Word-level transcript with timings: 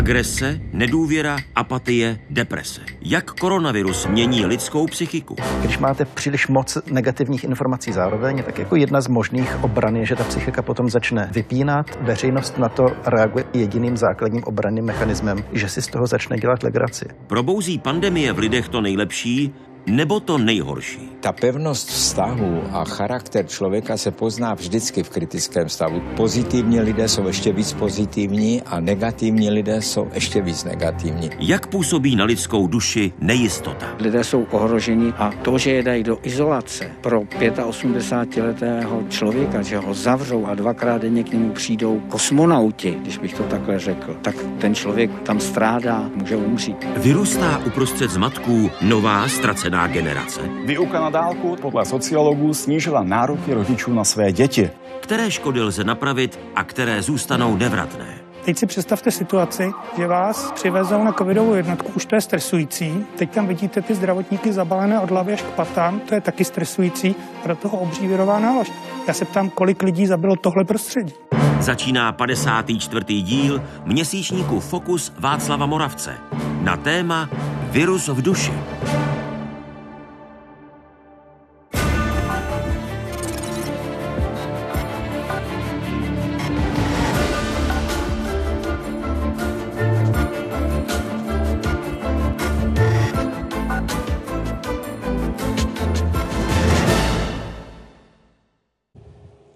Agrese, 0.00 0.60
nedůvěra, 0.72 1.36
apatie, 1.54 2.18
deprese. 2.30 2.80
Jak 3.02 3.30
koronavirus 3.30 4.06
mění 4.06 4.46
lidskou 4.46 4.86
psychiku? 4.86 5.36
Když 5.60 5.78
máte 5.78 6.04
příliš 6.04 6.48
moc 6.48 6.78
negativních 6.90 7.44
informací 7.44 7.92
zároveň, 7.92 8.42
tak 8.42 8.58
jako 8.58 8.76
jedna 8.76 9.00
z 9.00 9.08
možných 9.08 9.64
obran 9.64 9.96
je, 9.96 10.06
že 10.06 10.16
ta 10.16 10.24
psychika 10.24 10.62
potom 10.62 10.90
začne 10.90 11.30
vypínat. 11.32 11.98
Veřejnost 12.00 12.58
na 12.58 12.68
to 12.68 12.86
reaguje 13.06 13.44
jediným 13.54 13.96
základním 13.96 14.44
obranným 14.44 14.84
mechanismem, 14.84 15.44
že 15.52 15.68
si 15.68 15.82
z 15.82 15.86
toho 15.86 16.06
začne 16.06 16.36
dělat 16.38 16.62
legraci. 16.62 17.04
Probouzí 17.26 17.78
pandemie 17.78 18.32
v 18.32 18.38
lidech 18.38 18.68
to 18.68 18.80
nejlepší, 18.80 19.54
nebo 19.86 20.20
to 20.20 20.38
nejhorší? 20.38 21.10
Ta 21.20 21.32
pevnost 21.32 21.88
vztahu 21.88 22.62
a 22.72 22.84
charakter 22.84 23.46
člověka 23.46 23.96
se 23.96 24.10
pozná 24.10 24.54
vždycky 24.54 25.02
v 25.02 25.10
kritickém 25.10 25.68
stavu. 25.68 26.02
Pozitivní 26.16 26.80
lidé 26.80 27.08
jsou 27.08 27.26
ještě 27.26 27.52
víc 27.52 27.72
pozitivní 27.72 28.62
a 28.62 28.80
negativní 28.80 29.50
lidé 29.50 29.82
jsou 29.82 30.08
ještě 30.12 30.42
víc 30.42 30.64
negativní. 30.64 31.30
Jak 31.40 31.66
působí 31.66 32.16
na 32.16 32.24
lidskou 32.24 32.66
duši 32.66 33.12
nejistota? 33.20 33.86
Lidé 33.98 34.24
jsou 34.24 34.46
ohroženi 34.50 35.12
a 35.16 35.32
to, 35.42 35.58
že 35.58 35.70
je 35.70 35.82
dají 35.82 36.02
do 36.02 36.18
izolace 36.22 36.90
pro 37.00 37.20
85-letého 37.20 39.02
člověka, 39.08 39.62
že 39.62 39.78
ho 39.78 39.94
zavřou 39.94 40.46
a 40.46 40.54
dvakrát 40.54 41.02
denně 41.02 41.24
k 41.24 41.32
němu 41.32 41.52
přijdou 41.52 42.00
kosmonauti, 42.08 42.96
když 43.02 43.18
bych 43.18 43.34
to 43.34 43.42
takhle 43.42 43.78
řekl, 43.78 44.16
tak 44.22 44.34
ten 44.58 44.74
člověk 44.74 45.10
tam 45.22 45.40
strádá, 45.40 46.10
může 46.14 46.36
umřít. 46.36 46.86
Vyrůstá 46.96 47.62
uprostřed 47.66 48.10
zmatků 48.10 48.70
nová 48.82 49.28
ztracená 49.28 49.69
generace. 49.86 50.40
Výuka 50.64 51.00
na 51.00 51.10
dálku 51.10 51.56
podle 51.62 51.84
sociologů 51.84 52.54
snížila 52.54 53.02
nároky 53.02 53.54
rodičů 53.54 53.94
na 53.94 54.04
své 54.04 54.32
děti. 54.32 54.70
Které 55.00 55.30
škody 55.30 55.60
lze 55.60 55.84
napravit 55.84 56.40
a 56.56 56.64
které 56.64 57.02
zůstanou 57.02 57.56
nevratné? 57.56 58.20
Teď 58.44 58.58
si 58.58 58.66
představte 58.66 59.10
situaci, 59.10 59.72
že 59.96 60.06
vás 60.06 60.52
přivezou 60.52 61.04
na 61.04 61.12
covidovou 61.12 61.54
jednotku, 61.54 61.92
už 61.96 62.06
to 62.06 62.14
je 62.14 62.20
stresující. 62.20 63.06
Teď 63.18 63.30
tam 63.30 63.46
vidíte 63.46 63.82
ty 63.82 63.94
zdravotníky 63.94 64.52
zabalené 64.52 65.00
od 65.00 65.10
hlavy 65.10 65.32
až 65.32 65.42
k 65.42 65.46
patám, 65.46 66.00
to 66.00 66.14
je 66.14 66.20
taky 66.20 66.44
stresující. 66.44 67.14
A 67.44 67.48
do 67.48 67.56
toho 67.56 67.78
obřívirová 67.78 68.38
nálož. 68.38 68.72
Já 69.08 69.14
se 69.14 69.24
ptám, 69.24 69.50
kolik 69.50 69.82
lidí 69.82 70.06
zabilo 70.06 70.36
tohle 70.36 70.64
prostředí. 70.64 71.12
Začíná 71.60 72.12
54. 72.12 73.22
díl 73.22 73.62
měsíčníku 73.84 74.60
Fokus 74.60 75.12
Václava 75.18 75.66
Moravce 75.66 76.14
na 76.60 76.76
téma 76.76 77.28
Virus 77.70 78.08
v 78.08 78.22
duši. 78.22 78.52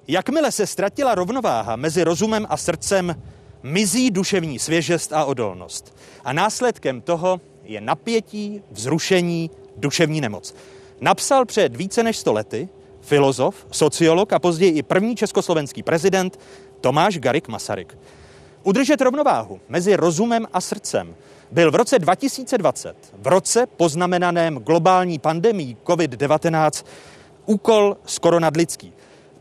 Jakmile 0.08 0.52
se 0.52 0.66
ztratila 0.66 1.14
rovnováha 1.14 1.76
mezi 1.76 2.04
rozumem 2.04 2.46
a 2.48 2.56
srdcem, 2.56 3.22
mizí 3.62 4.10
duševní 4.10 4.58
svěžest 4.58 5.12
a 5.12 5.24
odolnost. 5.24 5.96
A 6.24 6.32
následkem 6.32 7.00
toho 7.00 7.40
je 7.64 7.80
napětí, 7.80 8.62
vzrušení, 8.70 9.50
duševní 9.76 10.20
nemoc. 10.20 10.54
Napsal 11.00 11.44
před 11.44 11.76
více 11.76 12.02
než 12.02 12.16
100 12.16 12.32
lety 12.32 12.68
filozof, 13.00 13.66
sociolog 13.70 14.32
a 14.32 14.38
později 14.38 14.72
i 14.72 14.82
první 14.82 15.16
československý 15.16 15.82
prezident 15.82 16.40
Tomáš 16.80 17.18
Garik 17.18 17.48
Masaryk. 17.48 17.98
Udržet 18.62 19.00
rovnováhu 19.00 19.60
mezi 19.68 19.96
rozumem 19.96 20.46
a 20.52 20.60
srdcem 20.60 21.14
byl 21.50 21.70
v 21.70 21.74
roce 21.74 21.98
2020, 21.98 22.96
v 23.18 23.26
roce 23.26 23.66
poznamenaném 23.66 24.58
globální 24.58 25.18
pandemí 25.18 25.76
COVID-19, 25.84 26.84
úkol 27.46 27.96
skoro 28.06 28.40
nadlidský. 28.40 28.92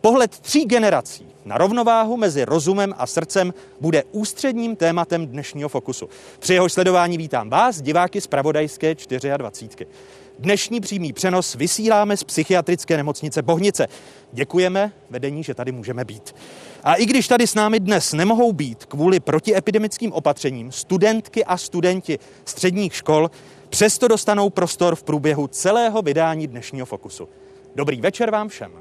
Pohled 0.05 0.39
tří 0.39 0.65
generací 0.65 1.27
na 1.45 1.57
rovnováhu 1.57 2.17
mezi 2.17 2.45
rozumem 2.45 2.93
a 2.97 3.07
srdcem 3.07 3.53
bude 3.81 4.03
ústředním 4.11 4.75
tématem 4.75 5.27
dnešního 5.27 5.69
fokusu. 5.69 6.09
Při 6.39 6.53
jeho 6.53 6.69
sledování 6.69 7.17
vítám 7.17 7.49
vás, 7.49 7.81
diváky 7.81 8.21
z 8.21 8.27
Pravodajské 8.27 8.95
24. 9.37 9.91
Dnešní 10.39 10.81
přímý 10.81 11.13
přenos 11.13 11.55
vysíláme 11.55 12.17
z 12.17 12.23
psychiatrické 12.23 12.97
nemocnice 12.97 13.41
Bohnice. 13.41 13.87
Děkujeme 14.31 14.91
vedení, 15.09 15.43
že 15.43 15.53
tady 15.53 15.71
můžeme 15.71 16.05
být. 16.05 16.35
A 16.83 16.95
i 16.95 17.05
když 17.05 17.27
tady 17.27 17.47
s 17.47 17.55
námi 17.55 17.79
dnes 17.79 18.13
nemohou 18.13 18.53
být 18.53 18.85
kvůli 18.85 19.19
protiepidemickým 19.19 20.13
opatřením 20.13 20.71
studentky 20.71 21.45
a 21.45 21.57
studenti 21.57 22.19
středních 22.45 22.95
škol, 22.95 23.31
přesto 23.69 24.07
dostanou 24.07 24.49
prostor 24.49 24.95
v 24.95 25.03
průběhu 25.03 25.47
celého 25.47 26.01
vydání 26.01 26.47
dnešního 26.47 26.85
fokusu. 26.85 27.29
Dobrý 27.75 28.01
večer 28.01 28.31
vám 28.31 28.49
všem. 28.49 28.71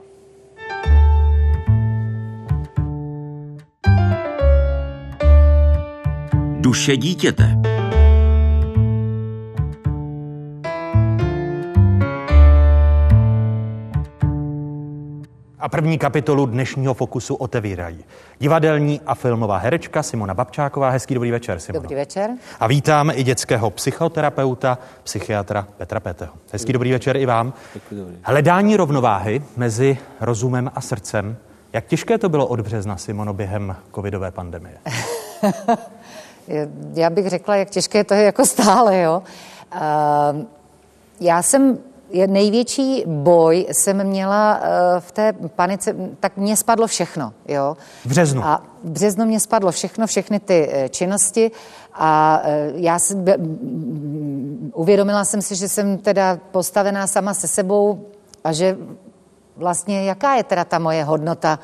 Duše 6.63 6.97
dítěte. 6.97 7.57
A 15.59 15.69
první 15.69 15.99
kapitolu 15.99 16.47
dnešního 16.47 16.95
fokusu 16.95 17.35
otevírají 17.35 18.05
divadelní 18.39 19.01
a 19.07 19.15
filmová 19.15 19.57
herečka 19.57 20.03
Simona 20.03 20.35
Babčáková. 20.35 20.91
Hezký 20.91 21.15
dobrý 21.15 21.31
večer, 21.31 21.61
Simona. 21.61 21.83
Dobrý 21.83 21.97
večer. 21.97 22.31
A 22.61 22.67
vítám 22.67 23.11
i 23.15 23.23
dětského 23.23 23.71
psychoterapeuta, 23.71 24.79
psychiatra 25.03 25.69
Petra 25.77 26.01
Peteho. 26.01 26.33
Hezký 26.53 26.73
dobrý 26.73 26.93
večer 26.93 27.17
i 27.17 27.27
vám. 27.27 27.53
Hledání 28.23 28.77
rovnováhy 28.77 29.43
mezi 29.57 29.99
rozumem 30.21 30.71
a 30.75 30.81
srdcem. 30.81 31.37
Jak 31.73 31.87
těžké 31.87 32.19
to 32.19 32.29
bylo 32.29 32.47
od 32.47 32.61
března, 32.61 32.97
Simono, 32.97 33.33
během 33.33 33.77
covidové 33.95 34.31
pandemie? 34.31 34.79
Já 36.95 37.11
bych 37.11 37.29
řekla, 37.29 37.57
jak 37.57 37.71
těžké 37.71 38.05
to 38.05 38.15
je 38.15 38.23
jako 38.23 38.47
stále, 38.47 39.01
jo. 39.01 39.23
Uh, 39.75 40.43
já 41.21 41.43
jsem 41.43 41.79
největší 42.27 43.05
boj 43.07 43.67
jsem 43.73 44.05
měla 44.05 44.61
uh, 44.61 45.01
v 45.01 45.13
té 45.13 45.33
panice, 45.33 45.97
tak 46.21 46.37
mě 46.37 46.57
spadlo 46.57 46.87
všechno, 46.87 47.33
jo. 47.49 47.77
V 48.05 48.07
březnu. 48.07 48.45
A 48.45 48.63
v 48.85 48.91
březnu 48.91 49.25
mě 49.25 49.41
spadlo 49.41 49.73
všechno, 49.73 50.07
všechny 50.07 50.41
ty 50.41 50.69
uh, 50.69 50.89
činnosti 50.89 51.51
a 51.95 52.43
uh, 52.45 52.81
já 52.81 52.99
si, 52.99 53.17
uvědomila 54.75 55.25
jsem 55.25 55.43
si, 55.43 55.57
že 55.57 55.69
jsem 55.69 55.99
teda 55.99 56.39
postavená 56.51 57.07
sama 57.07 57.35
se 57.35 57.49
sebou 57.49 58.07
a 58.45 58.53
že 58.53 58.77
vlastně 59.57 60.05
jaká 60.05 60.35
je 60.35 60.45
teda 60.45 60.65
ta 60.65 60.79
moje 60.79 61.05
hodnota, 61.05 61.59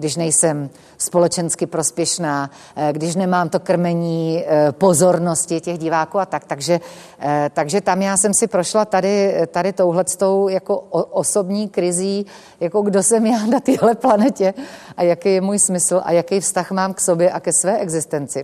když 0.00 0.16
nejsem 0.16 0.70
společensky 0.98 1.66
prospěšná, 1.66 2.50
eh, 2.76 2.92
když 2.92 3.16
nemám 3.16 3.48
to 3.48 3.60
krmení 3.60 4.44
eh, 4.46 4.72
pozornosti 4.72 5.60
těch 5.60 5.78
diváků 5.78 6.18
a 6.18 6.26
tak. 6.26 6.44
Takže, 6.44 6.80
eh, 7.20 7.50
takže 7.54 7.80
tam 7.80 8.02
já 8.02 8.16
jsem 8.16 8.34
si 8.34 8.46
prošla 8.46 8.84
tady, 8.84 9.34
tady 9.46 9.72
touhletou 9.72 10.48
jako 10.48 10.78
osobní 11.10 11.68
krizí, 11.68 12.26
jako 12.60 12.82
kdo 12.82 13.02
jsem 13.02 13.26
já 13.26 13.46
na 13.46 13.60
téhle 13.60 13.94
planetě 13.94 14.54
a 14.96 15.02
jaký 15.02 15.34
je 15.34 15.40
můj 15.40 15.58
smysl 15.58 16.00
a 16.04 16.12
jaký 16.12 16.40
vztah 16.40 16.70
mám 16.70 16.94
k 16.94 17.00
sobě 17.00 17.30
a 17.30 17.40
ke 17.40 17.52
své 17.52 17.78
existenci. 17.78 18.42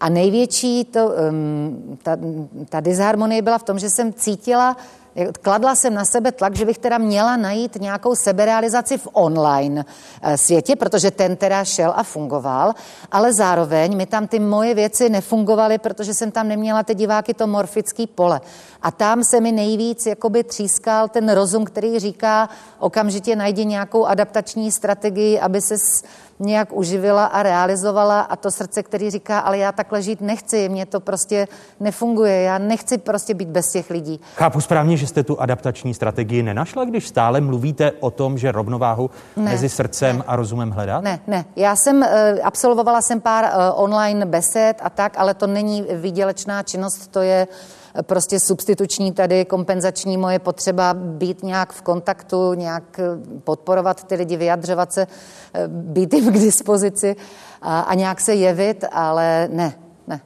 A 0.00 0.08
největší 0.08 0.84
to, 0.84 1.12
um, 1.30 1.98
ta, 2.02 2.16
ta 2.68 2.80
disharmonie 2.80 3.42
byla 3.42 3.58
v 3.58 3.62
tom, 3.62 3.78
že 3.78 3.90
jsem 3.90 4.12
cítila, 4.12 4.76
Kladla 5.42 5.74
jsem 5.74 5.94
na 5.94 6.04
sebe 6.04 6.32
tlak, 6.32 6.56
že 6.56 6.64
bych 6.64 6.78
teda 6.78 6.98
měla 6.98 7.36
najít 7.36 7.76
nějakou 7.80 8.14
seberealizaci 8.14 8.98
v 8.98 9.08
online 9.12 9.84
eh, 10.22 10.38
světě, 10.38 10.76
protože 10.76 11.10
ten 11.10 11.36
teda 11.36 11.64
šel 11.64 11.92
a 11.96 12.02
fungoval, 12.02 12.72
ale 13.12 13.32
zároveň 13.32 13.96
mi 13.96 14.06
tam 14.06 14.26
ty 14.26 14.38
moje 14.38 14.74
věci 14.74 15.08
nefungovaly, 15.08 15.78
protože 15.78 16.14
jsem 16.14 16.30
tam 16.30 16.48
neměla 16.48 16.82
ty 16.82 16.94
diváky 16.94 17.34
to 17.34 17.46
morfický 17.46 18.06
pole. 18.06 18.40
A 18.82 18.90
tam 18.90 19.24
se 19.24 19.40
mi 19.40 19.52
nejvíc 19.52 20.06
jakoby 20.06 20.44
třískal 20.44 21.08
ten 21.08 21.28
rozum, 21.28 21.64
který 21.64 21.98
říká, 21.98 22.48
okamžitě 22.78 23.36
najdi 23.36 23.64
nějakou 23.64 24.06
adaptační 24.06 24.72
strategii, 24.72 25.40
aby 25.40 25.60
se 25.60 25.74
nějak 26.38 26.72
uživila 26.72 27.26
a 27.26 27.42
realizovala 27.42 28.20
a 28.20 28.36
to 28.36 28.50
srdce, 28.50 28.82
který 28.82 29.10
říká, 29.10 29.38
ale 29.38 29.58
já 29.58 29.72
takhle 29.72 30.02
žít 30.02 30.20
nechci, 30.20 30.68
mně 30.68 30.86
to 30.86 31.00
prostě 31.00 31.48
nefunguje, 31.80 32.42
já 32.42 32.58
nechci 32.58 32.98
prostě 32.98 33.34
být 33.34 33.48
bez 33.48 33.72
těch 33.72 33.90
lidí. 33.90 34.20
Chápu 34.34 34.60
správně, 34.60 34.96
že 34.96 35.06
jste 35.06 35.22
tu 35.22 35.40
adaptační 35.40 35.94
strategii 35.94 36.42
nenašla, 36.42 36.84
když 36.84 37.08
stále 37.08 37.40
mluvíte 37.40 37.92
o 38.00 38.10
tom, 38.10 38.38
že 38.38 38.52
rovnováhu 38.52 39.10
ne, 39.36 39.50
mezi 39.50 39.68
srdcem 39.68 40.18
ne, 40.18 40.24
a 40.26 40.36
rozumem 40.36 40.70
hledat? 40.70 41.04
Ne, 41.04 41.20
ne. 41.26 41.44
Já 41.56 41.76
jsem, 41.76 41.96
uh, 41.96 42.06
absolvovala 42.44 43.02
jsem 43.02 43.20
pár 43.20 43.44
uh, 43.44 43.82
online 43.82 44.26
besed 44.26 44.80
a 44.82 44.90
tak, 44.90 45.18
ale 45.18 45.34
to 45.34 45.46
není 45.46 45.86
výdělečná 45.94 46.62
činnost, 46.62 47.06
to 47.06 47.20
je 47.20 47.48
prostě 48.02 48.40
substituční 48.40 49.12
tady 49.12 49.44
kompenzační 49.44 50.16
moje 50.16 50.38
potřeba 50.38 50.94
být 50.94 51.42
nějak 51.42 51.72
v 51.72 51.82
kontaktu, 51.82 52.54
nějak 52.54 53.00
podporovat 53.44 54.04
ty 54.04 54.14
lidi, 54.14 54.36
vyjadřovat 54.36 54.92
se, 54.92 55.06
být 55.68 56.14
jim 56.14 56.32
k 56.32 56.38
dispozici 56.38 57.16
a, 57.62 57.80
a 57.80 57.94
nějak 57.94 58.20
se 58.20 58.34
jevit, 58.34 58.84
ale 58.92 59.48
ne, 59.52 59.74
ne. 60.06 60.20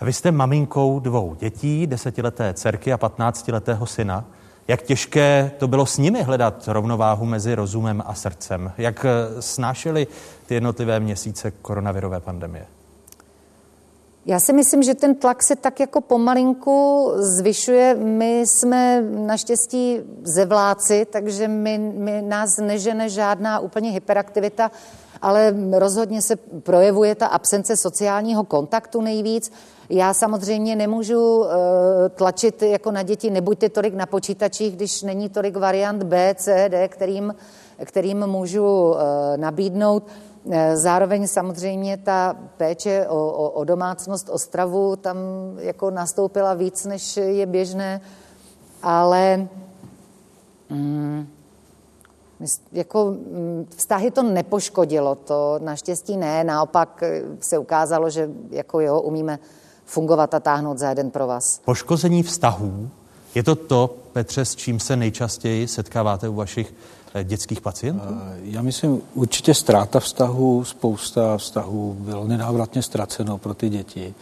Vy 0.00 0.12
jste 0.12 0.32
maminkou 0.32 1.00
dvou 1.00 1.34
dětí, 1.34 1.86
desetileté 1.86 2.54
dcerky 2.54 2.92
a 2.92 2.98
patnáctiletého 2.98 3.86
syna. 3.86 4.24
Jak 4.68 4.82
těžké 4.82 5.50
to 5.58 5.68
bylo 5.68 5.86
s 5.86 5.98
nimi 5.98 6.22
hledat 6.22 6.68
rovnováhu 6.68 7.26
mezi 7.26 7.54
rozumem 7.54 8.02
a 8.06 8.14
srdcem? 8.14 8.72
Jak 8.78 9.04
eh, 9.04 9.42
snášeli 9.42 10.06
ty 10.46 10.54
jednotlivé 10.54 11.00
měsíce 11.00 11.50
koronavirové 11.50 12.20
pandemie? 12.20 12.66
Já 14.26 14.40
si 14.40 14.52
myslím, 14.52 14.82
že 14.82 14.94
ten 14.94 15.14
tlak 15.14 15.42
se 15.42 15.56
tak 15.56 15.80
jako 15.80 16.00
pomalinku 16.00 17.10
zvyšuje. 17.16 17.94
My 17.94 18.40
jsme 18.40 19.02
naštěstí 19.02 20.00
zevláci, 20.22 21.06
takže 21.10 21.48
my, 21.48 21.78
my 21.78 22.22
nás 22.22 22.56
nežene 22.56 23.08
žádná 23.08 23.58
úplně 23.58 23.90
hyperaktivita, 23.90 24.70
ale 25.22 25.54
rozhodně 25.72 26.22
se 26.22 26.36
projevuje 26.36 27.14
ta 27.14 27.26
absence 27.26 27.76
sociálního 27.76 28.44
kontaktu 28.44 29.00
nejvíc. 29.00 29.52
Já 29.88 30.14
samozřejmě 30.14 30.76
nemůžu 30.76 31.38
uh, 31.38 31.46
tlačit 32.14 32.62
jako 32.62 32.90
na 32.90 33.02
děti, 33.02 33.30
nebuďte 33.30 33.68
tolik 33.68 33.94
na 33.94 34.06
počítačích, 34.06 34.76
když 34.76 35.02
není 35.02 35.28
tolik 35.28 35.56
variant 35.56 36.02
B, 36.02 36.34
C, 36.38 36.68
D, 36.68 36.88
kterým, 36.88 37.34
kterým 37.84 38.26
můžu 38.26 38.64
uh, 38.64 38.96
nabídnout. 39.36 40.02
Eh, 40.52 40.76
zároveň 40.76 41.26
samozřejmě 41.26 41.96
ta 41.96 42.36
péče 42.56 43.06
o, 43.08 43.26
o, 43.28 43.50
o 43.50 43.64
domácnost, 43.64 44.28
o 44.28 44.38
stravu 44.38 44.96
tam 44.96 45.16
jako 45.58 45.90
nastoupila 45.90 46.54
víc, 46.54 46.84
než 46.84 47.16
je 47.16 47.46
běžné, 47.46 48.00
ale 48.82 49.48
mm, 50.70 51.26
jako 52.72 53.04
mm, 53.10 53.66
vztahy 53.76 54.10
to 54.10 54.22
nepoškodilo, 54.22 55.14
to 55.14 55.58
naštěstí 55.62 56.16
ne, 56.16 56.44
naopak 56.44 57.02
se 57.40 57.58
ukázalo, 57.58 58.10
že 58.10 58.30
jako 58.50 58.80
jo, 58.80 59.00
umíme 59.00 59.38
fungovat 59.84 60.34
a 60.34 60.40
táhnout 60.40 60.78
za 60.78 60.88
jeden 60.88 61.10
pro 61.10 61.26
vás. 61.26 61.60
Poškození 61.64 62.22
vztahů, 62.22 62.88
je 63.34 63.42
to 63.42 63.54
to, 63.54 63.96
Petře, 64.12 64.44
s 64.44 64.56
čím 64.56 64.80
se 64.80 64.96
nejčastěji 64.96 65.68
setkáváte 65.68 66.28
u 66.28 66.34
vašich 66.34 66.74
eh, 66.74 66.99
dětských 67.24 67.60
pacientů? 67.60 68.00
Eh, 68.08 68.38
já 68.42 68.62
myslím, 68.62 69.02
určitě 69.14 69.54
ztráta 69.54 70.00
vztahu, 70.00 70.64
spousta 70.64 71.36
vztahů 71.36 71.96
bylo 72.00 72.26
nenávratně 72.26 72.82
ztraceno 72.82 73.38
pro 73.38 73.54
ty 73.54 73.68
děti. 73.68 74.14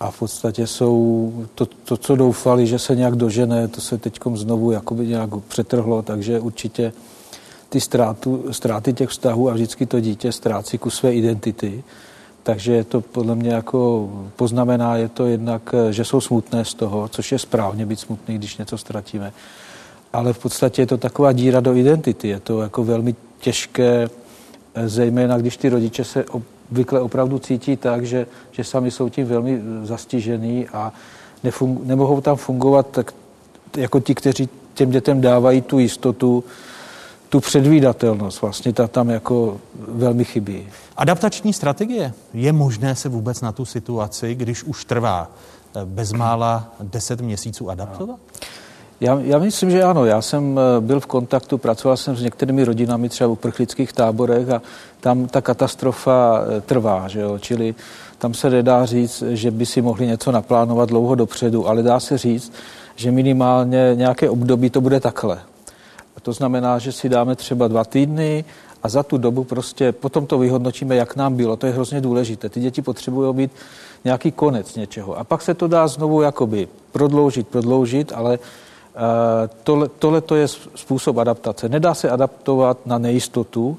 A 0.00 0.10
v 0.10 0.18
podstatě 0.18 0.66
jsou 0.66 1.32
to, 1.54 1.66
to, 1.66 1.96
co 1.96 2.16
doufali, 2.16 2.66
že 2.66 2.78
se 2.78 2.96
nějak 2.96 3.16
dožene, 3.16 3.68
to 3.68 3.80
se 3.80 3.98
teď 3.98 4.20
znovu 4.34 4.70
jakoby 4.70 5.06
nějak 5.06 5.30
přetrhlo, 5.48 6.02
takže 6.02 6.40
určitě 6.40 6.92
ty 7.68 7.80
ztrátu, 7.80 8.44
ztráty 8.50 8.92
těch 8.92 9.08
vztahů 9.08 9.50
a 9.50 9.52
vždycky 9.52 9.86
to 9.86 10.00
dítě 10.00 10.32
ztrácí 10.32 10.78
ku 10.78 10.90
své 10.90 11.14
identity. 11.14 11.84
Takže 12.42 12.72
je 12.72 12.84
to 12.84 13.00
podle 13.00 13.34
mě 13.34 13.50
jako 13.50 14.10
poznamená, 14.36 14.96
je 14.96 15.08
to 15.08 15.26
jednak, 15.26 15.74
že 15.90 16.04
jsou 16.04 16.20
smutné 16.20 16.64
z 16.64 16.74
toho, 16.74 17.08
což 17.08 17.32
je 17.32 17.38
správně 17.38 17.86
být 17.86 18.00
smutný, 18.00 18.38
když 18.38 18.56
něco 18.56 18.78
ztratíme. 18.78 19.32
Ale 20.14 20.32
v 20.32 20.38
podstatě 20.38 20.82
je 20.82 20.86
to 20.86 20.98
taková 20.98 21.32
díra 21.32 21.60
do 21.60 21.74
identity. 21.74 22.28
Je 22.28 22.40
to 22.40 22.62
jako 22.62 22.84
velmi 22.84 23.14
těžké, 23.40 24.10
zejména 24.86 25.38
když 25.38 25.56
ty 25.56 25.68
rodiče 25.68 26.04
se 26.04 26.24
obvykle 26.24 27.00
opravdu 27.00 27.38
cítí 27.38 27.76
tak, 27.76 28.06
že, 28.06 28.26
že 28.52 28.64
sami 28.64 28.90
jsou 28.90 29.08
tím 29.08 29.26
velmi 29.26 29.60
zastižený 29.82 30.68
a 30.68 30.92
nefung, 31.44 31.84
nemohou 31.84 32.20
tam 32.20 32.36
fungovat 32.36 32.86
tak, 32.90 33.14
jako 33.76 34.00
ti, 34.00 34.14
kteří 34.14 34.48
těm 34.74 34.90
dětem 34.90 35.20
dávají 35.20 35.62
tu 35.62 35.78
jistotu, 35.78 36.44
tu 37.28 37.40
předvídatelnost 37.40 38.42
vlastně 38.42 38.72
ta 38.72 38.88
tam 38.88 39.10
jako 39.10 39.60
velmi 39.88 40.24
chybí. 40.24 40.68
Adaptační 40.96 41.52
strategie. 41.52 42.12
Je 42.34 42.52
možné 42.52 42.94
se 42.94 43.08
vůbec 43.08 43.40
na 43.40 43.52
tu 43.52 43.64
situaci, 43.64 44.34
když 44.34 44.64
už 44.64 44.84
trvá 44.84 45.30
eh, 45.30 45.84
bezmála 45.84 46.74
10 46.80 47.20
měsíců 47.20 47.70
adaptovat? 47.70 48.20
Já, 49.00 49.20
já 49.22 49.38
myslím, 49.38 49.70
že 49.70 49.82
ano. 49.82 50.04
Já 50.04 50.22
jsem 50.22 50.58
eh, 50.58 50.80
byl 50.80 51.00
v 51.00 51.06
kontaktu, 51.06 51.58
pracoval 51.58 51.96
jsem 51.96 52.16
s 52.16 52.22
některými 52.22 52.64
rodinami 52.64 53.08
třeba 53.08 53.28
v 53.28 53.32
uprchlických 53.32 53.92
táborech 53.92 54.50
a 54.50 54.62
tam 55.00 55.26
ta 55.26 55.40
katastrofa 55.40 56.40
eh, 56.40 56.60
trvá, 56.60 57.08
že 57.08 57.20
jo? 57.20 57.38
čili 57.38 57.74
tam 58.18 58.34
se 58.34 58.50
nedá 58.50 58.86
říct, 58.86 59.22
že 59.30 59.50
by 59.50 59.66
si 59.66 59.82
mohli 59.82 60.06
něco 60.06 60.32
naplánovat 60.32 60.88
dlouho 60.88 61.14
dopředu, 61.14 61.68
ale 61.68 61.82
dá 61.82 62.00
se 62.00 62.18
říct, 62.18 62.52
že 62.96 63.10
minimálně 63.10 63.92
nějaké 63.94 64.30
období 64.30 64.70
to 64.70 64.80
bude 64.80 65.00
takhle. 65.00 65.38
To 66.22 66.32
znamená, 66.32 66.78
že 66.78 66.92
si 66.92 67.08
dáme 67.08 67.36
třeba 67.36 67.68
dva 67.68 67.84
týdny 67.84 68.44
a 68.82 68.88
za 68.88 69.02
tu 69.02 69.18
dobu 69.18 69.44
prostě 69.44 69.92
potom 69.92 70.26
to 70.26 70.38
vyhodnotíme, 70.38 70.96
jak 70.96 71.16
nám 71.16 71.36
bylo. 71.36 71.56
To 71.56 71.66
je 71.66 71.72
hrozně 71.72 72.00
důležité. 72.00 72.48
Ty 72.48 72.60
děti 72.60 72.82
potřebují 72.82 73.34
být 73.34 73.50
nějaký 74.04 74.32
konec 74.32 74.74
něčeho. 74.74 75.18
A 75.18 75.24
pak 75.24 75.42
se 75.42 75.54
to 75.54 75.68
dá 75.68 75.88
znovu 75.88 76.22
jakoby 76.22 76.68
prodloužit, 76.92 77.48
prodloužit, 77.48 78.12
ale 78.14 78.38
tohle, 79.98 80.20
to 80.20 80.34
je 80.36 80.48
způsob 80.74 81.18
adaptace. 81.18 81.68
Nedá 81.68 81.94
se 81.94 82.10
adaptovat 82.10 82.86
na 82.86 82.98
nejistotu, 82.98 83.78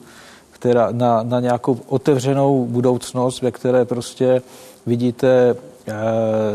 která, 0.52 0.88
na, 0.92 1.24
na 1.24 1.40
nějakou 1.40 1.80
otevřenou 1.88 2.66
budoucnost, 2.66 3.42
ve 3.42 3.52
které 3.52 3.86
prostě 3.86 4.42
vidíte 4.86 5.54
uh, 5.54 5.94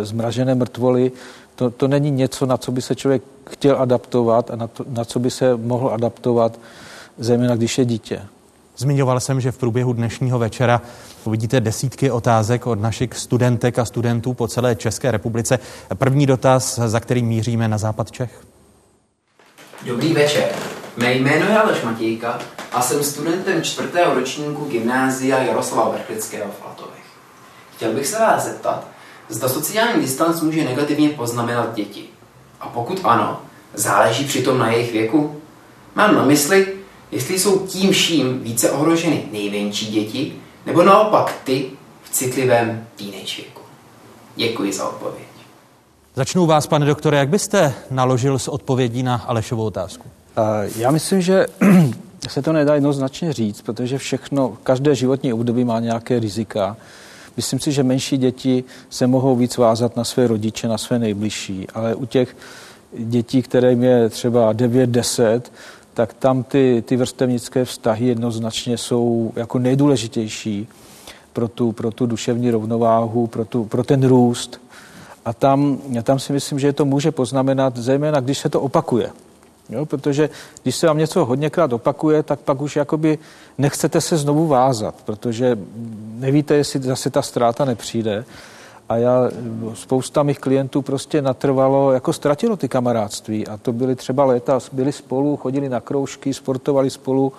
zmražené 0.03 0.55
mrtvoly. 0.55 1.13
To, 1.55 1.71
to 1.71 1.89
není 1.89 2.11
něco, 2.11 2.47
na 2.47 2.57
co 2.57 2.73
by 2.73 2.83
se 2.83 2.95
člověk 2.95 3.23
chtěl 3.51 3.83
adaptovat 3.83 4.51
a 4.51 4.57
na, 4.57 4.67
to, 4.67 4.85
na 4.89 5.05
co 5.05 5.19
by 5.19 5.31
se 5.31 5.57
mohl 5.57 5.91
adaptovat, 5.91 6.59
zejména 7.19 7.57
když 7.57 7.79
je 7.79 7.85
dítě. 7.85 8.23
Zmiňoval 8.77 9.21
jsem, 9.21 9.41
že 9.41 9.53
v 9.53 9.59
průběhu 9.59 9.93
dnešního 9.93 10.39
večera 10.39 10.83
uvidíte 11.25 11.61
desítky 11.61 12.11
otázek 12.11 12.67
od 12.67 12.81
našich 12.81 13.15
studentek 13.15 13.79
a 13.79 13.85
studentů 13.85 14.35
po 14.35 14.49
celé 14.49 14.77
České 14.77 15.11
republice. 15.11 15.59
První 15.95 16.27
dotaz, 16.27 16.79
za 16.87 17.01
kterým 17.01 17.27
míříme 17.27 17.69
na 17.69 17.79
západ 17.79 18.11
Čech. 18.11 18.50
Dobrý 19.83 20.13
večer. 20.13 20.49
Mé 20.97 21.13
jméno 21.15 21.47
je 21.47 21.59
Aleš 21.59 21.83
Matějka 21.83 22.39
a 22.73 22.83
jsem 22.83 23.05
studentem 23.05 23.63
čtvrtého 23.63 24.15
ročníku 24.15 24.65
gymnázia 24.65 25.43
Jaroslava 25.43 25.91
Vrchlického 25.91 26.53
v 26.53 26.65
Latovech. 26.67 27.05
Chtěl 27.77 27.93
bych 27.93 28.07
se 28.07 28.19
vás 28.19 28.45
zeptat, 28.45 28.87
zda 29.29 29.49
sociální 29.49 30.03
distanc 30.03 30.41
může 30.41 30.65
negativně 30.65 31.09
poznamenat 31.09 31.75
děti. 31.75 32.05
A 32.61 32.69
pokud 32.69 33.01
ano, 33.05 33.41
záleží 33.75 34.25
přitom 34.25 34.59
na 34.59 34.71
jejich 34.71 34.93
věku? 34.93 35.41
Mám 35.95 36.15
na 36.15 36.25
mysli, 36.25 36.67
jestli 37.11 37.39
jsou 37.39 37.67
tím 37.67 37.93
vším 37.93 38.41
více 38.41 38.71
ohroženy 38.71 39.29
nejmenší 39.33 39.87
děti, 39.87 40.37
nebo 40.67 40.83
naopak 40.83 41.35
ty 41.45 41.71
v 42.03 42.11
citlivém 42.11 42.87
teenage 42.97 43.37
věku. 43.37 43.63
Děkuji 44.37 44.73
za 44.73 44.89
odpověď. 44.89 45.30
Začnu 46.21 46.47
vás, 46.47 46.67
pane 46.67 46.87
doktore, 46.87 47.17
jak 47.17 47.29
byste 47.29 47.75
naložil 47.91 48.39
s 48.39 48.49
odpovědí 48.49 49.03
na 49.03 49.17
Alešovou 49.17 49.65
otázku? 49.65 50.09
Já 50.77 50.91
myslím, 50.91 51.21
že 51.21 51.47
se 52.29 52.43
to 52.43 52.53
nedá 52.53 52.75
jednoznačně 52.75 53.33
říct, 53.33 53.63
protože 53.63 53.99
všechno, 53.99 54.57
každé 54.63 54.95
životní 54.95 55.33
období 55.33 55.65
má 55.65 55.81
nějaké 55.81 56.21
rizika. 56.21 56.77
Myslím 57.37 57.61
si, 57.61 57.73
že 57.73 57.83
menší 57.83 58.17
děti 58.17 58.65
se 58.91 59.07
mohou 59.07 59.37
víc 59.37 59.57
vázat 59.57 59.97
na 59.97 60.05
své 60.05 60.27
rodiče, 60.27 60.69
na 60.69 60.79
své 60.79 60.99
nejbližší, 60.99 61.67
ale 61.75 61.95
u 61.95 62.07
těch 62.07 62.37
dětí, 62.99 63.43
kterým 63.43 63.83
je 63.83 64.09
třeba 64.09 64.55
9-10, 64.55 65.41
tak 65.95 66.15
tam 66.15 66.43
ty, 66.43 66.83
ty 66.87 66.97
vrstevnické 66.97 67.65
vztahy 67.65 68.07
jednoznačně 68.07 68.79
jsou 68.79 69.33
jako 69.37 69.59
nejdůležitější 69.59 70.69
pro 71.33 71.49
tu, 71.49 71.73
pro 71.73 71.91
tu 71.91 72.07
duševní 72.07 72.51
rovnováhu, 72.51 73.27
pro, 73.27 73.45
tu, 73.45 73.65
pro 73.65 73.85
ten 73.85 74.09
růst. 74.09 74.61
A 75.25 75.33
tam, 75.33 75.79
tam 76.03 76.19
si 76.19 76.33
myslím, 76.33 76.59
že 76.59 76.73
to 76.73 76.85
může 76.85 77.11
poznamenat, 77.11 77.77
zejména 77.77 78.21
když 78.21 78.39
se 78.39 78.49
to 78.49 78.61
opakuje. 78.61 79.11
Jo, 79.69 79.87
protože 79.87 80.31
když 80.63 80.77
se 80.77 80.87
vám 80.87 80.99
něco 80.99 81.25
hodněkrát 81.25 81.73
opakuje, 81.73 82.23
tak 82.23 82.41
pak 82.41 82.61
už 82.61 82.77
jakoby 82.77 83.19
nechcete 83.59 84.01
se 84.01 84.17
znovu 84.17 84.47
vázat, 84.47 84.95
protože 85.05 85.59
nevíte, 86.19 86.55
jestli 86.55 86.81
zase 86.81 87.11
ta 87.11 87.23
ztráta 87.23 87.65
nepřijde. 87.65 88.25
A 88.89 88.97
já, 88.97 89.31
spousta 89.75 90.23
mých 90.23 90.39
klientů 90.39 90.83
prostě 90.83 91.23
natrvalo, 91.23 91.93
jako 91.93 92.13
ztratilo 92.13 92.57
ty 92.57 92.69
kamarádství. 92.69 93.47
A 93.47 93.57
to 93.57 93.73
byly 93.73 93.97
třeba 93.97 94.25
léta, 94.25 94.59
byli 94.73 94.93
spolu, 94.93 95.37
chodili 95.37 95.69
na 95.69 95.81
kroužky, 95.81 96.35
sportovali 96.35 96.91
spolu. 96.91 97.33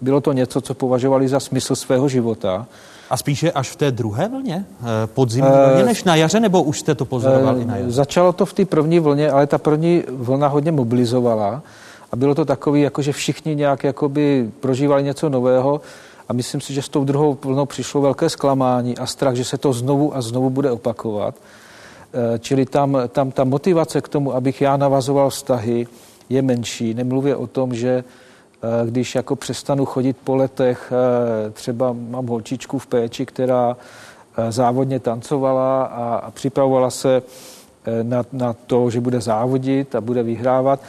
Bylo 0.00 0.20
to 0.20 0.32
něco, 0.32 0.60
co 0.60 0.74
považovali 0.74 1.28
za 1.28 1.40
smysl 1.40 1.76
svého 1.76 2.08
života. 2.08 2.66
A 3.10 3.16
spíše 3.16 3.52
až 3.52 3.70
v 3.70 3.76
té 3.76 3.90
druhé 3.90 4.28
vlně, 4.28 4.64
eh, 4.80 4.84
podzimní 5.06 5.50
vlně, 5.50 5.82
eh, 5.82 5.84
než 5.84 6.04
na 6.04 6.16
jaře, 6.16 6.40
nebo 6.40 6.62
už 6.62 6.80
jste 6.80 6.94
to 6.94 7.04
pozorovali 7.04 7.62
i 7.62 7.64
na 7.64 7.76
jaře? 7.76 7.90
Začalo 7.90 8.32
to 8.32 8.46
v 8.46 8.52
té 8.52 8.64
první 8.64 9.00
vlně, 9.00 9.30
ale 9.30 9.46
ta 9.46 9.58
první 9.58 10.02
vlna 10.08 10.48
hodně 10.48 10.72
mobilizovala 10.72 11.62
a 12.12 12.16
bylo 12.16 12.34
to 12.34 12.44
takový, 12.44 12.80
jako 12.80 13.02
že 13.02 13.12
všichni 13.12 13.54
nějak 13.54 13.84
jakoby 13.84 14.50
prožívali 14.60 15.02
něco 15.02 15.28
nového 15.28 15.80
a 16.28 16.32
myslím 16.32 16.60
si, 16.60 16.74
že 16.74 16.82
s 16.82 16.88
tou 16.88 17.04
druhou 17.04 17.38
vlnou 17.44 17.66
přišlo 17.66 18.00
velké 18.00 18.28
zklamání 18.28 18.98
a 18.98 19.06
strach, 19.06 19.34
že 19.34 19.44
se 19.44 19.58
to 19.58 19.72
znovu 19.72 20.16
a 20.16 20.22
znovu 20.22 20.50
bude 20.50 20.70
opakovat. 20.70 21.34
Eh, 22.14 22.38
čili 22.38 22.66
tam, 22.66 22.98
tam 23.08 23.30
ta 23.30 23.44
motivace 23.44 24.00
k 24.00 24.08
tomu, 24.08 24.34
abych 24.34 24.60
já 24.60 24.76
navazoval 24.76 25.30
vztahy, 25.30 25.86
je 26.28 26.42
menší. 26.42 26.94
Nemluvě 26.94 27.36
o 27.36 27.46
tom, 27.46 27.74
že 27.74 27.88
Eh, 27.98 28.23
když 28.86 29.14
jako 29.14 29.36
přestanu 29.36 29.84
chodit 29.84 30.16
po 30.24 30.36
letech, 30.36 30.92
eh, 30.92 31.50
třeba 31.50 31.92
mám 31.92 32.26
holčičku 32.26 32.78
v 32.78 32.86
péči, 32.86 33.26
která 33.26 33.76
závodně 34.50 35.00
tancovala 35.00 35.84
a, 35.84 36.14
a 36.14 36.30
připravovala 36.30 36.90
se 36.90 37.22
na, 38.02 38.24
na 38.32 38.52
to, 38.52 38.90
že 38.90 39.00
bude 39.00 39.20
závodit 39.20 39.94
a 39.94 40.00
bude 40.00 40.22
vyhrávat. 40.22 40.80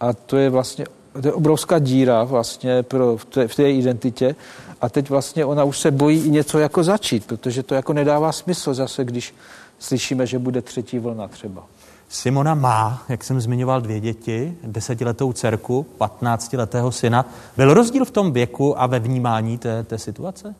A 0.00 0.12
to 0.12 0.36
je 0.36 0.50
vlastně 0.50 0.86
to 1.12 1.28
je 1.28 1.32
obrovská 1.32 1.78
díra 1.78 2.24
vlastně 2.24 2.82
pro, 2.82 3.16
v, 3.16 3.24
té, 3.24 3.48
v 3.48 3.54
té 3.54 3.72
identitě. 3.72 4.36
A 4.80 4.88
teď 4.88 5.10
vlastně 5.10 5.44
ona 5.44 5.64
už 5.64 5.78
se 5.78 5.90
bojí 5.90 6.24
i 6.26 6.30
něco 6.30 6.58
jako 6.58 6.84
začít, 6.84 7.26
protože 7.26 7.62
to 7.62 7.74
jako 7.74 7.92
nedává 7.92 8.32
smysl 8.32 8.74
zase, 8.74 9.04
když 9.04 9.34
slyšíme, 9.78 10.26
že 10.26 10.38
bude 10.38 10.62
třetí 10.62 10.98
vlna 10.98 11.28
třeba. 11.28 11.64
Simona 12.10 12.54
má, 12.54 13.02
jak 13.08 13.24
jsem 13.24 13.40
zmiňoval, 13.40 13.80
dvě 13.80 14.00
děti, 14.00 14.56
desetiletou 14.62 15.32
dcerku, 15.32 15.82
patnáctiletého 15.98 16.92
syna. 16.92 17.28
Byl 17.56 17.74
rozdíl 17.74 18.04
v 18.04 18.10
tom 18.10 18.32
věku 18.32 18.80
a 18.80 18.86
ve 18.86 18.98
vnímání 18.98 19.58
té, 19.58 19.82
té 19.82 19.98
situace? 19.98 20.54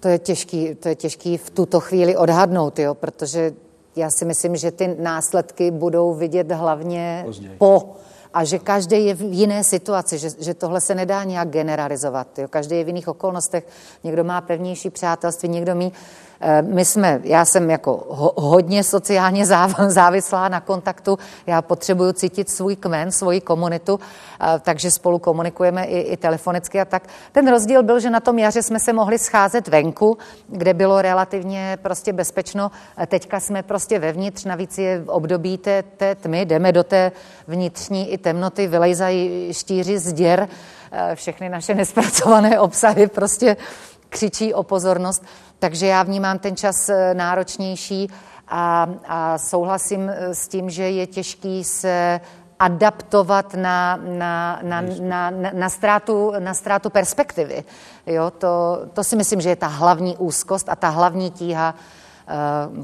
To 0.00 0.08
je, 0.08 0.18
těžký, 0.18 0.74
to 0.74 0.88
je 0.88 0.94
těžký 0.94 1.36
v 1.36 1.50
tuto 1.50 1.80
chvíli 1.80 2.16
odhadnout, 2.16 2.78
jo, 2.78 2.94
protože 2.94 3.52
já 3.96 4.10
si 4.10 4.24
myslím, 4.24 4.56
že 4.56 4.70
ty 4.70 4.96
následky 4.98 5.70
budou 5.70 6.14
vidět 6.14 6.52
hlavně 6.52 7.22
Později. 7.26 7.56
po 7.58 7.96
a 8.34 8.44
že 8.44 8.58
každý 8.58 9.06
je 9.06 9.14
v 9.14 9.22
jiné 9.22 9.64
situaci, 9.64 10.18
že, 10.18 10.28
že 10.40 10.54
tohle 10.54 10.80
se 10.80 10.94
nedá 10.94 11.24
nějak 11.24 11.48
generalizovat. 11.48 12.38
Jo? 12.38 12.48
Každý 12.48 12.76
je 12.76 12.84
v 12.84 12.88
jiných 12.88 13.08
okolnostech, 13.08 13.66
někdo 14.04 14.24
má 14.24 14.40
pevnější 14.40 14.90
přátelství, 14.90 15.48
někdo 15.48 15.74
mý 15.74 15.92
Eh, 16.33 16.33
my 16.60 16.84
jsme, 16.84 17.20
já 17.24 17.44
jsem 17.44 17.70
jako 17.70 18.06
hodně 18.36 18.84
sociálně 18.84 19.46
závislá 19.88 20.48
na 20.48 20.60
kontaktu, 20.60 21.18
já 21.46 21.62
potřebuju 21.62 22.12
cítit 22.12 22.50
svůj 22.50 22.76
kmen, 22.76 23.12
svoji 23.12 23.40
komunitu, 23.40 24.00
eh, 24.40 24.60
takže 24.60 24.90
spolu 24.90 25.18
komunikujeme 25.18 25.84
i, 25.84 26.00
i 26.00 26.16
telefonicky 26.16 26.80
a 26.80 26.84
tak. 26.84 27.02
Ten 27.32 27.50
rozdíl 27.50 27.82
byl, 27.82 28.00
že 28.00 28.10
na 28.10 28.20
tom 28.20 28.38
jaře 28.38 28.62
jsme 28.62 28.80
se 28.80 28.92
mohli 28.92 29.18
scházet 29.18 29.68
venku, 29.68 30.18
kde 30.48 30.74
bylo 30.74 31.02
relativně 31.02 31.78
prostě 31.82 32.12
bezpečno. 32.12 32.70
Eh, 32.98 33.06
teďka 33.06 33.40
jsme 33.40 33.62
prostě 33.62 33.98
vevnitř, 33.98 34.44
navíc 34.44 34.78
je 34.78 34.98
v 34.98 35.08
období 35.08 35.58
té, 35.58 35.82
té 35.82 36.14
tmy, 36.14 36.44
jdeme 36.44 36.72
do 36.72 36.84
té 36.84 37.12
vnitřní 37.46 38.12
i 38.12 38.18
temnoty, 38.18 38.66
vylejzají 38.66 39.48
štíři 39.54 39.98
z 39.98 40.12
děr, 40.12 40.48
všechny 41.14 41.48
naše 41.48 41.74
nespracované 41.84 42.60
obsahy 42.60 43.06
prostě 43.06 43.56
křičí 44.14 44.54
o 44.54 44.62
pozornost. 44.62 45.24
Takže 45.58 45.86
já 45.86 46.02
vnímám 46.02 46.38
ten 46.38 46.56
čas 46.56 46.88
eh, 46.88 47.14
náročnější 47.14 48.10
a, 48.48 48.86
a 49.06 49.38
souhlasím 49.38 50.08
eh, 50.08 50.34
s 50.34 50.48
tím, 50.48 50.70
že 50.70 50.90
je 50.90 51.06
těžký 51.06 51.64
se 51.64 52.20
adaptovat 52.58 53.54
na, 53.54 53.96
na, 53.96 54.60
na, 54.62 54.80
na, 54.80 55.30
na, 55.30 55.50
na, 55.52 55.68
ztrátu, 55.68 56.32
na 56.38 56.54
ztrátu 56.54 56.90
perspektivy. 56.90 57.64
Jo, 58.06 58.30
to, 58.30 58.82
to 58.92 59.04
si 59.04 59.16
myslím, 59.16 59.40
že 59.40 59.48
je 59.48 59.56
ta 59.56 59.66
hlavní 59.66 60.16
úzkost 60.16 60.68
a 60.68 60.76
ta 60.76 60.88
hlavní 60.88 61.30
tíha, 61.30 61.74
eh, 61.74 62.34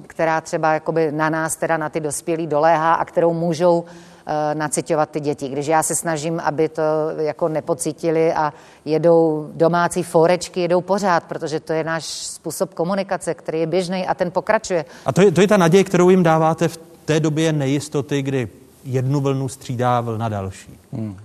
která 0.07 0.41
třeba 0.41 0.73
jakoby 0.73 1.13
na 1.13 1.31
nás, 1.31 1.57
teda 1.57 1.77
na 1.77 1.89
ty 1.89 2.01
dospělí 2.01 2.47
doléhá 2.47 2.95
a 2.95 3.05
kterou 3.05 3.33
můžou 3.35 3.85
Eh, 3.85 4.10
nacitovat 4.55 5.11
ty 5.11 5.21
děti. 5.21 5.49
Když 5.49 5.67
já 5.67 5.83
se 5.83 5.95
snažím, 5.95 6.41
aby 6.41 6.69
to 6.69 6.83
jako 7.19 7.49
nepocítili 7.49 8.33
a 8.33 8.53
jedou 8.85 9.51
domácí 9.55 10.03
forečky, 10.03 10.61
jedou 10.61 10.81
pořád, 10.81 11.25
protože 11.25 11.61
to 11.61 11.73
je 11.73 11.85
náš 11.85 12.05
způsob 12.05 12.75
komunikace, 12.75 13.35
který 13.35 13.61
je 13.61 13.67
běžný 13.67 14.07
a 14.07 14.15
ten 14.15 14.31
pokračuje. 14.31 14.85
A 15.07 15.13
to 15.13 15.23
je, 15.23 15.33
to 15.33 15.41
je 15.41 15.49
ta 15.49 15.57
naděje, 15.57 15.85
kterou 15.85 16.11
jim 16.11 16.23
dáváte 16.23 16.69
v 16.69 16.77
té 17.05 17.21
době 17.21 17.53
nejistoty, 17.53 18.23
kdy 18.23 18.49
jednu 18.85 19.21
vlnu 19.21 19.49
střídá 19.49 20.01
vlna 20.01 20.29
další. 20.29 20.79
Hmm. 20.93 21.17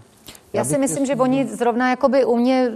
Já, 0.54 0.62
Já 0.62 0.66
si 0.66 0.78
myslím, 0.78 1.06
že 1.06 1.16
oni 1.16 1.48
zrovna 1.48 1.90
jakoby 1.90 2.26
u 2.26 2.38
mě 2.38 2.72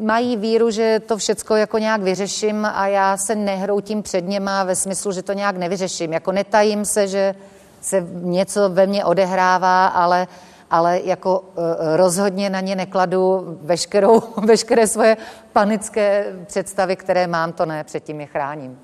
mají 0.00 0.36
víru, 0.36 0.70
že 0.70 1.00
to 1.06 1.16
všecko 1.16 1.56
jako 1.56 1.78
nějak 1.78 2.02
vyřeším 2.02 2.64
a 2.64 2.86
já 2.86 3.16
se 3.16 3.34
nehroutím 3.34 4.02
před 4.02 4.28
něma 4.28 4.64
ve 4.64 4.76
smyslu, 4.76 5.12
že 5.12 5.22
to 5.22 5.32
nějak 5.32 5.56
nevyřeším. 5.56 6.12
Jako 6.12 6.32
netajím 6.32 6.84
se, 6.84 7.08
že 7.08 7.34
se 7.80 8.06
něco 8.12 8.68
ve 8.68 8.86
mně 8.86 9.04
odehrává, 9.04 9.86
ale, 9.86 10.28
ale 10.70 11.00
jako 11.04 11.44
e, 11.56 11.96
rozhodně 11.96 12.50
na 12.50 12.60
ně 12.60 12.76
nekladu 12.76 13.58
veškerou, 13.62 14.22
veškeré 14.46 14.86
svoje 14.86 15.16
panické 15.52 16.24
představy, 16.46 16.96
které 16.96 17.26
mám, 17.26 17.52
to 17.52 17.66
ne, 17.66 17.84
předtím 17.84 18.20
je 18.20 18.26
chráním. 18.26 18.78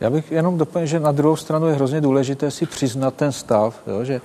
Já 0.00 0.10
bych 0.10 0.32
jenom 0.32 0.58
doplnil, 0.58 0.86
že 0.86 1.00
na 1.00 1.12
druhou 1.12 1.36
stranu 1.36 1.66
je 1.66 1.74
hrozně 1.74 2.00
důležité 2.00 2.50
si 2.50 2.66
přiznat 2.66 3.14
ten 3.14 3.32
stav, 3.32 3.80
jo, 3.86 4.04
že, 4.04 4.20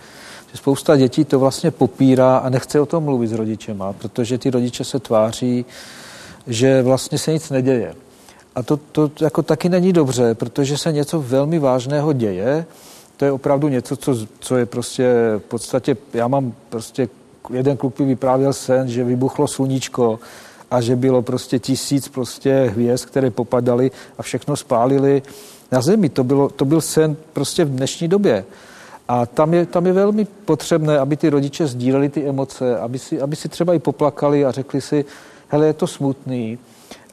že 0.52 0.58
spousta 0.58 0.98
dětí 0.98 1.26
to 1.26 1.40
vlastně 1.40 1.72
popírá 1.72 2.38
a 2.38 2.50
nechce 2.50 2.80
o 2.80 2.86
tom 2.86 3.04
mluvit 3.04 3.28
s 3.28 3.34
rodičema, 3.34 3.94
protože 3.94 4.38
ty 4.38 4.50
rodiče 4.50 4.84
se 4.84 5.00
tváří, 5.00 5.66
že 6.48 6.82
vlastně 6.82 7.18
se 7.18 7.34
nic 7.34 7.50
neděje. 7.50 7.96
A 8.56 8.64
to, 8.64 8.78
to 8.78 9.12
jako 9.22 9.44
taky 9.44 9.70
není 9.70 9.94
dobře, 9.94 10.36
protože 10.36 10.78
se 10.78 10.92
něco 10.92 11.22
velmi 11.22 11.60
vážného 11.60 12.14
děje, 12.14 12.66
to 13.20 13.26
je 13.26 13.32
opravdu 13.32 13.68
něco, 13.68 13.96
co, 13.96 14.16
co 14.40 14.58
je 14.58 14.66
prostě 14.66 15.14
v 15.38 15.44
podstatě, 15.44 15.98
já 16.14 16.28
mám 16.28 16.54
prostě, 16.70 17.10
jeden 17.54 17.78
kluk 17.78 18.00
mi 18.00 18.06
vyprávěl 18.06 18.54
sen, 18.54 18.88
že 18.88 19.04
vybuchlo 19.04 19.48
sluníčko 19.48 20.20
a 20.72 20.82
že 20.82 20.96
bylo 20.96 21.22
prostě 21.22 21.60
tisíc 21.60 22.08
prostě 22.08 22.72
hvězd, 22.74 23.06
které 23.06 23.32
popadaly 23.32 23.92
a 24.18 24.24
všechno 24.24 24.56
spálili 24.56 25.22
na 25.72 25.82
zemi. 25.82 26.10
To, 26.10 26.24
bylo, 26.24 26.50
to 26.50 26.66
byl 26.66 26.82
sen 26.82 27.16
prostě 27.34 27.66
v 27.66 27.70
dnešní 27.70 28.08
době. 28.08 28.46
A 29.08 29.26
tam 29.26 29.54
je, 29.54 29.66
tam 29.66 29.86
je 29.86 29.94
velmi 29.94 30.26
potřebné, 30.26 31.00
aby 31.00 31.18
ty 31.18 31.30
rodiče 31.30 31.68
sdíleli 31.68 32.10
ty 32.10 32.28
emoce, 32.28 32.80
aby 32.80 33.00
si, 33.00 33.22
aby 33.22 33.36
si 33.36 33.50
třeba 33.50 33.74
i 33.74 33.80
poplakali 33.80 34.46
a 34.46 34.52
řekli 34.52 34.82
si, 34.82 35.06
hele, 35.48 35.68
je 35.68 35.74
to 35.74 35.88
smutný, 35.88 36.58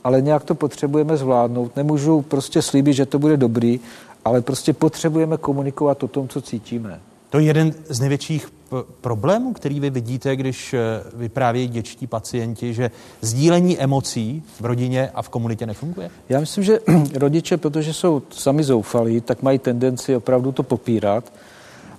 ale 0.04 0.22
nějak 0.22 0.44
to 0.44 0.54
potřebujeme 0.54 1.16
zvládnout. 1.16 1.76
Nemůžu 1.76 2.22
prostě 2.22 2.62
slíbit, 2.62 2.94
že 2.94 3.06
to 3.06 3.18
bude 3.18 3.36
dobrý, 3.36 3.80
ale 4.26 4.42
prostě 4.42 4.73
potřebujeme 4.73 5.37
komunikovat 5.37 6.02
o 6.02 6.09
tom, 6.09 6.28
co 6.28 6.40
cítíme. 6.40 7.00
To 7.30 7.38
je 7.38 7.45
jeden 7.45 7.75
z 7.88 8.00
největších 8.00 8.52
problémů, 9.00 9.52
který 9.52 9.80
vy 9.80 9.90
vidíte, 9.90 10.37
když 10.37 10.75
eh, 10.75 10.80
vyprávějí 11.14 11.68
dětští 11.68 12.06
pacienti, 12.06 12.75
že 12.75 12.90
sdílení 13.21 13.78
emocí 13.78 14.42
v 14.61 14.64
rodině 14.64 15.11
a 15.14 15.23
v 15.23 15.28
komunitě 15.28 15.66
nefunguje? 15.66 16.11
Já 16.28 16.40
myslím, 16.40 16.64
že 16.64 16.80
rodiče, 17.14 17.56
protože 17.56 17.95
jsou 17.95 18.23
sami 18.30 18.64
zoufalí, 18.64 19.21
tak 19.21 19.42
mají 19.42 19.59
tendenci 19.59 20.16
opravdu 20.16 20.52
to 20.52 20.62
popírat. 20.62 21.33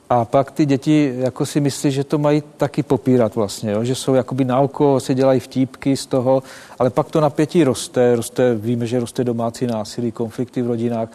A 0.10 0.26
pak 0.26 0.52
ty 0.52 0.66
děti 0.66 1.14
jako 1.18 1.46
si 1.46 1.60
myslí, 1.60 1.92
že 1.92 2.04
to 2.04 2.18
mají 2.18 2.44
taky 2.58 2.84
popírat 2.84 3.36
vlastně, 3.36 3.72
jo? 3.72 3.84
že 3.84 3.96
jsou 3.96 4.14
jakoby 4.14 4.46
na 4.46 4.60
oko, 4.60 5.00
se 5.00 5.16
dělají 5.16 5.40
vtípky 5.40 5.98
z 5.98 6.06
toho, 6.06 6.44
ale 6.80 6.90
pak 6.90 7.12
to 7.12 7.22
napětí 7.22 7.64
roste, 7.64 8.16
roste, 8.16 8.56
víme, 8.56 8.88
že 8.88 9.00
roste 9.00 9.24
domácí 9.24 9.68
násilí, 9.68 10.12
konflikty 10.12 10.62
v 10.62 10.68
rodinách 10.68 11.10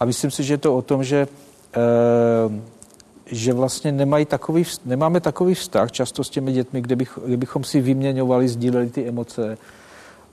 a 0.00 0.04
myslím 0.04 0.30
si, 0.30 0.44
že 0.44 0.54
je 0.54 0.58
to 0.58 0.76
o 0.76 0.82
tom, 0.82 1.04
že, 1.04 1.28
e, 1.76 2.60
že 3.26 3.52
vlastně 3.52 3.92
nemají 3.92 4.24
takový, 4.24 4.64
nemáme 4.84 5.20
takový 5.20 5.54
vztah 5.54 5.92
často 5.92 6.24
s 6.24 6.30
těmi 6.30 6.52
dětmi, 6.52 6.80
kde, 6.80 6.96
bych, 6.96 7.18
kde 7.26 7.36
bychom 7.36 7.64
si 7.64 7.80
vyměňovali, 7.80 8.48
sdíleli 8.48 8.90
ty 8.90 9.08
emoce. 9.08 9.58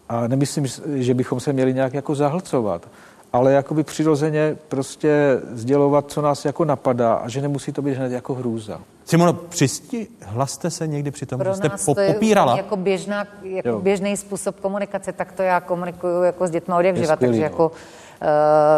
A 0.09 0.27
nemyslím, 0.27 0.67
že 0.95 1.13
bychom 1.13 1.39
se 1.39 1.53
měli 1.53 1.73
nějak 1.73 1.93
jako 1.93 2.15
zahlcovat, 2.15 2.87
ale 3.33 3.51
jakoby 3.53 3.83
přirozeně 3.83 4.57
prostě 4.67 5.39
sdělovat, 5.51 6.11
co 6.11 6.21
nás 6.21 6.45
jako 6.45 6.65
napadá 6.65 7.13
a 7.13 7.29
že 7.29 7.41
nemusí 7.41 7.71
to 7.71 7.81
být 7.81 7.93
hned 7.97 8.11
jako 8.11 8.33
hrůza. 8.33 8.81
Simono, 9.05 9.33
přisti, 9.33 10.07
hlaste 10.21 10.69
se 10.69 10.87
někdy 10.87 11.11
při 11.11 11.25
tom, 11.25 11.39
Pro 11.39 11.49
že 11.51 11.55
jste 11.57 11.69
nás 11.69 11.85
po- 11.85 11.93
to 11.95 12.01
je 12.01 12.13
popírala. 12.13 12.57
jako, 12.57 12.75
běžná, 12.75 13.27
jako 13.43 13.79
běžný 13.79 14.17
způsob 14.17 14.59
komunikace, 14.59 15.11
tak 15.13 15.31
to 15.31 15.41
já 15.41 15.61
komunikuju 15.61 16.23
jako 16.23 16.47
s 16.47 16.51
dětmi 16.51 16.73
od 16.77 16.81
jak 16.85 16.97
živa, 16.97 17.15
takže 17.15 17.39
no. 17.39 17.43
jako 17.43 17.71
Eh, 17.75 18.02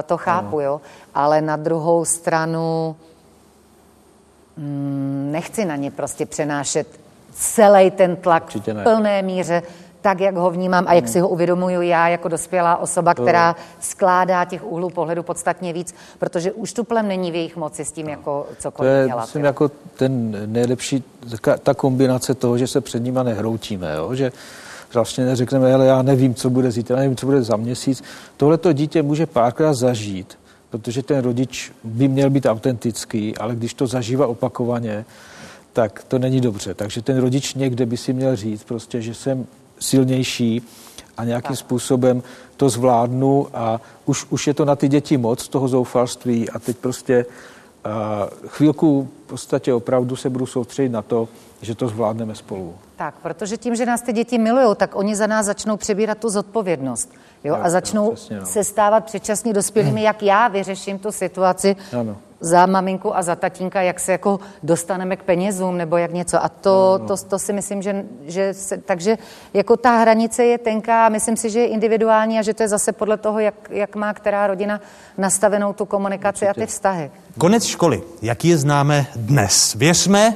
to 0.05 0.17
chápu, 0.17 0.59
jo. 0.59 0.81
Ale 1.15 1.41
na 1.41 1.55
druhou 1.55 2.05
stranu 2.05 2.95
mm, 4.57 5.29
nechci 5.31 5.65
na 5.65 5.75
ně 5.75 5.91
prostě 5.91 6.25
přenášet 6.25 6.87
celý 7.33 7.91
ten 7.91 8.15
tlak 8.15 8.55
v 8.55 8.83
plné 8.83 9.21
míře, 9.21 9.63
tak, 10.05 10.19
jak 10.19 10.35
ho 10.35 10.51
vnímám 10.51 10.85
a 10.87 10.93
jak 10.93 11.07
si 11.07 11.19
ho 11.19 11.29
uvědomuju 11.29 11.81
já 11.81 12.07
jako 12.07 12.27
dospělá 12.27 12.77
osoba, 12.77 13.13
která 13.13 13.55
skládá 13.79 14.45
těch 14.45 14.63
úhlů 14.63 14.89
pohledu 14.89 15.23
podstatně 15.23 15.73
víc, 15.73 15.95
protože 16.19 16.51
už 16.51 16.73
tuplem 16.73 17.07
není 17.07 17.31
v 17.31 17.35
jejich 17.35 17.55
moci 17.55 17.85
s 17.85 17.91
tím 17.91 18.09
jako 18.09 18.47
cokoliv 18.59 18.91
to 18.91 18.95
je, 18.95 19.07
dělat. 19.07 19.21
myslím, 19.21 19.43
jako 19.43 19.71
ten 19.97 20.37
nejlepší, 20.51 21.03
ta 21.63 21.73
kombinace 21.73 22.33
toho, 22.33 22.57
že 22.57 22.67
se 22.67 22.81
před 22.81 22.99
nima 22.99 23.23
nehroutíme, 23.23 23.95
jo? 23.95 24.15
že 24.15 24.31
vlastně 24.95 25.25
neřekneme, 25.25 25.73
ale 25.73 25.85
já 25.85 26.01
nevím, 26.01 26.35
co 26.35 26.49
bude 26.49 26.71
zítra, 26.71 26.95
nevím, 26.95 27.15
co 27.15 27.25
bude 27.25 27.43
za 27.43 27.57
měsíc. 27.57 28.03
Tohle 28.37 28.57
to 28.57 28.73
dítě 28.73 29.03
může 29.03 29.25
párkrát 29.25 29.73
zažít, 29.73 30.37
protože 30.69 31.03
ten 31.03 31.19
rodič 31.19 31.71
by 31.83 32.07
měl 32.07 32.29
být 32.29 32.45
autentický, 32.45 33.37
ale 33.37 33.55
když 33.55 33.73
to 33.73 33.87
zažívá 33.87 34.27
opakovaně, 34.27 35.05
tak 35.73 36.03
to 36.07 36.19
není 36.19 36.41
dobře. 36.41 36.73
Takže 36.73 37.01
ten 37.01 37.17
rodič 37.17 37.53
někde 37.53 37.85
by 37.85 37.97
si 37.97 38.13
měl 38.13 38.35
říct 38.35 38.63
prostě, 38.63 39.01
že 39.01 39.13
jsem 39.13 39.45
silnější 39.79 40.61
a 41.17 41.23
nějakým 41.23 41.55
tak. 41.55 41.57
způsobem 41.57 42.23
to 42.57 42.69
zvládnu 42.69 43.47
a 43.53 43.81
už, 44.05 44.25
už 44.29 44.47
je 44.47 44.53
to 44.53 44.65
na 44.65 44.75
ty 44.75 44.87
děti 44.87 45.17
moc 45.17 45.47
toho 45.47 45.67
zoufalství 45.67 46.49
a 46.49 46.59
teď 46.59 46.77
prostě 46.77 47.25
chvílku 48.47 49.09
v 49.25 49.27
podstatě 49.27 49.73
opravdu 49.73 50.15
se 50.15 50.29
budu 50.29 50.45
soustředit 50.45 50.89
na 50.89 51.01
to, 51.01 51.27
že 51.61 51.75
to 51.75 51.87
zvládneme 51.87 52.35
spolu. 52.35 52.75
Tak, 52.95 53.15
protože 53.21 53.57
tím, 53.57 53.75
že 53.75 53.85
nás 53.85 54.01
ty 54.01 54.13
děti 54.13 54.37
milují, 54.37 54.75
tak 54.75 54.95
oni 54.95 55.15
za 55.15 55.27
nás 55.27 55.45
začnou 55.45 55.77
přebírat 55.77 56.17
tu 56.17 56.29
zodpovědnost. 56.29 57.09
Jo? 57.43 57.55
Jo, 57.55 57.63
a 57.63 57.69
začnou 57.69 58.05
jo, 58.05 58.11
přesně, 58.11 58.39
no. 58.39 58.45
se 58.45 58.63
stávat 58.63 59.05
předčasně 59.05 59.53
dospělými, 59.53 60.01
jak 60.09 60.23
já 60.23 60.47
vyřeším 60.47 60.99
tu 60.99 61.11
situaci 61.11 61.75
Ano. 61.99 62.17
Za 62.45 62.65
maminku 62.65 63.17
a 63.17 63.21
za 63.21 63.35
tatínka, 63.35 63.81
jak 63.81 63.99
se 63.99 64.11
jako 64.11 64.39
dostaneme 64.63 65.15
k 65.15 65.23
penězům 65.23 65.77
nebo 65.77 65.97
jak 65.97 66.13
něco. 66.13 66.43
A 66.43 66.49
to, 66.49 66.99
No, 67.01 67.07
to, 67.07 67.17
to 67.17 67.39
si 67.39 67.53
myslím, 67.53 67.81
že, 67.81 68.05
že 68.25 68.53
se, 68.53 68.77
takže 68.77 69.17
jako 69.53 69.77
ta 69.77 69.97
hranice 69.97 70.43
je 70.43 70.57
tenká 70.57 71.05
a 71.05 71.09
myslím 71.09 71.37
si, 71.37 71.49
že 71.49 71.59
je 71.59 71.67
individuální 71.67 72.39
a 72.39 72.41
že 72.41 72.53
to 72.53 72.63
je 72.63 72.69
zase 72.69 72.91
podle 72.91 73.17
toho, 73.17 73.39
jak, 73.39 73.55
jak 73.69 73.95
má 73.95 74.13
která 74.13 74.47
rodina 74.47 74.81
nastavenou 75.17 75.73
tu 75.73 75.85
komunikaci 75.85 76.47
a 76.47 76.53
ty 76.53 76.65
vztahy. 76.65 77.11
Konec 77.37 77.65
školy, 77.65 78.03
jaký 78.21 78.47
je 78.47 78.57
známe 78.57 79.05
dnes. 79.15 79.73
Věřme, 79.73 80.33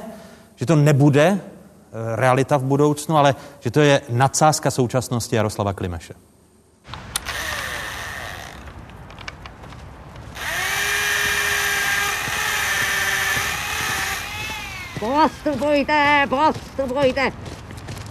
že 0.56 0.66
to 0.66 0.76
nebude 0.76 1.38
eh, 1.38 2.16
realita 2.16 2.56
v 2.56 2.64
budoucnu, 2.64 3.16
ale 3.16 3.34
že 3.60 3.70
to 3.70 3.80
je 3.80 4.00
nadsázka 4.10 4.70
současnosti 4.70 5.36
Jaroslava 5.36 5.72
Klimeše. 5.72 6.14
Postupujte, 15.00 16.26
postupujte. 16.28 17.32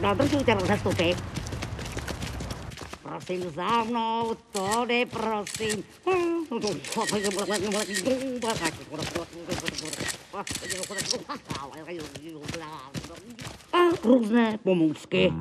Dodržujte 0.01 0.53
rozestupy. 0.53 1.15
Prosím 3.03 3.49
za 3.49 3.83
mnou, 3.83 4.35
tady 4.51 5.05
prosím. 5.05 5.83
A 13.73 13.79
různé 14.03 14.57
pomůcky. 14.63 15.33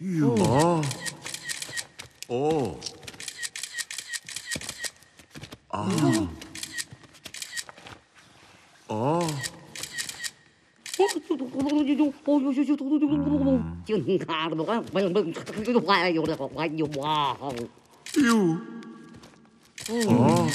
Jo. 0.00 0.82
O. 2.28 2.76
A. 8.92 9.20
O. 17.40 17.52
Ju. 18.16 18.60
O. 19.90 20.48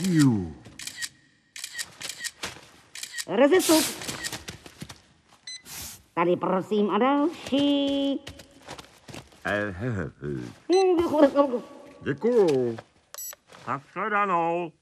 Ju. 0.00 0.54
Rozestup. 3.26 3.84
Tady 6.14 6.36
prosím 6.36 6.90
a 6.90 6.98
další. 6.98 8.20
Děkuju. 12.02 12.76
Nashledanou. 13.66 14.72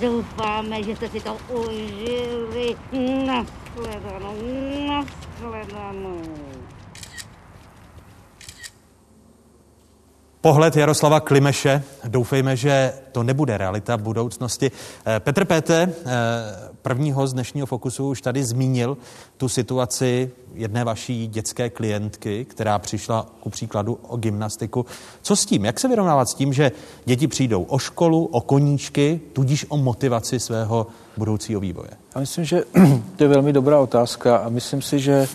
Doufáme, 0.00 0.82
že 0.82 0.96
jste 0.96 1.08
si 1.08 1.20
to 1.20 1.38
užili. 1.48 2.76
Nashledanou, 3.26 4.36
nashledanou. 4.88 6.22
Pohled 10.40 10.76
Jaroslava 10.76 11.20
Klimeše, 11.20 11.82
doufejme, 12.06 12.56
že 12.56 12.92
to 13.12 13.22
nebude 13.22 13.58
realita 13.58 13.96
v 13.96 14.02
budoucnosti. 14.02 14.70
Eh, 14.70 15.20
Petr 15.20 15.44
Péte, 15.44 15.82
eh, 15.82 15.90
prvního 16.86 17.26
z 17.26 17.32
dnešního 17.32 17.66
Fokusu, 17.66 18.08
už 18.08 18.20
tady 18.20 18.44
zmínil 18.44 18.96
tu 19.36 19.48
situaci 19.48 20.30
jedné 20.54 20.84
vaší 20.84 21.26
dětské 21.26 21.70
klientky, 21.70 22.44
která 22.44 22.78
přišla 22.78 23.26
ku 23.40 23.50
příkladu 23.50 23.98
o 24.08 24.16
gymnastiku. 24.16 24.86
Co 25.22 25.36
s 25.36 25.46
tím? 25.46 25.64
Jak 25.64 25.80
se 25.80 25.88
vyrovnávat 25.88 26.28
s 26.28 26.34
tím, 26.34 26.52
že 26.52 26.72
děti 27.04 27.28
přijdou 27.28 27.62
o 27.62 27.78
školu, 27.78 28.24
o 28.24 28.40
koníčky, 28.40 29.20
tudíž 29.32 29.66
o 29.68 29.76
motivaci 29.76 30.40
svého 30.40 30.86
budoucího 31.16 31.60
vývoje? 31.60 31.90
Já 32.14 32.20
myslím, 32.20 32.44
že 32.44 32.64
to 33.16 33.24
je 33.24 33.28
velmi 33.28 33.52
dobrá 33.52 33.80
otázka 33.80 34.36
a 34.36 34.48
myslím 34.48 34.82
si, 34.82 34.98
že, 34.98 35.28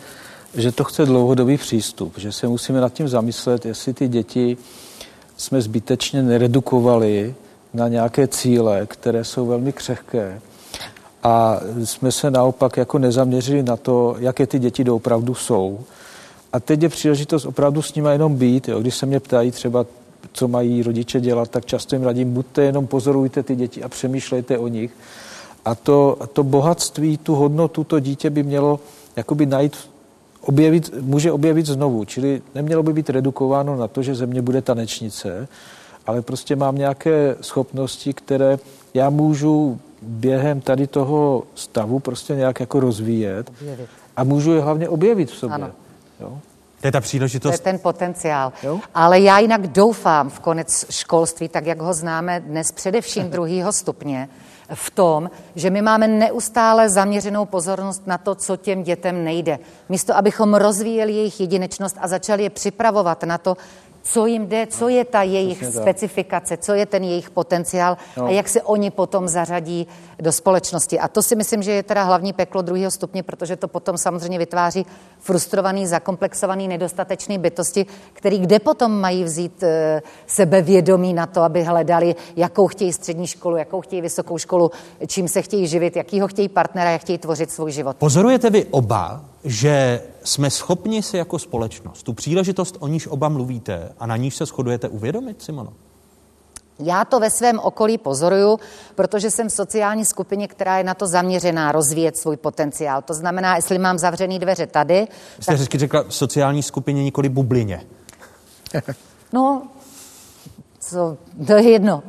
že 0.54 0.71
to 0.71 0.84
chce 0.84 1.06
dlouhodobý 1.06 1.58
přístup, 1.58 2.13
že 2.17 2.32
se 2.32 2.47
musíme 2.47 2.82
nad 2.82 2.93
tím 2.93 3.08
zamyslet, 3.08 3.65
jestli 3.65 3.93
ty 3.93 4.08
děti 4.08 4.58
jsme 5.38 5.62
zbytečně 5.62 6.23
neredukovali 6.23 7.36
na 7.73 7.88
nějaké 7.88 8.28
cíle, 8.28 8.86
které 8.86 9.23
jsou 9.23 9.45
velmi 9.45 9.73
křehké 9.73 10.41
a 11.23 11.60
jsme 11.84 12.12
se 12.12 12.31
naopak 12.31 12.77
jako 12.77 12.99
nezaměřili 12.99 13.63
na 13.63 13.77
to, 13.77 14.15
jaké 14.19 14.47
ty 14.47 14.60
děti 14.60 14.84
doopravdu 14.84 15.36
jsou. 15.36 15.79
A 16.53 16.60
teď 16.60 16.81
je 16.81 16.89
příležitost 16.89 17.45
opravdu 17.45 17.81
s 17.81 17.93
nimi 17.93 18.10
jenom 18.12 18.36
být. 18.36 18.67
Jo. 18.67 18.79
Když 18.79 18.95
se 18.95 19.05
mě 19.05 19.19
ptají 19.19 19.51
třeba, 19.51 19.86
co 20.34 20.47
mají 20.47 20.84
rodiče 20.84 21.19
dělat, 21.19 21.49
tak 21.49 21.65
často 21.65 21.95
jim 21.95 22.03
radím, 22.03 22.34
buďte 22.34 22.63
jenom 22.63 22.88
pozorujte 22.88 23.43
ty 23.43 23.55
děti 23.55 23.84
a 23.84 23.89
přemýšlejte 23.89 24.57
o 24.57 24.67
nich. 24.67 24.91
A 25.65 25.75
to, 25.75 26.17
to 26.34 26.43
bohatství, 26.43 27.17
tu 27.17 27.36
hodnotu, 27.36 27.84
to 27.84 27.99
dítě 27.99 28.29
by 28.29 28.43
mělo 28.43 28.79
jakoby 29.15 29.45
najít, 29.45 29.77
objevit, 30.41 30.93
může 31.01 31.31
objevit 31.31 31.65
znovu. 31.65 32.05
Čili 32.05 32.41
nemělo 32.55 32.84
by 32.84 32.93
být 32.93 33.10
redukováno 33.10 33.75
na 33.75 33.88
to, 33.88 34.03
že 34.03 34.15
ze 34.15 34.25
mě 34.25 34.41
bude 34.41 34.62
tanečnice, 34.62 35.47
ale 36.07 36.21
prostě 36.21 36.55
mám 36.55 36.75
nějaké 36.75 37.36
schopnosti, 37.41 38.13
které 38.13 38.60
já 38.93 39.10
můžu 39.10 39.79
během 40.02 40.62
tady 40.62 40.88
toho 40.88 41.44
stavu 41.56 42.00
prostě 42.00 42.36
nějak 42.36 42.60
jako 42.60 42.80
rozvíjet 42.80 43.50
Objevit. 43.62 43.90
a 44.18 44.24
můžu 44.24 44.54
je 44.54 44.62
hlavně 44.62 44.90
objevit 44.90 45.32
v 45.32 45.36
sobě. 45.36 45.56
Ano. 45.56 45.72
Jo? 46.20 46.40
To 46.82 46.88
je 46.88 46.92
ta 46.92 46.98
To 46.98 46.98
je 46.98 47.02
příležitost. 47.02 47.60
ten 47.60 47.80
potenciál. 47.80 48.54
Jo? 48.64 48.80
Ale 48.96 49.20
já 49.20 49.40
jinak 49.40 49.68
doufám 49.68 50.30
v 50.30 50.40
konec 50.40 50.86
školství, 50.90 51.50
tak 51.50 51.66
jak 51.66 51.82
ho 51.82 51.94
známe 51.94 52.40
dnes 52.40 52.72
především 52.72 53.30
druhýho 53.30 53.72
stupně, 53.72 54.30
v 54.74 54.90
tom, 54.90 55.30
že 55.56 55.70
my 55.70 55.82
máme 55.82 56.08
neustále 56.08 56.90
zaměřenou 56.90 57.46
pozornost 57.46 58.08
na 58.08 58.18
to, 58.18 58.36
co 58.36 58.58
těm 58.58 58.84
dětem 58.84 59.24
nejde. 59.24 59.60
Místo, 59.90 60.18
abychom 60.18 60.54
rozvíjeli 60.54 61.14
jejich 61.14 61.40
jedinečnost 61.40 61.98
a 62.00 62.08
začali 62.08 62.44
je 62.44 62.50
připravovat 62.50 63.24
na 63.24 63.38
to, 63.38 63.58
co 64.04 64.26
jim 64.26 64.48
jde, 64.48 64.68
co 64.68 64.90
je 64.90 65.06
ta 65.06 65.22
jejich 65.24 65.58
Přesně 65.58 65.74
tak. 65.74 65.84
specifikace, 65.84 66.58
co 66.58 66.74
je 66.74 66.86
ten 66.86 67.04
jejich 67.04 67.30
potenciál 67.30 67.98
No. 68.18 68.26
a 68.26 68.30
jak 68.30 68.50
se 68.50 68.62
oni 68.62 68.92
potom 68.92 69.28
zařadí 69.28 69.88
do 70.20 70.32
společnosti. 70.32 71.00
A 71.00 71.08
to 71.08 71.24
si 71.24 71.36
myslím, 71.36 71.64
že 71.64 71.72
je 71.72 71.84
teda 71.84 72.04
hlavní 72.04 72.34
peklo 72.34 72.62
druhého 72.62 72.92
stupně, 72.92 73.24
protože 73.24 73.56
to 73.56 73.68
potom 73.68 73.98
samozřejmě 73.98 74.40
vytváří 74.40 74.86
frustrovaný, 75.20 75.88
zakomplexovaný, 75.88 76.68
nedostatečný 76.68 77.38
bytosti, 77.38 77.86
který 78.14 78.40
kde 78.40 78.60
potom 78.60 79.00
mají 79.02 79.24
vzít 79.24 79.64
e, 79.64 80.02
sebevědomí 80.28 81.14
na 81.14 81.26
to, 81.26 81.42
aby 81.42 81.64
hledali, 81.64 82.16
jakou 82.36 82.68
chtějí 82.68 82.94
střední 82.94 83.28
školu, 83.28 83.58
jakou 83.58 83.82
chtějí 83.82 84.02
vysokou 84.02 84.38
školu, 84.38 84.72
čím 85.08 85.28
se 85.28 85.42
chtějí 85.42 85.68
živit, 85.68 85.96
jakýho 85.96 86.28
chtějí 86.28 86.50
partnera, 86.50 86.92
jak 86.92 87.02
chtějí 87.02 87.18
tvořit 87.18 87.52
svůj 87.52 87.72
život. 87.72 87.98
Pozorujete 87.98 88.50
vy 88.50 88.66
oba, 88.66 89.22
že 89.43 90.01
jsme 90.23 90.49
schopni 90.49 91.04
si 91.04 91.17
jako 91.17 91.39
společnost 91.39 92.04
tu 92.04 92.13
příležitost, 92.13 92.77
o 92.80 92.88
níž 92.88 93.08
oba 93.08 93.30
mluvíte 93.30 93.93
a 93.99 94.06
na 94.06 94.17
níž 94.17 94.36
se 94.36 94.45
shodujete, 94.45 94.89
uvědomit, 94.89 95.41
Simono? 95.41 95.73
Já 96.80 97.06
to 97.06 97.19
ve 97.19 97.30
svém 97.30 97.60
okolí 97.60 97.97
pozoruju, 97.97 98.60
protože 98.95 99.32
jsem 99.32 99.49
v 99.49 99.51
sociální 99.51 100.06
skupině, 100.06 100.47
která 100.47 100.77
je 100.77 100.84
na 100.84 100.93
to 100.93 101.08
zaměřená 101.08 101.71
rozvíjet 101.71 102.17
svůj 102.17 102.38
potenciál. 102.38 103.01
To 103.01 103.13
znamená, 103.13 103.56
jestli 103.56 103.77
mám 103.77 103.97
zavřený 103.97 104.39
dveře 104.39 104.67
tady, 104.67 105.08
Jste 105.39 105.51
hezky 105.51 105.77
řekla 105.77 106.06
sociální 106.10 106.63
skupině, 106.63 107.04
nikoli 107.04 107.30
bublině. 107.30 107.82
No, 109.34 109.67
co, 110.80 111.17
to 111.47 111.54
je 111.54 111.69
jedno. 111.69 112.04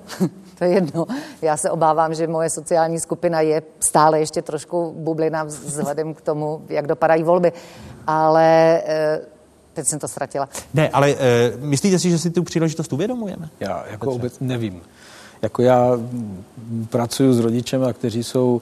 To 0.63 0.67
je 0.67 0.75
jedno. 0.75 1.07
Já 1.43 1.57
se 1.57 1.71
obávám, 1.71 2.15
že 2.15 2.27
moje 2.27 2.51
sociální 2.51 3.01
skupina 3.01 3.41
je 3.41 3.63
stále 3.81 4.21
ještě 4.21 4.43
trošku 4.43 4.95
bublina 4.97 5.45
vzhledem 5.45 6.15
k 6.15 6.21
tomu, 6.21 6.63
jak 6.69 6.87
dopadají 6.87 7.23
volby. 7.23 7.53
Ale 8.07 8.83
eh, 8.87 9.21
teď 9.73 9.87
jsem 9.87 9.99
to 9.99 10.09
ztratila. 10.09 10.49
Ne, 10.75 10.89
ale 10.89 11.11
e, 11.11 11.53
myslíte 11.59 11.99
si, 11.99 12.11
že 12.11 12.19
si 12.19 12.31
tu 12.31 12.43
příležitost 12.43 12.93
uvědomujeme? 12.93 13.49
Já 13.61 13.85
jako 13.91 14.11
vůbec 14.11 14.41
nevím. 14.41 14.83
Jako 15.43 15.63
já 15.63 15.99
pracuji 16.91 17.35
s 17.35 17.39
rodičema, 17.39 17.93
kteří 17.93 18.25
jsou 18.25 18.61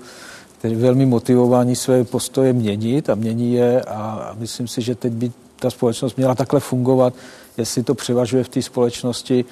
kteří 0.58 0.74
velmi 0.74 1.06
motivováni 1.06 1.76
své 1.76 2.04
postoje 2.04 2.52
měnit 2.52 3.10
a 3.10 3.14
mění 3.14 3.52
je 3.52 3.82
a 3.82 4.32
myslím 4.38 4.68
si, 4.68 4.82
že 4.82 4.94
teď 4.94 5.12
by 5.12 5.32
ta 5.56 5.70
společnost 5.70 6.16
měla 6.16 6.34
takhle 6.34 6.60
fungovat, 6.60 7.14
jestli 7.56 7.82
to 7.82 7.94
převažuje 7.94 8.44
v 8.44 8.48
té 8.48 8.62
společnosti, 8.62 9.44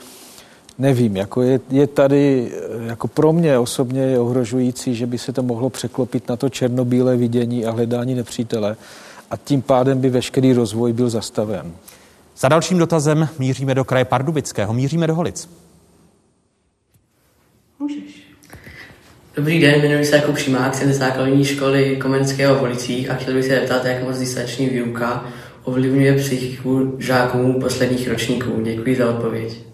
nevím. 0.78 1.16
Jako 1.16 1.42
je, 1.42 1.60
je 1.70 1.86
tady, 1.86 2.52
jako 2.86 3.08
pro 3.08 3.32
mě 3.32 3.58
osobně 3.58 4.02
je 4.02 4.18
ohrožující, 4.18 4.94
že 4.94 5.06
by 5.06 5.18
se 5.18 5.32
to 5.32 5.42
mohlo 5.42 5.70
překlopit 5.70 6.28
na 6.28 6.36
to 6.36 6.48
černobílé 6.48 7.16
vidění 7.16 7.66
a 7.66 7.70
hledání 7.70 8.14
nepřítele 8.14 8.76
a 9.30 9.36
tím 9.36 9.62
pádem 9.62 10.00
by 10.00 10.10
veškerý 10.10 10.52
rozvoj 10.52 10.92
byl 10.92 11.10
zastaven. 11.10 11.72
Za 12.36 12.48
dalším 12.48 12.78
dotazem 12.78 13.28
míříme 13.38 13.74
do 13.74 13.84
kraje 13.84 14.04
Pardubického, 14.04 14.72
míříme 14.72 15.06
do 15.06 15.14
Holic. 15.14 15.48
Můžeš. 17.78 18.28
Dobrý 19.36 19.60
den, 19.60 19.80
jmenuji 19.80 20.04
se 20.04 20.16
Jakub 20.16 20.38
Šimák, 20.38 20.74
jsem 20.74 20.92
ze 20.92 20.98
základní 20.98 21.44
školy 21.44 21.96
Komenského 21.96 22.54
v 22.54 22.58
Holicích 22.58 23.10
a 23.10 23.14
chtěl 23.14 23.34
bych 23.34 23.44
se 23.44 23.50
zeptat, 23.50 23.84
jak 23.84 24.02
moc 24.02 24.18
distanční 24.18 24.68
výuka 24.68 25.24
ovlivňuje 25.64 26.16
psychiku 26.16 26.96
žáků 26.98 27.60
posledních 27.60 28.08
ročníků. 28.08 28.60
Děkuji 28.62 28.96
za 28.96 29.10
odpověď. 29.10 29.67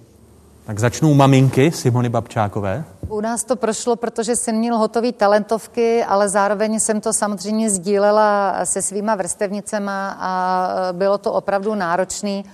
Tak 0.67 0.79
začnou 0.79 1.15
maminky 1.15 1.73
Simony 1.73 2.09
Babčákové. 2.09 2.85
U 3.09 3.21
nás 3.21 3.45
to 3.45 3.57
prošlo, 3.57 3.97
protože 3.97 4.37
jsem 4.37 4.57
měl 4.57 4.79
hotový 4.79 5.13
talentovky, 5.13 6.05
ale 6.05 6.29
zároveň 6.29 6.81
jsem 6.81 7.01
to 7.01 7.13
samozřejmě 7.13 7.71
sdílela 7.71 8.59
se 8.65 8.83
svýma 8.83 9.15
vrstevnicema 9.15 10.17
a 10.21 10.69
bylo 10.93 11.19
to 11.19 11.33
opravdu 11.33 11.75
náročný. 11.75 12.45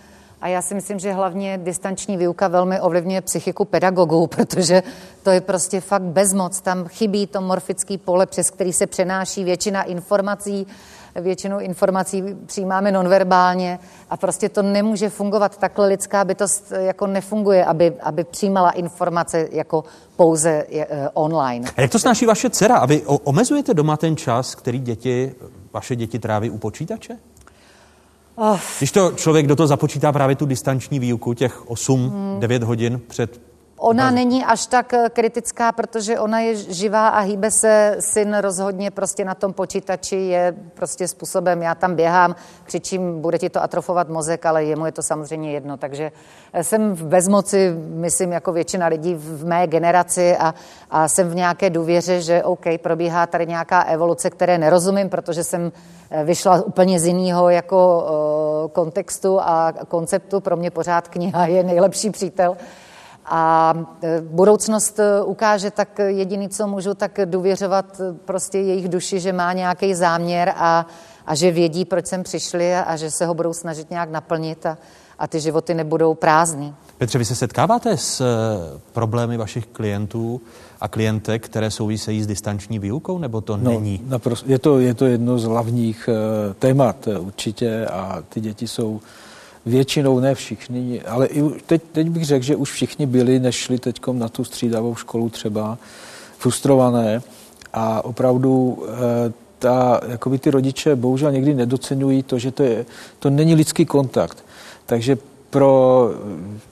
A 0.40 0.48
já 0.48 0.62
si 0.62 0.74
myslím, 0.74 0.98
že 0.98 1.12
hlavně 1.12 1.58
distanční 1.58 2.16
výuka 2.16 2.48
velmi 2.48 2.80
ovlivňuje 2.80 3.20
psychiku 3.20 3.64
pedagogů, 3.64 4.26
protože 4.36 4.82
to 5.22 5.30
je 5.30 5.40
prostě 5.40 5.80
fakt 5.80 6.02
bezmoc. 6.02 6.60
Tam 6.60 6.88
chybí 6.88 7.26
to 7.26 7.40
morfický 7.40 7.98
pole, 7.98 8.26
přes 8.26 8.50
který 8.50 8.72
se 8.72 8.86
přenáší 8.86 9.44
většina 9.44 9.82
informací, 9.82 10.66
většinu 11.14 11.60
informací 11.60 12.24
přijímáme 12.46 12.92
nonverbálně 12.92 13.78
a 14.10 14.16
prostě 14.16 14.48
to 14.48 14.62
nemůže 14.62 15.08
fungovat. 15.08 15.56
Takhle 15.56 15.86
lidská 15.86 16.24
bytost 16.24 16.72
jako 16.76 17.06
nefunguje, 17.06 17.64
aby, 17.64 17.92
aby 18.02 18.24
přijímala 18.24 18.70
informace 18.70 19.48
jako 19.52 19.84
pouze 20.16 20.64
eh, 20.72 21.08
online. 21.14 21.70
A 21.76 21.80
jak 21.80 21.90
to 21.90 21.98
snáší 21.98 22.26
vaše 22.26 22.50
dcera? 22.50 22.76
A 22.76 22.86
vy 22.86 23.02
omezujete 23.06 23.74
doma 23.74 23.96
ten 23.96 24.16
čas, 24.16 24.54
který 24.54 24.78
děti, 24.78 25.34
vaše 25.72 25.96
děti 25.96 26.18
tráví 26.18 26.50
u 26.50 26.58
počítače? 26.58 27.18
Oh. 28.36 28.58
Když 28.78 28.92
to 28.92 29.12
člověk 29.12 29.46
do 29.46 29.56
toho 29.56 29.66
započítá 29.66 30.12
právě 30.12 30.36
tu 30.36 30.46
distanční 30.46 30.98
výuku, 30.98 31.34
těch 31.34 31.66
8-9 31.66 32.58
hmm. 32.58 32.66
hodin 32.66 33.00
před 33.08 33.49
Ona 33.80 34.10
není 34.10 34.44
až 34.44 34.66
tak 34.66 34.94
eh, 34.94 35.08
kritická, 35.08 35.72
protože 35.72 36.20
ona 36.20 36.40
je 36.40 36.54
živá 36.54 37.08
a 37.08 37.20
hýbe 37.20 37.50
se. 37.50 37.96
Syn 38.00 38.34
rozhodně 38.34 38.90
prostě 38.90 39.24
na 39.24 39.34
tom 39.34 39.52
počítači 39.52 40.16
je 40.16 40.54
prostě 40.74 41.08
způsobem, 41.08 41.62
já 41.62 41.74
tam 41.74 41.94
běhám, 41.94 42.36
křičím, 42.64 43.20
bude 43.20 43.38
ti 43.38 43.50
to 43.50 43.62
atrofovat 43.62 44.08
mozek, 44.08 44.46
ale 44.46 44.64
jemu 44.64 44.86
je 44.86 44.92
to 44.92 45.02
samozřejmě 45.02 45.52
jedno. 45.52 45.76
Takže 45.76 46.12
eh, 46.52 46.64
jsem 46.64 46.94
v 46.94 47.02
bezmoci, 47.06 47.74
myslím, 47.88 48.32
jako 48.32 48.52
většina 48.52 48.86
lidí 48.86 49.14
v 49.14 49.44
mé 49.44 49.66
generaci 49.66 50.36
a, 50.36 50.54
a 50.90 51.08
jsem 51.08 51.28
v 51.28 51.34
nějaké 51.34 51.70
důvěře, 51.70 52.20
že 52.20 52.44
OK, 52.44 52.64
probíhá 52.82 53.26
tady 53.26 53.46
nějaká 53.46 53.82
evoluce, 53.82 54.30
které 54.30 54.58
nerozumím, 54.58 55.08
protože 55.08 55.44
jsem 55.44 55.72
eh, 56.10 56.24
vyšla 56.24 56.62
úplně 56.62 57.00
z 57.00 57.06
jiného 57.06 57.50
jako 57.50 58.06
kontextu 58.72 59.40
a 59.40 59.72
konceptu. 59.88 60.40
Pro 60.40 60.56
mě 60.56 60.70
pořád 60.70 61.08
kniha 61.08 61.46
je 61.46 61.62
nejlepší 61.62 62.10
přítel. 62.10 62.56
A 63.26 63.74
e, 64.02 64.20
budoucnost 64.20 64.98
e, 64.98 65.22
ukáže 65.22 65.70
tak 65.70 65.98
jediný, 66.06 66.48
co 66.48 66.66
můžu, 66.66 66.94
tak 66.94 67.18
důvěřovat 67.24 68.00
e, 68.00 68.12
prostě 68.24 68.58
jejich 68.58 68.88
duši, 68.88 69.20
že 69.20 69.32
má 69.32 69.52
nějaký 69.52 69.94
záměr 69.94 70.52
a, 70.56 70.86
a 71.26 71.34
že 71.34 71.50
vědí, 71.50 71.84
proč 71.84 72.06
sem 72.06 72.22
přišli 72.22 72.74
a, 72.74 72.80
a 72.80 72.96
že 72.96 73.10
se 73.10 73.26
ho 73.26 73.34
budou 73.34 73.52
snažit 73.52 73.90
nějak 73.90 74.10
naplnit 74.10 74.66
a, 74.66 74.78
a 75.18 75.26
ty 75.26 75.40
životy 75.40 75.74
nebudou 75.74 76.14
prázdný. 76.14 76.74
Petře, 76.98 77.18
vy 77.18 77.24
se 77.24 77.34
setkáváte 77.34 77.96
s 77.96 78.24
problémy 78.92 79.36
vašich 79.36 79.66
klientů 79.66 80.40
a 80.80 80.88
klientek, 80.88 81.44
které 81.44 81.70
souvisejí 81.70 82.22
s 82.22 82.26
distanční 82.26 82.78
výukou, 82.78 83.18
nebo 83.18 83.40
to 83.40 83.56
no, 83.56 83.70
není? 83.70 84.00
Naprosto, 84.06 84.50
je, 84.50 84.58
to, 84.58 84.78
je 84.78 84.94
to 84.94 85.06
jedno 85.06 85.38
z 85.38 85.44
hlavních 85.44 86.08
témat 86.58 87.08
určitě 87.18 87.86
a 87.86 88.22
ty 88.28 88.40
děti 88.40 88.68
jsou 88.68 89.00
většinou 89.66 90.20
ne 90.20 90.34
všichni, 90.34 91.02
ale 91.02 91.26
i 91.26 91.42
teď, 91.66 91.82
teď 91.92 92.08
bych 92.08 92.24
řekl, 92.24 92.44
že 92.44 92.56
už 92.56 92.72
všichni 92.72 93.06
byli, 93.06 93.40
nešli 93.40 93.78
teď 93.78 94.00
na 94.12 94.28
tu 94.28 94.44
střídavou 94.44 94.94
školu 94.94 95.28
třeba 95.28 95.78
frustrované 96.38 97.22
a 97.72 98.04
opravdu 98.04 98.82
e, 98.88 99.32
ta, 99.58 100.00
jakoby 100.08 100.38
ty 100.38 100.50
rodiče 100.50 100.96
bohužel 100.96 101.32
někdy 101.32 101.54
nedocenují 101.54 102.22
to, 102.22 102.38
že 102.38 102.50
to, 102.50 102.62
je, 102.62 102.86
to 103.18 103.30
není 103.30 103.54
lidský 103.54 103.86
kontakt. 103.86 104.44
Takže 104.86 105.18
pro 105.50 106.10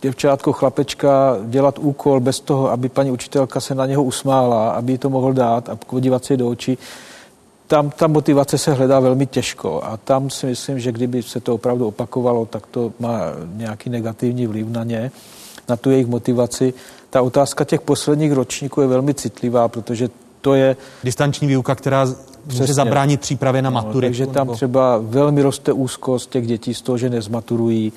děvčátko, 0.01 0.53
chlapečka 0.53 1.37
dělat 1.45 1.79
úkol 1.79 2.21
bez 2.21 2.41
toho, 2.41 2.71
aby 2.71 2.89
paní 2.89 3.11
učitelka 3.11 3.61
se 3.61 3.75
na 3.75 3.87
něho 3.87 4.05
usmála, 4.05 4.71
aby 4.71 4.99
to 4.99 5.11
mohl 5.11 5.33
dát 5.33 5.69
a 5.69 5.77
podívat 5.77 6.25
se 6.25 6.37
do 6.37 6.49
očí, 6.49 6.79
tam 7.69 7.91
ta 7.91 8.07
motivace 8.07 8.59
se 8.59 8.73
hledá 8.73 9.01
velmi 9.01 9.27
těžko 9.27 9.81
a 9.85 9.97
tam 9.97 10.31
si 10.31 10.47
myslím, 10.47 10.81
že 10.81 10.93
kdyby 10.93 11.23
se 11.23 11.41
to 11.41 11.55
opravdu 11.55 11.89
opakovalo, 11.89 12.47
tak 12.47 12.67
to 12.67 12.93
má 12.99 13.21
nějaký 13.55 13.91
negativní 13.91 14.47
vliv 14.47 14.69
na 14.69 14.85
ně, 14.85 15.11
na 15.69 15.77
tu 15.77 15.91
jejich 15.91 16.07
motivaci. 16.07 16.75
Ta 17.11 17.23
otázka 17.23 17.65
těch 17.65 17.81
posledních 17.81 18.33
ročníků 18.33 18.81
je 18.81 18.87
velmi 18.87 19.15
citlivá, 19.15 19.69
protože 19.69 20.09
to 20.41 20.55
je... 20.55 20.77
Distanční 21.05 21.47
výuka, 21.47 21.75
která 21.75 22.07
Přesně. 22.07 22.63
může 22.63 22.75
zabránit 22.75 23.21
přípravě 23.21 23.63
na 23.63 23.71
maturitu. 23.71 23.97
No, 23.97 24.01
takže 24.01 24.27
tam 24.27 24.47
nebo... 24.47 24.55
třeba 24.55 24.99
velmi 25.03 25.43
roste 25.43 25.73
úzkost 25.73 26.31
těch 26.31 26.47
dětí 26.47 26.75
z 26.75 26.83
toho, 26.83 26.99
že 26.99 27.11
nezmaturují, 27.11 27.93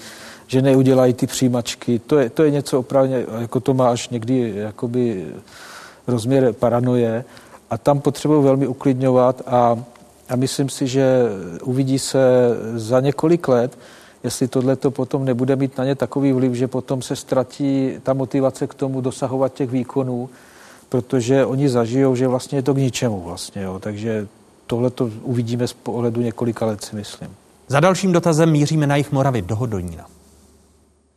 že 0.47 0.61
neudělají 0.61 1.13
ty 1.13 1.27
přijímačky. 1.27 1.99
To 1.99 2.19
je, 2.19 2.29
to 2.29 2.43
je 2.43 2.51
něco 2.51 2.79
opravdu, 2.79 3.13
jako 3.39 3.59
to 3.59 3.73
má 3.73 3.89
až 3.89 4.09
někdy 4.09 4.53
jakoby 4.55 5.27
rozměr 6.07 6.53
paranoje 6.53 7.23
a 7.71 7.77
tam 7.77 7.99
potřebuji 7.99 8.41
velmi 8.41 8.67
uklidňovat 8.67 9.41
a, 9.45 9.83
a 10.29 10.35
myslím 10.35 10.69
si, 10.69 10.87
že 10.87 11.21
uvidí 11.63 11.99
se 11.99 12.19
za 12.75 12.99
několik 12.99 13.47
let, 13.47 13.77
jestli 14.23 14.47
tohle 14.47 14.75
to 14.75 14.91
potom 14.91 15.25
nebude 15.25 15.55
mít 15.55 15.77
na 15.77 15.85
ně 15.85 15.95
takový 15.95 16.33
vliv, 16.33 16.53
že 16.53 16.67
potom 16.67 17.01
se 17.01 17.15
ztratí 17.15 17.93
ta 18.03 18.13
motivace 18.13 18.67
k 18.67 18.73
tomu 18.73 19.01
dosahovat 19.01 19.53
těch 19.53 19.69
výkonů, 19.69 20.29
protože 20.89 21.45
oni 21.45 21.69
zažijou, 21.69 22.15
že 22.15 22.27
vlastně 22.27 22.57
je 22.57 22.61
to 22.61 22.73
k 22.73 22.77
ničemu 22.77 23.21
vlastně, 23.21 23.61
jo. 23.61 23.79
takže 23.79 24.27
tohle 24.67 24.89
to 24.89 25.09
uvidíme 25.21 25.67
z 25.67 25.73
pohledu 25.73 26.21
několika 26.21 26.65
let, 26.65 26.83
si 26.83 26.95
myslím. 26.95 27.29
Za 27.67 27.79
dalším 27.79 28.11
dotazem 28.11 28.51
míříme 28.51 28.87
na 28.87 28.95
jich 28.95 29.11
Moravy 29.11 29.41
do 29.41 29.55
Hodonína. 29.55 30.05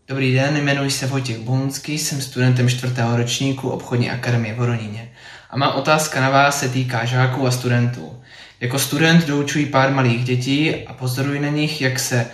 Dobrý 0.09 0.35
den, 0.35 0.57
jmenuji 0.57 0.91
se 0.91 1.07
Vojtěch 1.07 1.39
Bohunský, 1.39 1.99
jsem 1.99 2.21
studentem 2.21 2.69
čtvrtého 2.69 3.17
ročníku 3.17 3.69
obchodní 3.71 4.11
akademie 4.11 4.55
v 4.55 4.59
Horoníně. 4.59 5.11
A 5.55 5.57
má 5.57 5.75
otázka 5.75 6.21
na 6.21 6.31
vás 6.31 6.61
se 6.61 6.69
týká 6.69 7.05
žáků 7.05 7.47
a 7.47 7.51
studentů. 7.51 8.23
Jako 8.61 8.79
student 8.79 9.27
doučuji 9.27 9.67
pár 9.67 9.91
malých 9.91 10.25
dětí 10.25 10.87
a 10.87 10.93
pozoruji 10.93 11.41
na 11.41 11.49
nich, 11.49 11.81
jak 11.81 11.99
se 11.99 12.27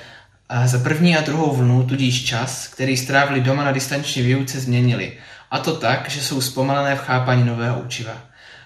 za 0.64 0.78
první 0.78 1.16
a 1.16 1.20
druhou 1.20 1.56
vlnu, 1.56 1.82
tudíž 1.82 2.24
čas, 2.24 2.68
který 2.68 2.96
strávili 2.96 3.40
doma 3.40 3.64
na 3.64 3.72
distanční 3.72 4.22
výuce, 4.22 4.60
změnili. 4.60 5.12
A 5.50 5.58
to 5.58 5.76
tak, 5.76 6.10
že 6.10 6.22
jsou 6.22 6.40
zpomalené 6.40 6.96
v 6.96 7.00
chápání 7.00 7.44
nového 7.44 7.80
učiva. 7.80 8.12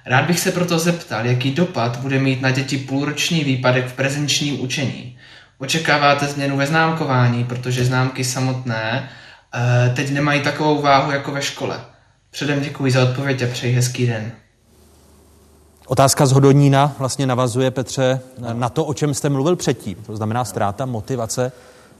Rád 0.06 0.24
bych 0.24 0.40
se 0.40 0.52
proto 0.52 0.78
zeptal, 0.78 1.26
jaký 1.26 1.50
dopad 1.50 1.96
bude 1.96 2.18
mít 2.18 2.42
na 2.42 2.50
děti 2.50 2.78
půlroční 2.78 3.44
výpadek 3.44 3.86
v 3.86 3.92
prezenčním 3.92 4.60
učení. 4.60 5.18
Očekáváte 5.58 6.26
změnu 6.26 6.56
ve 6.56 6.66
známkování, 6.66 7.44
protože 7.44 7.84
známky 7.84 8.24
samotné 8.24 9.08
e, 9.54 9.94
teď 9.94 10.10
nemají 10.10 10.40
takovou 10.40 10.82
váhu 10.82 11.12
jako 11.12 11.32
ve 11.32 11.42
škole. 11.42 11.80
Předem 12.30 12.60
děkuji 12.60 12.92
za 12.92 13.02
odpověď 13.02 13.42
a 13.42 13.46
přeji 13.46 13.74
hezký 13.74 14.06
den. 14.06 14.32
Otázka 15.86 16.26
z 16.26 16.32
Hodonína 16.32 16.94
vlastně 16.98 17.26
navazuje, 17.26 17.70
Petře, 17.70 18.20
na 18.52 18.68
to, 18.68 18.84
o 18.84 18.94
čem 18.94 19.14
jste 19.14 19.28
mluvil 19.28 19.56
předtím. 19.56 19.96
To 20.06 20.16
znamená 20.16 20.44
ztráta 20.44 20.86
motivace. 20.86 21.52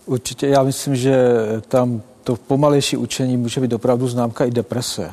Určitě, 0.06 0.46
já 0.46 0.62
myslím, 0.62 0.96
že 0.96 1.36
tam 1.68 2.02
to 2.24 2.36
pomalejší 2.36 2.96
učení 2.96 3.36
může 3.36 3.60
být 3.60 3.72
opravdu 3.72 4.08
známka 4.08 4.44
i 4.44 4.50
deprese. 4.50 5.12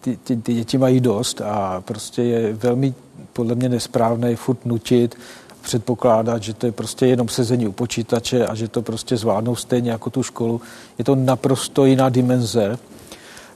Ty, 0.00 0.16
ty, 0.16 0.36
ty 0.36 0.54
děti 0.54 0.78
mají 0.78 1.00
dost 1.00 1.40
a 1.40 1.80
prostě 1.80 2.22
je 2.22 2.52
velmi 2.52 2.94
podle 3.32 3.54
mě 3.54 3.68
nesprávné 3.68 4.36
furt 4.36 4.66
nutit, 4.66 5.16
předpokládat, 5.62 6.42
že 6.42 6.54
to 6.54 6.66
je 6.66 6.72
prostě 6.72 7.06
jenom 7.06 7.28
sezení 7.28 7.68
u 7.68 7.72
počítače 7.72 8.46
a 8.46 8.54
že 8.54 8.68
to 8.68 8.82
prostě 8.82 9.16
zvládnou 9.16 9.56
stejně 9.56 9.90
jako 9.90 10.10
tu 10.10 10.22
školu. 10.22 10.60
Je 10.98 11.04
to 11.04 11.14
naprosto 11.14 11.84
jiná 11.84 12.08
dimenze. 12.08 12.78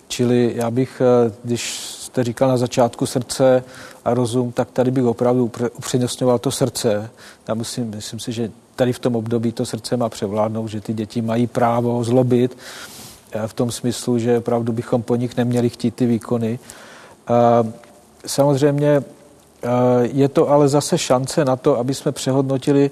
Čili 0.08 0.52
já 0.56 0.70
bych, 0.70 1.02
eh, 1.04 1.32
když 1.44 1.80
jste 2.12 2.24
říkal 2.24 2.48
na 2.48 2.56
začátku 2.56 3.06
srdce 3.06 3.64
a 4.04 4.14
rozum, 4.14 4.52
tak 4.52 4.70
tady 4.70 4.90
bych 4.90 5.04
opravdu 5.04 5.50
upřednostňoval 5.78 6.38
to 6.38 6.50
srdce. 6.50 7.10
Já 7.48 7.54
myslím, 7.54 7.90
myslím 7.90 8.20
si, 8.20 8.32
že 8.32 8.50
tady 8.76 8.92
v 8.92 8.98
tom 8.98 9.16
období 9.16 9.52
to 9.52 9.66
srdce 9.66 9.96
má 9.96 10.08
převládnout, 10.08 10.68
že 10.68 10.80
ty 10.80 10.92
děti 10.92 11.22
mají 11.22 11.46
právo 11.46 12.04
zlobit 12.04 12.56
eh, 13.32 13.48
v 13.48 13.52
tom 13.52 13.70
smyslu, 13.72 14.18
že 14.18 14.38
opravdu 14.38 14.72
bychom 14.72 15.02
po 15.02 15.16
nich 15.16 15.36
neměli 15.36 15.70
chtít 15.70 15.94
ty 15.94 16.06
výkony. 16.06 16.58
Samozřejmě 18.26 18.88
eh, 18.92 19.68
je 20.02 20.28
to 20.28 20.50
ale 20.50 20.68
zase 20.68 20.98
šance 20.98 21.44
na 21.44 21.56
to, 21.56 21.78
aby 21.78 21.94
jsme 21.94 22.12
přehodnotili 22.12 22.90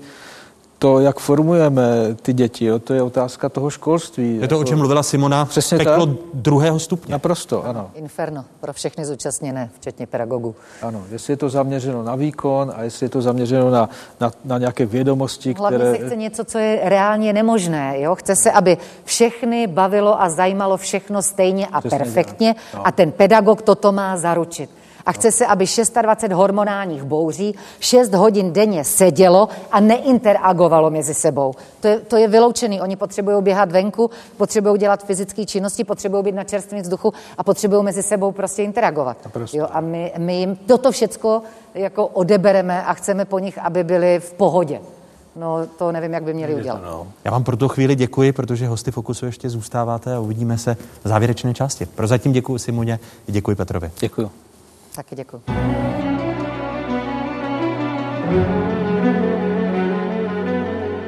to, 0.81 1.01
jak 1.01 1.19
formujeme 1.19 1.83
ty 2.23 2.33
děti, 2.33 2.65
jo, 2.65 2.79
to 2.79 2.95
je 2.95 3.03
otázka 3.03 3.49
toho 3.49 3.71
školství. 3.71 4.39
Je 4.41 4.49
to, 4.49 4.59
o 4.59 4.65
čem 4.65 4.79
mluvila 4.79 5.03
Simona, 5.03 5.45
Přesně 5.45 5.79
peklo 5.79 6.07
tak. 6.07 6.17
druhého 6.35 6.79
stupně. 6.79 7.13
Naprosto, 7.13 7.65
ano. 7.67 7.91
Inferno 7.95 8.45
pro 8.61 8.73
všechny 8.73 9.05
zúčastněné, 9.05 9.71
včetně 9.81 10.07
pedagogů. 10.07 10.55
Ano, 10.83 11.05
jestli 11.13 11.33
je 11.33 11.37
to 11.37 11.49
zaměřeno 11.49 12.03
na 12.03 12.15
výkon 12.15 12.73
a 12.77 12.83
jestli 12.83 13.05
je 13.05 13.11
to 13.11 13.23
zaměřeno 13.23 13.71
na, 13.71 13.89
na, 14.21 14.33
na 14.45 14.59
nějaké 14.59 14.87
vědomosti, 14.87 15.55
Hlavně 15.59 15.79
které... 15.79 15.97
se 15.97 16.07
chce 16.07 16.17
něco, 16.17 16.45
co 16.45 16.59
je 16.59 16.81
reálně 16.85 17.33
nemožné. 17.33 18.01
Jo? 18.01 18.15
Chce 18.15 18.37
se, 18.37 18.51
aby 18.53 18.79
všechny 19.05 19.67
bavilo 19.67 20.23
a 20.23 20.29
zajímalo 20.29 20.77
všechno 20.77 21.23
stejně 21.23 21.67
a 21.67 21.81
Přesně 21.81 21.99
perfektně 21.99 22.55
tak, 22.55 22.75
no. 22.75 22.87
a 22.87 22.93
ten 22.93 23.13
pedagog 23.13 23.63
toto 23.63 23.93
má 23.93 24.17
zaručit. 24.17 24.71
A 25.07 25.13
chce 25.13 25.33
se, 25.33 25.47
aby 25.47 25.65
26 26.03 26.33
hormonálních 26.33 27.03
bouří 27.03 27.55
6 27.81 28.15
hodin 28.15 28.53
denně 28.53 28.85
sedělo 28.85 29.49
a 29.73 29.81
neinteragovalo 29.81 30.91
mezi 30.91 31.15
sebou. 31.15 31.55
To 31.81 31.89
je, 31.89 31.99
to 31.99 32.17
je 32.17 32.29
vyloučený. 32.29 32.81
Oni 32.81 32.97
potřebují 32.97 33.43
běhat 33.43 33.73
venku, 33.73 34.11
potřebují 34.37 34.79
dělat 34.79 35.05
fyzické 35.05 35.47
činnosti, 35.47 35.85
potřebují 35.85 36.25
být 36.25 36.35
na 36.35 36.45
čerstvém 36.45 36.83
vzduchu 36.83 37.13
a 37.39 37.45
potřebují 37.45 37.85
mezi 37.85 38.03
sebou 38.03 38.33
prostě 38.33 38.63
interagovat. 38.63 39.17
Jo? 39.53 39.69
A 39.73 39.81
my, 39.81 40.13
my 40.19 40.35
jim 40.35 40.57
toto 40.57 40.93
všecko 40.93 41.43
jako 41.75 42.07
odebereme 42.07 42.85
a 42.85 42.95
chceme 42.95 43.25
po 43.25 43.39
nich, 43.39 43.59
aby 43.59 43.85
byli 43.85 44.21
v 44.21 44.33
pohodě. 44.33 44.81
No 45.37 45.67
to 45.79 45.93
nevím, 45.93 46.13
jak 46.13 46.23
by 46.23 46.35
měli 46.35 46.55
udělat. 46.55 46.81
Já 47.25 47.31
vám 47.31 47.45
pro 47.45 47.57
tu 47.57 47.69
chvíli 47.69 47.95
děkuji, 47.95 48.33
protože 48.33 48.69
hosty 48.69 48.91
Fokusu 48.91 49.27
ještě 49.27 49.51
zůstáváte 49.51 50.15
a 50.15 50.21
uvidíme 50.21 50.59
se 50.59 50.77
v 51.05 51.09
závěrečné 51.09 51.55
části. 51.55 51.87
Prozatím 51.87 52.33
děkuji 52.33 52.59
Simoně, 52.59 52.99
děkuji 53.27 53.57
Petrovi. 53.57 53.91
Děkuji. 54.01 54.31
Taky 55.01 55.17
děkuji. 55.17 55.43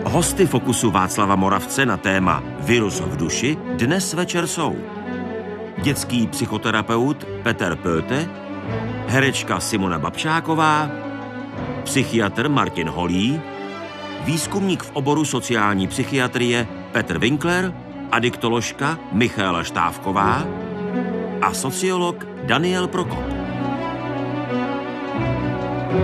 Hosty 0.04 0.46
Fokusu 0.46 0.90
Václava 0.90 1.36
Moravce 1.36 1.86
na 1.86 1.96
téma 1.96 2.42
Virus 2.60 3.00
v 3.00 3.16
duši 3.16 3.58
dnes 3.76 4.14
večer 4.14 4.46
jsou 4.46 4.76
dětský 5.82 6.26
psychoterapeut 6.26 7.24
Petr 7.42 7.76
Pöte, 7.76 8.28
herečka 9.06 9.60
Simona 9.60 9.98
Babšáková, 9.98 10.90
psychiatr 11.84 12.48
Martin 12.48 12.88
Holý, 12.88 13.40
výzkumník 14.24 14.82
v 14.82 14.90
oboru 14.92 15.24
sociální 15.24 15.86
psychiatrie 15.86 16.66
Petr 16.92 17.18
Winkler, 17.18 17.74
adiktoložka 18.10 18.98
Michaela 19.12 19.62
Štávková 19.62 20.44
a 21.42 21.54
sociolog 21.54 22.26
Daniel 22.46 22.88
Prokop. 22.88 23.41
V 25.92 25.96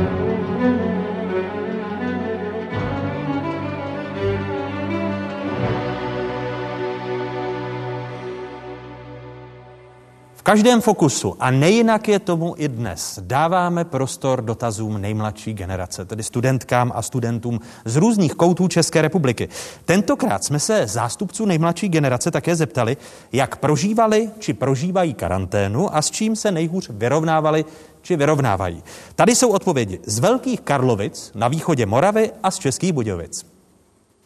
každém 10.42 10.80
fokusu, 10.80 11.36
a 11.40 11.50
nejinak 11.50 12.08
je 12.08 12.18
tomu 12.18 12.54
i 12.58 12.68
dnes, 12.68 13.18
dáváme 13.22 13.84
prostor 13.84 14.42
dotazům 14.42 15.00
nejmladší 15.00 15.54
generace, 15.54 16.04
tedy 16.04 16.22
studentkám 16.22 16.92
a 16.94 17.02
studentům 17.02 17.60
z 17.84 17.96
různých 17.96 18.34
koutů 18.34 18.68
České 18.68 19.02
republiky. 19.02 19.48
Tentokrát 19.84 20.44
jsme 20.44 20.60
se 20.60 20.86
zástupců 20.86 21.46
nejmladší 21.46 21.88
generace 21.88 22.30
také 22.30 22.56
zeptali, 22.56 22.96
jak 23.32 23.56
prožívali 23.56 24.30
či 24.38 24.52
prožívají 24.52 25.14
karanténu 25.14 25.96
a 25.96 26.02
s 26.02 26.10
čím 26.10 26.36
se 26.36 26.52
nejhůř 26.52 26.90
vyrovnávali 26.90 27.64
či 28.02 28.16
vyrovnávají. 28.16 28.82
Tady 29.14 29.34
jsou 29.34 29.50
odpovědi 29.50 30.00
z 30.06 30.18
Velkých 30.18 30.60
Karlovic 30.60 31.32
na 31.34 31.48
východě 31.48 31.86
Moravy 31.86 32.30
a 32.42 32.50
z 32.50 32.58
Českých 32.58 32.92
Budějovic. 32.92 33.46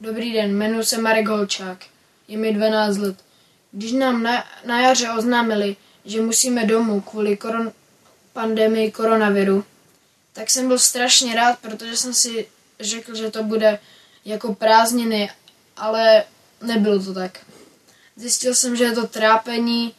Dobrý 0.00 0.32
den, 0.32 0.50
jmenuji 0.50 0.84
se 0.84 1.00
Marek 1.00 1.28
Holčák. 1.28 1.78
Je 2.28 2.38
mi 2.38 2.52
12 2.52 2.96
let. 2.96 3.16
Když 3.72 3.92
nám 3.92 4.22
na, 4.22 4.44
na 4.66 4.80
jaře 4.80 5.10
oznámili, 5.10 5.76
že 6.04 6.22
musíme 6.22 6.66
domů 6.66 7.00
kvůli 7.00 7.36
koron, 7.36 7.72
pandemii 8.32 8.92
koronaviru, 8.92 9.64
tak 10.32 10.50
jsem 10.50 10.68
byl 10.68 10.78
strašně 10.78 11.34
rád, 11.34 11.58
protože 11.58 11.96
jsem 11.96 12.14
si 12.14 12.46
řekl, 12.80 13.14
že 13.14 13.30
to 13.30 13.42
bude 13.42 13.78
jako 14.24 14.54
prázdniny, 14.54 15.30
ale 15.76 16.24
nebylo 16.62 17.04
to 17.04 17.14
tak. 17.14 17.38
Zjistil 18.16 18.54
jsem, 18.54 18.76
že 18.76 18.84
je 18.84 18.92
to 18.92 19.06
trápení, 19.06 19.94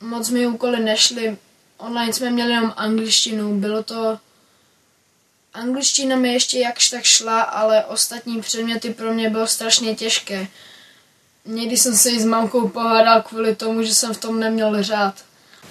moc 0.00 0.30
mi 0.30 0.46
úkoly 0.46 0.80
nešly, 0.80 1.36
online 1.82 2.12
jsme 2.12 2.30
měli 2.30 2.52
jenom 2.52 2.74
angličtinu, 2.76 3.60
bylo 3.60 3.82
to... 3.82 4.18
Angličtina 5.54 6.16
mi 6.16 6.32
ještě 6.32 6.58
jakž 6.58 6.88
tak 6.88 7.04
šla, 7.04 7.40
ale 7.42 7.84
ostatní 7.84 8.40
předměty 8.40 8.94
pro 8.94 9.12
mě 9.12 9.30
bylo 9.30 9.46
strašně 9.46 9.94
těžké. 9.94 10.46
Někdy 11.44 11.76
jsem 11.76 11.96
se 11.96 12.10
i 12.10 12.20
s 12.20 12.24
mamkou 12.24 12.68
pohádal 12.68 13.22
kvůli 13.22 13.56
tomu, 13.56 13.82
že 13.82 13.94
jsem 13.94 14.14
v 14.14 14.20
tom 14.20 14.40
neměl 14.40 14.82
řád. 14.82 15.14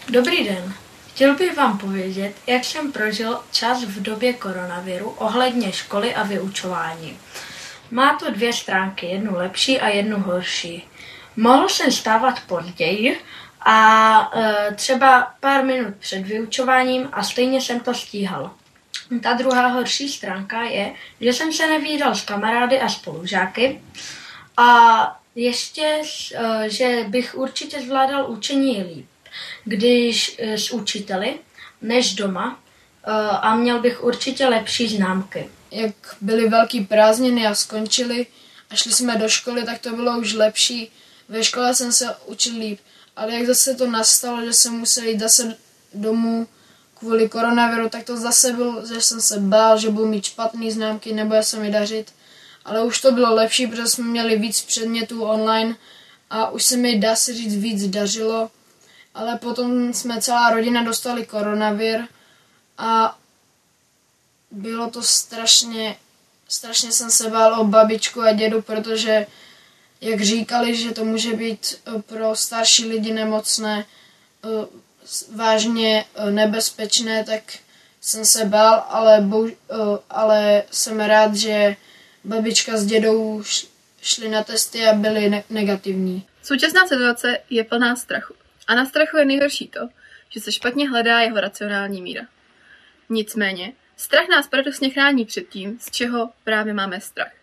Dobrý 0.10 0.43
den. 0.43 0.74
Chtěl 1.13 1.36
bych 1.36 1.58
vám 1.58 1.78
povědět, 1.78 2.34
jak 2.47 2.65
jsem 2.65 2.91
prožil 2.91 3.39
čas 3.52 3.84
v 3.84 4.02
době 4.02 4.34
koronaviru 4.34 5.10
ohledně 5.10 5.71
školy 5.71 6.15
a 6.15 6.24
vyučování. 6.24 7.19
Má 7.91 8.17
to 8.17 8.32
dvě 8.32 8.54
stránky, 8.54 9.06
jednu 9.06 9.36
lepší 9.36 9.80
a 9.80 9.89
jednu 9.89 10.19
horší. 10.19 10.88
Mohl 11.36 11.69
jsem 11.69 11.91
stávat 11.91 12.39
později 12.47 13.19
a 13.65 14.32
e, 14.36 14.76
třeba 14.76 15.34
pár 15.39 15.65
minut 15.65 15.93
před 16.00 16.21
vyučováním 16.21 17.10
a 17.12 17.24
stejně 17.24 17.62
jsem 17.62 17.80
to 17.80 17.93
stíhal. 17.93 18.52
Ta 19.24 19.34
druhá 19.34 19.67
horší 19.67 20.10
stránka 20.10 20.62
je, 20.62 20.93
že 21.21 21.34
jsem 21.34 21.54
se 21.54 21.67
nevídal 21.67 22.15
s 22.15 22.21
kamarády 22.21 22.80
a 22.80 22.89
spolužáky 22.89 23.82
a 24.58 25.21
ještě, 25.36 26.02
eh, 26.36 26.69
že 26.69 27.06
bych 27.08 27.36
určitě 27.36 27.82
zvládal 27.82 28.32
učení 28.32 28.84
líp, 28.84 29.06
když 29.65 30.36
eh, 30.39 30.58
s 30.58 30.71
učiteli, 30.71 31.39
než 31.82 32.13
doma 32.13 32.60
eh, 33.04 33.12
a 33.30 33.56
měl 33.56 33.80
bych 33.80 34.04
určitě 34.04 34.47
lepší 34.47 34.88
známky. 34.88 35.50
Jak 35.71 35.95
byly 36.21 36.50
velký 36.50 36.86
prázdniny 36.86 37.47
a 37.47 37.56
skončily 37.56 38.28
a 38.69 38.76
šli 38.76 38.91
jsme 38.91 39.15
do 39.15 39.30
školy, 39.30 39.65
tak 39.65 39.80
to 39.80 39.95
bylo 39.95 40.19
už 40.19 40.34
lepší. 40.34 40.91
Ve 41.30 41.43
škole 41.43 41.76
jsem 41.76 41.91
se 41.91 42.15
učil 42.26 42.58
líp, 42.60 42.80
ale 43.22 43.34
jak 43.34 43.48
zase 43.48 43.76
to 43.76 43.88
nastalo, 43.88 44.46
že 44.46 44.54
jsem 44.54 44.74
musel 44.74 45.04
jít 45.04 45.20
zase 45.20 45.58
domů 45.94 46.48
kvůli 47.00 47.30
koronaviru, 47.30 47.90
tak 47.90 48.04
to 48.04 48.18
zase 48.18 48.54
bylo, 48.54 48.86
že 48.86 49.02
jsem 49.02 49.22
se 49.22 49.40
bál, 49.40 49.78
že 49.78 49.90
budu 49.90 50.08
mít 50.08 50.26
špatné 50.26 50.72
známky, 50.72 51.14
nebo 51.14 51.44
se 51.44 51.60
mi 51.60 51.72
dařit. 51.72 52.14
Ale 52.66 52.84
už 52.84 53.02
to 53.02 53.12
bylo 53.12 53.36
lepší, 53.36 53.68
protože 53.68 53.88
jsme 53.88 54.04
měli 54.04 54.36
víc 54.36 54.62
předmětů 54.62 55.24
online 55.24 55.76
a 56.30 56.50
už 56.50 56.66
se 56.66 56.78
mi, 56.78 57.00
dá 57.00 57.16
se 57.16 57.34
říct, 57.34 57.56
víc 57.56 57.88
dařilo. 57.88 58.52
Ale 59.14 59.38
potom 59.38 59.94
jsme 59.94 60.22
celá 60.22 60.50
rodina 60.50 60.84
dostali 60.84 61.26
koronavir 61.26 62.08
a 62.78 63.18
bylo 64.52 64.90
to 64.90 65.04
strašně, 65.04 65.96
strašně 66.48 66.92
jsem 66.92 67.12
se 67.12 67.30
bál 67.30 67.62
o 67.62 67.64
babičku 67.64 68.22
a 68.22 68.32
dědu, 68.32 68.62
protože 68.62 69.28
jak 70.02 70.22
říkali, 70.22 70.76
že 70.76 70.92
to 70.92 71.06
může 71.06 71.34
být 71.34 71.82
eh, 71.88 72.02
pro 72.02 72.36
starší 72.36 72.86
lidi 72.86 73.14
nemocné, 73.14 73.86
eh, 74.46 74.48
vážně 75.36 76.06
eh, 76.16 76.32
nebezpečné, 76.32 77.24
tak 77.24 77.44
jsem 78.02 78.26
se 78.26 78.46
bál, 78.46 78.86
ale, 78.90 79.30
ale 80.10 80.64
jsem 80.72 81.00
rád, 81.00 81.36
že 81.36 81.76
babička 82.24 82.78
s 82.78 82.86
dědou 82.86 83.44
šli 84.02 84.30
na 84.30 84.44
testy 84.44 84.86
a 84.88 84.94
byli 84.94 85.30
ne- 85.30 85.44
negativní. 85.50 86.26
Současná 86.44 86.88
situace 86.88 87.38
je 87.50 87.64
plná 87.64 87.96
strachu. 87.96 88.34
A 88.68 88.76
na 88.76 88.86
strachu 88.86 89.18
je 89.18 89.26
nejhorší 89.26 89.68
to, 89.68 89.80
že 90.30 90.40
se 90.40 90.52
špatně 90.52 90.90
hledá 90.90 91.20
jeho 91.20 91.40
racionální 91.40 92.02
míra. 92.02 92.22
Nicméně, 93.10 93.74
strach 93.98 94.28
nás 94.30 94.48
paradoxně 94.48 94.90
chrání 94.90 95.26
před 95.26 95.50
tím, 95.50 95.80
z 95.80 95.92
čeho 95.92 96.30
právě 96.44 96.74
máme 96.74 97.02
strach. 97.02 97.40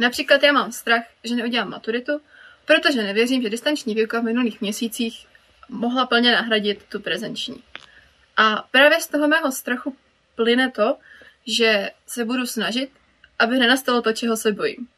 Například 0.00 0.42
já 0.42 0.52
mám 0.52 0.72
strach, 0.72 1.02
že 1.24 1.34
neudělám 1.34 1.70
maturitu, 1.70 2.20
protože 2.64 3.02
nevěřím, 3.02 3.42
že 3.42 3.50
distanční 3.50 3.94
výuka 3.94 4.20
v 4.20 4.24
minulých 4.24 4.60
měsících 4.60 5.26
mohla 5.68 6.06
plně 6.06 6.32
nahradit 6.32 6.84
tu 6.88 7.00
prezenční. 7.00 7.62
A 8.36 8.68
právě 8.70 9.00
z 9.00 9.06
toho 9.06 9.28
mého 9.28 9.52
strachu 9.52 9.96
plyne 10.34 10.70
to, 10.70 10.96
že 11.46 11.90
se 12.06 12.24
budu 12.24 12.46
snažit, 12.46 12.90
aby 13.38 13.58
nenastalo 13.58 14.02
to, 14.02 14.12
čeho 14.12 14.36
se 14.36 14.52
bojím. 14.52 14.88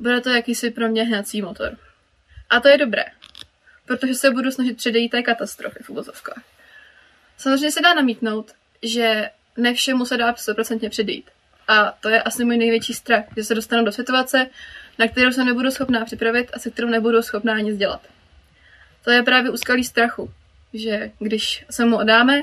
Bude 0.00 0.20
to 0.20 0.30
jakýsi 0.30 0.70
pro 0.70 0.88
mě 0.88 1.02
hnací 1.02 1.42
motor. 1.42 1.76
A 2.50 2.60
to 2.60 2.68
je 2.68 2.78
dobré, 2.78 3.04
protože 3.86 4.14
se 4.14 4.30
budu 4.30 4.50
snažit 4.50 4.76
předejít 4.76 5.08
té 5.08 5.22
katastrofy 5.22 5.82
v 5.82 5.90
uvozovkách. 5.90 6.42
Samozřejmě 7.36 7.72
se 7.72 7.80
dá 7.80 7.94
namítnout, 7.94 8.52
že 8.82 9.30
ne 9.56 9.74
všemu 9.74 10.06
se 10.06 10.16
dá 10.16 10.32
100% 10.32 10.90
předejít. 10.90 11.30
A 11.68 11.92
to 12.00 12.08
je 12.08 12.22
asi 12.22 12.44
můj 12.44 12.56
největší 12.56 12.94
strach, 12.94 13.24
že 13.36 13.44
se 13.44 13.54
dostanu 13.54 13.84
do 13.84 13.92
situace, 13.92 14.46
na 14.98 15.08
kterou 15.08 15.32
se 15.32 15.44
nebudu 15.44 15.70
schopná 15.70 16.04
připravit 16.04 16.50
a 16.54 16.58
se 16.58 16.70
kterou 16.70 16.88
nebudu 16.88 17.22
schopná 17.22 17.60
nic 17.60 17.78
dělat. 17.78 18.00
To 19.04 19.10
je 19.10 19.22
právě 19.22 19.50
úskalý 19.50 19.84
strachu, 19.84 20.30
že 20.74 21.10
když 21.18 21.64
se 21.70 21.84
mu 21.84 21.96
odáme, 21.98 22.42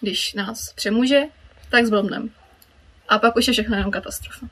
když 0.00 0.34
nás 0.34 0.72
přemůže, 0.72 1.22
tak 1.70 1.86
zblomneme. 1.86 2.28
A 3.08 3.18
pak 3.18 3.36
už 3.36 3.46
je 3.46 3.52
všechno 3.52 3.76
jenom 3.76 3.92
katastrofa. 3.92 4.46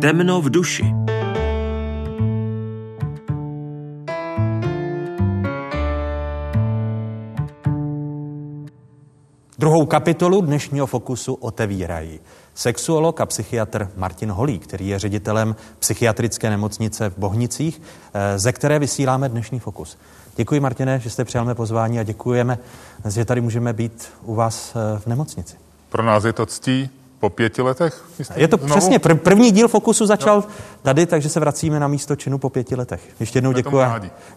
Temno 0.00 0.40
v 0.40 0.50
duši. 0.50 0.84
Druhou 9.64 9.86
kapitolu 9.86 10.40
dnešního 10.40 10.86
fokusu 10.86 11.34
otevírají 11.34 12.20
sexuolog 12.54 13.20
a 13.20 13.26
psychiatr 13.26 13.88
Martin 13.96 14.30
Holý, 14.30 14.58
který 14.58 14.88
je 14.88 14.98
ředitelem 14.98 15.56
psychiatrické 15.78 16.50
nemocnice 16.50 17.10
v 17.10 17.18
Bohnicích, 17.18 17.82
eh, 18.14 18.38
ze 18.38 18.52
které 18.52 18.78
vysíláme 18.78 19.28
dnešní 19.28 19.58
fokus. 19.60 19.98
Děkuji, 20.36 20.60
Martine, 20.60 21.00
že 21.00 21.10
jste 21.10 21.24
přijal 21.24 21.44
mé 21.44 21.54
pozvání 21.54 21.98
a 21.98 22.02
děkujeme, 22.02 22.58
že 23.08 23.24
tady 23.24 23.40
můžeme 23.40 23.72
být 23.72 24.08
u 24.22 24.34
vás 24.34 24.76
eh, 24.76 24.98
v 24.98 25.06
nemocnici. 25.06 25.56
Pro 25.88 26.02
nás 26.02 26.24
je 26.24 26.32
to 26.32 26.46
ctí 26.46 26.90
po 27.24 27.30
pěti 27.30 27.62
letech? 27.62 28.04
Myslím, 28.18 28.38
je 28.38 28.48
to 28.48 28.56
znovu? 28.56 28.70
přesně, 28.70 28.98
pr- 28.98 29.18
první 29.18 29.50
díl 29.50 29.68
Fokusu 29.68 30.06
začal 30.06 30.36
no. 30.36 30.46
tady, 30.82 31.06
takže 31.06 31.28
se 31.28 31.40
vracíme 31.40 31.80
na 31.80 31.88
místo 31.88 32.16
činu 32.16 32.38
po 32.38 32.50
pěti 32.50 32.76
letech. 32.76 33.00
Ještě 33.20 33.36
jednou 33.36 33.52
děkuji. 33.52 33.84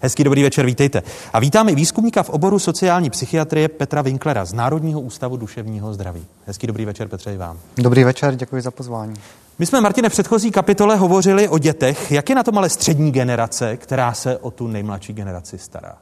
Hezký 0.02 0.24
dobrý 0.24 0.44
večer, 0.44 0.66
vítejte. 0.66 1.04
A 1.34 1.40
vítáme 1.40 1.76
výzkumníka 1.76 2.24
v 2.24 2.30
oboru 2.30 2.60
sociální 2.60 3.10
psychiatrie 3.10 3.68
Petra 3.68 4.02
Winklera 4.02 4.46
z 4.46 4.54
Národního 4.54 5.02
ústavu 5.02 5.38
duševního 5.38 5.94
zdraví. 5.94 6.26
Hezký 6.46 6.68
dobrý 6.68 6.86
večer, 6.86 7.08
Petře, 7.08 7.34
i 7.34 7.38
vám. 7.38 7.60
Dobrý 7.78 8.04
večer, 8.04 8.36
děkuji 8.36 8.62
za 8.62 8.72
pozvání. 8.72 9.14
My 9.60 9.66
jsme, 9.66 9.82
Martine, 9.82 10.10
v 10.10 10.12
předchozí 10.12 10.52
kapitole 10.52 10.96
hovořili 10.96 11.50
o 11.50 11.58
dětech. 11.58 12.12
Jak 12.12 12.30
je 12.30 12.36
na 12.36 12.44
tom 12.44 12.58
ale 12.58 12.70
střední 12.70 13.12
generace, 13.12 13.78
která 13.78 14.14
se 14.14 14.38
o 14.38 14.52
tu 14.52 14.68
nejmladší 14.68 15.14
generaci 15.14 15.58
stará? 15.58 15.98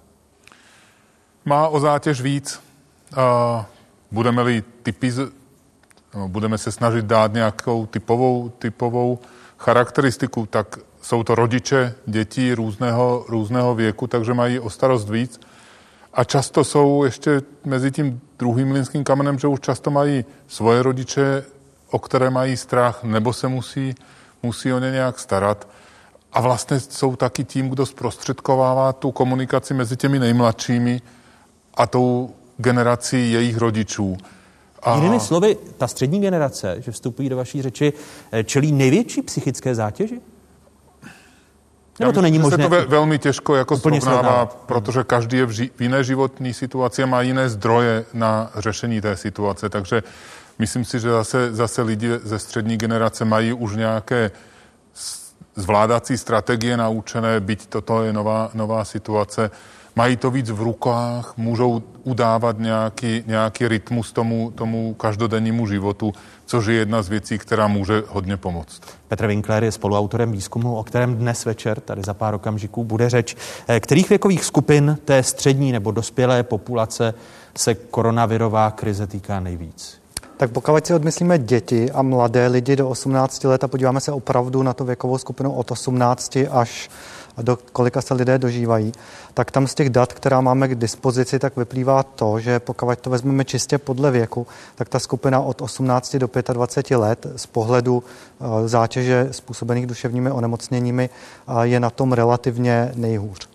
Má 1.45 1.67
o 1.67 1.79
zátěž 1.79 2.21
víc. 2.21 2.59
Uh, 3.17 3.63
budeme-li 4.11 4.63
typiz, 4.83 5.19
budeme 6.27 6.57
se 6.57 6.71
snažit 6.71 7.05
dát 7.05 7.33
nějakou 7.33 7.85
typovou, 7.85 8.49
typovou 8.49 9.19
charakteristiku, 9.57 10.45
tak 10.45 10.77
jsou 11.01 11.23
to 11.23 11.35
rodiče 11.35 11.95
dětí 12.05 12.53
různého, 12.53 13.25
různého 13.27 13.75
věku, 13.75 14.07
takže 14.07 14.33
mají 14.33 14.59
o 14.59 14.69
starost 14.69 15.09
víc. 15.09 15.39
A 16.13 16.23
často 16.23 16.63
jsou 16.63 17.03
ještě 17.03 17.41
mezi 17.65 17.91
tím 17.91 18.21
druhým 18.39 18.67
mlínským 18.67 19.03
kamenem, 19.03 19.39
že 19.39 19.47
už 19.47 19.59
často 19.59 19.91
mají 19.91 20.25
svoje 20.47 20.83
rodiče, 20.83 21.43
o 21.91 21.99
které 21.99 22.29
mají 22.29 22.57
strach, 22.57 23.03
nebo 23.03 23.33
se 23.33 23.47
musí, 23.47 23.95
musí 24.43 24.73
o 24.73 24.79
ně 24.79 24.91
nějak 24.91 25.19
starat. 25.19 25.67
A 26.33 26.41
vlastně 26.41 26.79
jsou 26.79 27.15
taky 27.15 27.43
tím, 27.43 27.69
kdo 27.69 27.85
zprostředkovává 27.85 28.93
tu 28.93 29.11
komunikaci 29.11 29.73
mezi 29.73 29.97
těmi 29.97 30.19
nejmladšími 30.19 31.01
a 31.73 31.87
tou 31.87 32.35
generací 32.57 33.31
jejich 33.31 33.57
rodičů. 33.57 34.17
A... 34.85 34.95
Jinými 34.95 35.19
slovy, 35.19 35.57
ta 35.77 35.87
střední 35.87 36.21
generace, 36.21 36.75
že 36.79 36.91
vstupují 36.91 37.29
do 37.29 37.37
vaší 37.37 37.61
řeči, 37.61 37.93
eh, 38.31 38.43
čelí 38.43 38.71
největší 38.71 39.21
psychické 39.21 39.75
zátěži? 39.75 40.21
Nebo 41.99 42.11
to 42.11 42.21
není 42.21 42.39
možné? 42.39 42.57
se 42.57 42.63
to 42.63 42.69
ve, 42.69 42.85
velmi 42.85 43.19
těžko 43.19 43.55
jako 43.55 43.77
srovnává, 43.77 44.45
protože 44.45 45.03
každý 45.03 45.37
je 45.37 45.45
v, 45.45 45.51
ži, 45.51 45.71
v 45.75 45.81
jiné 45.81 46.03
životní 46.03 46.53
situaci 46.53 47.03
a 47.03 47.05
má 47.05 47.21
jiné 47.21 47.49
zdroje 47.49 48.05
na 48.13 48.51
řešení 48.55 49.01
té 49.01 49.17
situace. 49.17 49.69
Takže 49.69 50.03
myslím 50.59 50.85
si, 50.85 50.99
že 50.99 51.09
zase, 51.09 51.55
zase 51.55 51.81
lidi 51.81 52.09
ze 52.23 52.39
střední 52.39 52.77
generace 52.77 53.25
mají 53.25 53.53
už 53.53 53.75
nějaké 53.75 54.31
zvládací 55.55 56.17
strategie 56.17 56.77
naučené, 56.77 57.39
byť 57.39 57.67
toto 57.67 58.03
je 58.03 58.13
nová, 58.13 58.51
nová 58.53 58.85
situace 58.85 59.51
mají 59.95 60.17
to 60.17 60.31
víc 60.31 60.49
v 60.49 60.61
rukách, 60.61 61.33
můžou 61.37 61.81
udávat 62.03 62.59
nějaký, 62.59 63.23
nějaký 63.27 63.67
rytmus 63.67 64.11
tomu, 64.11 64.51
tomu 64.55 64.93
každodennímu 64.93 65.67
životu, 65.67 66.13
což 66.45 66.65
je 66.65 66.75
jedna 66.75 67.01
z 67.01 67.09
věcí, 67.09 67.37
která 67.37 67.67
může 67.67 68.03
hodně 68.07 68.37
pomoct. 68.37 68.81
Petr 69.07 69.27
Winkler 69.27 69.63
je 69.63 69.71
spoluautorem 69.71 70.31
výzkumu, 70.31 70.75
o 70.77 70.83
kterém 70.83 71.15
dnes 71.15 71.45
večer, 71.45 71.79
tady 71.79 72.01
za 72.05 72.13
pár 72.13 72.33
okamžiků, 72.33 72.83
bude 72.83 73.09
řeč. 73.09 73.35
Eh, 73.67 73.79
kterých 73.79 74.09
věkových 74.09 74.45
skupin 74.45 74.97
té 75.05 75.23
střední 75.23 75.71
nebo 75.71 75.91
dospělé 75.91 76.43
populace 76.43 77.13
se 77.57 77.75
koronavirová 77.75 78.71
krize 78.71 79.07
týká 79.07 79.39
nejvíc? 79.39 80.05
Tak 80.37 80.51
pokud 80.51 80.85
si 80.85 80.93
odmyslíme 80.93 81.39
děti 81.39 81.91
a 81.91 82.01
mladé 82.01 82.47
lidi 82.47 82.75
do 82.75 82.89
18 82.89 83.43
let 83.43 83.63
a 83.63 83.67
podíváme 83.67 84.01
se 84.01 84.11
opravdu 84.11 84.63
na 84.63 84.73
tu 84.73 84.85
věkovou 84.85 85.17
skupinu 85.17 85.53
od 85.53 85.71
18 85.71 86.37
až 86.51 86.89
do 87.41 87.57
kolika 87.71 88.01
se 88.01 88.13
lidé 88.13 88.37
dožívají, 88.37 88.91
tak 89.33 89.51
tam 89.51 89.67
z 89.67 89.75
těch 89.75 89.89
dat, 89.89 90.13
která 90.13 90.41
máme 90.41 90.67
k 90.67 90.75
dispozici, 90.75 91.39
tak 91.39 91.57
vyplývá 91.57 92.03
to, 92.03 92.39
že 92.39 92.59
pokud 92.59 92.99
to 92.99 93.09
vezmeme 93.09 93.45
čistě 93.45 93.77
podle 93.77 94.11
věku, 94.11 94.47
tak 94.75 94.89
ta 94.89 94.99
skupina 94.99 95.39
od 95.39 95.61
18 95.61 96.15
do 96.15 96.29
25 96.53 96.97
let 96.97 97.27
z 97.35 97.45
pohledu 97.45 98.03
eh, 98.03 98.67
zátěže 98.67 99.27
způsobených 99.31 99.85
duševními 99.85 100.31
onemocněními 100.31 101.09
eh, 101.09 101.53
je 101.61 101.79
na 101.79 101.89
tom 101.89 102.13
relativně 102.13 102.91
nejhůř. 102.95 103.49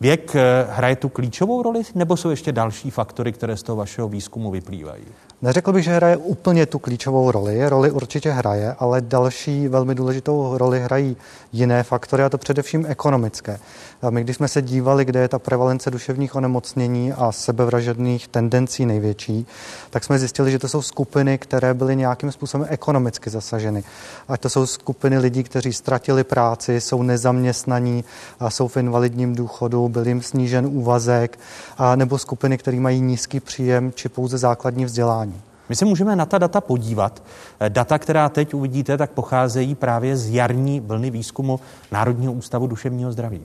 Věk 0.00 0.36
eh, 0.36 0.66
hraje 0.70 0.96
tu 0.96 1.08
klíčovou 1.08 1.62
roli, 1.62 1.82
nebo 1.94 2.16
jsou 2.16 2.30
ještě 2.30 2.52
další 2.52 2.90
faktory, 2.90 3.32
které 3.32 3.56
z 3.56 3.62
toho 3.62 3.76
vašeho 3.76 4.08
výzkumu 4.08 4.50
vyplývají? 4.50 5.04
Neřekl 5.42 5.72
bych, 5.72 5.84
že 5.84 5.96
hraje 5.96 6.16
úplně 6.16 6.66
tu 6.66 6.78
klíčovou 6.78 7.30
roli. 7.30 7.68
Roli 7.68 7.90
určitě 7.90 8.30
hraje, 8.30 8.74
ale 8.78 9.00
další 9.00 9.68
velmi 9.68 9.94
důležitou 9.94 10.58
roli 10.58 10.80
hrají 10.80 11.16
jiné 11.52 11.82
faktory, 11.82 12.22
a 12.22 12.28
to 12.28 12.38
především 12.38 12.86
ekonomické. 12.88 13.58
A 14.02 14.10
my, 14.10 14.24
když 14.24 14.36
jsme 14.36 14.48
se 14.48 14.62
dívali, 14.62 15.04
kde 15.04 15.20
je 15.20 15.28
ta 15.28 15.38
prevalence 15.38 15.90
duševních 15.90 16.34
onemocnění 16.34 17.12
a 17.12 17.32
sebevražedných 17.32 18.28
tendencí 18.28 18.86
největší, 18.86 19.46
tak 19.90 20.04
jsme 20.04 20.18
zjistili, 20.18 20.50
že 20.50 20.58
to 20.58 20.68
jsou 20.68 20.82
skupiny, 20.82 21.38
které 21.38 21.74
byly 21.74 21.96
nějakým 21.96 22.32
způsobem 22.32 22.66
ekonomicky 22.70 23.30
zasaženy. 23.30 23.84
Ať 24.28 24.40
to 24.40 24.50
jsou 24.50 24.66
skupiny 24.66 25.18
lidí, 25.18 25.42
kteří 25.42 25.72
ztratili 25.72 26.24
práci, 26.24 26.80
jsou 26.80 27.02
nezaměstnaní, 27.02 28.04
a 28.40 28.50
jsou 28.50 28.68
v 28.68 28.76
invalidním 28.76 29.34
důchodu, 29.34 29.88
byl 29.88 30.08
jim 30.08 30.22
snížen 30.22 30.66
úvazek, 30.66 31.38
a 31.78 31.96
nebo 31.96 32.18
skupiny, 32.18 32.58
které 32.58 32.80
mají 32.80 33.00
nízký 33.00 33.40
příjem 33.40 33.92
či 33.92 34.08
pouze 34.08 34.38
základní 34.38 34.84
vzdělání. 34.84 35.35
My 35.68 35.76
se 35.76 35.84
můžeme 35.84 36.16
na 36.16 36.26
ta 36.26 36.38
data 36.38 36.60
podívat. 36.60 37.22
Data, 37.68 37.98
která 37.98 38.28
teď 38.28 38.54
uvidíte, 38.54 38.96
tak 38.96 39.10
pocházejí 39.10 39.74
právě 39.74 40.16
z 40.16 40.30
jarní 40.30 40.80
vlny 40.80 41.10
výzkumu 41.10 41.60
Národního 41.92 42.32
ústavu 42.32 42.66
duševního 42.66 43.12
zdraví. 43.12 43.40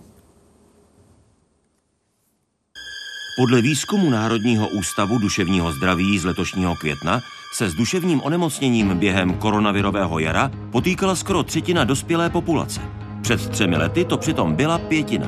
Podle 3.38 3.62
výzkumu 3.62 4.10
Národního 4.10 4.68
ústavu 4.68 5.18
duševního 5.18 5.72
zdraví 5.74 6.20
z 6.20 6.26
letošního 6.26 6.76
května 6.76 7.22
se 7.54 7.70
s 7.70 7.74
duševním 7.74 8.22
onemocněním 8.22 8.98
během 8.98 9.34
koronavirového 9.34 10.20
jara 10.20 10.52
potýkala 10.72 11.16
skoro 11.16 11.44
třetina 11.44 11.84
dospělé 11.84 12.30
populace. 12.30 12.82
Před 13.22 13.50
třemi 13.50 13.78
lety 13.78 14.06
to 14.06 14.18
přitom 14.18 14.56
byla 14.56 14.78
pětina. 14.78 15.28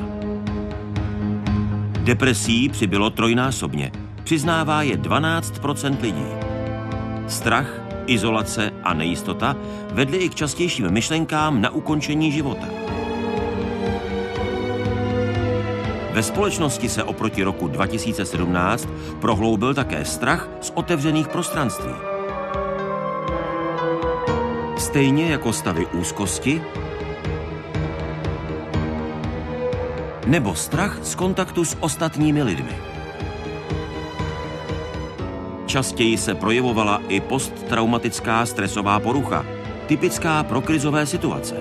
Depresí 2.04 2.68
přibylo 2.68 3.10
trojnásobně. 3.10 3.92
Přiznává 4.24 4.82
je 4.82 4.96
12% 4.96 6.00
lidí. 6.00 6.53
Strach, 7.28 7.66
izolace 8.06 8.70
a 8.82 8.94
nejistota 8.94 9.56
vedly 9.92 10.18
i 10.18 10.28
k 10.28 10.34
častějším 10.34 10.90
myšlenkám 10.90 11.60
na 11.60 11.70
ukončení 11.70 12.32
života. 12.32 12.66
Ve 16.12 16.22
společnosti 16.22 16.88
se 16.88 17.04
oproti 17.04 17.42
roku 17.42 17.68
2017 17.68 18.88
prohloubil 19.20 19.74
také 19.74 20.04
strach 20.04 20.48
z 20.60 20.72
otevřených 20.74 21.28
prostranství. 21.28 21.92
Stejně 24.78 25.26
jako 25.26 25.52
stavy 25.52 25.86
úzkosti 25.86 26.62
nebo 30.26 30.54
strach 30.54 30.98
z 31.02 31.14
kontaktu 31.14 31.64
s 31.64 31.76
ostatními 31.80 32.42
lidmi. 32.42 32.93
Častěji 35.74 36.18
se 36.18 36.34
projevovala 36.34 37.02
i 37.08 37.20
posttraumatická 37.20 38.46
stresová 38.46 39.00
porucha, 39.00 39.46
typická 39.86 40.42
pro 40.42 40.60
krizové 40.60 41.06
situace. 41.06 41.54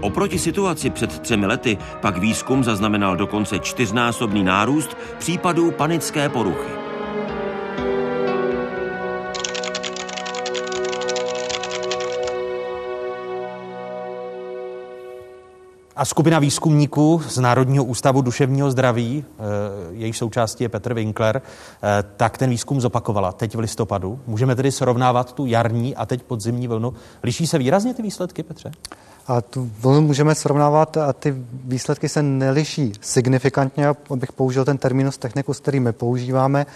Oproti 0.00 0.38
situaci 0.38 0.90
před 0.90 1.18
třemi 1.18 1.46
lety 1.46 1.78
pak 2.00 2.18
výzkum 2.18 2.64
zaznamenal 2.64 3.16
dokonce 3.16 3.58
čtyřnásobný 3.58 4.44
nárůst 4.44 4.96
případů 5.18 5.70
panické 5.70 6.28
poruchy. 6.28 6.73
A 15.96 16.04
skupina 16.04 16.38
výzkumníků 16.38 17.22
z 17.28 17.38
Národního 17.38 17.84
ústavu 17.84 18.22
duševního 18.22 18.70
zdraví, 18.70 19.24
eh, 19.28 19.42
jejíž 19.90 20.18
součástí 20.18 20.64
je 20.64 20.68
Petr 20.68 20.94
Winkler, 20.94 21.42
eh, 21.42 22.04
tak 22.16 22.38
ten 22.38 22.50
výzkum 22.50 22.80
zopakovala 22.80 23.32
teď 23.32 23.54
v 23.54 23.58
listopadu. 23.58 24.20
Můžeme 24.26 24.56
tedy 24.56 24.72
srovnávat 24.72 25.32
tu 25.32 25.46
jarní 25.46 25.96
a 25.96 26.06
teď 26.06 26.22
podzimní 26.22 26.68
vlnu. 26.68 26.94
Liší 27.22 27.46
se 27.46 27.58
výrazně 27.58 27.94
ty 27.94 28.02
výsledky, 28.02 28.42
Petře? 28.42 28.72
A 29.26 29.40
tu 29.40 29.70
vlnu 29.80 30.00
můžeme 30.00 30.34
srovnávat 30.34 30.96
a 30.96 31.12
ty 31.12 31.34
výsledky 31.64 32.08
se 32.08 32.22
neliší 32.22 32.92
signifikantně, 33.00 33.88
abych 34.10 34.32
použil 34.32 34.64
ten 34.64 34.78
terminus 34.78 35.18
technicus, 35.18 35.60
který 35.60 35.80
my 35.80 35.92
používáme. 35.92 36.66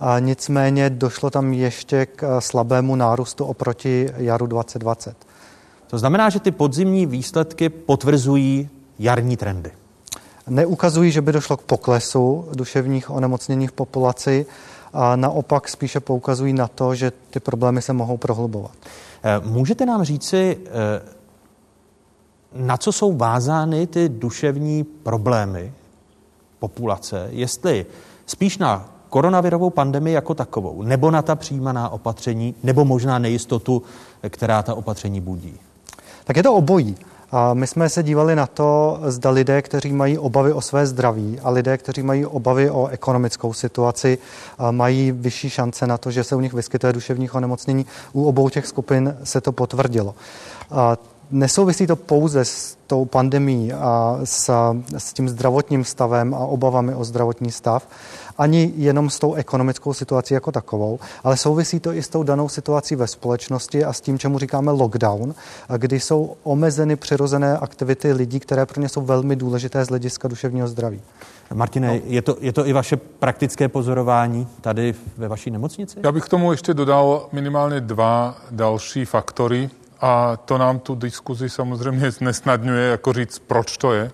A 0.00 0.18
nicméně 0.18 0.90
došlo 0.90 1.30
tam 1.30 1.52
ještě 1.52 2.06
k 2.06 2.40
slabému 2.40 2.96
nárůstu 2.96 3.44
oproti 3.44 4.10
jaru 4.16 4.46
2020. 4.46 5.27
To 5.90 5.98
znamená, 5.98 6.30
že 6.30 6.40
ty 6.40 6.50
podzimní 6.50 7.06
výsledky 7.06 7.68
potvrzují 7.68 8.68
jarní 8.98 9.36
trendy. 9.36 9.70
Neukazují, 10.46 11.10
že 11.10 11.22
by 11.22 11.32
došlo 11.32 11.56
k 11.56 11.62
poklesu 11.62 12.48
duševních 12.54 13.10
onemocnění 13.10 13.66
v 13.66 13.72
populaci, 13.72 14.46
a 14.92 15.16
naopak 15.16 15.68
spíše 15.68 16.00
poukazují 16.00 16.52
na 16.52 16.68
to, 16.68 16.94
že 16.94 17.12
ty 17.30 17.40
problémy 17.40 17.82
se 17.82 17.92
mohou 17.92 18.16
prohlubovat. 18.16 18.72
Eh, 19.22 19.40
můžete 19.44 19.86
nám 19.86 20.04
říci, 20.04 20.58
eh, 20.66 20.70
na 22.54 22.76
co 22.76 22.92
jsou 22.92 23.16
vázány 23.16 23.86
ty 23.86 24.08
duševní 24.08 24.84
problémy 24.84 25.72
populace, 26.58 27.28
jestli 27.30 27.86
spíš 28.26 28.58
na 28.58 28.88
koronavirovou 29.08 29.70
pandemii 29.70 30.14
jako 30.14 30.34
takovou, 30.34 30.82
nebo 30.82 31.10
na 31.10 31.22
ta 31.22 31.36
přijímaná 31.36 31.88
opatření, 31.88 32.54
nebo 32.62 32.84
možná 32.84 33.18
nejistotu, 33.18 33.82
která 34.28 34.62
ta 34.62 34.74
opatření 34.74 35.20
budí? 35.20 35.60
Tak 36.28 36.36
je 36.36 36.42
to 36.42 36.54
obojí. 36.54 36.96
A 37.30 37.54
my 37.54 37.66
jsme 37.66 37.88
se 37.88 38.02
dívali 38.02 38.36
na 38.36 38.46
to, 38.46 39.00
zda 39.06 39.30
lidé, 39.30 39.62
kteří 39.62 39.92
mají 39.92 40.18
obavy 40.18 40.52
o 40.52 40.60
své 40.60 40.86
zdraví 40.86 41.40
a 41.42 41.50
lidé, 41.50 41.78
kteří 41.78 42.02
mají 42.02 42.26
obavy 42.26 42.70
o 42.70 42.86
ekonomickou 42.86 43.52
situaci, 43.52 44.18
mají 44.70 45.12
vyšší 45.12 45.50
šance 45.50 45.86
na 45.86 45.98
to, 45.98 46.10
že 46.10 46.24
se 46.24 46.36
u 46.36 46.40
nich 46.40 46.52
vyskytuje 46.52 46.92
duševních 46.92 47.34
onemocnění. 47.34 47.86
U 48.12 48.28
obou 48.28 48.48
těch 48.48 48.66
skupin 48.66 49.16
se 49.24 49.40
to 49.40 49.52
potvrdilo. 49.52 50.14
A 50.70 50.96
nesouvisí 51.30 51.86
to 51.86 51.96
pouze 51.96 52.44
s 52.44 52.78
tou 52.86 53.04
pandemí 53.04 53.72
a 53.72 54.18
s, 54.24 54.50
s 54.98 55.12
tím 55.12 55.28
zdravotním 55.28 55.84
stavem 55.84 56.34
a 56.34 56.38
obavami 56.38 56.94
o 56.94 57.04
zdravotní 57.04 57.52
stav, 57.52 57.88
ani 58.38 58.72
jenom 58.76 59.10
s 59.10 59.18
tou 59.18 59.34
ekonomickou 59.34 59.94
situací 59.94 60.34
jako 60.34 60.52
takovou, 60.52 60.98
ale 61.24 61.36
souvisí 61.36 61.80
to 61.80 61.92
i 61.92 62.02
s 62.02 62.08
tou 62.08 62.22
danou 62.22 62.48
situací 62.48 62.96
ve 62.96 63.06
společnosti 63.06 63.84
a 63.84 63.92
s 63.92 64.00
tím, 64.00 64.18
čemu 64.18 64.38
říkáme 64.38 64.72
lockdown, 64.72 65.34
kdy 65.76 66.00
jsou 66.00 66.36
omezeny 66.42 66.96
přirozené 66.96 67.58
aktivity 67.58 68.12
lidí, 68.12 68.40
které 68.40 68.66
pro 68.66 68.82
ně 68.82 68.88
jsou 68.88 69.00
velmi 69.00 69.36
důležité 69.36 69.84
z 69.84 69.88
hlediska 69.88 70.28
duševního 70.28 70.68
zdraví. 70.68 71.00
Martine, 71.54 71.88
no. 71.88 72.00
je, 72.06 72.22
to, 72.22 72.36
je 72.40 72.52
to 72.52 72.66
i 72.66 72.72
vaše 72.72 72.96
praktické 72.96 73.68
pozorování 73.68 74.46
tady 74.60 74.94
ve 75.16 75.28
vaší 75.28 75.50
nemocnici? 75.50 76.00
Já 76.02 76.12
bych 76.12 76.24
k 76.24 76.28
tomu 76.28 76.50
ještě 76.50 76.74
dodal 76.74 77.28
minimálně 77.32 77.80
dva 77.80 78.36
další 78.50 79.04
faktory 79.04 79.70
a 80.00 80.36
to 80.36 80.58
nám 80.58 80.78
tu 80.78 80.94
diskuzi 80.94 81.50
samozřejmě 81.50 82.10
nesnadňuje, 82.20 82.90
jako 82.90 83.12
říct, 83.12 83.38
proč 83.38 83.76
to 83.76 83.92
je, 83.92 84.10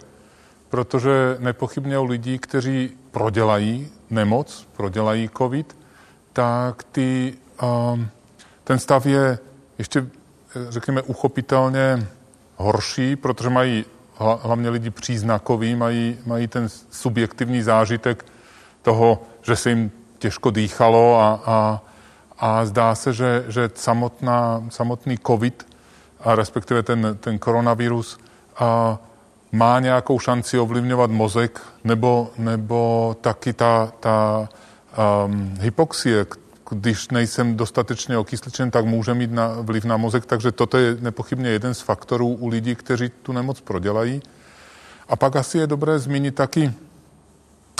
protože 0.68 1.36
nepochybně 1.38 1.98
u 1.98 2.04
lidí, 2.04 2.38
kteří 2.38 2.90
prodělají 3.10 3.88
nemoc, 4.10 4.68
prodělají 4.76 5.30
covid, 5.38 5.76
tak 6.32 6.82
ty, 6.82 7.34
um, 7.92 8.08
ten 8.64 8.78
stav 8.78 9.06
je 9.06 9.38
ještě, 9.78 10.06
řekněme, 10.68 11.02
uchopitelně 11.02 12.06
horší, 12.56 13.16
protože 13.16 13.50
mají 13.50 13.84
hlavně 14.18 14.70
lidi 14.70 14.90
příznakoví, 14.90 15.74
mají, 15.74 16.18
mají 16.26 16.48
ten 16.48 16.68
subjektivní 16.90 17.62
zážitek 17.62 18.24
toho, 18.82 19.22
že 19.42 19.56
se 19.56 19.70
jim 19.70 19.90
těžko 20.18 20.50
dýchalo 20.50 21.20
a, 21.20 21.40
a, 21.46 21.82
a 22.38 22.66
zdá 22.66 22.94
se, 22.94 23.12
že, 23.12 23.44
že 23.48 23.70
samotná, 23.74 24.64
samotný 24.68 25.18
covid, 25.26 25.66
a 26.24 26.34
respektive 26.34 26.82
ten, 26.82 27.16
ten 27.20 27.38
koronavirus, 27.38 28.18
a, 28.58 28.98
má 29.52 29.80
nějakou 29.80 30.18
šanci 30.18 30.58
ovlivňovat 30.58 31.10
mozek, 31.10 31.60
nebo, 31.84 32.30
nebo 32.38 33.16
taky 33.20 33.52
ta, 33.52 33.92
ta 34.00 34.48
um, 35.26 35.54
hypoxie, 35.60 36.26
když 36.70 37.08
nejsem 37.08 37.56
dostatečně 37.56 38.18
okysličen, 38.18 38.70
tak 38.70 38.84
může 38.84 39.14
mít 39.14 39.32
na, 39.32 39.48
vliv 39.60 39.84
na 39.84 39.96
mozek, 39.96 40.26
takže 40.26 40.52
toto 40.52 40.78
je 40.78 40.96
nepochybně 41.00 41.50
jeden 41.50 41.74
z 41.74 41.80
faktorů 41.80 42.28
u 42.28 42.48
lidí, 42.48 42.74
kteří 42.74 43.10
tu 43.22 43.32
nemoc 43.32 43.60
prodělají. 43.60 44.22
A 45.08 45.16
pak 45.16 45.36
asi 45.36 45.58
je 45.58 45.66
dobré 45.66 45.98
zmínit 45.98 46.34
taky 46.34 46.72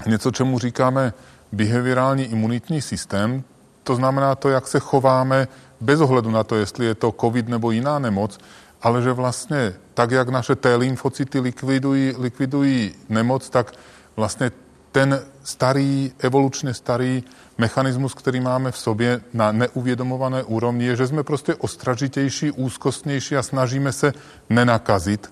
něco, 0.07 0.31
čemu 0.31 0.59
říkáme 0.59 1.13
behaviorální 1.53 2.25
imunitní 2.25 2.83
systém. 2.83 3.45
To 3.85 3.97
znamená 3.97 4.35
to, 4.35 4.49
jak 4.49 4.69
se 4.69 4.79
chováme 4.81 5.49
bez 5.81 6.01
ohledu 6.01 6.31
na 6.31 6.45
to, 6.45 6.57
jestli 6.57 6.87
je 6.87 6.95
to 6.95 7.15
COVID 7.21 7.49
nebo 7.49 7.71
jiná 7.71 7.99
nemoc, 7.99 8.39
ale 8.83 9.03
že 9.03 9.13
vlastně 9.13 9.75
tak, 9.95 10.11
jak 10.11 10.29
naše 10.29 10.55
T 10.55 10.77
lymfocyty 10.77 11.41
likvidují, 11.41 12.15
likvidují 12.19 12.95
nemoc, 13.09 13.51
tak 13.51 13.73
vlastně 14.17 14.51
ten 14.93 15.21
starý, 15.45 16.13
evolučně 16.19 16.75
starý 16.75 17.25
mechanismus, 17.59 18.15
který 18.15 18.41
máme 18.41 18.71
v 18.71 18.79
sobě 18.79 19.21
na 19.33 19.53
neuvědomované 19.53 20.43
úrovni, 20.43 20.85
je, 20.85 20.97
že 20.97 21.07
jsme 21.07 21.23
prostě 21.23 21.55
ostražitější, 21.55 22.51
úzkostnější 22.51 23.37
a 23.37 23.43
snažíme 23.43 23.93
se 23.93 24.13
nenakazit. 24.51 25.31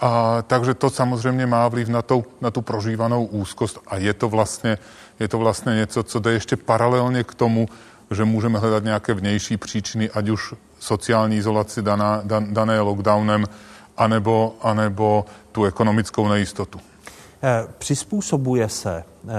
A, 0.00 0.42
takže 0.42 0.74
to 0.74 0.90
samozřejmě 0.90 1.46
má 1.46 1.68
vliv 1.68 1.88
na, 1.88 2.02
to, 2.02 2.24
na 2.40 2.50
tu 2.50 2.62
prožívanou 2.62 3.24
úzkost 3.24 3.78
a 3.86 3.96
je 3.96 4.14
to, 4.14 4.28
vlastně, 4.28 4.78
je 5.20 5.28
to 5.28 5.38
vlastně 5.38 5.74
něco, 5.74 6.02
co 6.02 6.18
jde 6.18 6.32
ještě 6.32 6.56
paralelně 6.56 7.24
k 7.24 7.34
tomu, 7.34 7.68
že 8.10 8.24
můžeme 8.24 8.58
hledat 8.58 8.84
nějaké 8.84 9.14
vnější 9.14 9.56
příčiny, 9.56 10.10
ať 10.10 10.28
už 10.28 10.54
sociální 10.78 11.36
izolaci 11.36 11.82
daná, 11.82 12.20
dan, 12.24 12.54
dané 12.54 12.80
lockdownem, 12.80 13.44
anebo, 13.96 14.54
anebo 14.62 15.24
tu 15.52 15.64
ekonomickou 15.64 16.28
nejistotu. 16.28 16.80
Eh, 17.42 17.66
přizpůsobuje 17.78 18.68
se 18.68 19.04
eh, 19.28 19.32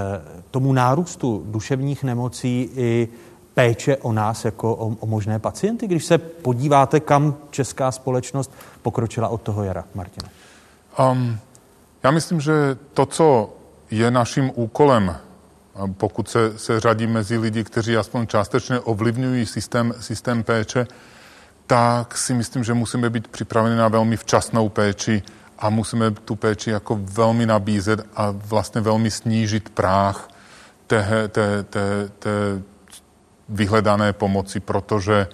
tomu 0.52 0.74
nárůstu 0.74 1.44
duševních 1.46 2.04
nemocí 2.04 2.70
i 2.76 3.08
péče 3.54 3.98
o 3.98 4.14
nás 4.14 4.46
jako 4.46 4.76
o, 4.76 4.96
o 5.00 5.06
možné 5.06 5.40
pacienty, 5.40 5.88
když 5.88 6.06
se 6.06 6.18
podíváte, 6.18 7.00
kam 7.00 7.36
česká 7.50 7.92
společnost 7.92 8.52
pokročila 8.82 9.28
od 9.28 9.42
toho 9.42 9.64
jara, 9.64 9.84
Martina? 9.96 10.30
Um, 11.12 11.38
já 12.04 12.12
myslím, 12.12 12.42
že 12.42 12.78
to, 12.94 13.06
co 13.06 13.54
je 13.92 14.12
naším 14.12 14.52
úkolem, 14.56 15.16
pokud 15.98 16.30
se, 16.30 16.58
se 16.58 16.80
řadí 16.80 17.08
mezi 17.08 17.38
lidi, 17.38 17.64
kteří 17.64 17.98
aspoň 17.98 18.28
částečně 18.28 18.80
ovlivňují 18.80 19.46
systém, 19.46 19.94
systém 20.00 20.44
péče, 20.44 20.88
tak 21.68 22.18
si 22.18 22.34
myslím, 22.34 22.64
že 22.64 22.74
musíme 22.74 23.10
být 23.10 23.28
připraveni 23.28 23.76
na 23.76 23.88
velmi 23.88 24.18
včasnou 24.18 24.70
péči 24.70 25.24
a 25.60 25.70
musíme 25.70 26.12
tu 26.12 26.36
péči 26.36 26.70
jako 26.70 27.00
velmi 27.02 27.46
nabízet 27.46 28.00
a 28.16 28.32
vlastně 28.32 28.82
velmi 28.82 29.12
snížit 29.12 29.70
práh 29.70 30.30
té, 30.88 31.28
té, 31.28 31.64
té, 31.64 32.10
té 32.20 32.30
vyhledané 33.50 34.14
pomoci, 34.14 34.60
protože, 34.60 35.28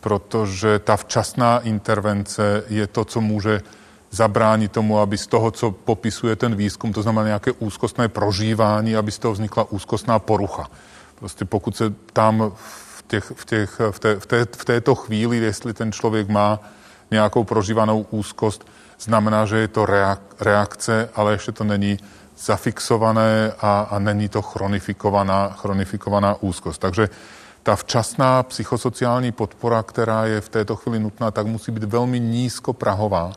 protože 0.00 0.78
ta 0.78 0.96
včasná 0.96 1.58
intervence 1.58 2.64
je 2.68 2.86
to, 2.86 3.04
co 3.04 3.20
může 3.20 3.60
zabránit 4.12 4.72
tomu, 4.72 4.98
aby 4.98 5.18
z 5.18 5.26
toho, 5.26 5.50
co 5.50 5.70
popisuje 5.70 6.36
ten 6.36 6.54
výzkum, 6.54 6.92
to 6.92 7.02
znamená 7.02 7.26
nějaké 7.26 7.52
úzkostné 7.52 8.08
prožívání, 8.08 8.96
aby 8.96 9.10
z 9.10 9.18
toho 9.18 9.32
vznikla 9.32 9.72
úzkostná 9.72 10.18
porucha. 10.18 10.68
Prostě 11.14 11.44
pokud 11.44 11.76
se 11.76 11.94
tam 12.12 12.52
v, 12.54 13.04
těch, 13.06 13.32
v, 13.34 13.44
těch, 13.44 13.80
v, 13.90 13.98
té, 13.98 14.14
v, 14.20 14.26
té, 14.26 14.46
v 14.56 14.64
této 14.64 14.94
chvíli, 14.94 15.36
jestli 15.36 15.74
ten 15.74 15.92
člověk 15.92 16.28
má 16.28 16.60
nějakou 17.10 17.44
prožívanou 17.44 18.06
úzkost, 18.10 18.66
znamená, 19.00 19.46
že 19.46 19.56
je 19.56 19.68
to 19.68 19.86
reakce, 20.40 21.08
ale 21.14 21.32
ještě 21.32 21.52
to 21.52 21.64
není 21.64 21.98
zafixované 22.38 23.52
a, 23.60 23.80
a 23.90 23.98
není 23.98 24.28
to 24.28 24.42
chronifikovaná, 24.42 25.48
chronifikovaná 25.48 26.36
úzkost. 26.40 26.80
Takže 26.80 27.08
ta 27.62 27.76
včasná 27.76 28.42
psychosociální 28.42 29.32
podpora, 29.32 29.82
která 29.82 30.26
je 30.26 30.40
v 30.40 30.48
této 30.48 30.76
chvíli 30.76 30.98
nutná, 30.98 31.30
tak 31.30 31.46
musí 31.46 31.72
být 31.72 31.84
velmi 31.84 32.20
nízkoprahová. 32.20 33.32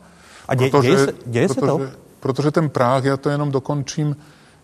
A 0.47 0.55
dě, 0.55 0.69
protože, 0.69 0.87
děje 0.87 1.05
se, 1.05 1.13
děje 1.25 1.47
protože, 1.47 1.59
se 1.59 1.67
to? 1.67 1.81
Protože 2.19 2.51
ten 2.51 2.69
práh, 2.69 3.03
já 3.03 3.17
to 3.17 3.29
jenom 3.29 3.51
dokončím, 3.51 4.15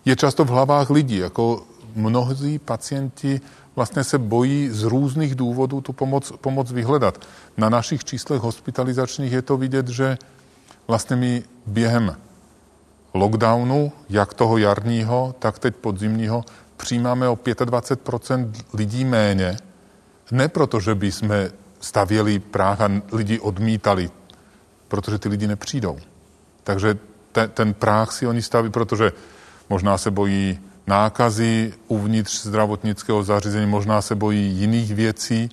je 0.05 0.15
často 0.15 0.45
v 0.45 0.49
hlavách 0.49 0.89
lidí. 0.89 1.17
Jako 1.17 1.63
mnozí 1.95 2.59
pacienti 2.59 3.41
vlastně 3.75 4.03
se 4.03 4.17
bojí 4.17 4.69
z 4.69 4.84
různých 4.84 5.36
důvodů 5.36 5.82
tu 5.82 5.93
pomoc, 5.93 6.34
pomoc 6.41 6.71
vyhledat. 6.71 7.25
Na 7.57 7.69
našich 7.69 8.03
číslech 8.03 8.41
hospitalizačních 8.41 9.32
je 9.32 9.41
to 9.41 9.57
vidět, 9.57 9.88
že 9.88 10.17
vlastně 10.88 11.15
my 11.15 11.43
během 11.65 12.15
lockdownu, 13.13 13.91
jak 14.09 14.34
toho 14.34 14.57
jarního, 14.57 15.36
tak 15.39 15.59
teď 15.59 15.75
podzimního, 15.75 16.45
přijímáme 16.77 17.29
o 17.29 17.36
25% 17.36 18.51
lidí 18.73 19.05
méně. 19.05 19.57
Ne 20.32 20.47
proto, 20.47 20.79
že 20.79 20.95
by 20.95 21.11
jsme 21.11 21.49
stavěli 21.79 22.39
práh 22.39 22.82
a 22.82 22.89
lidi 23.11 23.39
odmítali, 23.39 24.09
protože 24.91 25.19
ty 25.19 25.29
lidi 25.29 25.47
nepřijdou. 25.47 25.97
Takže 26.63 26.97
te, 27.31 27.47
ten 27.47 27.73
práh 27.73 28.11
si 28.11 28.27
oni 28.27 28.41
staví, 28.41 28.69
protože 28.69 29.11
možná 29.69 29.97
se 29.97 30.11
bojí 30.11 30.59
nákazy 30.87 31.73
uvnitř 31.87 32.43
zdravotnického 32.43 33.23
zařízení, 33.23 33.67
možná 33.67 34.01
se 34.01 34.15
bojí 34.15 34.51
jiných 34.51 34.95
věcí 34.95 35.49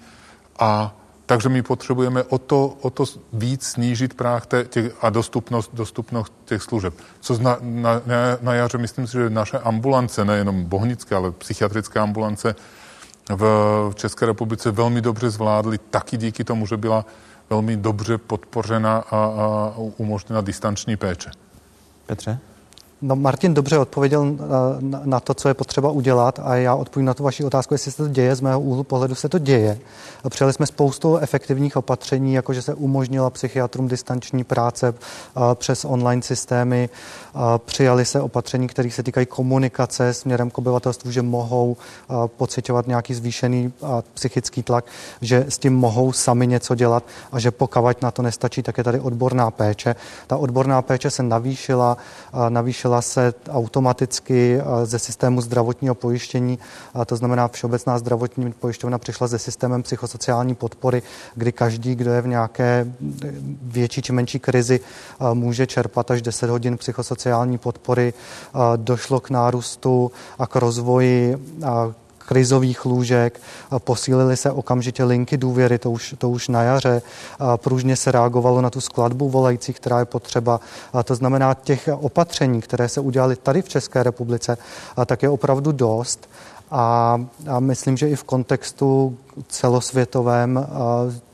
a 0.59 0.95
takže 1.27 1.49
my 1.49 1.63
potřebujeme 1.63 2.23
o 2.23 2.39
to, 2.39 2.77
o 2.81 2.91
to 2.91 3.05
víc 3.33 3.67
snížit 3.67 4.15
práh 4.15 4.47
těch, 4.69 4.93
a 5.01 5.11
dostupnost, 5.11 5.71
dostupnost 5.75 6.33
těch 6.45 6.63
služeb. 6.63 6.95
Co 7.21 7.39
na, 7.39 7.59
na, 7.61 8.03
na 8.41 8.55
jaře, 8.55 8.79
myslím 8.79 9.07
si, 9.07 9.13
že 9.13 9.31
naše 9.31 9.59
ambulance, 9.59 10.25
nejenom 10.25 10.65
bohnické, 10.65 11.15
ale 11.15 11.31
psychiatrické 11.31 12.01
ambulance 12.01 12.55
v 13.37 13.93
České 13.95 14.27
republice 14.27 14.71
velmi 14.71 15.01
dobře 15.01 15.31
zvládly, 15.31 15.79
taky 15.79 16.17
díky 16.17 16.45
tomu, 16.45 16.67
že 16.67 16.77
byla 16.77 17.05
velmi 17.51 17.77
dobře 17.77 18.19
podpořena 18.19 18.97
a, 18.97 19.17
a 19.17 19.75
umožněna 19.77 20.41
distanční 20.41 20.97
péče. 20.97 21.31
Petře? 22.07 22.39
No, 23.03 23.17
Martin 23.17 23.55
dobře 23.55 23.79
odpověděl 23.79 24.37
na, 24.81 25.01
na 25.05 25.21
to, 25.21 25.35
co 25.35 25.49
je 25.49 25.55
potřeba 25.55 25.91
udělat 25.91 26.41
a 26.43 26.57
já 26.57 26.75
odpovím 26.75 27.07
na 27.07 27.15
tu 27.15 27.23
vaši 27.23 27.45
otázku, 27.45 27.75
jestli 27.75 27.93
se 27.93 27.97
to 27.97 28.09
děje. 28.09 28.37
Z 28.37 28.41
mého 28.41 28.61
úhlu 28.61 28.85
pohledu 28.85 29.15
se 29.15 29.29
to 29.29 29.39
děje. 29.39 29.79
Přijali 30.29 30.53
jsme 30.53 30.67
spoustu 30.67 31.17
efektivních 31.17 31.77
opatření, 31.77 32.35
jako 32.35 32.53
že 32.53 32.63
se 32.63 32.75
umožnila 32.75 33.31
psychiatrům 33.31 33.89
distanční 33.89 34.45
práce 34.45 34.95
přes 35.55 35.85
online 35.85 36.23
systémy. 36.23 36.89
Přijali 37.59 38.05
se 38.05 38.21
opatření, 38.21 38.67
které 38.67 38.91
se 38.91 39.03
týkají 39.03 39.27
komunikace 39.27 40.15
směrem 40.15 40.51
k 40.51 40.59
obyvatelstvu, 40.59 41.11
že 41.11 41.23
mohou 41.23 41.77
pocitovat 42.27 42.87
nějaký 42.87 43.15
zvýšený 43.15 43.73
psychický 44.15 44.63
tlak, 44.63 44.85
že 45.21 45.45
s 45.49 45.59
tím 45.59 45.75
mohou 45.75 46.13
sami 46.13 46.47
něco 46.47 46.75
dělat 46.75 47.05
a 47.33 47.39
že 47.39 47.51
pokud 47.51 48.03
na 48.03 48.11
to 48.11 48.23
nestačí, 48.23 48.63
tak 48.63 48.79
je 48.79 48.85
tady 48.85 49.01
odborná 49.01 49.51
péče. 49.51 49.97
Ta 50.27 50.37
odborná 50.37 50.83
péče 50.83 51.11
se 51.11 51.23
navýšila, 51.23 51.97
navýšila 52.49 52.88
řešila 52.89 53.03
se 53.03 53.35
automaticky 53.51 54.61
eh, 54.61 54.87
ze 54.87 54.99
systému 54.99 55.41
zdravotního 55.41 55.95
pojištění, 55.95 56.59
to 57.07 57.17
znamená 57.17 57.49
Všeobecná 57.49 57.99
zdravotní 57.99 58.53
pojišťovna 58.53 58.99
přišla 58.99 59.29
se 59.29 59.39
systémem 59.39 59.83
psychosociální 59.83 60.55
podpory, 60.55 61.03
kdy 61.35 61.53
každý, 61.53 61.95
kdo 61.95 62.13
je 62.13 62.23
v 62.23 62.27
nějaké 62.27 62.87
eh, 62.87 63.33
větší 63.63 64.03
či 64.03 64.13
menší 64.13 64.39
krizi, 64.39 64.81
eh, 64.81 65.35
může 65.35 65.67
čerpat 65.67 66.11
až 66.11 66.23
10 66.23 66.51
hodin 66.51 66.77
psychosociální 66.77 67.59
podpory. 67.59 68.15
Došlo 68.77 69.21
k 69.21 69.31
nárůstu 69.31 70.11
a 70.39 70.47
k 70.47 70.57
rozvoji 70.57 71.37
krizových 72.29 72.85
lůžek, 72.85 73.41
posílily 73.79 74.37
se 74.37 74.51
okamžitě 74.51 75.05
linky 75.05 75.37
důvěry, 75.37 75.79
to 75.79 75.91
už, 75.91 76.15
to 76.19 76.31
už 76.31 76.49
na 76.49 76.63
jaře, 76.63 77.03
pružně 77.57 77.97
se 77.97 78.13
reagovalo 78.13 78.61
na 78.61 78.71
tu 78.71 78.81
skladbu 78.81 79.29
volajících, 79.29 79.77
která 79.77 79.99
je 79.99 80.05
potřeba. 80.05 80.61
To 81.05 81.15
znamená, 81.15 81.55
těch 81.55 81.89
opatření, 81.93 82.61
které 82.61 82.89
se 82.89 83.01
udělaly 83.01 83.37
tady 83.37 83.63
v 83.63 83.69
České 83.69 84.03
republice, 84.03 84.59
tak 85.07 85.23
je 85.23 85.29
opravdu 85.29 85.73
dost. 85.73 86.29
A, 86.71 87.21
a 87.49 87.61
myslím, 87.61 87.97
že 87.97 88.09
i 88.09 88.17
v 88.17 88.25
kontextu 88.25 89.17
celosvětovém 89.49 90.67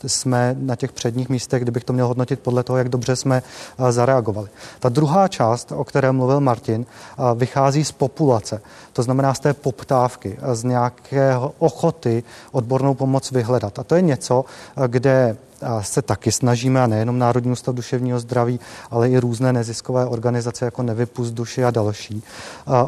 jsme 0.07 0.57
na 0.59 0.77
těch 0.77 0.93
předních 0.93 1.29
místech, 1.29 1.63
kdybych 1.63 1.85
to 1.85 1.93
měl 1.93 2.09
hodnotit 2.09 2.41
podle 2.41 2.63
toho, 2.63 2.77
jak 2.77 2.89
dobře 2.89 3.17
jsme 3.17 3.43
zareagovali. 3.91 4.49
Ta 4.81 4.89
druhá 4.89 5.29
část, 5.29 5.73
o 5.73 5.85
které 5.85 6.13
mluvil 6.13 6.41
Martin, 6.41 6.87
vychází 7.35 7.85
z 7.85 7.93
populace. 7.93 8.61
To 8.93 9.03
znamená 9.03 9.35
z 9.35 9.41
té 9.41 9.55
poptávky, 9.55 10.39
z 10.53 10.65
nějaké 10.65 11.35
ochoty 11.59 12.23
odbornou 12.53 12.95
pomoc 12.95 13.31
vyhledat. 13.31 13.79
A 13.79 13.85
to 13.85 13.95
je 13.95 14.03
něco, 14.03 14.45
kde 14.87 15.37
se 15.81 16.03
taky 16.03 16.33
snažíme, 16.33 16.83
a 16.83 16.87
nejenom 16.87 17.19
Národní 17.19 17.53
ústav 17.53 17.75
duševního 17.75 18.21
zdraví, 18.21 18.61
ale 18.91 19.11
i 19.11 19.19
různé 19.19 19.53
neziskové 19.53 20.07
organizace 20.07 20.65
jako 20.65 20.83
Nevypust 20.83 21.35
duši 21.35 21.65
a 21.65 21.71
další, 21.71 22.23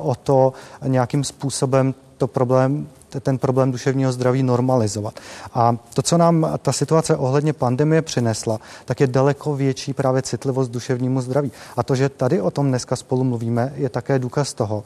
o 0.02 0.14
to 0.14 0.52
nějakým 0.86 1.24
způsobem 1.24 1.94
to 2.18 2.26
problém, 2.26 2.88
ten 3.20 3.38
problém 3.38 3.72
duševního 3.72 4.12
zdraví 4.12 4.42
normalizovat. 4.42 5.20
A 5.54 5.76
to, 5.94 6.02
co 6.02 6.18
nám 6.18 6.58
ta 6.62 6.72
situace 6.72 7.16
ohledně 7.16 7.52
pandemie 7.52 8.02
přinesla, 8.02 8.58
tak 8.84 9.00
je 9.00 9.06
daleko 9.06 9.56
větší 9.56 9.92
právě 9.92 10.22
citlivost 10.22 10.70
duševnímu 10.70 11.20
zdraví. 11.20 11.52
A 11.76 11.82
to, 11.82 11.94
že 11.94 12.08
tady 12.08 12.40
o 12.40 12.50
tom 12.50 12.68
dneska 12.68 12.96
spolu 12.96 13.24
mluvíme, 13.24 13.72
je 13.76 13.88
také 13.88 14.18
důkaz 14.18 14.54
toho, 14.54 14.84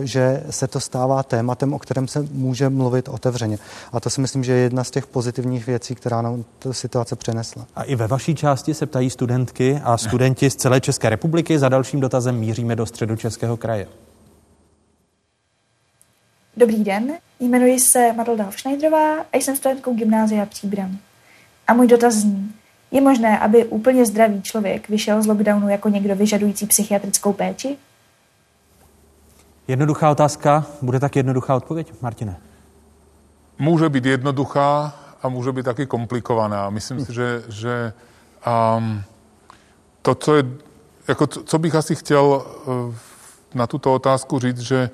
že 0.00 0.42
se 0.50 0.66
to 0.66 0.80
stává 0.80 1.22
tématem, 1.22 1.74
o 1.74 1.78
kterém 1.78 2.08
se 2.08 2.26
může 2.32 2.68
mluvit 2.68 3.08
otevřeně. 3.08 3.58
A 3.92 4.00
to 4.00 4.10
si 4.10 4.20
myslím, 4.20 4.44
že 4.44 4.52
je 4.52 4.58
jedna 4.58 4.84
z 4.84 4.90
těch 4.90 5.06
pozitivních 5.06 5.66
věcí, 5.66 5.94
která 5.94 6.22
nám 6.22 6.44
ta 6.58 6.72
situace 6.72 7.16
přinesla. 7.16 7.66
A 7.76 7.82
i 7.82 7.96
ve 7.96 8.06
vaší 8.06 8.34
části 8.34 8.74
se 8.74 8.86
ptají 8.86 9.10
studentky 9.10 9.80
a 9.84 9.96
studenti 9.96 10.50
z 10.50 10.56
celé 10.56 10.80
České 10.80 11.10
republiky. 11.10 11.58
Za 11.58 11.68
dalším 11.68 12.00
dotazem 12.00 12.38
míříme 12.38 12.76
do 12.76 12.86
středu 12.86 13.16
Českého 13.16 13.56
kraje. 13.56 13.86
Dobrý 16.60 16.84
den, 16.84 17.12
jmenuji 17.40 17.80
se 17.80 18.12
Madolda 18.12 18.44
Hofschneiderová 18.44 19.20
a 19.32 19.36
jsem 19.36 19.56
studentkou 19.56 19.94
gymnázia 19.94 20.46
Příbram. 20.46 20.98
A 21.66 21.74
můj 21.74 21.86
dotaz 21.86 22.14
zní, 22.14 22.54
je 22.90 23.00
možné, 23.00 23.38
aby 23.38 23.64
úplně 23.64 24.06
zdravý 24.06 24.42
člověk 24.42 24.88
vyšel 24.88 25.22
z 25.22 25.26
lockdownu 25.26 25.68
jako 25.68 25.88
někdo 25.88 26.14
vyžadující 26.16 26.66
psychiatrickou 26.66 27.32
péči? 27.32 27.76
Jednoduchá 29.68 30.10
otázka, 30.10 30.66
bude 30.82 31.00
tak 31.00 31.16
jednoduchá 31.16 31.54
odpověď, 31.54 31.92
Martine? 32.00 32.36
Může 33.58 33.88
být 33.88 34.04
jednoduchá 34.04 34.94
a 35.22 35.28
může 35.28 35.52
být 35.52 35.64
taky 35.64 35.86
komplikovaná. 35.86 36.70
Myslím 36.70 37.04
si, 37.04 37.14
že, 37.14 37.42
že 37.48 37.92
um, 38.76 39.02
to, 40.02 40.14
co 40.14 40.36
je, 40.36 40.44
jako 41.08 41.26
co, 41.26 41.42
co 41.42 41.58
bych 41.58 41.74
asi 41.74 41.94
chtěl 41.94 42.24
uh, 42.66 42.94
na 43.54 43.66
tuto 43.66 43.94
otázku 43.94 44.38
říct, 44.38 44.58
že 44.58 44.90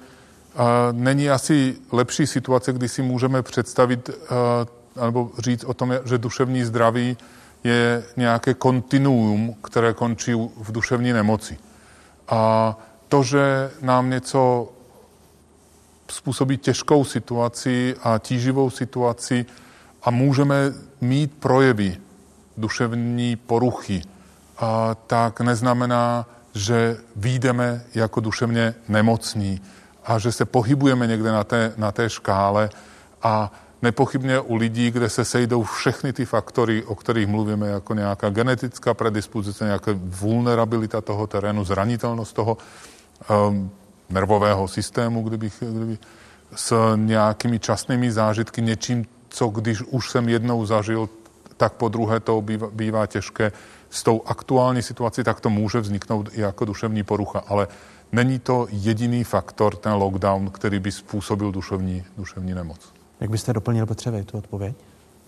Není 0.93 1.31
asi 1.31 1.77
lepší 1.93 2.27
situace, 2.27 2.73
kdy 2.73 2.89
si 2.89 3.03
můžeme 3.03 3.43
představit 3.43 4.11
eh, 4.11 5.05
nebo 5.05 5.31
říct 5.39 5.65
o 5.65 5.75
tom, 5.75 5.95
že 6.05 6.19
duševní 6.19 6.65
zdraví 6.65 7.17
je 7.65 8.05
nějaké 8.17 8.55
kontinuum, 8.55 9.55
které 9.63 9.93
končí 9.93 10.35
v 10.57 10.73
duševní 10.73 11.13
nemoci. 11.13 11.59
A 12.29 12.77
to, 13.09 13.23
že 13.23 13.71
nám 13.83 14.11
něco 14.11 14.73
způsobí 16.11 16.59
těžkou 16.59 17.05
situaci 17.05 17.95
a 18.03 18.19
tíživou 18.19 18.71
situaci 18.71 19.47
a 20.03 20.11
můžeme 20.11 20.73
mít 21.01 21.33
projevy 21.41 21.97
duševní 22.57 23.37
poruchy, 23.37 24.03
a 24.59 24.95
tak 25.07 25.41
neznamená, 25.41 26.27
že 26.55 26.97
výjdeme 27.17 27.85
jako 27.95 28.21
duševně 28.21 28.75
nemocní 28.89 29.61
a 30.07 30.19
že 30.19 30.33
se 30.33 30.45
pohybujeme 30.45 31.07
někde 31.07 31.33
na 31.33 31.45
té, 31.45 31.73
na 31.77 31.93
té 31.93 32.11
škále 32.11 32.71
a 33.23 33.53
nepochybně 33.83 34.41
u 34.41 34.57
lidí, 34.57 34.91
kde 34.91 35.09
se 35.09 35.25
sejdou 35.25 35.63
všechny 35.63 36.13
ty 36.13 36.25
faktory, 36.25 36.85
o 36.85 36.95
kterých 36.95 37.27
mluvíme, 37.27 37.69
jako 37.69 37.95
nějaká 37.95 38.31
genetická 38.31 38.95
predispozice, 38.95 39.65
nějaká 39.65 39.93
vulnerabilita 39.95 41.01
toho 41.01 41.27
terénu, 41.27 41.65
zranitelnost 41.65 42.35
toho 42.35 42.57
um, 43.49 43.71
nervového 44.11 44.69
systému, 44.69 45.23
kdybych, 45.23 45.63
kdyby, 45.71 45.99
s 46.55 46.95
nějakými 46.97 47.59
časnými 47.59 48.13
zážitky, 48.13 48.63
něčím, 48.63 49.07
co 49.29 49.49
když 49.49 49.83
už 49.83 50.11
jsem 50.11 50.29
jednou 50.29 50.67
zažil, 50.67 51.09
tak 51.57 51.73
po 51.73 51.89
druhé 51.89 52.21
to 52.21 52.41
bývá, 52.41 52.69
bývá 52.73 53.07
těžké. 53.07 53.53
S 53.91 54.03
tou 54.03 54.23
aktuální 54.27 54.83
situací 54.83 55.25
tak 55.25 55.41
to 55.41 55.51
může 55.51 55.81
vzniknout 55.81 56.29
i 56.33 56.41
jako 56.41 56.65
duševní 56.65 57.03
porucha, 57.03 57.43
ale 57.47 57.69
Není 58.13 58.39
to 58.39 58.67
jediný 58.71 59.25
faktor, 59.25 59.77
ten 59.77 59.93
lockdown, 59.93 60.51
který 60.51 60.79
by 60.79 60.93
způsobil 60.93 61.53
duševní, 61.53 62.05
duševní 62.19 62.55
nemoc. 62.55 62.81
Jak 63.21 63.31
byste 63.31 63.53
doplnil, 63.53 63.87
Petře, 63.87 64.25
tu 64.25 64.39
odpověď? 64.39 64.77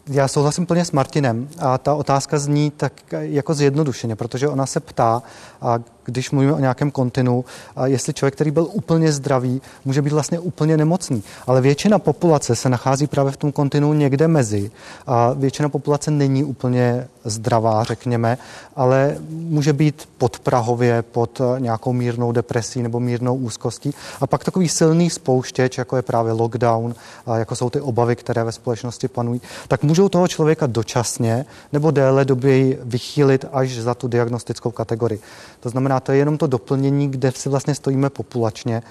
Já 0.07 0.29
souhlasím 0.29 0.67
plně 0.67 0.85
s 0.85 0.93
Martinem 0.93 1.49
a 1.59 1.79
ta 1.79 1.95
otázka 1.95 2.39
zní 2.39 2.71
tak 2.71 2.93
jako 3.19 3.55
zjednodušeně, 3.55 4.17
protože 4.17 4.49
ona 4.49 4.67
se 4.67 4.81
ptá, 4.81 5.23
a 5.61 5.79
když 6.09 6.31
mluvíme 6.31 6.53
o 6.53 6.59
nějakém 6.59 6.91
kontinu, 6.91 7.45
a 7.77 7.87
jestli 7.87 8.15
člověk, 8.15 8.35
který 8.35 8.51
byl 8.51 8.69
úplně 8.73 9.13
zdravý, 9.13 9.63
může 9.85 10.03
být 10.03 10.13
vlastně 10.13 10.39
úplně 10.39 10.77
nemocný. 10.77 11.23
Ale 11.47 11.61
většina 11.61 11.99
populace 11.99 12.57
se 12.57 12.69
nachází 12.69 13.07
právě 13.07 13.33
v 13.33 13.37
tom 13.37 13.53
kontinu 13.53 13.93
někde 13.93 14.29
mezi. 14.29 14.71
A 15.07 15.33
většina 15.33 15.69
populace 15.69 16.11
není 16.11 16.45
úplně 16.45 17.09
zdravá, 17.25 17.85
řekněme, 17.85 18.39
ale 18.77 19.17
může 19.31 19.73
být 19.73 20.09
pod 20.19 20.39
Prahově, 20.39 21.03
pod 21.03 21.41
nějakou 21.59 21.93
mírnou 21.93 22.33
depresí 22.33 22.83
nebo 22.83 23.01
mírnou 23.01 23.37
úzkostí. 23.37 23.95
A 24.21 24.27
pak 24.27 24.45
takový 24.45 24.69
silný 24.69 25.11
spouštěč, 25.11 25.79
jako 25.79 25.97
je 25.97 26.03
právě 26.03 26.33
lockdown, 26.33 26.95
a 27.27 27.39
jako 27.39 27.57
jsou 27.57 27.71
ty 27.71 27.81
obavy, 27.81 28.17
které 28.17 28.45
ve 28.45 28.53
společnosti 28.53 29.09
panují, 29.09 29.41
tak 29.69 29.83
můžou 29.83 30.09
toho 30.09 30.29
člověka 30.29 30.67
dočasně 30.67 31.47
nebo 31.73 31.91
déle 31.91 32.25
doby 32.25 32.79
vychýlit 32.85 33.45
až 33.53 33.77
za 33.77 33.95
tu 33.95 34.09
diagnostickou 34.09 34.71
kategorii. 34.71 35.21
To 35.61 35.69
znamená, 35.69 35.98
to 36.01 36.13
je 36.13 36.19
jenom 36.19 36.39
to 36.39 36.47
doplnění, 36.47 37.11
kde 37.11 37.33
si 37.33 37.49
vlastně 37.49 37.75
stojíme 37.75 38.11
populačně 38.11 38.83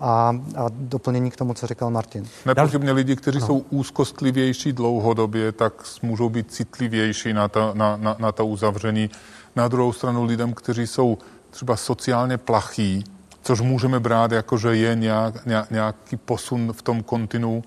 a, 0.00 0.36
a 0.56 0.66
doplnění 0.70 1.30
k 1.30 1.36
tomu, 1.36 1.54
co 1.54 1.66
říkal 1.66 1.90
Martin. 1.90 2.28
Nepochybně 2.46 2.92
lidi, 2.92 3.16
kteří 3.16 3.38
no. 3.38 3.46
jsou 3.46 3.58
úzkostlivější 3.70 4.72
dlouhodobě, 4.72 5.52
tak 5.52 5.72
můžou 6.02 6.28
být 6.28 6.52
citlivější 6.52 7.32
na 7.32 7.48
ta, 7.48 7.70
na, 7.74 7.96
na, 7.96 8.16
na 8.18 8.32
ta 8.32 8.42
uzavření. 8.42 9.10
Na 9.56 9.68
druhou 9.68 9.92
stranu 9.92 10.24
lidem, 10.24 10.52
kteří 10.52 10.86
jsou 10.86 11.18
třeba 11.50 11.76
sociálně 11.76 12.38
plachý, 12.38 13.04
což 13.42 13.60
můžeme 13.60 14.00
brát 14.00 14.32
jako, 14.32 14.58
že 14.58 14.76
je 14.76 14.94
nějak, 14.94 15.34
nějaký 15.70 16.16
posun 16.16 16.72
v 16.72 16.82
tom 16.82 17.02
kontinu, 17.02 17.62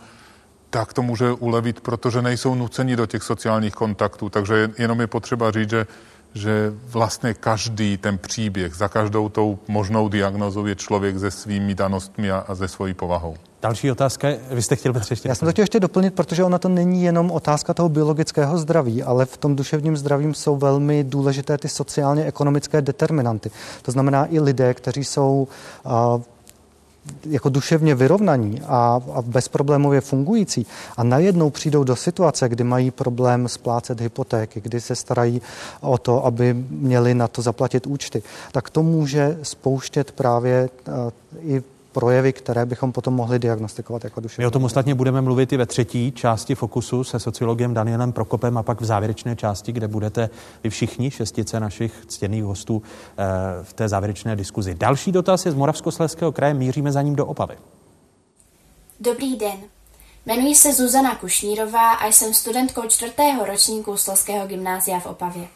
tak 0.69 0.93
to 0.93 1.01
může 1.01 1.31
ulevit, 1.31 1.81
protože 1.81 2.21
nejsou 2.21 2.55
nuceni 2.55 2.95
do 2.95 3.05
těch 3.05 3.23
sociálních 3.23 3.73
kontaktů. 3.73 4.29
Takže 4.29 4.71
jenom 4.77 5.01
je 5.01 5.07
potřeba 5.07 5.51
říct, 5.51 5.69
že 5.69 5.87
že 6.34 6.73
vlastně 6.89 7.34
každý 7.34 7.97
ten 7.97 8.17
příběh, 8.17 8.75
za 8.75 8.88
každou 8.88 9.30
tou 9.30 9.59
možnou 9.67 10.09
diagnozou 10.09 10.65
je 10.65 10.75
člověk 10.75 11.19
se 11.19 11.32
svými 11.32 11.75
danostmi 11.75 12.32
a, 12.32 12.38
a 12.47 12.55
se 12.55 12.67
svojí 12.67 12.93
povahou. 12.93 13.36
Další 13.61 13.91
otázka, 13.91 14.28
vy 14.51 14.61
jste 14.61 14.75
chtěl 14.75 14.93
Petře 14.93 15.13
ještě. 15.13 15.30
Já 15.30 15.36
jsem 15.36 15.45
to 15.45 15.51
chtěl 15.51 15.63
ještě 15.63 15.80
doplnit, 15.80 16.13
protože 16.13 16.43
ona 16.43 16.57
to 16.57 16.69
není 16.69 17.03
jenom 17.03 17.32
otázka 17.32 17.73
toho 17.73 17.89
biologického 17.89 18.57
zdraví, 18.57 19.03
ale 19.03 19.25
v 19.25 19.38
tom 19.38 19.55
duševním 19.55 19.97
zdravím 19.97 20.34
jsou 20.34 20.57
velmi 20.57 21.03
důležité 21.03 21.57
ty 21.57 21.69
sociálně-ekonomické 21.69 22.82
determinanty. 22.82 23.51
To 23.82 23.91
znamená 23.91 24.28
i 24.30 24.39
lidé, 24.39 24.73
kteří 24.73 25.03
jsou 25.03 25.47
uh, 25.86 25.91
jako 27.29 27.49
duševně 27.49 27.95
vyrovnaní 27.95 28.61
a, 28.61 29.01
a 29.13 29.21
bezproblémově 29.21 30.01
fungující 30.01 30.65
a 30.97 31.03
najednou 31.03 31.49
přijdou 31.49 31.83
do 31.83 31.95
situace, 31.95 32.49
kdy 32.49 32.63
mají 32.63 32.91
problém 32.91 33.47
splácet 33.47 34.01
hypotéky, 34.01 34.61
kdy 34.61 34.81
se 34.81 34.95
starají 34.95 35.41
o 35.81 35.97
to, 35.97 36.25
aby 36.25 36.53
měli 36.69 37.13
na 37.13 37.27
to 37.27 37.41
zaplatit 37.41 37.87
účty, 37.87 38.23
tak 38.51 38.69
to 38.69 38.83
může 38.83 39.37
spouštět 39.43 40.11
právě 40.11 40.69
uh, 40.87 41.51
i 41.51 41.63
projevy, 41.97 42.33
které 42.33 42.65
bychom 42.65 42.91
potom 42.91 43.13
mohli 43.13 43.39
diagnostikovat 43.39 44.03
jako 44.03 44.21
duševní. 44.21 44.41
My 44.43 44.47
o 44.47 44.51
tom 44.51 44.63
ostatně 44.63 44.95
budeme 44.95 45.21
mluvit 45.21 45.53
i 45.53 45.57
ve 45.57 45.65
třetí 45.65 46.11
části 46.11 46.55
Fokusu 46.55 47.03
se 47.03 47.19
sociologem 47.19 47.73
Danielem 47.73 48.11
Prokopem 48.11 48.57
a 48.57 48.63
pak 48.63 48.81
v 48.81 48.85
závěrečné 48.85 49.35
části, 49.35 49.71
kde 49.71 49.87
budete 49.87 50.29
vy 50.63 50.69
všichni 50.69 51.11
šestice 51.11 51.59
našich 51.59 52.05
ctěných 52.07 52.43
hostů 52.43 52.81
eh, 52.83 53.23
v 53.63 53.73
té 53.73 53.89
závěrečné 53.89 54.35
diskuzi. 54.35 54.75
Další 54.75 55.11
dotaz 55.11 55.45
je 55.45 55.51
z 55.51 55.55
Moravskoslezského 55.55 56.31
kraje, 56.31 56.53
míříme 56.53 56.91
za 56.91 57.01
ním 57.01 57.15
do 57.15 57.25
Opavy. 57.25 57.55
Dobrý 58.99 59.35
den. 59.35 59.57
Jmenuji 60.25 60.55
se 60.55 60.73
Zuzana 60.73 61.15
Kušnírová 61.15 61.91
a 61.91 62.07
jsem 62.07 62.33
studentkou 62.33 62.81
čtvrtého 62.87 63.45
ročníku 63.45 63.97
Slezského 63.97 64.47
gymnázia 64.47 64.99
v 64.99 65.05
Opavě. 65.05 65.47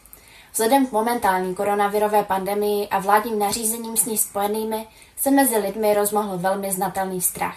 Vzhledem 0.52 0.86
k 0.86 0.92
momentální 0.92 1.54
koronavirové 1.54 2.22
pandemii 2.22 2.88
a 2.88 2.98
vládním 2.98 3.38
nařízením 3.38 3.96
s 3.96 4.06
ní 4.06 4.18
spojenými 4.18 4.86
se 5.22 5.30
mezi 5.30 5.58
lidmi 5.58 5.94
rozmohl 5.94 6.38
velmi 6.38 6.72
znatelný 6.72 7.20
strach. 7.20 7.56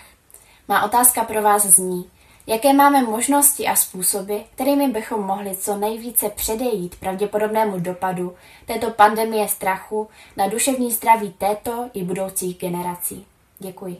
Má 0.67 0.85
otázka 0.85 1.23
pro 1.23 1.41
vás 1.41 1.65
zní, 1.65 2.09
jaké 2.47 2.73
máme 2.73 3.03
možnosti 3.03 3.67
a 3.67 3.75
způsoby, 3.75 4.35
kterými 4.55 4.87
bychom 4.87 5.21
mohli 5.25 5.55
co 5.55 5.77
nejvíce 5.77 6.29
předejít 6.29 6.95
pravděpodobnému 6.95 7.79
dopadu 7.79 8.33
této 8.65 8.91
pandemie 8.91 9.47
strachu 9.47 10.07
na 10.37 10.47
duševní 10.47 10.91
zdraví 10.91 11.33
této 11.37 11.89
i 11.93 12.03
budoucích 12.03 12.57
generací. 12.57 13.25
Děkuji. 13.59 13.97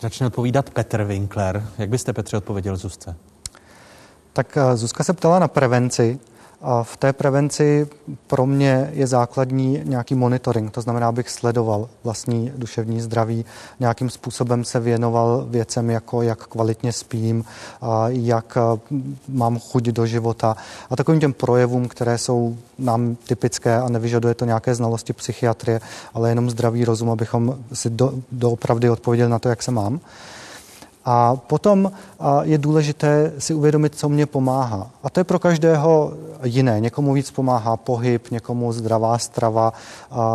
Začne 0.00 0.26
odpovídat 0.26 0.70
Petr 0.70 1.04
Winkler. 1.04 1.68
Jak 1.78 1.88
byste, 1.88 2.12
Petře, 2.12 2.36
odpověděl 2.36 2.76
Zuzce? 2.76 3.16
Tak 4.32 4.56
eh, 4.56 4.76
Zuzka 4.76 5.04
se 5.04 5.12
ptala 5.12 5.38
na 5.38 5.48
prevenci. 5.48 6.18
A 6.66 6.82
v 6.82 6.96
té 6.96 7.12
prevenci 7.12 7.88
pro 8.26 8.46
mě 8.46 8.90
je 8.92 9.06
základní 9.06 9.80
nějaký 9.84 10.14
monitoring, 10.14 10.70
to 10.70 10.80
znamená, 10.80 11.08
abych 11.08 11.30
sledoval 11.30 11.88
vlastní 12.04 12.52
duševní 12.56 13.00
zdraví, 13.00 13.44
nějakým 13.80 14.10
způsobem 14.10 14.64
se 14.64 14.80
věnoval 14.80 15.46
věcem, 15.50 15.90
jako 15.90 16.22
jak 16.22 16.46
kvalitně 16.46 16.92
spím, 16.92 17.44
jak 18.08 18.58
mám 19.28 19.58
chuť 19.58 19.84
do 19.84 20.06
života 20.06 20.56
a 20.90 20.96
takovým 20.96 21.20
těm 21.20 21.32
projevům, 21.32 21.88
které 21.88 22.18
jsou 22.18 22.56
nám 22.78 23.16
typické 23.26 23.76
a 23.76 23.88
nevyžaduje 23.88 24.34
to 24.34 24.44
nějaké 24.44 24.74
znalosti 24.74 25.12
psychiatrie, 25.12 25.80
ale 26.14 26.28
jenom 26.28 26.50
zdravý 26.50 26.84
rozum, 26.84 27.10
abychom 27.10 27.58
si 27.72 27.90
do, 27.90 28.14
doopravdy 28.32 28.90
odpověděli 28.90 29.30
na 29.30 29.38
to, 29.38 29.48
jak 29.48 29.62
se 29.62 29.70
mám. 29.70 30.00
A 31.04 31.36
potom 31.36 31.92
je 32.42 32.58
důležité 32.58 33.32
si 33.38 33.54
uvědomit, 33.54 33.94
co 33.94 34.08
mě 34.08 34.26
pomáhá. 34.26 34.90
A 35.02 35.10
to 35.10 35.20
je 35.20 35.24
pro 35.24 35.38
každého 35.38 36.12
jiné. 36.42 36.80
Někomu 36.80 37.12
víc 37.12 37.30
pomáhá 37.30 37.76
pohyb, 37.76 38.30
někomu 38.30 38.72
zdravá 38.72 39.18
strava, 39.18 39.72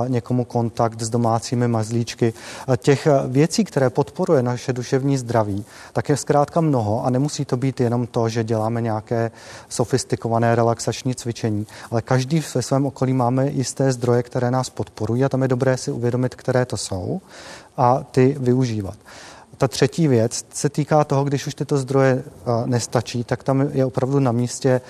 někomu 0.07 0.45
kontakt 0.45 1.01
s 1.01 1.09
domácími 1.09 1.67
mazlíčky. 1.67 2.34
Těch 2.78 3.07
věcí, 3.28 3.63
které 3.63 3.89
podporuje 3.89 4.43
naše 4.43 4.74
duševní 4.74 5.17
zdraví, 5.17 5.65
tak 5.93 6.09
je 6.09 6.17
zkrátka 6.17 6.61
mnoho 6.61 7.05
a 7.05 7.09
nemusí 7.09 7.45
to 7.45 7.57
být 7.57 7.80
jenom 7.80 8.07
to, 8.07 8.30
že 8.30 8.43
děláme 8.43 8.82
nějaké 8.82 9.32
sofistikované 9.70 10.55
relaxační 10.55 11.15
cvičení, 11.15 11.67
ale 11.91 12.01
každý 12.01 12.43
ve 12.55 12.61
svém 12.61 12.86
okolí 12.86 13.13
máme 13.13 13.49
jisté 13.49 13.91
zdroje, 13.91 14.24
které 14.24 14.51
nás 14.51 14.70
podporují 14.70 15.26
a 15.26 15.30
tam 15.30 15.41
je 15.41 15.47
dobré 15.47 15.78
si 15.78 15.91
uvědomit, 15.91 16.36
které 16.36 16.65
to 16.65 16.78
jsou 16.78 17.22
a 17.78 18.03
ty 18.11 18.36
využívat. 18.39 18.95
Ta 19.60 19.68
třetí 19.68 20.07
věc 20.07 20.45
se 20.53 20.70
týká 20.70 21.03
toho, 21.03 21.24
když 21.24 21.47
už 21.47 21.55
tyto 21.55 21.78
zdroje 21.78 22.24
nestačí, 22.66 23.24
tak 23.24 23.43
tam 23.43 23.62
je 23.72 23.86
opravdu 23.86 24.20
na 24.20 24.32
místě 24.32 24.82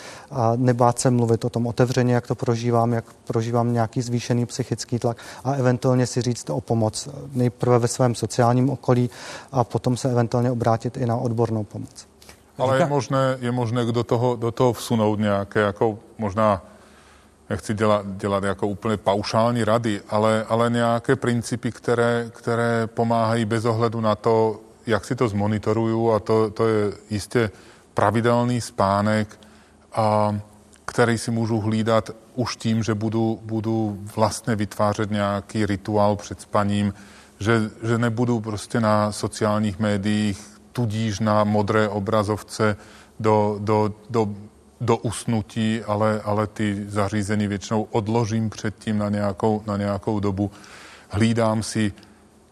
nebát 0.55 0.99
se 0.99 1.11
mluvit 1.11 1.45
o 1.45 1.49
tom 1.49 1.67
otevřeně, 1.67 2.13
jak 2.13 2.27
to 2.27 2.35
prožívám, 2.35 2.93
jak 2.93 3.05
prožívám 3.27 3.73
nějaký 3.73 4.01
zvýšený 4.01 4.45
psychický 4.45 4.99
tlak 4.99 5.17
a 5.43 5.53
eventuálně 5.53 6.07
si 6.07 6.21
říct 6.21 6.49
o 6.49 6.61
pomoc 6.61 7.09
nejprve 7.33 7.79
ve 7.79 7.87
svém 7.87 8.15
sociálním 8.15 8.69
okolí 8.69 9.09
a 9.51 9.63
potom 9.63 9.97
se 9.97 10.11
eventuálně 10.11 10.51
obrátit 10.51 10.97
i 10.97 11.05
na 11.05 11.15
odbornou 11.15 11.63
pomoc. 11.63 12.07
Ale 12.57 12.77
je 12.77 12.85
možné, 12.85 13.37
je 13.41 13.51
možné 13.51 13.85
do 13.85 14.03
toho, 14.03 14.35
do 14.35 14.51
toho 14.51 14.73
vsunout 14.73 15.19
nějaké, 15.19 15.59
jako 15.59 15.97
možná 16.17 16.61
nechci 17.49 17.73
dělat, 17.73 18.05
dělat 18.17 18.43
jako 18.43 18.67
úplně 18.67 18.97
paušální 18.97 19.63
rady, 19.63 20.01
ale, 20.09 20.45
ale 20.49 20.69
nějaké 20.69 21.15
principy, 21.15 21.71
které, 21.71 22.31
které 22.33 22.87
pomáhají 22.87 23.45
bez 23.45 23.65
ohledu 23.65 24.01
na 24.01 24.15
to, 24.15 24.59
jak 24.87 25.05
si 25.05 25.15
to 25.15 25.27
zmonitoruju 25.27 26.11
a 26.11 26.19
to, 26.19 26.49
to 26.49 26.67
je 26.67 26.91
jistě 27.09 27.51
pravidelný 27.93 28.61
spánek, 28.61 29.39
a, 29.93 30.39
který 30.85 31.17
si 31.17 31.31
můžu 31.31 31.59
hlídat 31.59 32.09
už 32.35 32.55
tím, 32.55 32.83
že 32.83 32.93
budu, 32.93 33.39
budu 33.43 33.99
vlastně 34.15 34.55
vytvářet 34.55 35.11
nějaký 35.11 35.65
rituál 35.65 36.15
před 36.15 36.41
spaním, 36.41 36.93
že, 37.39 37.69
že 37.83 37.97
nebudu 37.97 38.39
prostě 38.39 38.79
na 38.79 39.11
sociálních 39.11 39.79
médiích, 39.79 40.59
tudíž 40.71 41.19
na 41.19 41.43
modré 41.43 41.89
obrazovce 41.89 42.77
do, 43.19 43.55
do, 43.59 43.93
do 44.09 44.29
do 44.81 44.97
usnutí, 44.97 45.83
ale, 45.83 46.21
ale 46.23 46.47
ty 46.47 46.85
zařízení 46.87 47.47
většinou 47.47 47.87
odložím 47.91 48.49
předtím 48.49 48.97
na 48.97 49.09
nějakou, 49.09 49.63
na 49.67 49.77
nějakou 49.77 50.19
dobu. 50.19 50.51
Hlídám 51.09 51.63
si 51.63 51.93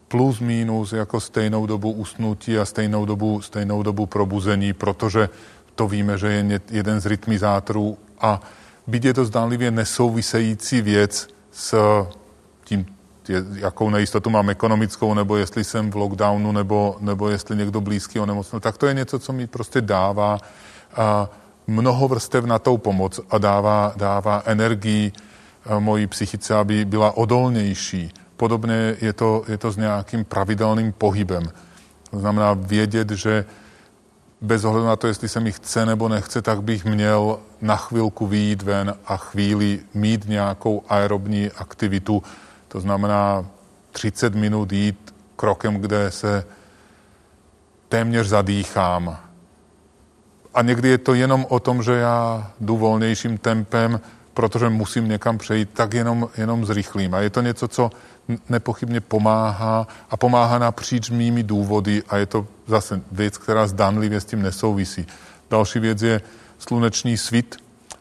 plus 0.07 0.39
minus 0.39 0.93
jako 0.93 1.19
stejnou 1.19 1.65
dobu 1.65 1.91
usnutí 1.91 2.57
a 2.57 2.65
stejnou 2.65 3.05
dobu, 3.05 3.41
stejnou 3.41 3.83
dobu 3.83 4.05
probuzení, 4.05 4.73
protože 4.73 5.29
to 5.75 5.87
víme, 5.87 6.17
že 6.17 6.27
je 6.27 6.61
jeden 6.71 6.99
z 6.99 7.05
rytmizátorů 7.05 7.97
a 8.21 8.41
byť 8.87 9.05
je 9.05 9.13
to 9.13 9.25
zdánlivě 9.25 9.71
nesouvisející 9.71 10.81
věc 10.81 11.27
s 11.51 11.75
tím, 12.63 12.85
jakou 13.53 13.89
nejistotu 13.89 14.29
mám 14.29 14.49
ekonomickou, 14.49 15.13
nebo 15.13 15.37
jestli 15.37 15.63
jsem 15.63 15.91
v 15.91 15.95
lockdownu, 15.95 16.51
nebo, 16.51 16.97
nebo 16.99 17.29
jestli 17.29 17.55
někdo 17.55 17.81
blízký 17.81 18.19
onemocněl, 18.19 18.59
tak 18.59 18.77
to 18.77 18.85
je 18.85 18.93
něco, 18.93 19.19
co 19.19 19.33
mi 19.33 19.47
prostě 19.47 19.81
dává 19.81 20.39
a, 20.95 21.29
mnohovrstevnatou 21.67 22.77
pomoc 22.77 23.19
a 23.29 23.37
dává, 23.37 23.93
dává 23.95 24.43
energii 24.45 25.11
eh, 25.11 25.79
mojí 25.79 26.07
psychice, 26.07 26.55
aby 26.55 26.85
byla 26.85 27.17
odolnější. 27.17 28.13
Podobně 28.37 28.95
je 29.01 29.13
to, 29.13 29.43
je 29.47 29.57
to 29.57 29.71
s 29.71 29.77
nějakým 29.77 30.25
pravidelným 30.25 30.93
pohybem. 30.93 31.43
To 32.11 32.19
znamená 32.19 32.53
vědět, 32.53 33.09
že 33.09 33.45
bez 34.41 34.63
ohledu 34.63 34.85
na 34.85 34.95
to, 34.95 35.07
jestli 35.07 35.29
se 35.29 35.39
mi 35.39 35.51
chce 35.51 35.85
nebo 35.85 36.09
nechce, 36.09 36.41
tak 36.41 36.63
bych 36.63 36.85
měl 36.85 37.39
na 37.61 37.75
chvilku 37.75 38.27
výjít 38.27 38.61
ven 38.61 38.95
a 39.05 39.17
chvíli 39.17 39.79
mít 39.93 40.27
nějakou 40.27 40.83
aerobní 40.89 41.51
aktivitu. 41.51 42.23
To 42.67 42.79
znamená 42.79 43.45
30 43.91 44.35
minut 44.35 44.71
jít 44.71 45.15
krokem, 45.35 45.75
kde 45.75 46.11
se 46.11 46.45
téměř 47.89 48.27
zadýchám, 48.27 49.17
a 50.57 50.61
někdy 50.61 50.89
je 50.89 50.97
to 50.97 51.13
jenom 51.13 51.45
o 51.49 51.59
tom, 51.59 51.83
že 51.83 51.93
já 51.93 52.51
jdu 52.59 52.77
volnějším 52.77 53.37
tempem, 53.37 53.99
protože 54.33 54.69
musím 54.69 55.09
někam 55.09 55.37
přejít, 55.37 55.69
tak 55.73 55.93
jenom, 55.93 56.29
jenom 56.37 56.65
zrychlím. 56.65 57.13
A 57.13 57.19
je 57.19 57.29
to 57.29 57.41
něco, 57.41 57.67
co 57.67 57.89
nepochybně 58.49 59.01
pomáhá 59.01 59.87
a 60.09 60.17
pomáhá 60.17 60.57
napříč 60.57 61.09
mými 61.09 61.43
důvody 61.43 62.03
a 62.09 62.17
je 62.17 62.25
to 62.25 62.47
zase 62.67 63.01
věc, 63.11 63.37
která 63.37 63.67
zdanlivě 63.67 64.21
s 64.21 64.25
tím 64.25 64.41
nesouvisí. 64.41 65.07
Další 65.49 65.79
věc 65.79 66.01
je 66.01 66.21
sluneční 66.57 67.17
svit, 67.17 67.55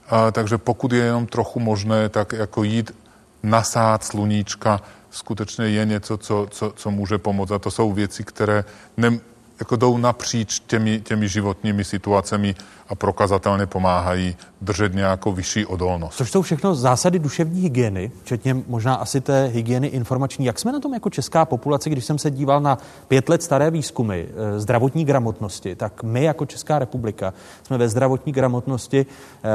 a, 0.09 0.31
takže 0.31 0.59
pokud 0.59 0.93
je 0.93 1.05
jenom 1.05 1.27
trochu 1.27 1.61
možné, 1.61 2.09
tak 2.09 2.33
jako 2.33 2.65
jít 2.65 2.95
nasát 3.43 4.05
sluníčka 4.05 4.81
skutečně 5.11 5.69
je 5.69 5.85
něco, 5.85 6.17
co, 6.17 6.47
co, 6.51 6.73
co 6.77 6.91
může 6.91 7.19
pomoct. 7.19 7.51
A 7.51 7.59
to 7.59 7.71
jsou 7.71 7.93
věci, 7.93 8.25
které 8.25 8.65
ne, 8.97 9.19
jako 9.59 9.77
jdou 9.77 9.99
napříč 9.99 10.61
těmi, 10.67 11.01
těmi 11.01 11.29
životními 11.29 11.85
situacemi 11.85 12.55
a 12.89 12.95
prokazatelně 12.95 13.67
pomáhají 13.67 14.37
držet 14.61 14.95
nějakou 14.95 15.33
vyšší 15.33 15.67
odolnost. 15.67 16.17
Což 16.17 16.31
jsou 16.31 16.43
všechno 16.43 16.75
zásady 16.75 17.19
duševní 17.19 17.61
hygieny, 17.61 18.11
včetně 18.23 18.57
možná 18.69 18.95
asi 18.95 19.21
té 19.21 19.47
hygieny 19.47 19.87
informační. 19.87 20.47
Jak 20.47 20.59
jsme 20.59 20.73
na 20.73 20.81
tom 20.81 20.95
jako 20.95 21.11
česká 21.11 21.45
populace, 21.45 21.91
když 21.91 22.05
jsem 22.05 22.19
se 22.19 22.31
díval 22.31 22.61
na 22.61 22.79
pět 23.09 23.29
let 23.29 23.43
staré 23.43 23.71
výzkumy 23.71 24.27
e, 24.57 24.61
zdravotní 24.61 25.05
gramotnosti, 25.05 25.75
tak 25.75 26.03
my 26.03 26.25
jako 26.25 26.47
Česká 26.47 26.79
republika 26.79 27.35
jsme 27.63 27.79
ve 27.79 27.89
zdravotní 27.89 28.33
gramotnosti 28.33 29.07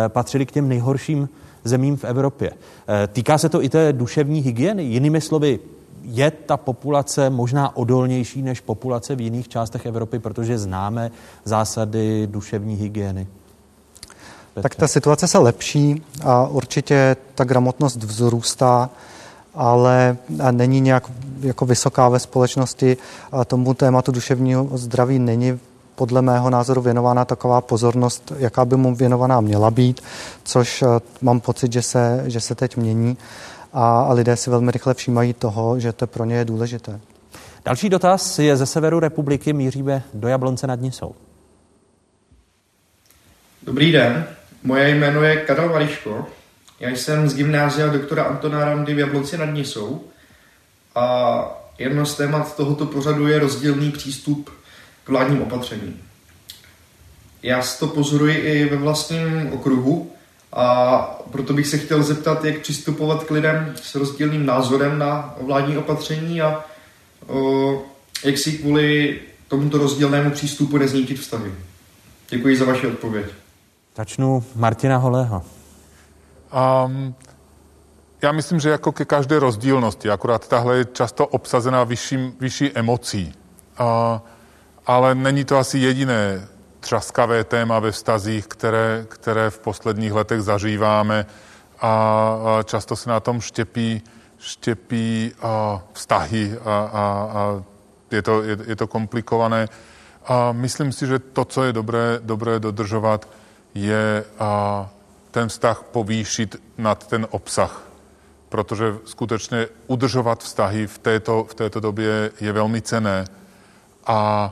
e, 0.06 0.10
patřili 0.10 0.46
k 0.46 0.52
těm 0.52 0.68
nejhorším 0.68 1.30
zemím 1.64 1.98
v 1.98 2.04
Evropě. 2.04 2.52
E, 3.04 3.08
týká 3.08 3.38
se 3.38 3.50
to 3.50 3.64
i 3.64 3.70
té 3.70 3.94
duševní 3.94 4.40
hygieny. 4.40 4.84
Jinými 4.84 5.22
slovy, 5.22 5.60
je 6.04 6.32
ta 6.32 6.58
populace 6.58 7.30
možná 7.30 7.78
odolnější 7.78 8.42
než 8.42 8.60
populace 8.60 9.16
v 9.16 9.22
jiných 9.22 9.48
částech 9.48 9.86
Evropy, 9.86 10.20
protože 10.20 10.60
známe 10.60 11.12
zásady 11.46 12.28
duševní 12.28 12.76
hygieny? 12.76 13.28
Petře. 14.54 14.64
Tak 14.64 14.76
ta 14.76 14.88
situace 14.88 15.28
se 15.28 15.38
lepší 15.38 16.04
a 16.24 16.48
určitě 16.48 17.16
ta 17.36 17.44
gramotnost 17.44 18.04
vzrůstá, 18.04 18.90
ale 19.54 20.18
není 20.52 20.82
nějak 20.82 21.12
jako 21.40 21.66
vysoká 21.66 22.10
ve 22.10 22.20
společnosti. 22.20 22.98
A 23.32 23.46
tomu 23.46 23.74
tématu 23.74 24.12
duševního 24.12 24.78
zdraví 24.78 25.20
není 25.20 25.60
podle 25.96 26.22
mého 26.22 26.50
názoru 26.50 26.82
věnována 26.82 27.26
taková 27.26 27.62
pozornost, 27.62 28.32
jaká 28.38 28.66
by 28.66 28.76
mu 28.76 28.96
věnovaná 28.96 29.42
měla 29.42 29.72
být, 29.72 30.02
což 30.44 30.84
mám 31.22 31.40
pocit, 31.40 31.74
že 31.74 31.82
se, 31.82 32.24
že 32.28 32.40
se 32.40 32.56
teď 32.56 32.78
mění 32.78 33.18
a 33.74 34.14
lidé 34.14 34.36
si 34.36 34.50
velmi 34.50 34.72
rychle 34.72 34.94
všímají 34.94 35.34
toho, 35.34 35.80
že 35.80 35.94
to 35.94 36.08
pro 36.08 36.26
ně 36.26 36.36
je 36.36 36.46
důležité. 36.46 37.00
Další 37.66 37.90
dotaz 37.90 38.40
je 38.40 38.58
ze 38.58 38.66
severu 38.66 39.00
republiky, 39.00 39.54
míříme 39.54 40.04
do 40.14 40.28
Jablonce 40.28 40.68
nad 40.68 40.82
Nisou. 40.82 41.16
Dobrý 43.64 43.92
den, 43.92 44.28
moje 44.64 44.96
jméno 44.96 45.24
je 45.24 45.36
Karel 45.36 45.70
Variško. 45.70 46.26
Já 46.80 46.90
jsem 46.90 47.30
z 47.30 47.36
gymnázia 47.36 47.88
doktora 47.88 48.24
Antona 48.24 48.66
Randy 48.66 48.94
v 48.94 49.00
Jablonci 49.00 49.38
nad 49.38 49.46
Nisou 49.46 50.04
a 50.96 51.62
jedno 51.78 52.06
z 52.06 52.16
témat 52.16 52.56
tohoto 52.56 52.86
pořadu 52.86 53.28
je 53.28 53.40
rozdílný 53.40 53.92
přístup 53.92 54.50
k 55.04 55.10
vládním 55.10 55.42
opatřením. 55.42 56.02
Já 57.44 57.64
to 57.80 57.88
pozoruji 57.88 58.36
i 58.38 58.70
ve 58.70 58.78
vlastním 58.78 59.54
okruhu, 59.54 60.12
a 60.54 60.98
proto 61.32 61.54
bych 61.54 61.68
se 61.68 61.78
chtěl 61.78 62.04
zeptat, 62.04 62.46
jak 62.46 62.60
přistupovat 62.60 63.24
k 63.24 63.32
lidem 63.32 63.74
s 63.76 63.96
rozdílným 63.96 64.46
názorem 64.46 65.00
na 65.00 65.36
vládní 65.42 65.78
opatření 65.78 66.42
a 66.42 66.64
o, 67.28 67.82
jak 68.24 68.38
si 68.38 68.52
kvůli 68.52 69.20
tomuto 69.48 69.78
rozdílnému 69.78 70.32
přístupu 70.32 70.78
neznítit 70.78 71.20
vztahy. 71.20 71.52
Děkuji 72.30 72.58
za 72.58 72.66
vaši 72.66 72.88
odpověď. 72.88 73.26
Začnu 73.96 74.44
Martina 74.56 74.98
Holého. 74.98 75.44
Um, 76.86 77.16
já 78.22 78.32
myslím, 78.32 78.60
že 78.60 78.70
jako 78.70 78.92
ke 78.92 79.06
každé 79.06 79.40
rozdílnosti, 79.40 80.10
akorát 80.10 80.48
tahle 80.48 80.78
je 80.78 80.86
často 80.86 81.28
obsazená 81.28 81.84
vyšší, 81.84 82.18
vyšší 82.40 82.72
emocí. 82.74 83.34
Uh, 83.80 83.86
ale 84.86 85.16
není 85.16 85.46
to 85.46 85.58
asi 85.58 85.78
jediné 85.78 86.48
třaskavé 86.82 87.44
téma 87.44 87.80
ve 87.80 87.92
vztazích, 87.92 88.48
které, 88.48 89.06
které 89.10 89.50
v 89.50 89.60
posledních 89.60 90.14
letech 90.14 90.42
zažíváme 90.42 91.26
a 91.82 92.60
často 92.64 92.96
se 92.96 93.10
na 93.10 93.20
tom 93.20 93.42
štěpí, 93.42 94.02
štěpí 94.40 95.32
a 95.42 95.82
vztahy 95.94 96.58
a, 96.66 96.70
a, 96.70 97.04
a 97.34 97.64
je, 98.12 98.22
to, 98.22 98.44
je, 98.44 98.58
je 98.68 98.76
to 98.76 98.88
komplikované. 98.88 99.68
A 100.26 100.52
myslím 100.52 100.92
si, 100.92 101.08
že 101.08 101.20
to, 101.20 101.46
co 101.46 101.64
je 101.64 101.74
dobré, 101.74 102.20
dobré 102.22 102.60
dodržovat, 102.60 103.28
je 103.74 104.26
a, 104.40 104.90
ten 105.32 105.48
vztah 105.50 105.84
povýšit 105.92 106.62
nad 106.78 107.08
ten 107.08 107.28
obsah. 107.30 107.82
Protože 108.50 108.96
skutečně 109.06 109.68
udržovat 109.88 110.44
vztahy 110.44 110.88
v 110.88 110.98
této, 110.98 111.44
v 111.44 111.54
této 111.54 111.80
době 111.80 112.32
je 112.42 112.52
velmi 112.52 112.82
cené. 112.82 113.26
A 114.08 114.52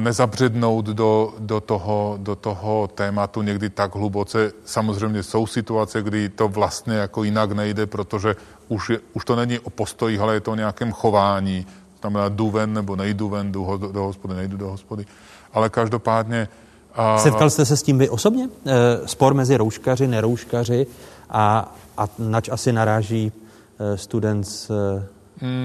nezabřednout 0.00 0.86
do, 0.86 1.34
do, 1.38 1.60
toho, 1.60 2.18
do 2.20 2.36
toho 2.36 2.90
tématu 2.94 3.42
někdy 3.42 3.70
tak 3.70 3.94
hluboce. 3.94 4.52
Samozřejmě 4.64 5.22
jsou 5.22 5.46
situace, 5.46 6.02
kdy 6.02 6.28
to 6.28 6.48
vlastně 6.48 6.94
jako 6.94 7.24
jinak 7.24 7.52
nejde, 7.52 7.86
protože 7.86 8.36
už, 8.68 8.90
je, 8.90 8.98
už 9.12 9.24
to 9.24 9.36
není 9.36 9.58
o 9.58 9.70
postojích, 9.70 10.20
ale 10.20 10.34
je 10.34 10.40
to 10.40 10.52
o 10.52 10.54
nějakém 10.54 10.92
chování. 10.92 11.66
Znamená 12.00 12.28
jdu 12.28 12.50
ven 12.50 12.72
nebo 12.72 12.96
nejdu 12.96 13.28
ven, 13.28 13.52
jdu 13.52 13.76
do, 13.76 13.92
do 13.92 14.02
hospody, 14.02 14.34
nejdu 14.34 14.56
do 14.56 14.68
hospody. 14.68 15.06
Ale 15.52 15.68
každopádně... 15.68 16.48
A... 16.94 17.18
Setkal 17.18 17.50
jste 17.50 17.64
se 17.64 17.76
s 17.76 17.82
tím 17.82 17.98
vy 17.98 18.08
osobně? 18.08 18.48
E, 18.66 19.08
spor 19.08 19.34
mezi 19.34 19.56
rouškaři, 19.56 20.06
nerouškaři 20.06 20.86
a, 21.30 21.74
a 21.98 22.08
nač 22.18 22.48
asi 22.48 22.72
naráží 22.72 23.32
e, 23.78 23.96
student 23.96 24.48
z... 24.48 24.70
E... 24.70 25.08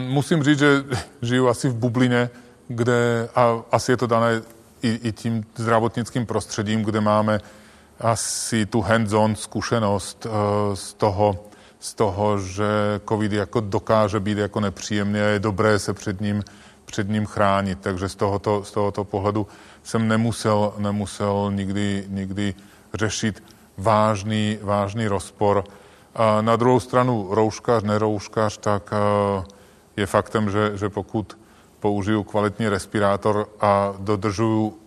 Musím 0.09 0.43
říct, 0.43 0.59
že 0.59 0.83
žiju 1.21 1.47
asi 1.47 1.69
v 1.69 1.75
bublině, 1.75 2.29
kde, 2.67 3.29
a 3.35 3.61
asi 3.71 3.91
je 3.91 3.97
to 3.97 4.07
dané 4.07 4.41
i, 4.81 4.99
i 5.03 5.11
tím 5.11 5.45
zdravotnickým 5.55 6.25
prostředím, 6.25 6.83
kde 6.83 7.01
máme 7.01 7.39
asi 7.99 8.65
tu 8.65 8.81
hands-on 8.81 9.35
zkušenost 9.35 10.25
uh, 10.25 10.31
z 10.75 10.93
toho, 10.93 11.35
z 11.79 11.93
toho, 11.93 12.39
že 12.39 12.99
COVID 13.09 13.31
jako 13.31 13.59
dokáže 13.59 14.19
být 14.19 14.37
jako 14.37 14.59
nepříjemný 14.59 15.19
a 15.19 15.23
je 15.23 15.39
dobré 15.39 15.79
se 15.79 15.93
před 15.93 16.21
ním, 16.21 16.43
před 16.85 17.09
ním 17.09 17.25
chránit. 17.25 17.79
Takže 17.81 18.09
z 18.09 18.15
tohoto, 18.15 18.63
z 18.63 18.71
tohoto 18.71 19.03
pohledu 19.03 19.47
jsem 19.83 20.07
nemusel, 20.07 20.73
nemusel 20.77 21.51
nikdy, 21.55 22.05
nikdy 22.07 22.53
řešit 22.93 23.43
vážný, 23.77 24.59
vážný 24.61 25.07
rozpor. 25.07 25.63
A 26.15 26.41
na 26.41 26.55
druhou 26.55 26.79
stranu 26.79 27.27
rouškař, 27.31 27.83
nerouškař, 27.83 28.57
tak 28.57 28.91
uh, 28.91 29.43
je 29.97 30.05
faktem, 30.05 30.49
že, 30.49 30.71
že 30.77 30.89
pokud 30.89 31.37
použiju 31.79 32.23
kvalitní 32.23 32.69
respirátor 32.69 33.49
a 33.61 33.93
dodržuju 33.99 34.77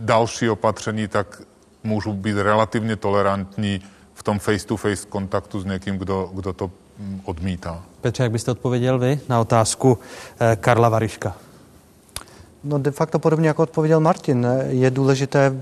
další 0.00 0.50
opatření, 0.50 1.08
tak 1.08 1.42
můžu 1.84 2.12
být 2.12 2.36
relativně 2.36 2.96
tolerantní 2.96 3.80
v 4.14 4.22
tom 4.22 4.38
face-to-face 4.38 5.06
kontaktu 5.08 5.60
s 5.60 5.64
někým, 5.64 5.98
kdo, 5.98 6.30
kdo 6.34 6.52
to 6.52 6.70
mm, 6.98 7.20
odmítá. 7.24 7.82
Petře, 8.00 8.22
jak 8.22 8.32
byste 8.32 8.50
odpověděl 8.50 8.98
vy 8.98 9.20
na 9.28 9.40
otázku 9.40 9.98
eh, 10.40 10.56
Karla 10.56 10.88
Variška? 10.88 11.36
No 12.64 12.78
de 12.78 12.90
facto 12.90 13.18
podobně 13.18 13.48
jako 13.48 13.62
odpověděl 13.62 14.00
Martin, 14.00 14.46
je 14.68 14.90
důležité 14.90 15.52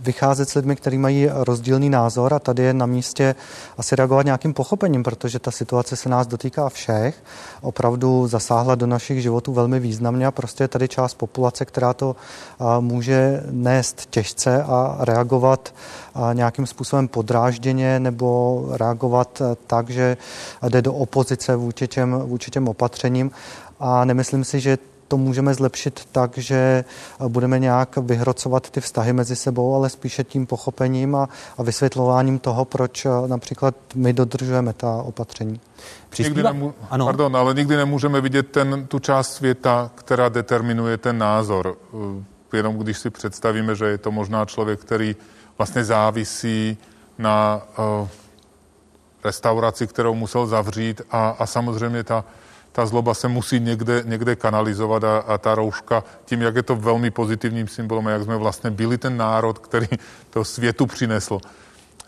vycházet 0.00 0.48
s 0.48 0.54
lidmi, 0.54 0.76
kteří 0.76 0.98
mají 0.98 1.28
rozdílný 1.32 1.90
názor 1.90 2.34
a 2.34 2.38
tady 2.38 2.62
je 2.62 2.74
na 2.74 2.86
místě 2.86 3.34
asi 3.78 3.96
reagovat 3.96 4.24
nějakým 4.24 4.54
pochopením, 4.54 5.02
protože 5.02 5.38
ta 5.38 5.50
situace 5.50 5.96
se 5.96 6.08
nás 6.08 6.26
dotýká 6.26 6.68
všech, 6.68 7.24
opravdu 7.60 8.26
zasáhla 8.26 8.74
do 8.74 8.86
našich 8.86 9.22
životů 9.22 9.52
velmi 9.52 9.80
významně 9.80 10.26
a 10.26 10.30
prostě 10.30 10.64
je 10.64 10.68
tady 10.68 10.88
část 10.88 11.14
populace, 11.14 11.64
která 11.64 11.94
to 11.94 12.16
může 12.80 13.42
nést 13.50 14.06
těžce 14.10 14.62
a 14.62 14.96
reagovat 15.00 15.74
nějakým 16.32 16.66
způsobem 16.66 17.08
podrážděně 17.08 18.00
nebo 18.00 18.64
reagovat 18.72 19.42
tak, 19.66 19.90
že 19.90 20.16
jde 20.68 20.82
do 20.82 20.94
opozice 20.94 21.56
vůči 21.56 21.88
těm, 21.88 22.14
vůči 22.14 22.50
těm 22.50 22.68
opatřením. 22.68 23.30
A 23.80 24.04
nemyslím 24.04 24.44
si, 24.44 24.60
že 24.60 24.78
to 25.08 25.16
můžeme 25.16 25.54
zlepšit 25.54 26.08
tak, 26.12 26.38
že 26.38 26.84
budeme 27.28 27.58
nějak 27.58 27.96
vyhrocovat 27.96 28.70
ty 28.70 28.80
vztahy 28.80 29.12
mezi 29.12 29.36
sebou, 29.36 29.74
ale 29.74 29.90
spíše 29.90 30.24
tím 30.24 30.46
pochopením 30.46 31.14
a, 31.14 31.28
a 31.58 31.62
vysvětlováním 31.62 32.38
toho, 32.38 32.64
proč 32.64 33.06
například 33.26 33.74
my 33.94 34.12
dodržujeme 34.12 34.72
ta 34.72 34.92
opatření. 34.92 35.60
Nikdy 36.18 36.42
nemů- 36.42 36.74
ano. 36.90 37.04
Pardon, 37.04 37.36
ale 37.36 37.54
nikdy 37.54 37.76
nemůžeme 37.76 38.20
vidět 38.20 38.42
ten, 38.42 38.86
tu 38.86 38.98
část 38.98 39.32
světa, 39.32 39.90
která 39.94 40.28
determinuje 40.28 40.96
ten 40.96 41.18
názor. 41.18 41.76
Eh, 41.94 42.56
jenom 42.56 42.78
když 42.78 42.98
si 42.98 43.10
představíme, 43.10 43.74
že 43.74 43.84
je 43.84 43.98
to 43.98 44.10
možná 44.10 44.44
člověk, 44.44 44.80
který 44.80 45.16
vlastně 45.58 45.84
závisí 45.84 46.78
na 47.18 47.62
uh, 47.78 48.08
restauraci, 49.24 49.86
kterou 49.86 50.14
musel 50.14 50.46
zavřít 50.46 51.02
a, 51.10 51.28
a 51.38 51.46
samozřejmě 51.46 52.04
ta 52.04 52.24
ta 52.78 52.86
zloba 52.86 53.14
se 53.14 53.28
musí 53.28 53.60
někde, 53.60 54.02
někde 54.06 54.36
kanalizovat 54.36 55.04
a, 55.04 55.18
a 55.18 55.38
ta 55.38 55.54
rouška, 55.54 56.04
tím, 56.24 56.42
jak 56.42 56.56
je 56.56 56.62
to 56.62 56.76
velmi 56.76 57.10
pozitivním 57.10 57.68
symbolem, 57.68 58.06
jak 58.06 58.22
jsme 58.22 58.36
vlastně 58.36 58.70
byli 58.70 58.98
ten 58.98 59.16
národ, 59.16 59.58
který 59.58 59.86
to 60.30 60.44
světu 60.44 60.86
přinesl, 60.86 61.40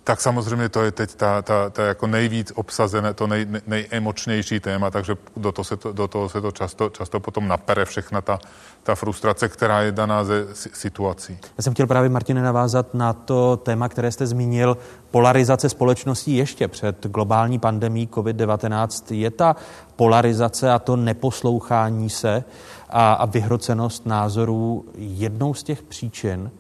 tak 0.05 0.21
samozřejmě 0.21 0.69
to 0.69 0.83
je 0.83 0.91
teď 0.91 1.15
ta, 1.15 1.43
ta, 1.43 1.71
ta 1.71 1.83
jako 1.85 2.07
nejvíc 2.07 2.53
obsazené, 2.55 3.15
to 3.15 3.27
nej, 3.27 3.47
nejemočnější 3.67 4.61
téma, 4.61 4.91
takže 4.91 5.17
do 5.37 5.53
toho 5.53 5.65
se 5.65 5.77
to, 5.77 5.93
do 5.93 6.09
toho 6.09 6.29
se 6.29 6.41
to 6.41 6.51
často, 6.51 6.91
často 6.91 7.21
potom 7.21 7.49
napere 7.49 7.85
všechna 7.85 8.21
ta, 8.21 8.39
ta 8.83 8.95
frustrace, 8.95 9.49
která 9.49 9.81
je 9.81 9.93
daná 9.93 10.25
ze 10.25 10.47
situací. 10.55 11.39
Já 11.59 11.63
jsem 11.63 11.75
chtěl 11.75 11.87
právě, 11.87 12.09
Martine, 12.09 12.43
navázat 12.43 12.95
na 12.95 13.13
to 13.13 13.57
téma, 13.57 13.89
které 13.89 14.13
jste 14.13 14.27
zmínil, 14.27 14.77
polarizace 15.11 15.69
společností 15.69 16.37
ještě 16.37 16.69
před 16.69 17.07
globální 17.07 17.59
pandemí 17.59 18.09
COVID-19. 18.09 19.15
Je 19.15 19.31
ta 19.31 19.57
polarizace 19.97 20.73
a 20.73 20.79
to 20.79 20.97
neposlouchání 20.97 22.11
se 22.11 22.45
a, 22.89 23.13
a 23.13 23.27
vyhrocenost 23.27 24.07
názorů 24.07 24.85
jednou 24.95 25.55
z 25.55 25.63
těch 25.63 25.83
příčin, 25.83 26.51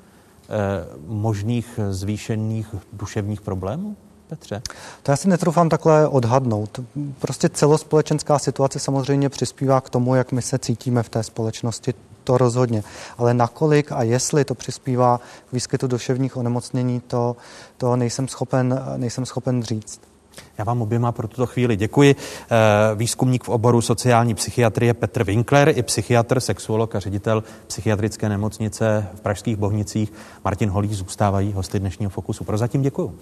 možných 1.06 1.80
zvýšených 1.90 2.74
duševních 2.92 3.40
problémů? 3.40 3.96
Petře? 4.28 4.62
To 5.02 5.10
já 5.12 5.16
si 5.16 5.28
netroufám 5.28 5.68
takhle 5.68 6.08
odhadnout. 6.08 6.80
Prostě 7.18 7.48
celospolečenská 7.48 8.38
situace 8.38 8.78
samozřejmě 8.78 9.28
přispívá 9.28 9.80
k 9.80 9.90
tomu, 9.90 10.14
jak 10.14 10.32
my 10.32 10.42
se 10.42 10.58
cítíme 10.58 11.02
v 11.02 11.08
té 11.08 11.22
společnosti, 11.22 11.94
to 12.24 12.38
rozhodně. 12.38 12.82
Ale 13.18 13.34
nakolik 13.34 13.92
a 13.92 14.02
jestli 14.02 14.44
to 14.44 14.54
přispívá 14.54 15.20
k 15.50 15.52
výskytu 15.52 15.86
duševních 15.86 16.36
onemocnění, 16.36 17.00
to, 17.00 17.36
to 17.76 17.96
nejsem, 17.96 18.28
schopen, 18.28 18.82
nejsem 18.96 19.26
schopen 19.26 19.62
říct. 19.62 20.09
Já 20.58 20.64
vám 20.64 20.82
oběma 20.82 21.12
pro 21.12 21.28
tuto 21.28 21.46
chvíli 21.46 21.76
děkuji. 21.76 22.16
Eh, 22.16 22.56
výzkumník 22.94 23.44
v 23.44 23.48
oboru 23.48 23.80
sociální 23.80 24.34
psychiatrie 24.34 24.94
Petr 24.94 25.24
Winkler 25.24 25.72
i 25.76 25.82
psychiatr, 25.82 26.40
sexuolog 26.40 26.94
a 26.94 27.00
ředitel 27.00 27.42
psychiatrické 27.66 28.28
nemocnice 28.28 29.08
v 29.14 29.20
Pražských 29.20 29.56
Bohnicích 29.56 30.12
Martin 30.44 30.70
Holý 30.70 30.94
zůstávají 30.94 31.52
hosty 31.52 31.78
dnešního 31.78 32.10
Fokusu. 32.10 32.44
Prozatím 32.44 32.82
děkuji. 32.82 33.18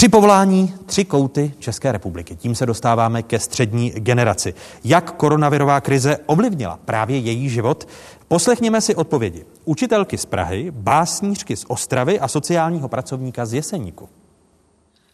Tři 0.00 0.08
povolání, 0.08 0.74
tři 0.86 1.04
kouty 1.04 1.52
České 1.58 1.92
republiky. 1.92 2.36
Tím 2.36 2.54
se 2.54 2.66
dostáváme 2.66 3.22
ke 3.22 3.38
střední 3.38 3.90
generaci. 3.90 4.54
Jak 4.84 5.10
koronavirová 5.10 5.80
krize 5.80 6.18
ovlivnila 6.26 6.78
právě 6.84 7.18
její 7.18 7.48
život? 7.48 7.88
Poslechněme 8.32 8.80
si 8.80 8.94
odpovědi. 8.94 9.46
Učitelky 9.64 10.18
z 10.18 10.26
Prahy, 10.26 10.70
básnířky 10.70 11.56
z 11.56 11.64
Ostravy 11.68 12.20
a 12.20 12.28
sociálního 12.28 12.88
pracovníka 12.88 13.46
z 13.46 13.54
Jeseníku. 13.54 14.08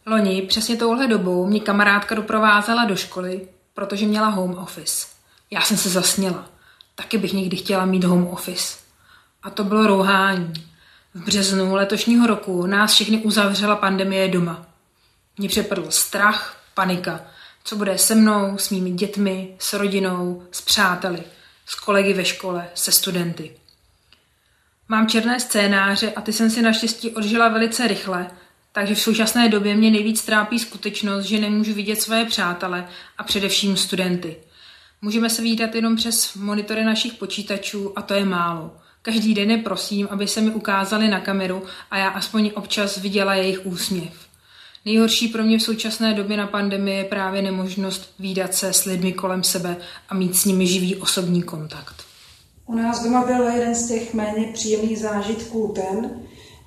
Loni 0.07 0.43
přesně 0.43 0.77
touhle 0.77 1.07
dobou 1.09 1.47
mě 1.47 1.61
kamarádka 1.61 2.15
doprovázela 2.15 2.85
do 2.85 2.97
školy, 2.97 3.49
protože 3.75 4.07
měla 4.07 4.29
home 4.29 4.55
office. 4.55 5.07
Já 5.51 5.61
jsem 5.61 5.77
se 5.77 5.89
zasněla. 5.89 6.45
Taky 6.95 7.19
bych 7.19 7.33
někdy 7.33 7.57
chtěla 7.57 7.85
mít 7.85 8.05
home 8.05 8.27
office. 8.27 8.79
A 9.43 9.51
to 9.51 9.65
bylo 9.65 9.87
rouhání. 9.87 10.53
V 11.15 11.25
březnu 11.25 11.75
letošního 11.75 12.27
roku 12.27 12.67
nás 12.67 12.93
všechny 12.93 13.19
uzavřela 13.19 13.77
pandemie 13.77 14.29
doma. 14.29 14.67
Mě 15.39 15.49
přepadl 15.49 15.87
strach, 15.91 16.57
panika. 16.75 17.21
Co 17.65 17.77
bude 17.77 17.99
se 17.99 18.15
mnou, 18.15 18.59
s 18.59 18.71
mými 18.71 18.91
dětmi, 18.91 19.57
s 19.59 19.73
rodinou, 19.73 20.43
s 20.51 20.61
přáteli, 20.61 21.23
s 21.67 21.75
kolegy 21.75 22.13
ve 22.13 22.25
škole, 22.25 22.69
se 22.75 22.93
studenty. 22.93 23.53
Mám 24.89 25.09
černé 25.09 25.41
scénáře 25.41 26.13
a 26.13 26.21
ty 26.21 26.33
jsem 26.33 26.51
si 26.51 26.63
naštěstí 26.63 27.11
odžila 27.11 27.49
velice 27.49 27.89
rychle, 27.89 28.31
takže 28.73 28.95
v 28.95 29.01
současné 29.01 29.49
době 29.49 29.77
mě 29.77 29.91
nejvíc 29.91 30.25
trápí 30.25 30.59
skutečnost, 30.59 31.25
že 31.25 31.39
nemůžu 31.39 31.75
vidět 31.75 32.03
své 32.03 32.25
přátele 32.25 32.89
a 33.19 33.23
především 33.23 33.77
studenty. 33.77 34.37
Můžeme 35.03 35.31
se 35.31 35.43
výdat 35.43 35.75
jenom 35.75 35.97
přes 35.97 36.35
monitory 36.35 36.85
našich 36.85 37.15
počítačů 37.15 37.99
a 37.99 38.03
to 38.03 38.15
je 38.15 38.25
málo. 38.25 38.77
Každý 39.03 39.35
den 39.35 39.51
je 39.51 39.59
prosím, 39.59 40.09
aby 40.11 40.29
se 40.29 40.41
mi 40.41 40.51
ukázali 40.51 41.09
na 41.09 41.21
kameru 41.21 41.63
a 41.91 41.99
já 41.99 42.09
aspoň 42.09 42.51
občas 42.55 42.97
viděla 42.97 43.35
jejich 43.35 43.67
úsměv. 43.67 44.26
Nejhorší 44.87 45.29
pro 45.29 45.45
mě 45.45 45.59
v 45.59 45.63
současné 45.63 46.15
době 46.15 46.37
na 46.37 46.47
pandemii 46.47 46.99
je 46.99 47.05
právě 47.05 47.43
nemožnost 47.43 48.11
výdat 48.19 48.55
se 48.55 48.73
s 48.73 48.85
lidmi 48.85 49.13
kolem 49.13 49.43
sebe 49.43 49.77
a 50.09 50.15
mít 50.15 50.37
s 50.37 50.45
nimi 50.45 50.67
živý 50.67 50.97
osobní 50.97 51.43
kontakt. 51.43 51.95
U 52.67 52.75
nás 52.75 53.05
doma 53.05 53.25
byl 53.25 53.43
jeden 53.43 53.75
z 53.75 53.89
těch 53.89 54.15
méně 54.15 54.53
příjemných 54.53 54.99
zážitků 54.99 55.73
ten, 55.75 56.11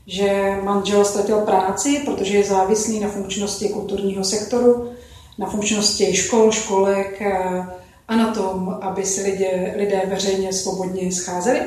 že 0.07 0.57
manžel 0.63 1.05
ztratil 1.05 1.37
práci, 1.37 2.01
protože 2.05 2.37
je 2.37 2.43
závislý 2.43 2.99
na 2.99 3.09
funkčnosti 3.09 3.69
kulturního 3.69 4.23
sektoru, 4.23 4.91
na 5.37 5.49
funkčnosti 5.49 6.15
škol, 6.15 6.51
školek 6.51 7.21
eh, 7.21 7.65
a 8.07 8.15
na 8.15 8.33
tom, 8.33 8.77
aby 8.81 9.05
si 9.05 9.23
lidé, 9.23 9.73
lidé 9.77 10.01
veřejně 10.05 10.53
svobodně 10.53 11.11
scházeli. 11.11 11.59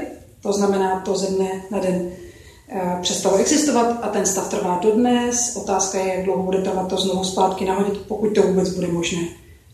To 0.42 0.52
znamená 0.52 1.00
to 1.00 1.16
ze 1.16 1.26
dne 1.26 1.62
na 1.70 1.78
den 1.78 2.10
přestalo 3.02 3.36
existovat 3.36 3.98
a 4.02 4.08
ten 4.08 4.26
stav 4.26 4.48
trvá 4.48 4.78
dodnes. 4.82 5.56
Otázka 5.56 5.98
je, 5.98 6.14
jak 6.14 6.24
dlouho 6.24 6.42
bude 6.42 6.58
trvat 6.58 6.88
to 6.88 6.96
znovu 6.96 7.24
zpátky 7.24 7.64
nahodit, 7.64 7.98
pokud 7.98 8.34
to 8.34 8.42
vůbec 8.42 8.68
bude 8.68 8.88
možné. 8.88 9.22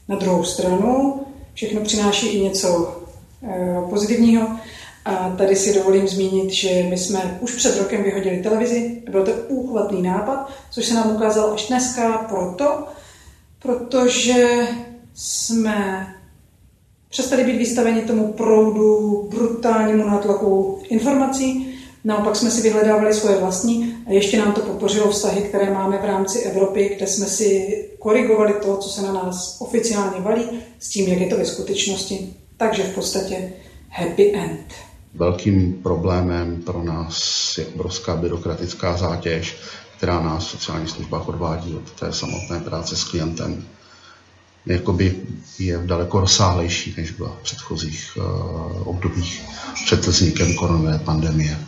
Na 0.09 0.17
druhou 0.17 0.45
stranu 0.45 1.21
všechno 1.55 1.81
přináší 1.81 2.27
i 2.29 2.41
něco 2.41 3.01
eh, 3.43 3.83
pozitivního. 3.91 4.49
A 5.05 5.35
tady 5.39 5.57
si 5.57 5.75
dovolím 5.75 6.09
zmínit, 6.09 6.51
že 6.51 6.87
my 6.89 6.99
jsme 6.99 7.39
už 7.41 7.55
před 7.55 7.79
rokem 7.79 8.03
vyhodili 8.03 8.43
televizi. 8.43 9.03
Byl 9.11 9.25
to 9.25 9.33
úchvatný 9.49 10.03
nápad, 10.03 10.51
což 10.71 10.87
se 10.87 10.95
nám 10.95 11.17
ukázalo 11.17 11.55
až 11.55 11.69
dneska 11.69 12.27
proto, 12.29 12.85
protože 13.59 14.69
jsme 15.15 16.07
přestali 17.09 17.45
být 17.45 17.59
vystaveni 17.59 18.03
tomu 18.03 18.33
proudu 18.33 19.29
brutálnímu 19.31 20.07
nátlaku 20.07 20.79
informací, 20.89 21.68
Naopak 22.05 22.37
jsme 22.37 22.51
si 22.51 22.63
vyhledávali 22.63 23.15
svoje 23.15 23.39
vlastní 23.39 23.97
a 24.07 24.13
ještě 24.13 24.39
nám 24.39 24.53
to 24.53 24.61
podpořilo 24.61 25.11
vztahy, 25.11 25.41
které 25.41 25.75
máme 25.75 25.99
v 25.99 26.05
rámci 26.05 26.39
Evropy, 26.39 26.95
kde 26.97 27.07
jsme 27.07 27.27
si 27.27 27.85
korigovali 27.99 28.55
to, 28.63 28.77
co 28.77 28.89
se 28.89 29.03
na 29.03 29.13
nás 29.13 29.57
oficiálně 29.61 30.21
valí, 30.21 30.45
s 30.79 30.89
tím, 30.89 31.09
jak 31.09 31.21
je 31.21 31.27
to 31.27 31.37
ve 31.37 31.45
skutečnosti. 31.45 32.35
Takže 32.57 32.83
v 32.83 32.95
podstatě 32.95 33.53
happy 33.91 34.35
end. 34.35 34.75
Velkým 35.15 35.73
problémem 35.83 36.63
pro 36.63 36.83
nás 36.83 37.55
je 37.59 37.67
obrovská 37.67 38.17
byrokratická 38.17 38.97
zátěž, 38.97 39.57
která 39.97 40.23
nás 40.23 40.47
v 40.47 40.51
sociálních 40.51 40.91
službách 40.91 41.29
odvádí 41.29 41.75
od 41.75 41.91
té 41.91 42.13
samotné 42.13 42.61
práce 42.61 42.97
s 42.97 43.05
klientem. 43.05 43.65
Jakoby 44.67 45.17
je 45.59 45.81
daleko 45.87 46.21
rozsáhlejší, 46.21 46.95
než 46.97 47.11
byla 47.11 47.37
v 47.41 47.43
předchozích 47.43 48.17
uh, 48.17 48.89
obdobích 48.89 49.43
před 49.85 50.07
vznikem 50.07 50.55
koronové 50.55 50.99
pandemie 50.99 51.59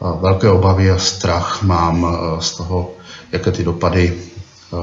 velké 0.00 0.50
obavy 0.50 0.90
a 0.90 0.98
strach 0.98 1.62
mám 1.62 2.06
eh, 2.06 2.42
z 2.42 2.56
toho, 2.56 2.90
jaké 3.32 3.50
ty 3.52 3.64
dopady 3.64 4.12
eh, 4.12 4.76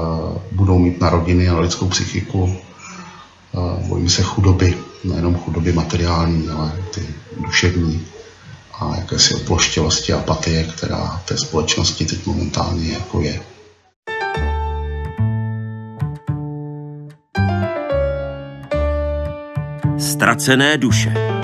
budou 0.52 0.78
mít 0.78 1.00
na 1.00 1.10
rodiny 1.10 1.48
a 1.48 1.52
na 1.52 1.60
lidskou 1.60 1.88
psychiku. 1.88 2.56
Eh, 3.54 3.88
bojím 3.88 4.10
se 4.10 4.22
chudoby, 4.22 4.78
nejenom 5.04 5.34
chudoby 5.34 5.72
materiální, 5.72 6.48
ale 6.48 6.72
ty 6.94 7.06
duševní 7.36 8.06
a 8.80 8.96
jakési 8.96 9.34
oploštělosti 9.34 10.12
a 10.12 10.18
apatie, 10.18 10.64
která 10.64 11.20
té 11.24 11.38
společnosti 11.38 12.04
teď 12.04 12.26
momentálně 12.26 12.92
jako 12.92 13.20
je. 13.20 13.40
Ztracené 19.98 20.78
duše. 20.78 21.37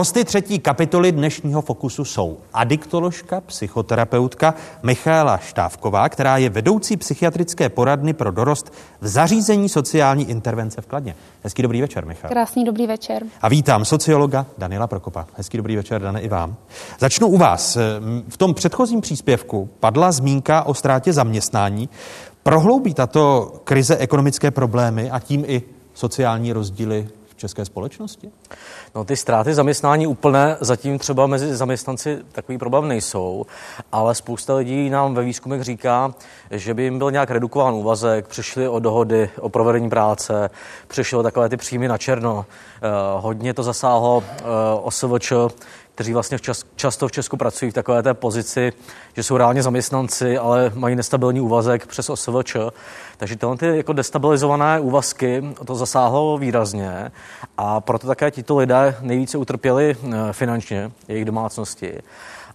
Hosty 0.00 0.24
třetí 0.24 0.58
kapitoly 0.58 1.12
dnešního 1.12 1.62
fokusu 1.62 2.04
jsou 2.04 2.38
adiktoložka, 2.52 3.40
psychoterapeutka 3.40 4.54
Michaela 4.82 5.36
Štávková, 5.38 6.08
která 6.08 6.36
je 6.36 6.50
vedoucí 6.50 6.96
psychiatrické 6.96 7.68
poradny 7.68 8.12
pro 8.12 8.30
dorost 8.30 8.72
v 9.00 9.08
zařízení 9.08 9.68
sociální 9.68 10.30
intervence 10.30 10.80
v 10.80 10.86
Kladně. 10.86 11.14
Hezký 11.42 11.62
dobrý 11.62 11.80
večer, 11.80 12.06
Michal. 12.06 12.28
Krásný 12.30 12.64
dobrý 12.64 12.86
večer. 12.86 13.22
A 13.42 13.48
vítám 13.48 13.84
sociologa 13.84 14.46
Daniela 14.58 14.86
Prokopa. 14.86 15.26
Hezký 15.36 15.56
dobrý 15.56 15.76
večer, 15.76 16.02
Dane, 16.02 16.20
i 16.20 16.28
vám. 16.28 16.56
Začnu 16.98 17.26
u 17.26 17.36
vás. 17.36 17.78
V 18.28 18.36
tom 18.36 18.54
předchozím 18.54 19.00
příspěvku 19.00 19.68
padla 19.80 20.12
zmínka 20.12 20.62
o 20.62 20.74
ztrátě 20.74 21.12
zaměstnání. 21.12 21.88
Prohloubí 22.42 22.94
tato 22.94 23.52
krize 23.64 23.96
ekonomické 23.96 24.50
problémy 24.50 25.10
a 25.10 25.18
tím 25.18 25.44
i 25.46 25.62
sociální 25.94 26.52
rozdíly 26.52 27.08
české 27.40 27.64
společnosti? 27.64 28.30
No 28.94 29.04
ty 29.04 29.16
ztráty 29.16 29.54
zaměstnání 29.54 30.06
úplné 30.06 30.56
zatím 30.60 30.98
třeba 30.98 31.26
mezi 31.26 31.56
zaměstnanci 31.56 32.18
takový 32.32 32.58
problém 32.58 32.88
nejsou, 32.88 33.46
ale 33.92 34.14
spousta 34.14 34.54
lidí 34.54 34.90
nám 34.90 35.14
ve 35.14 35.22
výzkumech 35.22 35.62
říká, 35.62 36.14
že 36.50 36.74
by 36.74 36.82
jim 36.82 36.98
byl 36.98 37.10
nějak 37.10 37.30
redukován 37.30 37.74
úvazek, 37.74 38.28
přišli 38.28 38.68
o 38.68 38.78
dohody 38.78 39.30
o 39.40 39.48
provedení 39.48 39.90
práce, 39.90 40.50
přišli 40.88 41.16
o 41.18 41.22
takové 41.22 41.48
ty 41.48 41.56
příjmy 41.56 41.88
na 41.88 41.98
černo. 41.98 42.46
Eh, 42.76 42.88
hodně 43.16 43.54
to 43.54 43.62
zasáhlo 43.62 44.24
eh, 44.26 44.42
OSVČ, 44.82 45.32
kteří 46.00 46.12
vlastně 46.12 46.38
v 46.38 46.40
čas, 46.40 46.64
často 46.76 47.08
v 47.08 47.12
Česku 47.12 47.36
pracují 47.36 47.70
v 47.70 47.74
takové 47.74 48.02
té 48.02 48.14
pozici, 48.14 48.72
že 49.16 49.22
jsou 49.22 49.36
reálně 49.36 49.62
zaměstnanci, 49.62 50.38
ale 50.38 50.72
mají 50.74 50.96
nestabilní 50.96 51.40
úvazek 51.40 51.86
přes 51.86 52.10
OSVČ. 52.10 52.56
Takže 53.16 53.36
tyhle 53.36 53.56
ty 53.56 53.66
jako 53.66 53.92
destabilizované 53.92 54.80
úvazky 54.80 55.44
to 55.64 55.74
zasáhlo 55.74 56.38
výrazně 56.38 57.10
a 57.58 57.80
proto 57.80 58.06
také 58.06 58.30
tito 58.30 58.56
lidé 58.56 58.96
nejvíce 59.00 59.38
utrpěli 59.38 59.96
eh, 60.02 60.32
finančně, 60.32 60.90
jejich 61.08 61.24
domácnosti. 61.24 61.98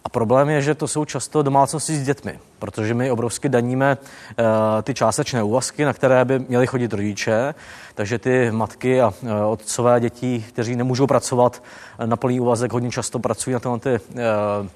A 0.06 0.10
problém 0.10 0.50
je, 0.50 0.62
že 0.62 0.76
to 0.76 0.88
jsou 0.88 1.06
často 1.06 1.44
domácnosti 1.44 1.96
s 1.96 2.04
dětmi, 2.04 2.40
protože 2.60 2.94
my 2.94 3.12
obrovsky 3.12 3.50
daníme 3.50 3.98
uh, 3.98 4.46
ty 4.84 4.94
částečné 4.94 5.44
úvazky, 5.44 5.86
na 5.86 5.94
které 5.94 6.26
by 6.26 6.40
měly 6.40 6.68
chodit 6.68 6.94
rodiče, 6.94 7.54
takže 7.96 8.20
ty 8.20 8.52
matky 8.52 9.02
a 9.02 9.08
uh, 9.08 9.30
otcové 9.52 10.00
dětí, 10.00 10.46
kteří 10.50 10.76
nemůžou 10.76 11.08
pracovat 11.08 11.64
na 12.06 12.16
plný 12.16 12.40
úvazek, 12.40 12.74
hodně 12.74 12.92
často 12.92 13.20
pracují 13.20 13.54
na 13.54 13.60
tyhle 13.60 13.80
ty 13.80 14.00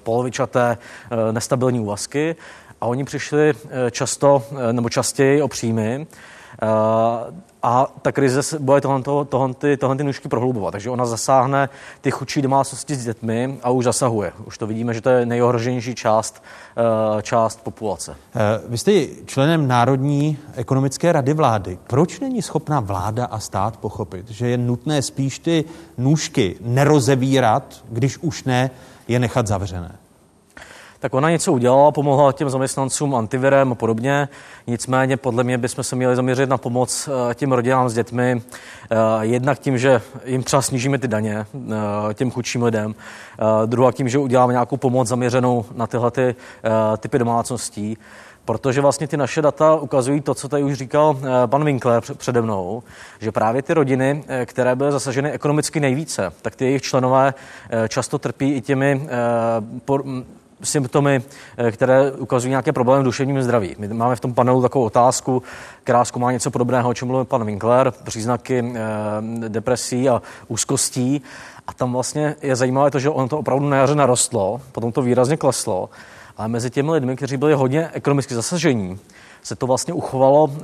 polovičaté 0.02 0.78
nestabilní 1.32 1.80
úvazky. 1.80 2.36
A 2.80 2.86
oni 2.86 3.04
přišli 3.04 3.54
často 3.90 4.42
nebo 4.72 4.88
častěji 4.88 5.42
o 5.42 5.48
příjmy 5.48 6.06
a 7.62 7.86
ta 8.02 8.12
krize 8.12 8.58
bude 8.58 8.80
tohle, 8.80 9.02
tohle, 9.24 9.54
ty, 9.54 9.76
tohle 9.76 9.96
ty 9.96 10.04
nůžky 10.04 10.28
prohlubovat. 10.28 10.72
Takže 10.72 10.90
ona 10.90 11.06
zasáhne 11.06 11.68
ty 12.00 12.10
chudší 12.10 12.42
domácnosti 12.42 12.94
s 12.94 13.04
dětmi 13.04 13.58
a 13.62 13.70
už 13.70 13.84
zasahuje. 13.84 14.32
Už 14.44 14.58
to 14.58 14.66
vidíme, 14.66 14.94
že 14.94 15.00
to 15.00 15.10
je 15.10 15.26
nejohroženější 15.26 15.94
část, 15.94 16.42
eh, 17.18 17.22
část 17.22 17.60
populace. 17.64 18.16
Eh, 18.34 18.60
vy 18.68 18.78
jste 18.78 18.92
členem 19.26 19.68
Národní 19.68 20.38
ekonomické 20.54 21.12
rady 21.12 21.32
vlády. 21.32 21.78
Proč 21.86 22.20
není 22.20 22.42
schopná 22.42 22.80
vláda 22.80 23.24
a 23.24 23.38
stát 23.38 23.76
pochopit, 23.76 24.30
že 24.30 24.48
je 24.48 24.58
nutné 24.58 25.02
spíš 25.02 25.38
ty 25.38 25.64
nůžky 25.98 26.56
nerozevírat, 26.60 27.84
když 27.88 28.18
už 28.18 28.44
ne, 28.44 28.70
je 29.08 29.18
nechat 29.18 29.46
zavřené? 29.46 29.98
Tak 31.00 31.14
ona 31.14 31.30
něco 31.30 31.52
udělala, 31.52 31.92
pomohla 31.92 32.32
těm 32.32 32.50
zaměstnancům 32.50 33.14
antivirem 33.14 33.72
a 33.72 33.74
podobně. 33.74 34.28
Nicméně 34.66 35.16
podle 35.16 35.44
mě 35.44 35.58
bychom 35.58 35.84
se 35.84 35.96
měli 35.96 36.16
zaměřit 36.16 36.48
na 36.48 36.58
pomoc 36.58 37.08
eh, 37.30 37.34
těm 37.34 37.52
rodinám 37.52 37.88
s 37.88 37.94
dětmi, 37.94 38.42
eh, 38.90 38.96
jednak 39.20 39.58
tím, 39.58 39.78
že 39.78 40.02
jim 40.24 40.42
třeba 40.42 40.62
snížíme 40.62 40.98
ty 40.98 41.08
daně 41.08 41.46
eh, 42.10 42.14
těm 42.14 42.30
chudším 42.30 42.62
lidem, 42.62 42.94
druhá 43.66 43.92
tím, 43.92 44.08
že 44.08 44.18
uděláme 44.18 44.52
nějakou 44.52 44.76
pomoc 44.76 45.08
zaměřenou 45.08 45.64
na 45.74 45.86
tyhle 45.86 46.10
ty, 46.10 46.34
typy 46.98 47.18
domácností, 47.18 47.98
protože 48.44 48.80
vlastně 48.80 49.08
ty 49.08 49.16
naše 49.16 49.42
data 49.42 49.74
ukazují 49.74 50.20
to, 50.20 50.34
co 50.34 50.48
tady 50.48 50.62
už 50.62 50.74
říkal 50.74 51.16
pan 51.46 51.64
Winkler 51.64 52.02
přede 52.16 52.42
mnou, 52.42 52.82
že 53.20 53.32
právě 53.32 53.62
ty 53.62 53.74
rodiny, 53.74 54.24
které 54.44 54.76
byly 54.76 54.92
zasaženy 54.92 55.30
ekonomicky 55.30 55.80
nejvíce, 55.80 56.32
tak 56.42 56.56
ty 56.56 56.64
jejich 56.64 56.82
členové 56.82 57.34
často 57.88 58.18
trpí 58.18 58.52
i 58.52 58.60
těmi 58.60 59.08
symptomy, 60.62 61.22
eh, 61.56 61.72
které 61.72 62.12
ukazují 62.12 62.50
nějaké 62.50 62.72
problémy 62.72 63.02
v 63.02 63.04
duševním 63.04 63.42
zdraví. 63.42 63.74
My 63.78 63.88
máme 63.88 64.16
v 64.16 64.20
tom 64.20 64.34
panelu 64.34 64.62
takovou 64.62 64.84
otázku, 64.84 65.42
která 65.84 66.04
zkoumá 66.04 66.32
něco 66.32 66.50
podobného, 66.50 66.90
o 66.90 66.94
čem 66.94 67.08
mluvil 67.08 67.24
pan 67.24 67.44
Winkler, 67.44 67.92
příznaky 68.04 68.64
eh, 68.74 69.48
depresí 69.48 70.08
a 70.08 70.22
úzkostí. 70.48 71.22
A 71.66 71.72
tam 71.72 71.92
vlastně 71.92 72.36
je 72.42 72.56
zajímavé 72.56 72.90
to, 72.90 72.98
že 72.98 73.10
on 73.10 73.28
to 73.28 73.38
opravdu 73.38 73.68
na 73.68 73.76
jaře 73.76 73.94
narostlo, 73.94 74.60
potom 74.72 74.92
to 74.92 75.02
výrazně 75.02 75.36
kleslo, 75.36 75.90
ale 76.36 76.48
mezi 76.48 76.70
těmi 76.70 76.90
lidmi, 76.90 77.16
kteří 77.16 77.36
byli 77.36 77.54
hodně 77.54 77.90
ekonomicky 77.92 78.34
zasažení, 78.34 78.98
se 79.42 79.56
to 79.56 79.66
vlastně 79.66 79.94
uchovalo 79.94 80.50
eh, 80.56 80.62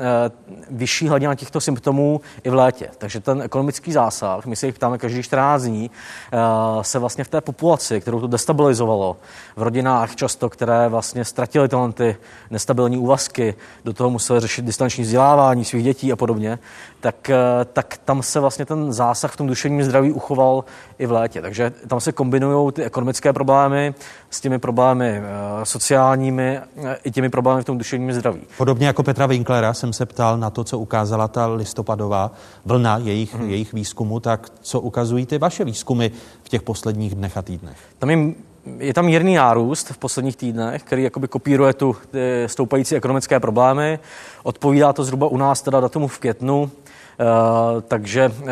vyšší 0.71 1.09
hladina 1.09 1.35
těchto 1.35 1.61
symptomů 1.61 2.21
i 2.45 2.51
v 2.51 2.55
létě. 2.55 2.91
Takže 2.99 3.21
ten 3.21 3.43
ekonomický 3.43 3.93
zásah, 3.93 4.47
my 4.47 4.57
se 4.57 4.67
jich 4.67 4.75
ptáme 4.75 4.99
každý 4.99 5.23
14 5.23 5.63
dní, 5.63 5.91
eh, 6.33 6.39
se 6.83 6.99
vlastně 6.99 7.25
v 7.25 7.29
té 7.29 7.41
populaci, 7.41 8.01
kterou 8.01 8.21
to 8.21 8.27
destabilizovalo, 8.27 9.17
v 9.57 9.63
rodinách 9.63 10.17
často, 10.17 10.51
které 10.51 10.89
vlastně 10.89 11.25
ztratily 11.25 11.69
tyhle 11.69 11.93
ty 11.93 12.17
nestabilní 12.51 12.99
úvazky, 12.99 13.55
do 13.85 13.93
toho 13.93 14.11
museli 14.11 14.41
řešit 14.41 14.65
distanční 14.65 15.05
vzdělávání 15.05 15.65
svých 15.65 15.85
dětí 15.85 16.13
a 16.13 16.17
podobně, 16.17 16.59
tak, 17.01 17.31
eh, 17.31 17.37
tak 17.73 17.99
tam 18.05 18.23
se 18.23 18.41
vlastně 18.41 18.67
ten 18.67 18.93
zásah 18.93 19.33
v 19.33 19.37
tom 19.37 19.47
duševním 19.47 19.85
zdraví 19.85 20.13
uchoval 20.13 20.65
i 20.99 21.07
v 21.07 21.13
létě. 21.13 21.43
Takže 21.43 21.73
tam 21.89 22.01
se 22.01 22.13
kombinují 22.13 22.73
ty 22.73 22.85
ekonomické 22.85 23.33
problémy 23.33 23.95
s 24.31 24.41
těmi 24.41 24.59
problémy 24.59 25.23
sociálními 25.63 26.61
i 27.05 27.11
těmi 27.11 27.29
problémy 27.29 27.63
v 27.63 27.65
tom 27.65 27.79
duševním 27.79 28.13
zdraví. 28.13 28.41
Podobně 28.67 28.87
jako 28.87 29.03
Petra 29.03 29.27
Winklera 29.27 29.75
jsem 29.75 29.93
se 29.93 30.07
ptal 30.07 30.39
na 30.39 30.51
to, 30.51 30.65
co 30.65 30.79
ukázala 30.79 31.29
ta 31.29 31.47
listopadová 31.47 32.31
vlna 32.65 32.99
jejich, 32.99 33.35
hmm. 33.35 33.51
jejich 33.51 33.73
výzkumu, 33.73 34.21
tak 34.21 34.51
co 34.61 34.81
ukazují 34.81 35.27
ty 35.27 35.39
vaše 35.39 35.65
výzkumy 35.65 36.11
v 36.43 36.49
těch 36.49 36.63
posledních 36.63 37.15
dnech 37.15 37.37
a 37.37 37.43
týdnech? 37.43 37.77
Tam 37.99 38.11
je, 38.11 38.19
je 38.79 38.95
tam 38.95 39.07
mírný 39.07 39.35
nárůst 39.35 39.89
v 39.91 39.99
posledních 39.99 40.37
týdnech, 40.37 40.83
který 40.83 41.03
jakoby 41.03 41.29
kopíruje 41.29 41.73
tu 41.73 41.97
stoupající 42.47 42.97
ekonomické 42.97 43.41
problémy. 43.41 43.99
Odpovídá 44.43 44.93
to 44.93 45.05
zhruba 45.05 45.27
u 45.27 45.37
nás 45.37 45.63
teda 45.63 45.81
datumu 45.81 46.09
v 46.09 46.19
květnu, 46.19 46.63
uh, 46.63 46.71
takže 47.89 48.29
uh, 48.29 48.47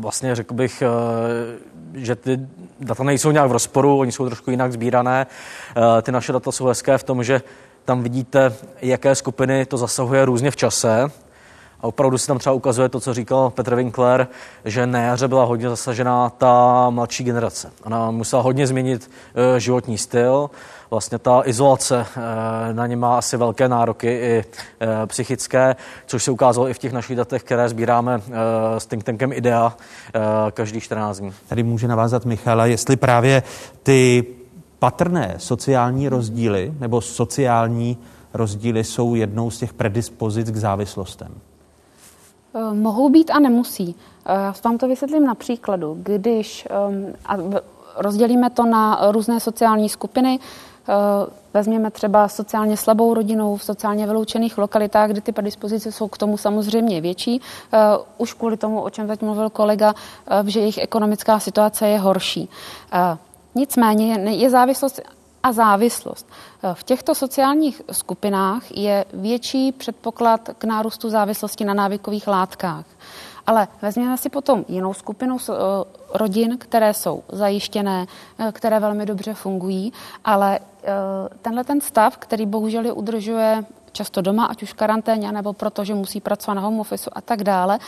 vlastně 0.00 0.34
řekl 0.34 0.54
bych, 0.54 0.82
uh, 1.94 2.02
že 2.02 2.16
ty 2.16 2.40
data 2.80 3.04
nejsou 3.04 3.30
nějak 3.30 3.48
v 3.48 3.52
rozporu, 3.52 3.98
oni 3.98 4.12
jsou 4.12 4.26
trošku 4.26 4.50
jinak 4.50 4.72
sbírané. 4.72 5.26
Ty 6.02 6.12
naše 6.12 6.32
data 6.32 6.52
jsou 6.52 6.66
hezké 6.66 6.98
v 6.98 7.04
tom, 7.04 7.24
že 7.24 7.42
tam 7.84 8.02
vidíte, 8.02 8.52
jaké 8.82 9.14
skupiny 9.14 9.66
to 9.66 9.76
zasahuje 9.76 10.24
různě 10.24 10.50
v 10.50 10.56
čase. 10.56 11.10
A 11.80 11.86
opravdu 11.86 12.18
se 12.18 12.26
tam 12.26 12.38
třeba 12.38 12.52
ukazuje 12.52 12.88
to, 12.88 13.00
co 13.00 13.14
říkal 13.14 13.50
Petr 13.50 13.74
Winkler, 13.74 14.28
že 14.64 14.86
na 14.86 14.98
jaře 15.00 15.28
byla 15.28 15.44
hodně 15.44 15.68
zasažená 15.68 16.30
ta 16.30 16.90
mladší 16.90 17.24
generace. 17.24 17.70
Ona 17.84 18.10
musela 18.10 18.42
hodně 18.42 18.66
změnit 18.66 19.10
e, 19.34 19.60
životní 19.60 19.98
styl. 19.98 20.50
Vlastně 20.90 21.18
ta 21.18 21.42
izolace 21.44 22.06
e, 22.70 22.74
na 22.74 22.86
ně 22.86 22.96
má 22.96 23.18
asi 23.18 23.36
velké 23.36 23.68
nároky 23.68 24.08
i 24.08 24.44
e, 24.80 25.06
psychické, 25.06 25.76
což 26.06 26.24
se 26.24 26.30
ukázalo 26.30 26.68
i 26.68 26.74
v 26.74 26.78
těch 26.78 26.92
našich 26.92 27.16
datech, 27.16 27.42
které 27.42 27.68
sbíráme 27.68 28.22
s 28.78 28.86
think 28.86 29.04
tankem 29.04 29.32
IDEA 29.32 29.76
každý 30.50 30.80
14 30.80 31.18
dní. 31.18 31.32
Tady 31.48 31.62
může 31.62 31.88
navázat 31.88 32.24
Michala, 32.24 32.66
jestli 32.66 32.96
právě 32.96 33.42
ty 33.82 34.24
patrné 34.82 35.34
sociální 35.38 36.08
rozdíly 36.08 36.74
nebo 36.80 37.00
sociální 37.00 37.98
rozdíly 38.34 38.84
jsou 38.84 39.14
jednou 39.14 39.50
z 39.50 39.58
těch 39.58 39.72
predispozic 39.72 40.50
k 40.50 40.56
závislostem? 40.56 41.34
Eh, 42.54 42.74
mohou 42.74 43.08
být 43.08 43.30
a 43.30 43.38
nemusí. 43.38 43.94
Eh, 44.26 44.32
já 44.34 44.54
vám 44.64 44.78
to 44.78 44.88
vysvětlím 44.88 45.26
na 45.26 45.34
příkladu. 45.34 45.98
Když 46.02 46.68
ehm, 46.70 47.14
a 47.26 47.36
rozdělíme 47.96 48.50
to 48.50 48.66
na 48.66 48.98
různé 49.10 49.40
sociální 49.40 49.88
skupiny, 49.88 50.38
eh, 50.38 50.92
vezměme 51.54 51.90
třeba 51.90 52.28
sociálně 52.28 52.76
slabou 52.76 53.14
rodinu 53.14 53.56
v 53.56 53.64
sociálně 53.64 54.06
vyloučených 54.06 54.58
lokalitách, 54.58 55.10
kde 55.10 55.20
ty 55.20 55.32
predispozice 55.32 55.92
jsou 55.92 56.08
k 56.08 56.18
tomu 56.18 56.36
samozřejmě 56.36 57.00
větší. 57.00 57.40
Už 58.18 58.32
kvůli 58.32 58.56
tomu, 58.56 58.80
o 58.80 58.90
čem 58.90 59.06
teď 59.06 59.22
mluvil 59.22 59.50
kolega, 59.50 59.94
že 60.46 60.60
jejich 60.60 60.78
ekonomická 60.78 61.38
situace 61.38 61.88
je 61.88 61.98
horší. 61.98 62.48
Nicméně 63.54 64.30
je 64.30 64.50
závislost 64.50 65.00
a 65.42 65.52
závislost. 65.52 66.26
V 66.72 66.84
těchto 66.84 67.14
sociálních 67.14 67.82
skupinách 67.92 68.62
je 68.76 69.04
větší 69.12 69.72
předpoklad 69.72 70.50
k 70.58 70.64
nárůstu 70.64 71.10
závislosti 71.10 71.64
na 71.64 71.74
návykových 71.74 72.26
látkách. 72.26 72.84
Ale 73.46 73.68
vezměme 73.82 74.18
si 74.18 74.28
potom 74.28 74.64
jinou 74.68 74.94
skupinu 74.94 75.36
eh, 75.36 75.52
rodin, 76.14 76.58
které 76.58 76.94
jsou 76.94 77.22
zajištěné, 77.28 78.06
eh, 78.38 78.52
které 78.52 78.80
velmi 78.80 79.06
dobře 79.06 79.34
fungují, 79.34 79.92
ale 80.24 80.58
tenhle 81.42 81.64
ten 81.64 81.80
stav, 81.80 82.16
který 82.16 82.46
bohužel 82.46 82.84
je 82.84 82.92
udržuje 82.92 83.64
často 83.92 84.20
doma, 84.20 84.46
ať 84.46 84.62
už 84.62 84.70
v 84.72 84.74
karanténě, 84.74 85.32
nebo 85.32 85.52
protože 85.52 85.94
musí 85.94 86.20
pracovat 86.20 86.54
na 86.54 86.60
home 86.60 86.80
office 86.80 87.10
a 87.12 87.20
tak 87.20 87.44
dále, 87.44 87.78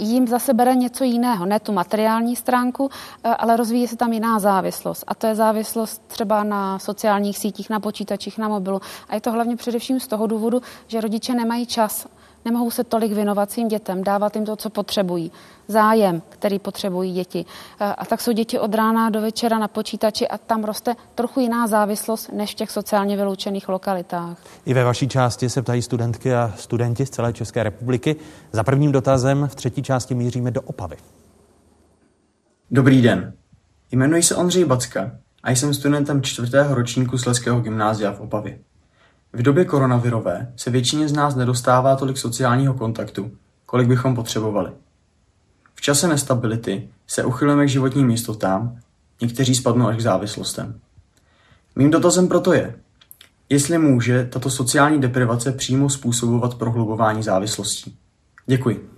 jim 0.00 0.28
zase 0.28 0.54
bere 0.54 0.74
něco 0.74 1.04
jiného, 1.04 1.46
ne 1.46 1.60
tu 1.60 1.72
materiální 1.72 2.36
stránku, 2.36 2.90
eh, 3.24 3.28
ale 3.28 3.56
rozvíjí 3.56 3.88
se 3.88 3.96
tam 3.96 4.12
jiná 4.12 4.38
závislost. 4.38 5.04
A 5.06 5.14
to 5.14 5.26
je 5.26 5.34
závislost 5.34 6.02
třeba 6.06 6.44
na 6.44 6.78
sociálních 6.78 7.38
sítích, 7.38 7.70
na 7.70 7.80
počítačích, 7.80 8.38
na 8.38 8.48
mobilu. 8.48 8.80
A 9.08 9.14
je 9.14 9.20
to 9.20 9.32
hlavně 9.32 9.56
především 9.56 10.00
z 10.00 10.06
toho 10.06 10.26
důvodu, 10.26 10.62
že 10.86 11.00
rodiče 11.00 11.34
nemají 11.34 11.66
čas 11.66 12.06
nemohou 12.44 12.70
se 12.70 12.84
tolik 12.84 13.12
věnovat 13.12 13.50
svým 13.50 13.68
dětem, 13.68 14.04
dávat 14.04 14.36
jim 14.36 14.44
to, 14.44 14.56
co 14.56 14.70
potřebují, 14.70 15.32
zájem, 15.68 16.22
který 16.28 16.58
potřebují 16.58 17.12
děti. 17.12 17.44
A 17.80 18.06
tak 18.06 18.20
jsou 18.20 18.32
děti 18.32 18.58
od 18.58 18.74
rána 18.74 19.10
do 19.10 19.20
večera 19.20 19.58
na 19.58 19.68
počítači 19.68 20.28
a 20.28 20.38
tam 20.38 20.64
roste 20.64 20.96
trochu 21.14 21.40
jiná 21.40 21.66
závislost 21.66 22.32
než 22.32 22.50
v 22.50 22.54
těch 22.54 22.70
sociálně 22.70 23.16
vyloučených 23.16 23.68
lokalitách. 23.68 24.38
I 24.66 24.74
ve 24.74 24.84
vaší 24.84 25.08
části 25.08 25.48
se 25.48 25.62
ptají 25.62 25.82
studentky 25.82 26.34
a 26.34 26.52
studenti 26.56 27.06
z 27.06 27.10
celé 27.10 27.32
České 27.32 27.62
republiky. 27.62 28.16
Za 28.52 28.62
prvním 28.62 28.92
dotazem 28.92 29.48
v 29.48 29.54
třetí 29.54 29.82
části 29.82 30.14
míříme 30.14 30.50
do 30.50 30.62
Opavy. 30.62 30.96
Dobrý 32.70 33.02
den. 33.02 33.32
Jmenuji 33.92 34.22
se 34.22 34.36
Ondřej 34.36 34.64
Backa 34.64 35.10
a 35.42 35.50
jsem 35.50 35.74
studentem 35.74 36.22
čtvrtého 36.22 36.74
ročníku 36.74 37.18
Sleského 37.18 37.60
gymnázia 37.60 38.12
v 38.12 38.20
Opavě. 38.20 38.58
V 39.32 39.42
době 39.42 39.64
koronavirové 39.64 40.52
se 40.56 40.70
většině 40.70 41.08
z 41.08 41.12
nás 41.12 41.34
nedostává 41.34 41.96
tolik 41.96 42.18
sociálního 42.18 42.74
kontaktu, 42.74 43.30
kolik 43.66 43.88
bychom 43.88 44.14
potřebovali. 44.14 44.70
V 45.74 45.80
čase 45.80 46.08
nestability 46.08 46.88
se 47.06 47.24
uchylujeme 47.24 47.66
k 47.66 47.68
životním 47.68 48.10
jistotám, 48.10 48.78
někteří 49.20 49.54
spadnou 49.54 49.86
až 49.86 49.96
k 49.96 50.00
závislostem. 50.00 50.80
Mým 51.76 51.90
dotazem 51.90 52.28
proto 52.28 52.52
je, 52.52 52.74
jestli 53.48 53.78
může 53.78 54.24
tato 54.24 54.50
sociální 54.50 55.00
deprivace 55.00 55.52
přímo 55.52 55.90
způsobovat 55.90 56.54
prohlubování 56.54 57.22
závislostí. 57.22 57.96
Děkuji. 58.46 58.90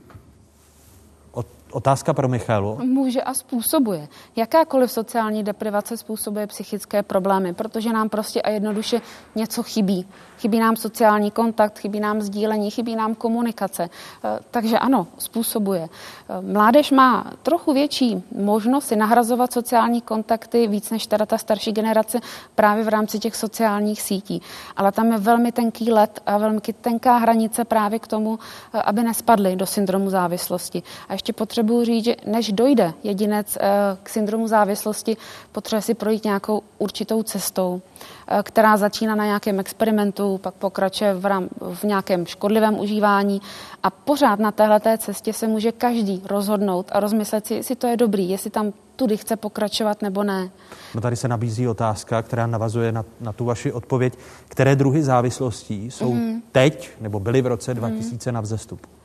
Otázka 1.72 2.14
pro 2.14 2.28
Michalu. 2.28 2.78
Může 2.84 3.22
a 3.22 3.34
způsobuje. 3.34 4.08
Jakákoliv 4.36 4.92
sociální 4.92 5.42
deprivace 5.42 5.96
způsobuje 5.96 6.46
psychické 6.46 7.02
problémy, 7.02 7.54
protože 7.54 7.92
nám 7.92 8.08
prostě 8.08 8.42
a 8.42 8.50
jednoduše 8.50 9.00
něco 9.34 9.62
chybí. 9.62 10.06
Chybí 10.42 10.58
nám 10.58 10.76
sociální 10.76 11.30
kontakt, 11.30 11.78
chybí 11.78 12.00
nám 12.00 12.20
sdílení, 12.20 12.70
chybí 12.70 12.96
nám 12.96 13.14
komunikace. 13.14 13.90
Eh, 14.24 14.38
takže 14.50 14.78
ano, 14.78 15.06
způsobuje. 15.18 15.88
Eh, 15.88 16.52
mládež 16.52 16.90
má 16.90 17.32
trochu 17.42 17.72
větší 17.72 18.22
možnost 18.36 18.86
si 18.86 18.96
nahrazovat 18.96 19.52
sociální 19.52 20.00
kontakty 20.00 20.66
víc 20.66 20.90
než 20.90 21.06
teda 21.06 21.26
ta 21.26 21.38
starší 21.38 21.72
generace 21.72 22.20
právě 22.54 22.84
v 22.84 22.88
rámci 22.88 23.18
těch 23.18 23.36
sociálních 23.36 24.02
sítí. 24.02 24.42
Ale 24.76 24.92
tam 24.92 25.12
je 25.12 25.18
velmi 25.18 25.52
tenký 25.52 25.92
let 25.92 26.20
a 26.26 26.38
velmi 26.38 26.60
tenká 26.60 27.16
hranice 27.16 27.64
právě 27.64 27.98
k 27.98 28.06
tomu, 28.06 28.38
eh, 28.74 28.82
aby 28.82 29.02
nespadly 29.02 29.56
do 29.56 29.66
syndromu 29.66 30.10
závislosti. 30.10 30.82
A 31.08 31.12
ještě 31.12 31.32
potřebuji 31.62 31.84
říct, 31.84 32.04
že 32.04 32.16
než 32.26 32.52
dojde 32.52 32.92
jedinec 33.02 33.58
k 34.02 34.08
syndromu 34.08 34.48
závislosti, 34.48 35.16
potřebuje 35.52 35.82
si 35.82 35.94
projít 35.94 36.24
nějakou 36.24 36.62
určitou 36.78 37.22
cestou. 37.22 37.80
Eh, 38.28 38.42
která 38.42 38.76
začíná 38.76 39.14
na 39.14 39.24
nějakém 39.24 39.60
experimentu, 39.60 40.38
pak 40.38 40.54
pokračuje 40.54 41.14
v, 41.14 41.26
rám, 41.26 41.48
v 41.74 41.84
nějakém 41.84 42.26
škodlivém 42.26 42.78
užívání 42.78 43.40
a 43.82 43.90
pořád 43.90 44.38
na 44.38 44.52
téhle 44.52 44.80
cestě 44.98 45.32
se 45.32 45.46
může 45.48 45.72
každý 45.72 46.22
rozhodnout 46.24 46.90
a 46.92 47.00
rozmyslet 47.00 47.46
si, 47.46 47.54
jestli 47.54 47.76
to 47.76 47.86
je 47.86 47.96
dobrý, 47.96 48.30
jestli 48.30 48.50
tam 48.50 48.72
tudy 48.96 49.16
chce 49.16 49.36
pokračovat 49.36 50.02
nebo 50.02 50.24
ne. 50.24 50.50
No 50.94 51.00
tady 51.00 51.16
se 51.16 51.28
nabízí 51.28 51.68
otázka, 51.68 52.22
která 52.22 52.46
navazuje 52.46 52.92
na, 52.92 53.04
na 53.20 53.32
tu 53.32 53.44
vaši 53.44 53.72
odpověď. 53.72 54.18
Které 54.48 54.76
druhy 54.76 55.02
závislostí 55.02 55.90
jsou 55.90 56.14
mm. 56.14 56.42
teď 56.52 56.90
nebo 57.00 57.20
byly 57.20 57.42
v 57.42 57.46
roce 57.46 57.74
2000 57.74 58.30
mm. 58.30 58.34
na 58.34 58.40
vzestupu? 58.40 59.01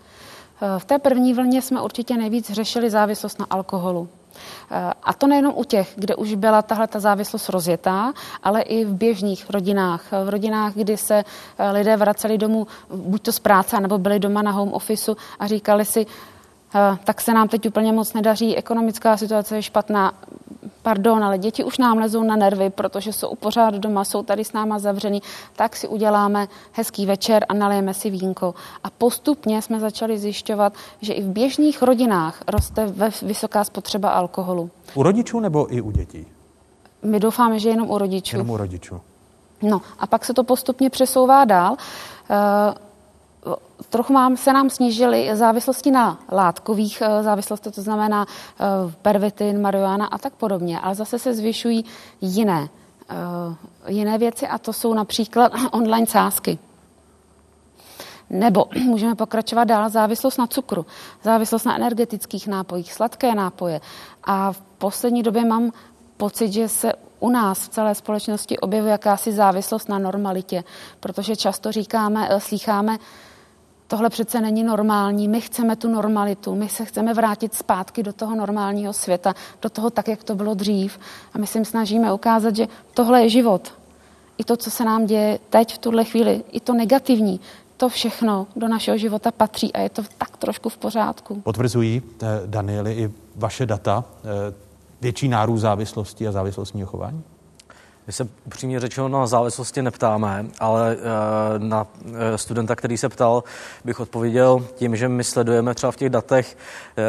V 0.77 0.85
té 0.85 0.99
první 0.99 1.33
vlně 1.33 1.61
jsme 1.61 1.81
určitě 1.81 2.17
nejvíc 2.17 2.51
řešili 2.51 2.89
závislost 2.89 3.39
na 3.39 3.45
alkoholu. 3.49 4.09
A 5.03 5.13
to 5.13 5.27
nejenom 5.27 5.53
u 5.55 5.63
těch, 5.63 5.93
kde 5.95 6.15
už 6.15 6.35
byla 6.35 6.61
tahle 6.61 6.87
ta 6.87 6.99
závislost 6.99 7.49
rozjetá, 7.49 8.13
ale 8.43 8.61
i 8.61 8.85
v 8.85 8.93
běžných 8.93 9.49
rodinách. 9.49 10.03
V 10.25 10.29
rodinách, 10.29 10.73
kdy 10.73 10.97
se 10.97 11.23
eh, 11.57 11.71
lidé 11.71 11.97
vraceli 11.97 12.37
domů 12.37 12.67
buď 12.89 13.21
to 13.21 13.31
z 13.31 13.39
práce, 13.39 13.79
nebo 13.79 13.97
byli 13.97 14.19
doma 14.19 14.41
na 14.41 14.51
home 14.51 14.73
officeu 14.73 15.17
a 15.39 15.47
říkali 15.47 15.85
si, 15.85 16.05
eh, 16.75 16.97
tak 17.03 17.21
se 17.21 17.33
nám 17.33 17.47
teď 17.47 17.67
úplně 17.67 17.93
moc 17.93 18.13
nedaří, 18.13 18.57
ekonomická 18.57 19.17
situace 19.17 19.55
je 19.55 19.61
špatná, 19.61 20.13
pardon, 20.87 21.23
ale 21.23 21.37
děti 21.37 21.63
už 21.63 21.77
nám 21.77 21.97
lezou 21.97 22.23
na 22.23 22.35
nervy, 22.35 22.69
protože 22.69 23.13
jsou 23.13 23.35
pořád 23.35 23.73
doma, 23.73 24.05
jsou 24.05 24.23
tady 24.23 24.45
s 24.45 24.53
náma 24.53 24.79
zavřený, 24.79 25.21
tak 25.55 25.75
si 25.75 25.87
uděláme 25.87 26.47
hezký 26.71 27.05
večer 27.05 27.45
a 27.49 27.53
nalijeme 27.53 27.93
si 27.93 28.09
vínko. 28.09 28.55
A 28.83 28.89
postupně 28.89 29.61
jsme 29.61 29.79
začali 29.79 30.17
zjišťovat, 30.17 30.73
že 31.01 31.13
i 31.13 31.21
v 31.21 31.27
běžných 31.27 31.81
rodinách 31.81 32.39
roste 32.47 32.93
vysoká 33.21 33.63
spotřeba 33.63 34.09
alkoholu. 34.09 34.69
U 34.95 35.03
rodičů 35.03 35.39
nebo 35.39 35.73
i 35.75 35.81
u 35.81 35.91
dětí? 35.91 36.25
My 37.03 37.19
doufáme, 37.19 37.59
že 37.59 37.69
jenom 37.69 37.89
u 37.89 37.97
rodičů. 37.97 38.35
Jenom 38.35 38.49
u 38.49 38.57
rodičů. 38.57 39.01
No 39.61 39.81
a 39.99 40.07
pak 40.07 40.25
se 40.25 40.33
to 40.33 40.43
postupně 40.43 40.89
přesouvá 40.89 41.45
dál. 41.45 41.71
Uh, 41.71 42.86
trochu 43.89 44.13
mám, 44.13 44.37
se 44.37 44.53
nám 44.53 44.69
snížily 44.69 45.29
závislosti 45.33 45.91
na 45.91 46.19
látkových 46.31 47.01
eh, 47.01 47.23
závislostech, 47.23 47.75
to 47.75 47.81
znamená 47.81 48.25
eh, 48.25 48.65
pervitin, 49.01 49.61
marihuana 49.61 50.05
a 50.05 50.17
tak 50.17 50.33
podobně, 50.33 50.79
ale 50.79 50.95
zase 50.95 51.19
se 51.19 51.33
zvyšují 51.33 51.85
jiné, 52.21 52.69
eh, 53.09 53.15
jiné 53.87 54.17
věci 54.17 54.47
a 54.47 54.57
to 54.57 54.73
jsou 54.73 54.93
například 54.93 55.51
online 55.71 56.07
sázky. 56.07 56.59
Nebo 58.29 58.65
můžeme 58.83 59.15
pokračovat 59.15 59.63
dál 59.63 59.89
závislost 59.89 60.37
na 60.37 60.47
cukru, 60.47 60.85
závislost 61.23 61.65
na 61.65 61.75
energetických 61.75 62.47
nápojích, 62.47 62.93
sladké 62.93 63.35
nápoje. 63.35 63.81
A 64.23 64.51
v 64.51 64.61
poslední 64.77 65.23
době 65.23 65.45
mám 65.45 65.71
pocit, 66.17 66.53
že 66.53 66.69
se 66.69 66.93
u 67.19 67.29
nás 67.29 67.59
v 67.59 67.69
celé 67.69 67.95
společnosti 67.95 68.59
objevuje 68.59 68.91
jakási 68.91 69.31
závislost 69.31 69.89
na 69.89 69.99
normalitě, 69.99 70.63
protože 70.99 71.35
často 71.35 71.71
říkáme, 71.71 72.29
slýcháme, 72.37 72.97
tohle 73.87 74.09
přece 74.09 74.41
není 74.41 74.63
normální, 74.63 75.27
my 75.27 75.41
chceme 75.41 75.75
tu 75.75 75.89
normalitu, 75.89 76.55
my 76.55 76.69
se 76.69 76.85
chceme 76.85 77.13
vrátit 77.13 77.53
zpátky 77.53 78.03
do 78.03 78.13
toho 78.13 78.35
normálního 78.35 78.93
světa, 78.93 79.33
do 79.61 79.69
toho 79.69 79.89
tak, 79.89 80.07
jak 80.07 80.23
to 80.23 80.35
bylo 80.35 80.53
dřív. 80.53 80.99
A 81.33 81.37
my 81.37 81.47
si 81.47 81.65
snažíme 81.65 82.13
ukázat, 82.13 82.55
že 82.55 82.67
tohle 82.93 83.21
je 83.21 83.29
život. 83.29 83.73
I 84.37 84.43
to, 84.43 84.57
co 84.57 84.71
se 84.71 84.85
nám 84.85 85.05
děje 85.05 85.39
teď 85.49 85.75
v 85.75 85.77
tuhle 85.77 86.05
chvíli, 86.05 86.43
i 86.51 86.59
to 86.59 86.73
negativní, 86.73 87.39
to 87.77 87.89
všechno 87.89 88.47
do 88.55 88.67
našeho 88.67 88.97
života 88.97 89.31
patří 89.31 89.73
a 89.73 89.79
je 89.79 89.89
to 89.89 90.01
tak 90.17 90.37
trošku 90.37 90.69
v 90.69 90.77
pořádku. 90.77 91.41
Potvrzují, 91.41 92.01
eh, 92.21 92.25
Danieli, 92.45 92.93
i 92.93 93.11
vaše 93.35 93.65
data 93.65 94.03
eh, 94.23 94.53
větší 95.01 95.27
nárůst 95.27 95.61
závislosti 95.61 96.27
a 96.27 96.31
závislostního 96.31 96.87
chování? 96.87 97.23
My 98.07 98.13
se 98.13 98.27
upřímně 98.45 98.79
řečeno 98.79 99.07
na 99.07 99.27
závislosti 99.27 99.81
neptáme, 99.81 100.45
ale 100.59 100.97
eh, 100.99 101.59
na 101.59 101.87
eh, 102.05 102.37
studenta, 102.37 102.75
který 102.75 102.97
se 102.97 103.09
ptal, 103.09 103.43
bych 103.85 103.99
odpověděl 103.99 104.67
tím, 104.75 104.95
že 104.95 105.09
my 105.09 105.23
sledujeme 105.23 105.75
třeba 105.75 105.91
v 105.91 105.95
těch 105.95 106.09
datech 106.09 106.57
eh, 106.97 107.03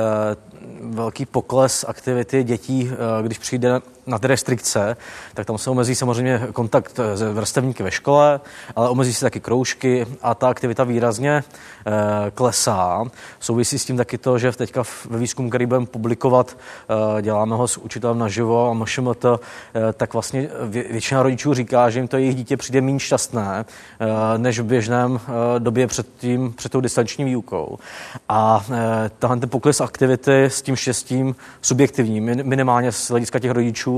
velký 0.81 1.27
pokles 1.27 1.85
aktivity 1.89 2.45
dětí, 2.45 2.91
když 3.23 3.39
přijde 3.39 3.81
na 4.09 4.19
restrikce, 4.23 4.97
tak 5.35 5.47
tam 5.47 5.59
se 5.59 5.71
omezí 5.71 5.95
samozřejmě 5.95 6.41
kontakt 6.53 7.01
s 7.15 7.23
vrstevníky 7.33 7.83
ve 7.83 7.91
škole, 7.91 8.41
ale 8.77 8.89
omezí 8.89 9.15
se 9.15 9.21
taky 9.21 9.41
kroužky 9.41 10.07
a 10.23 10.35
ta 10.35 10.49
aktivita 10.49 10.85
výrazně 10.85 11.33
e, 11.33 11.43
klesá. 12.31 13.05
Souvisí 13.41 13.79
s 13.79 13.85
tím 13.85 13.97
taky 13.97 14.19
to, 14.19 14.39
že 14.39 14.53
teďka 14.53 14.83
ve 15.11 15.19
výzkumu, 15.19 15.49
který 15.49 15.67
budeme 15.67 15.87
publikovat, 15.87 16.57
e, 17.19 17.23
děláme 17.23 17.57
ho 17.57 17.69
s 17.69 17.77
učitelem 17.77 18.19
naživo 18.19 18.71
a 18.71 18.75
MŠMT, 18.75 19.25
e, 19.25 19.39
tak 19.93 20.13
vlastně 20.13 20.49
většina 20.69 21.23
rodičů 21.23 21.55
říká, 21.55 21.91
že 21.91 21.99
jim 21.99 22.09
to 22.09 22.17
jejich 22.17 22.35
dítě 22.35 22.57
přijde 22.57 22.81
méně 22.81 23.01
šťastné, 23.01 23.65
e, 24.35 24.39
než 24.39 24.59
v 24.59 24.65
běžném 24.65 25.21
e, 25.57 25.61
době 25.61 25.87
před, 25.87 26.07
tím, 26.19 26.53
před 26.53 26.73
tou 26.73 26.81
distanční 26.81 27.25
výukou. 27.25 27.79
A 28.29 28.65
e, 28.71 29.11
tenhle 29.19 29.37
ten 29.37 29.49
pokles 29.49 29.81
aktivity 29.81 30.45
s 30.45 30.63
tím 30.63 30.77
štěstím 30.77 31.37
subjektivním, 31.61 32.25
minimálně 32.45 32.93
z 32.93 33.11
hlediska 33.11 33.39
těch 33.39 33.51
rodičů, 33.51 33.98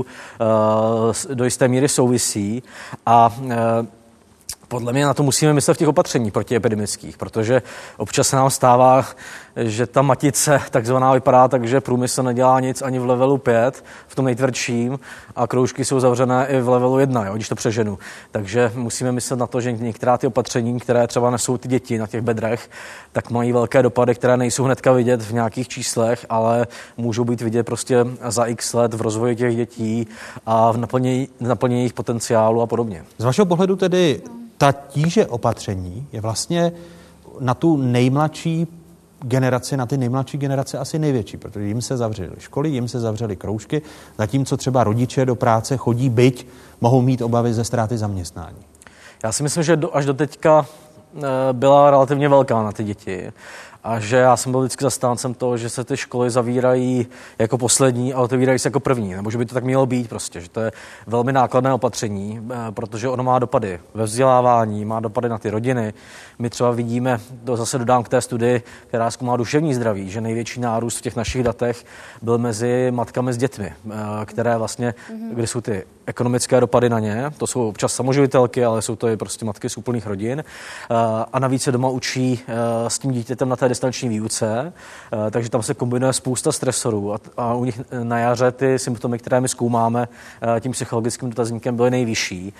do 1.33 1.45
jisté 1.45 1.67
míry 1.67 1.89
souvisí 1.89 2.63
a 3.05 3.35
eh, 3.49 4.00
podle 4.71 4.93
mě 4.93 5.05
na 5.05 5.13
to 5.13 5.23
musíme 5.23 5.53
myslet 5.53 5.73
v 5.73 5.77
těch 5.77 5.87
opatření 5.87 6.31
protiepidemických, 6.31 7.17
protože 7.17 7.61
občas 7.97 8.27
se 8.27 8.35
nám 8.35 8.49
stává, 8.49 9.05
že 9.55 9.87
ta 9.87 10.01
matice 10.01 10.61
takzvaná 10.69 11.13
vypadá 11.13 11.47
tak, 11.47 11.67
že 11.67 11.81
průmysl 11.81 12.23
nedělá 12.23 12.59
nic 12.59 12.81
ani 12.81 12.99
v 12.99 13.05
levelu 13.05 13.37
5, 13.37 13.83
v 14.07 14.15
tom 14.15 14.25
nejtvrdším, 14.25 14.99
a 15.35 15.47
kroužky 15.47 15.85
jsou 15.85 15.99
zavřené 15.99 16.47
i 16.47 16.61
v 16.61 16.69
levelu 16.69 16.99
1, 16.99 17.25
jo, 17.25 17.33
když 17.35 17.49
to 17.49 17.55
přeženu. 17.55 17.99
Takže 18.31 18.71
musíme 18.75 19.11
myslet 19.11 19.39
na 19.39 19.47
to, 19.47 19.61
že 19.61 19.71
některá 19.71 20.17
ty 20.17 20.27
opatření, 20.27 20.79
které 20.79 21.07
třeba 21.07 21.31
nesou 21.31 21.57
ty 21.57 21.67
děti 21.67 21.97
na 21.97 22.07
těch 22.07 22.21
bedrech, 22.21 22.69
tak 23.11 23.29
mají 23.29 23.51
velké 23.51 23.83
dopady, 23.83 24.15
které 24.15 24.37
nejsou 24.37 24.63
hnedka 24.63 24.91
vidět 24.91 25.21
v 25.21 25.33
nějakých 25.33 25.67
číslech, 25.67 26.25
ale 26.29 26.67
můžou 26.97 27.23
být 27.23 27.41
vidět 27.41 27.63
prostě 27.63 28.05
za 28.27 28.45
x 28.45 28.73
let 28.73 28.93
v 28.93 29.01
rozvoji 29.01 29.35
těch 29.35 29.55
dětí 29.55 30.07
a 30.45 30.71
v 30.71 30.77
naplnění, 30.77 31.27
naplnění 31.39 31.81
jejich 31.81 31.93
potenciálu 31.93 32.61
a 32.61 32.67
podobně. 32.67 33.05
Z 33.17 33.23
vašeho 33.23 33.45
pohledu 33.45 33.75
tedy 33.75 34.21
ta 34.61 34.71
tíže 34.71 35.25
opatření 35.25 36.07
je 36.11 36.21
vlastně 36.21 36.71
na 37.39 37.53
tu 37.53 37.77
nejmladší 37.77 38.67
generaci, 39.19 39.77
na 39.77 39.85
ty 39.85 39.97
nejmladší 39.97 40.37
generace 40.37 40.77
asi 40.77 40.99
největší, 40.99 41.37
protože 41.37 41.65
jim 41.65 41.81
se 41.81 41.97
zavřely 41.97 42.31
školy, 42.37 42.69
jim 42.69 42.87
se 42.87 42.99
zavřely 42.99 43.35
kroužky, 43.35 43.81
zatímco 44.17 44.57
třeba 44.57 44.83
rodiče 44.83 45.25
do 45.25 45.35
práce 45.35 45.77
chodí, 45.77 46.09
byť 46.09 46.47
mohou 46.81 47.01
mít 47.01 47.21
obavy 47.21 47.53
ze 47.53 47.63
ztráty 47.63 47.97
zaměstnání. 47.97 48.57
Já 49.23 49.31
si 49.31 49.43
myslím, 49.43 49.63
že 49.63 49.75
do, 49.75 49.95
až 49.95 50.05
do 50.05 50.13
teďka 50.13 50.65
eh, 51.15 51.21
byla 51.51 51.91
relativně 51.91 52.29
velká 52.29 52.63
na 52.63 52.71
ty 52.71 52.83
děti 52.83 53.31
a 53.83 53.99
že 53.99 54.15
já 54.15 54.37
jsem 54.37 54.51
byl 54.51 54.61
vždycky 54.61 54.83
zastáncem 54.83 55.33
toho, 55.33 55.57
že 55.57 55.69
se 55.69 55.83
ty 55.83 55.97
školy 55.97 56.29
zavírají 56.29 57.07
jako 57.39 57.57
poslední 57.57 58.13
a 58.13 58.21
otevírají 58.21 58.59
se 58.59 58.67
jako 58.67 58.79
první, 58.79 59.13
nebo 59.13 59.31
že 59.31 59.37
by 59.37 59.45
to 59.45 59.53
tak 59.53 59.63
mělo 59.63 59.85
být 59.85 60.09
prostě, 60.09 60.41
že 60.41 60.49
to 60.49 60.61
je 60.61 60.71
velmi 61.07 61.33
nákladné 61.33 61.73
opatření, 61.73 62.41
eh, 62.51 62.71
protože 62.71 63.09
ono 63.09 63.23
má 63.23 63.39
dopady 63.39 63.79
ve 63.93 64.03
vzdělávání, 64.03 64.85
má 64.85 64.99
dopady 64.99 65.29
na 65.29 65.37
ty 65.37 65.49
rodiny. 65.49 65.93
My 66.39 66.49
třeba 66.49 66.71
vidíme, 66.71 67.19
to 67.43 67.57
zase 67.57 67.77
dodám 67.77 68.03
k 68.03 68.09
té 68.09 68.21
studii, 68.21 68.61
která 68.87 69.11
zkoumá 69.11 69.37
duševní 69.37 69.73
zdraví, 69.73 70.09
že 70.09 70.21
největší 70.21 70.59
nárůst 70.59 70.97
v 70.97 71.01
těch 71.01 71.15
našich 71.15 71.43
datech 71.43 71.85
byl 72.21 72.37
mezi 72.37 72.91
matkami 72.91 73.33
s 73.33 73.37
dětmi, 73.37 73.73
eh, 73.91 73.91
které 74.25 74.57
vlastně, 74.57 74.93
mm-hmm. 75.11 75.33
kde 75.33 75.47
jsou 75.47 75.61
ty 75.61 75.83
ekonomické 76.05 76.59
dopady 76.59 76.89
na 76.89 76.99
ně, 76.99 77.31
to 77.37 77.47
jsou 77.47 77.69
občas 77.69 77.93
samoživitelky, 77.93 78.65
ale 78.65 78.81
jsou 78.81 78.95
to 78.95 79.07
i 79.07 79.17
prostě 79.17 79.45
matky 79.45 79.69
z 79.69 79.77
úplných 79.77 80.07
rodin. 80.07 80.39
Eh, 80.39 80.95
a 81.33 81.39
navíc 81.39 81.63
se 81.63 81.71
doma 81.71 81.89
učí 81.89 82.39
s 82.87 82.99
tím 82.99 83.11
dítětem 83.11 83.49
na 83.49 83.55
té 83.55 83.69
distanční 83.69 84.09
výuce, 84.09 84.73
eh, 85.27 85.31
takže 85.31 85.49
tam 85.49 85.63
se 85.63 85.73
kombinuje 85.73 86.13
spousta 86.13 86.51
stresorů 86.51 87.13
a, 87.13 87.17
a 87.37 87.53
u 87.53 87.65
nich 87.65 87.81
na 88.03 88.19
jaře 88.19 88.51
ty 88.51 88.79
symptomy, 88.79 89.19
které 89.19 89.41
my 89.41 89.49
zkoumáme 89.49 90.07
tím 90.59 90.71
psychologickým 90.71 91.29
dotazníkem, 91.29 91.75
byly 91.75 91.91
nejvyšší. 91.91 92.53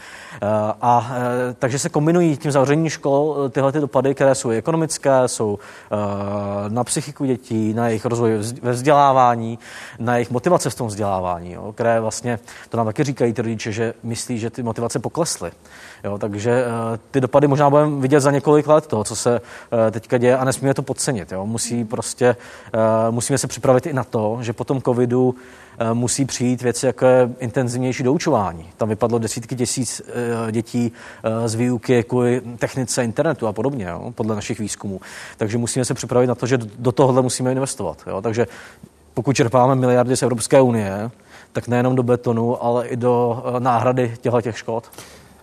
A 0.81 1.11
takže 1.59 1.79
se 1.79 1.89
kombinují 1.89 2.37
tím 2.37 2.51
zavřením 2.51 2.89
škol 2.89 3.49
tyhle 3.49 3.71
ty 3.71 3.79
dopady, 3.79 4.15
které 4.15 4.35
jsou 4.35 4.49
ekonomické, 4.49 5.27
jsou 5.27 5.59
na 6.69 6.83
psychiku 6.83 7.25
dětí, 7.25 7.73
na 7.73 7.87
jejich 7.87 8.05
rozvoj 8.05 8.31
ve 8.61 8.71
vzdělávání, 8.71 9.59
na 9.99 10.15
jejich 10.15 10.31
motivace 10.31 10.69
v 10.69 10.75
tom 10.75 10.87
vzdělávání, 10.87 11.51
jo, 11.51 11.71
které 11.73 11.99
vlastně, 11.99 12.39
to 12.69 12.77
nám 12.77 12.85
taky 12.85 13.03
říkají 13.03 13.33
ty 13.41 13.47
rodiče, 13.47 13.71
že 13.71 13.93
myslí, 14.03 14.39
že 14.39 14.49
ty 14.49 14.63
motivace 14.63 14.99
poklesly. 14.99 15.51
Jo, 16.03 16.17
takže 16.17 16.65
uh, 16.65 16.97
ty 17.11 17.21
dopady 17.21 17.47
možná 17.47 17.69
budeme 17.69 18.01
vidět 18.01 18.19
za 18.19 18.31
několik 18.31 18.67
let 18.67 18.87
toho, 18.87 19.03
co 19.03 19.15
se 19.15 19.41
uh, 19.41 19.91
teďka 19.91 20.17
děje 20.17 20.37
a 20.37 20.45
nesmíme 20.45 20.73
to 20.73 20.81
podcenit. 20.81 21.31
Jo. 21.31 21.45
Musí 21.45 21.85
prostě, 21.85 22.35
uh, 22.73 23.15
musíme 23.15 23.37
se 23.37 23.47
připravit 23.47 23.85
i 23.85 23.93
na 23.93 24.03
to, 24.03 24.37
že 24.41 24.53
po 24.53 24.63
tom 24.63 24.81
covidu 24.81 25.35
musí 25.93 26.25
přijít 26.25 26.61
věci, 26.61 26.85
jako 26.85 27.05
je 27.05 27.29
intenzivnější 27.39 28.03
doučování. 28.03 28.69
Tam 28.77 28.89
vypadlo 28.89 29.19
desítky 29.19 29.55
tisíc 29.55 30.01
dětí 30.51 30.91
z 31.45 31.55
výuky 31.55 32.03
kvůli 32.03 32.41
technice 32.59 33.03
internetu 33.03 33.47
a 33.47 33.53
podobně, 33.53 33.85
jo, 33.85 34.11
podle 34.15 34.35
našich 34.35 34.59
výzkumů. 34.59 35.01
Takže 35.37 35.57
musíme 35.57 35.85
se 35.85 35.93
připravit 35.93 36.27
na 36.27 36.35
to, 36.35 36.45
že 36.45 36.57
do 36.57 36.91
tohohle 36.91 37.21
musíme 37.21 37.51
investovat. 37.51 37.97
Jo. 38.07 38.21
Takže 38.21 38.47
pokud 39.13 39.35
čerpáme 39.35 39.75
miliardy 39.75 40.17
z 40.17 40.23
Evropské 40.23 40.61
unie, 40.61 41.11
tak 41.51 41.67
nejenom 41.67 41.95
do 41.95 42.03
betonu, 42.03 42.63
ale 42.63 42.87
i 42.87 42.95
do 42.95 43.43
náhrady 43.59 44.13
těchto 44.21 44.41
těch 44.41 44.57
škod. 44.57 44.91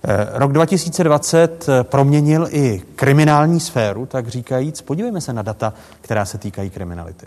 Eh, 0.05 0.27
rok 0.33 0.53
2020 0.53 1.69
eh, 1.69 1.85
proměnil 1.85 2.49
i 2.51 2.83
kriminální 2.97 3.61
sféru, 3.61 4.07
tak 4.07 4.29
říkajíc. 4.29 4.81
Podívejme 4.83 5.21
se 5.21 5.33
na 5.33 5.43
data, 5.43 5.73
která 6.01 6.25
se 6.25 6.39
týkají 6.39 6.71
kriminality. 6.71 7.27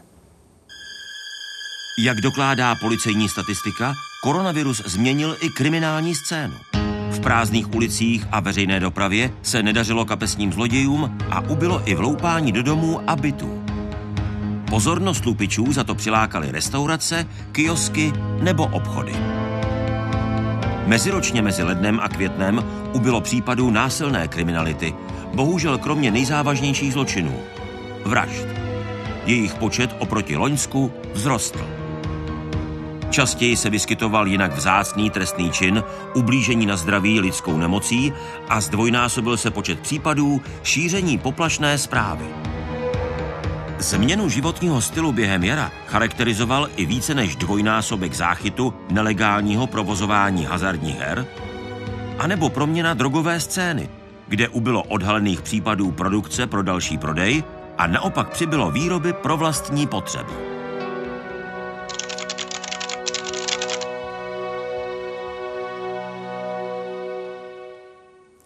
Jak 2.06 2.18
dokládá 2.18 2.76
policejní 2.76 3.30
statistika, 3.30 3.94
koronavirus 4.24 4.84
změnil 4.86 5.38
i 5.41 5.49
kriminální 5.49 6.16
scénu. 6.16 6.53
V 7.10 7.20
prázdných 7.20 7.76
ulicích 7.76 8.28
a 8.32 8.40
veřejné 8.40 8.80
dopravě 8.80 9.32
se 9.41 9.64
nedařilo 9.64 10.06
kapesním 10.06 10.53
zlodějům 10.53 11.18
a 11.30 11.41
ubylo 11.41 11.82
i 11.86 11.95
vloupání 11.95 12.52
do 12.52 12.64
domů 12.64 13.02
a 13.08 13.16
bytů. 13.16 13.64
Pozornost 14.72 15.26
lupičů 15.26 15.73
za 15.73 15.84
to 15.84 15.95
přilákaly 15.95 16.52
restaurace, 16.52 17.27
kiosky 17.52 18.14
nebo 18.39 18.68
obchody. 18.68 19.14
Meziročně 20.85 21.41
mezi 21.41 21.64
lednem 21.64 21.99
a 22.03 22.10
květnem 22.10 22.64
ubylo 22.93 23.22
případů 23.22 23.72
násilné 23.72 24.27
kriminality, 24.27 24.93
bohužel 25.34 25.77
kromě 25.77 26.11
nejzávažnějších 26.11 26.93
zločinů– 26.93 27.39
vražd. 28.06 28.48
Jejich 29.26 29.56
počet 29.56 29.95
oproti 29.99 30.38
Loňsku 30.38 30.91
vzrostl. 31.14 31.68
Častěji 33.10 33.57
se 33.57 33.69
vyskytoval 33.69 34.27
jinak 34.27 34.56
vzácný 34.56 35.10
trestný 35.10 35.52
čin, 35.52 35.84
ublížení 36.14 36.65
na 36.65 36.77
zdraví 36.77 37.19
lidskou 37.19 37.57
nemocí 37.57 38.14
a 38.49 38.61
zdvojnásobil 38.61 39.38
se 39.38 39.52
počet 39.52 39.80
případů 39.80 40.41
šíření 40.64 41.18
poplašné 41.18 41.77
zprávy. 41.77 42.26
Změnu 43.82 44.30
životního 44.30 44.82
stylu 44.82 45.12
během 45.12 45.44
jara 45.44 45.72
charakterizoval 45.88 46.70
i 46.76 46.86
více 46.86 47.16
než 47.16 47.36
dvojnásobek 47.36 48.14
záchytu 48.14 48.74
nelegálního 48.90 49.68
provozování 49.68 50.45
hazardních 50.45 50.99
her, 50.99 51.26
anebo 52.20 52.49
proměna 52.49 52.94
drogové 52.94 53.40
scény, 53.40 53.90
kde 54.28 54.49
ubylo 54.49 54.84
odhalených 54.84 55.41
případů 55.41 55.91
produkce 55.91 56.48
pro 56.48 56.64
další 56.64 56.98
prodej 56.98 57.44
a 57.78 57.88
naopak 57.88 58.30
přibylo 58.30 58.72
výroby 58.72 59.14
pro 59.14 59.38
vlastní 59.38 59.88
potřeby. 59.88 60.51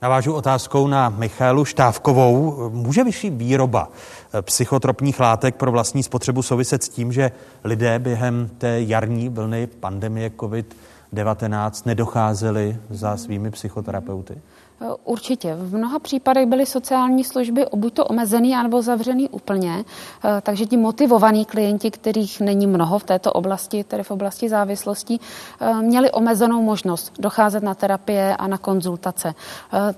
Navážu 0.01 0.33
otázkou 0.33 0.87
na 0.87 1.09
Michalu 1.09 1.65
Štávkovou. 1.65 2.69
Může 2.69 3.03
vyšší 3.03 3.29
výroba 3.29 3.89
eh, 4.33 4.41
psychotropních 4.41 5.19
látek 5.19 5.55
pro 5.55 5.71
vlastní 5.71 6.03
spotřebu 6.03 6.41
souviset 6.41 6.83
s 6.83 6.89
tím, 6.89 7.11
že 7.11 7.31
lidé 7.63 7.99
během 7.99 8.49
té 8.57 8.81
jarní 8.81 9.29
vlny 9.29 9.67
pandemie 9.67 10.29
COVID-19 10.29 11.71
nedocházeli 11.85 12.77
za 12.89 13.17
svými 13.17 13.51
psychoterapeuty? 13.51 14.41
Eh, 14.81 14.85
určitě. 15.03 15.55
V 15.55 15.77
mnoha 15.77 15.99
případech 15.99 16.45
byly 16.45 16.65
sociální 16.65 17.23
služby 17.23 17.65
buď 17.75 17.93
to 17.93 18.05
omezený, 18.05 18.55
anebo 18.55 18.81
zavřený 18.81 19.29
úplně, 19.29 19.85
eh, 20.23 20.41
takže 20.41 20.65
ti 20.65 20.77
motivovaní 20.77 21.45
klienti, 21.45 21.91
kterých 21.91 22.41
není 22.41 22.67
mnoho 22.67 22.99
v 22.99 23.03
této 23.03 23.33
oblasti, 23.33 23.83
tedy 23.83 24.03
v 24.03 24.11
oblasti 24.11 24.49
závislostí, 24.49 25.21
eh, 25.59 25.73
měli 25.73 26.11
omezenou 26.11 26.61
možnost 26.61 27.13
docházet 27.19 27.63
na 27.63 27.75
terapie 27.75 28.35
a 28.35 28.47
na 28.47 28.57
konzultace. 28.57 29.33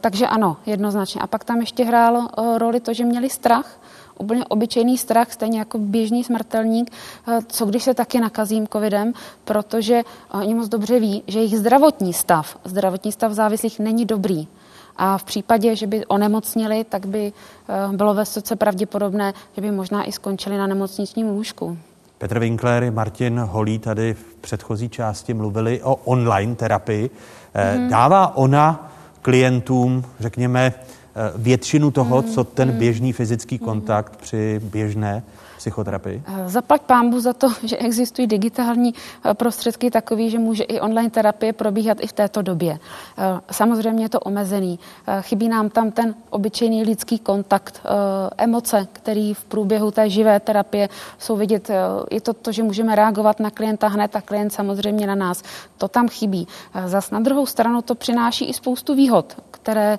Takže 0.01 0.27
ano, 0.27 0.57
jednoznačně. 0.65 1.21
A 1.21 1.27
pak 1.27 1.43
tam 1.43 1.59
ještě 1.59 1.83
hrálo 1.83 2.27
roli 2.57 2.79
to, 2.79 2.93
že 2.93 3.05
měli 3.05 3.29
strach, 3.29 3.79
úplně 4.19 4.45
obyčejný 4.45 4.97
strach, 4.97 5.33
stejně 5.33 5.59
jako 5.59 5.77
běžný 5.77 6.23
smrtelník, 6.23 6.91
co 7.47 7.65
když 7.65 7.83
se 7.83 7.93
taky 7.93 8.19
nakazím 8.19 8.67
covidem, 8.67 9.13
protože 9.45 10.03
oni 10.33 10.53
moc 10.53 10.67
dobře 10.67 10.99
ví, 10.99 11.23
že 11.27 11.39
jejich 11.39 11.59
zdravotní 11.59 12.13
stav, 12.13 12.57
zdravotní 12.63 13.11
stav 13.11 13.31
závislých 13.31 13.79
není 13.79 14.05
dobrý. 14.05 14.47
A 14.97 15.17
v 15.17 15.23
případě, 15.23 15.75
že 15.75 15.87
by 15.87 16.05
onemocnili, 16.05 16.83
tak 16.83 17.05
by 17.05 17.33
eh, 17.69 17.97
bylo 17.97 18.13
vysoce 18.13 18.55
pravděpodobné, 18.55 19.33
že 19.55 19.61
by 19.61 19.71
možná 19.71 20.03
i 20.03 20.11
skončili 20.11 20.57
na 20.57 20.67
nemocničním 20.67 21.27
lůžku. 21.27 21.77
Petr 22.17 22.39
Winkler, 22.39 22.91
Martin 22.91 23.39
Holí 23.39 23.79
tady 23.79 24.13
v 24.13 24.35
předchozí 24.41 24.89
části 24.89 25.33
mluvili 25.33 25.81
o 25.83 25.95
online 25.95 26.55
terapii. 26.55 27.09
Mm-hmm. 27.09 27.89
Dává 27.89 28.37
ona 28.37 28.91
klientům, 29.21 30.03
řekněme, 30.19 30.73
eh, 30.73 31.31
většinu 31.35 31.91
toho, 31.91 32.21
mm-hmm. 32.21 32.33
co 32.33 32.43
ten 32.43 32.69
mhm. 32.69 32.77
běžný 32.77 33.13
fyzický 33.13 33.57
kontakt 33.57 34.13
mm-hmm. 34.13 34.21
při 34.21 34.61
běžné 34.63 35.23
psychoterapii? 35.57 36.23
Eh, 36.25 36.49
zaplať 36.49 36.81
pámbu 36.81 37.19
za 37.19 37.34
to, 37.34 37.49
že 37.63 37.77
existují 37.77 38.27
digitální 38.27 38.93
eh, 38.93 39.34
prostředky 39.34 39.91
takový, 39.91 40.29
že 40.29 40.39
může 40.39 40.63
i 40.63 40.79
online 40.79 41.09
terapie 41.09 41.53
probíhat 41.53 41.97
i 42.01 42.07
v 42.07 42.13
této 42.13 42.41
době. 42.41 42.79
Eh, 42.79 43.39
samozřejmě 43.51 44.05
je 44.05 44.09
to 44.09 44.19
omezený. 44.19 44.79
Chybí 45.21 45.49
nám 45.49 45.69
tam 45.69 45.91
ten 45.91 46.15
obyčejný 46.29 46.84
lidský 46.84 47.19
kontakt, 47.19 47.81
emoce, 48.38 48.88
který 48.93 49.34
v 49.34 49.45
průběhu 49.45 49.91
té 49.91 50.09
živé 50.09 50.39
terapie 50.39 50.89
jsou 51.19 51.35
vidět. 51.35 51.71
Je 52.11 52.21
to 52.21 52.34
to, 52.34 52.51
že 52.51 52.63
můžeme 52.63 52.95
reagovat 52.95 53.39
na 53.39 53.49
klienta 53.49 53.88
hned 53.88 54.15
a 54.15 54.21
klient 54.21 54.53
samozřejmě 54.53 55.07
na 55.07 55.15
nás. 55.15 55.43
To 55.77 55.88
tam 55.88 56.07
chybí. 56.07 56.47
Zas 56.85 57.11
na 57.11 57.19
druhou 57.19 57.45
stranu 57.45 57.81
to 57.81 57.95
přináší 57.95 58.45
i 58.49 58.53
spoustu 58.53 58.95
výhod, 58.95 59.35
které 59.51 59.97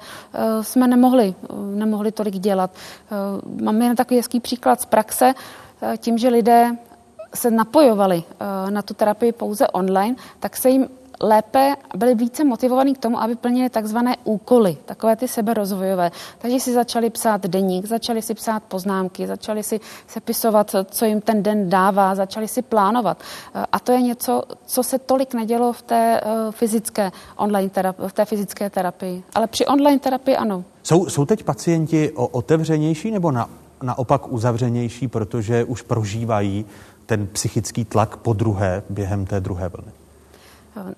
jsme 0.63 0.87
nemohli, 0.87 1.35
nemohli 1.75 2.13
tolik 2.13 2.35
dělat. 2.35 2.71
Máme 3.63 3.85
jen 3.85 3.97
takový 3.97 4.17
hezký 4.17 4.41
příklad 4.41 4.81
z 4.81 4.87
praxe. 4.87 5.35
Eh, 5.83 5.97
tím, 5.97 6.19
že 6.19 6.29
lidé 6.29 6.77
se 7.35 7.51
napojovali 7.51 8.23
eh, 8.27 8.71
na 8.71 8.83
tu 8.83 8.95
terapii 8.95 9.33
pouze 9.33 9.69
online, 9.69 10.17
tak 10.41 10.57
se 10.57 10.71
jim 10.71 10.89
lépe 11.21 11.77
byli 11.97 12.15
více 12.15 12.45
motivovaní 12.45 12.95
k 12.95 12.99
tomu, 12.99 13.21
aby 13.23 13.37
plnili 13.37 13.71
takzvané 13.71 14.17
úkoly, 14.25 14.77
takové 14.85 15.17
ty 15.17 15.29
seberozvojové. 15.29 16.11
Takže 16.39 16.61
si 16.61 16.73
začali 16.73 17.11
psát 17.11 17.47
deník, 17.47 17.87
začali 17.87 18.23
si 18.23 18.35
psát 18.35 18.63
poznámky, 18.63 19.27
začali 19.27 19.63
si 19.63 19.81
sepisovat, 20.07 20.75
co 20.91 21.05
jim 21.05 21.21
ten 21.21 21.43
den 21.43 21.71
dává, 21.71 22.15
začali 22.15 22.49
si 22.49 22.63
plánovat. 22.63 23.19
Eh, 23.55 23.67
a 23.73 23.79
to 23.79 23.93
je 23.93 24.03
něco, 24.03 24.43
co 24.67 24.83
se 24.83 24.99
tolik 24.99 25.35
nedělo 25.35 25.73
v 25.73 25.83
té 25.83 26.21
fyzické 26.51 27.13
online 27.37 27.71
terapii, 27.71 28.09
v 28.09 28.13
té 28.13 28.25
fyzické 28.25 28.71
terapii. 28.71 29.23
Ale 29.35 29.47
při 29.47 29.67
online 29.67 29.99
terapii 29.99 30.37
ano. 30.37 30.65
Jsou, 30.83 31.07
jsou 31.07 31.25
teď 31.25 31.45
pacienti 31.45 32.13
o 32.13 32.27
otevřenější 32.27 33.11
nebo 33.11 33.31
na 33.31 33.49
naopak 33.83 34.33
uzavřenější, 34.33 35.09
protože 35.09 35.65
už 35.65 35.83
prožívají 35.83 36.65
ten 37.07 37.27
psychický 37.27 37.85
tlak 37.85 38.17
po 38.17 38.33
druhé 38.33 38.83
během 38.91 39.27
té 39.27 39.41
druhé 39.41 39.69
vlny? 39.69 39.93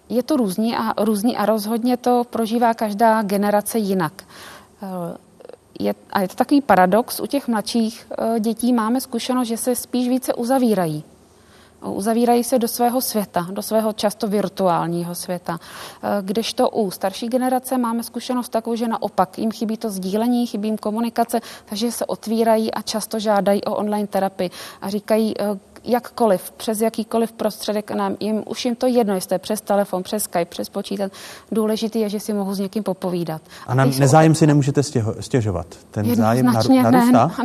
Je 0.09 0.23
to 0.23 0.37
různý 0.37 0.77
a, 0.77 1.05
různý 1.05 1.37
a 1.37 1.47
rozhodně 1.47 1.97
to 1.97 2.25
prožívá 2.31 2.75
každá 2.75 3.23
generace 3.23 3.79
jinak. 3.79 4.25
Je, 5.81 5.95
a 6.11 6.21
je 6.21 6.29
to 6.29 6.35
takový 6.35 6.61
paradox, 6.61 7.21
u 7.21 7.27
těch 7.27 7.49
mladších 7.49 8.07
eh, 8.11 8.41
dětí 8.41 8.73
máme 8.73 9.01
zkušenost, 9.01 9.49
že 9.49 9.57
se 9.57 9.77
spíš 9.77 10.09
více 10.09 10.35
uzavírají 10.35 11.05
uzavírají 11.85 12.45
se 12.45 12.59
do 12.59 12.69
svého 12.69 13.01
světa, 13.01 13.47
do 13.51 13.63
svého 13.63 13.93
často 13.93 14.29
virtuálního 14.29 15.15
světa. 15.15 15.59
Eh, 16.03 16.09
kdežto 16.23 16.71
u 16.71 16.91
starší 16.91 17.29
generace 17.29 17.79
máme 17.79 18.03
zkušenost 18.03 18.49
takovou, 18.49 18.77
že 18.77 18.89
naopak 18.89 19.39
jim 19.39 19.51
chybí 19.51 19.77
to 19.77 19.91
sdílení, 19.91 20.47
chybí 20.47 20.69
jim 20.69 20.79
komunikace, 20.79 21.41
takže 21.65 21.93
se 21.93 22.07
otvírají 22.07 22.75
a 22.75 22.83
často 22.83 23.19
žádají 23.19 23.65
o 23.65 23.75
online 23.75 24.07
terapii 24.07 24.51
a 24.83 24.89
říkají, 24.89 25.35
eh, 25.41 25.45
jakkoliv, 25.85 26.51
přes 26.51 26.81
jakýkoliv 26.81 27.33
prostředek 27.33 27.91
nám, 27.91 28.17
jim, 28.21 28.43
už 28.47 28.65
jim 28.65 28.77
to 28.77 28.87
jedno, 28.87 29.15
jestli 29.15 29.35
je 29.35 29.39
přes 29.39 29.61
telefon, 29.61 30.03
přes 30.03 30.23
Skype, 30.23 30.45
přes 30.45 30.69
počítač. 30.69 31.13
Důležitý 31.53 32.01
je, 32.01 32.09
že 32.09 32.21
si 32.21 32.33
mohu 32.33 32.55
s 32.55 32.59
někým 32.59 32.83
popovídat. 32.83 33.43
A 33.67 33.75
na 33.75 33.85
nezájem 33.85 34.35
si 34.35 34.47
nemůžete 34.47 34.83
stěžovat? 35.21 35.67
Ten 35.91 36.15
zájem 36.15 36.47
narůstá? 36.47 36.81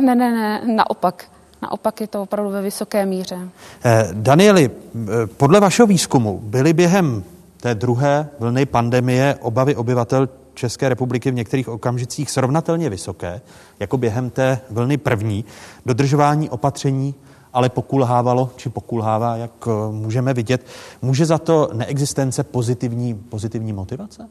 ne, 0.00 0.14
ne, 0.14 0.30
ne, 0.30 0.60
naopak. 0.74 1.24
Naopak 1.66 2.00
je 2.00 2.06
to 2.06 2.22
opravdu 2.22 2.50
ve 2.50 2.62
vysoké 2.62 3.06
míře. 3.06 3.38
Eh, 3.84 4.08
Danieli, 4.12 4.70
eh, 4.70 5.26
podle 5.26 5.60
vašeho 5.60 5.86
výzkumu 5.86 6.40
byly 6.42 6.72
během 6.72 7.24
té 7.60 7.74
druhé 7.74 8.28
vlny 8.38 8.66
pandemie 8.66 9.34
obavy 9.40 9.76
obyvatel 9.76 10.28
České 10.54 10.88
republiky 10.88 11.30
v 11.30 11.34
některých 11.34 11.68
okamžicích 11.68 12.30
srovnatelně 12.30 12.90
vysoké, 12.90 13.40
jako 13.80 13.96
během 13.98 14.30
té 14.30 14.58
vlny 14.70 14.96
první. 14.96 15.44
Dodržování 15.86 16.50
opatření 16.50 17.14
ale 17.52 17.68
pokulhávalo, 17.68 18.50
či 18.56 18.68
pokulhává, 18.68 19.36
jak 19.36 19.50
eh, 19.66 19.92
můžeme 19.92 20.34
vidět. 20.34 20.66
Může 21.02 21.26
za 21.26 21.38
to 21.38 21.70
neexistence 21.72 22.44
pozitivní, 22.44 23.14
pozitivní 23.14 23.72
motivace? 23.72 24.28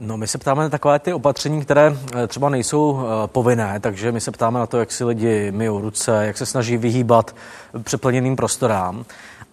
No, 0.00 0.16
my 0.16 0.26
se 0.26 0.38
ptáme 0.38 0.62
na 0.62 0.68
takové 0.68 0.98
ty 0.98 1.12
opatření, 1.12 1.62
které 1.62 1.96
eh, 2.14 2.26
třeba 2.26 2.48
nejsou 2.48 3.00
eh, 3.00 3.26
povinné, 3.26 3.80
takže 3.80 4.12
my 4.12 4.20
se 4.20 4.30
ptáme 4.30 4.58
na 4.58 4.66
to, 4.66 4.78
jak 4.78 4.92
si 4.92 5.04
lidi 5.04 5.50
myjou 5.50 5.80
ruce, 5.80 6.26
jak 6.26 6.38
se 6.38 6.46
snaží 6.46 6.76
vyhýbat 6.76 7.34
přeplněným 7.82 8.36
prostorám. 8.36 9.04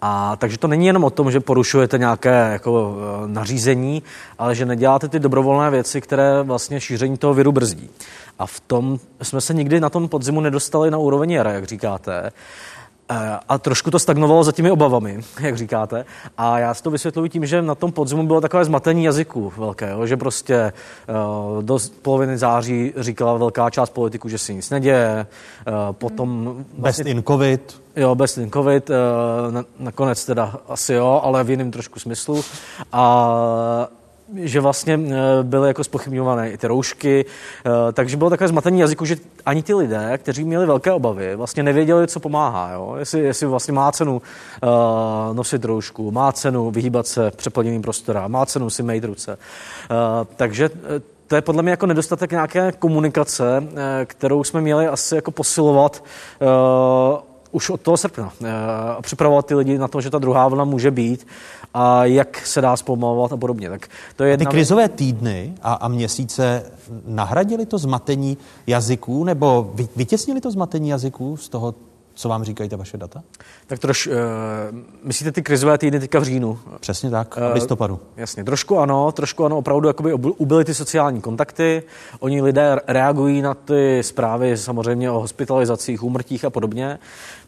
A 0.02 0.36
takže 0.36 0.58
to 0.58 0.68
není 0.68 0.88
jenom 0.88 1.04
o 1.04 1.10
tom, 1.10 1.32
že 1.32 1.40
porušujete 1.40 1.98
nějaké 1.98 2.50
jako, 2.52 2.96
nařízení, 3.26 4.04
ale 4.38 4.56
že 4.56 4.66
neděláte 4.66 5.08
ty 5.08 5.20
dobrovolné 5.20 5.70
věci, 5.70 6.02
které 6.02 6.44
vlastně 6.44 6.82
šíření 6.82 7.18
toho 7.18 7.34
viru 7.34 7.52
brzdí. 7.52 7.90
A 8.40 8.46
v 8.46 8.60
tom 8.60 9.00
jsme 9.22 9.42
se 9.42 9.54
nikdy 9.54 9.80
na 9.80 9.90
tom 9.90 10.08
podzimu 10.08 10.42
nedostali 10.42 10.92
na 10.92 10.98
úroveň 10.98 11.32
jara, 11.32 11.52
jak 11.52 11.64
říkáte. 11.64 12.32
Eh, 13.12 13.40
a 13.50 13.58
trošku 13.58 13.92
to 13.92 14.00
stagnovalo 14.00 14.44
za 14.44 14.52
těmi 14.52 14.72
obavami, 14.72 15.22
jak 15.40 15.58
říkáte. 15.58 16.06
A 16.38 16.60
já 16.60 16.74
si 16.74 16.84
to 16.84 16.92
vysvětluji 16.92 17.30
tím, 17.30 17.46
že 17.46 17.62
na 17.62 17.76
tom 17.76 17.92
podzimu 17.92 18.28
bylo 18.28 18.42
takové 18.42 18.66
zmatení 18.66 19.04
jazyků 19.04 19.54
velké, 19.58 19.90
jo? 19.92 20.06
že 20.06 20.18
prostě 20.18 20.74
uh, 21.56 21.64
do 21.64 21.80
poloviny 22.02 22.38
září 22.38 22.94
říkala 22.98 23.38
velká 23.38 23.70
část 23.70 23.90
politiků, 23.90 24.30
že 24.30 24.38
se 24.38 24.54
nic 24.54 24.70
neděje, 24.70 25.28
uh, 25.68 25.74
potom... 25.92 26.46
Vlastně, 26.78 27.04
best 27.04 27.18
in 27.18 27.24
covid. 27.24 27.82
Jo, 27.96 28.16
best 28.16 28.38
in 28.38 28.52
covid, 28.52 28.90
uh, 28.90 28.96
na, 29.54 29.64
nakonec 29.80 30.26
teda 30.26 30.56
asi 30.68 30.94
jo, 30.94 31.22
ale 31.24 31.44
v 31.44 31.50
jiném 31.50 31.72
trošku 31.72 32.00
smyslu. 32.00 32.44
A 32.92 33.88
že 34.36 34.60
vlastně 34.60 35.00
eh, 35.08 35.44
byly 35.44 35.68
jako 35.68 35.84
spochybňované 35.84 36.52
i 36.52 36.58
ty 36.58 36.68
roušky, 36.68 37.26
eh, 37.26 37.92
takže 37.94 38.18
bylo 38.18 38.30
takové 38.30 38.48
zmatení 38.48 38.80
jazyku, 38.80 39.06
že 39.06 39.18
ani 39.46 39.64
ty 39.64 39.74
lidé, 39.74 40.18
kteří 40.18 40.44
měli 40.44 40.66
velké 40.66 40.92
obavy, 40.92 41.36
vlastně 41.36 41.64
nevěděli, 41.64 42.08
co 42.08 42.20
pomáhá. 42.20 42.72
Jo? 42.72 42.96
Jestli, 43.00 43.20
jestli 43.20 43.48
vlastně 43.48 43.74
má 43.74 43.92
cenu 43.92 44.22
uh, 44.64 45.36
nosit 45.36 45.66
roušku, 45.66 46.12
má 46.12 46.32
cenu 46.32 46.72
vyhýbat 46.72 47.08
se 47.08 47.32
přeplněným 47.32 47.82
prostorám, 47.82 48.32
má 48.32 48.46
cenu 48.46 48.70
si 48.70 48.84
mít 48.84 49.04
ruce. 49.04 49.38
Uh, 49.38 50.28
takže 50.36 50.70
to 51.28 51.36
je 51.36 51.42
podle 51.42 51.64
mě 51.64 51.72
jako 51.72 51.86
nedostatek 51.86 52.32
nějaké 52.32 52.72
komunikace, 52.72 53.64
kterou 54.06 54.44
jsme 54.44 54.62
měli 54.62 54.88
asi 54.88 55.16
jako 55.16 55.32
posilovat 55.32 56.04
uh, 56.42 57.29
už 57.52 57.70
od 57.70 57.82
toho 57.82 57.98
srpna. 57.98 58.34
A 58.98 59.02
připravovat 59.02 59.46
ty 59.46 59.56
lidi 59.56 59.78
na 59.78 59.88
to, 59.88 60.02
že 60.02 60.10
ta 60.10 60.20
druhá 60.20 60.48
vlna 60.48 60.64
může 60.64 60.92
být 60.92 61.28
a 61.74 62.06
jak 62.06 62.48
se 62.48 62.62
dá 62.62 62.78
zpomalovat 62.78 63.34
a 63.34 63.38
podobně. 63.38 63.70
Tak 63.70 63.88
to 64.16 64.24
je 64.24 64.30
jedna... 64.30 64.46
Ty 64.46 64.52
krizové 64.52 64.90
týdny 64.90 65.54
a, 65.62 65.74
a 65.74 65.88
měsíce 65.88 66.72
nahradili 67.08 67.66
to 67.66 67.78
zmatení 67.78 68.38
jazyků 68.68 69.24
nebo 69.24 69.74
vytěsnili 69.96 70.42
to 70.42 70.52
zmatení 70.52 70.90
jazyků 70.90 71.38
z 71.38 71.50
toho, 71.50 71.76
co 72.20 72.30
vám 72.30 72.44
říkají 72.44 72.70
ta 72.70 72.78
vaše 72.78 72.98
data? 72.98 73.24
Tak 73.68 73.80
troš, 73.80 74.08
uh, 74.08 74.14
myslíte 75.04 75.32
ty 75.32 75.42
krizové 75.42 75.78
týdny 75.78 76.00
teďka 76.00 76.20
v 76.20 76.24
říjnu? 76.24 76.60
Přesně 76.80 77.10
tak, 77.10 77.36
v 77.36 77.54
listopadu. 77.54 77.94
Uh, 77.94 78.02
jasně, 78.18 78.44
trošku 78.44 78.80
ano, 78.80 79.12
trošku 79.12 79.46
ano, 79.46 79.58
opravdu 79.58 79.88
jakoby 79.88 80.14
ubyly 80.14 80.66
ty 80.66 80.74
sociální 80.74 81.22
kontakty, 81.22 81.84
oni 82.20 82.42
lidé 82.42 82.80
reagují 82.88 83.42
na 83.42 83.54
ty 83.54 84.04
zprávy 84.04 84.58
samozřejmě 84.58 85.12
o 85.12 85.20
hospitalizacích, 85.20 86.04
úmrtích 86.04 86.46
a 86.46 86.50
podobně. 86.50 87.00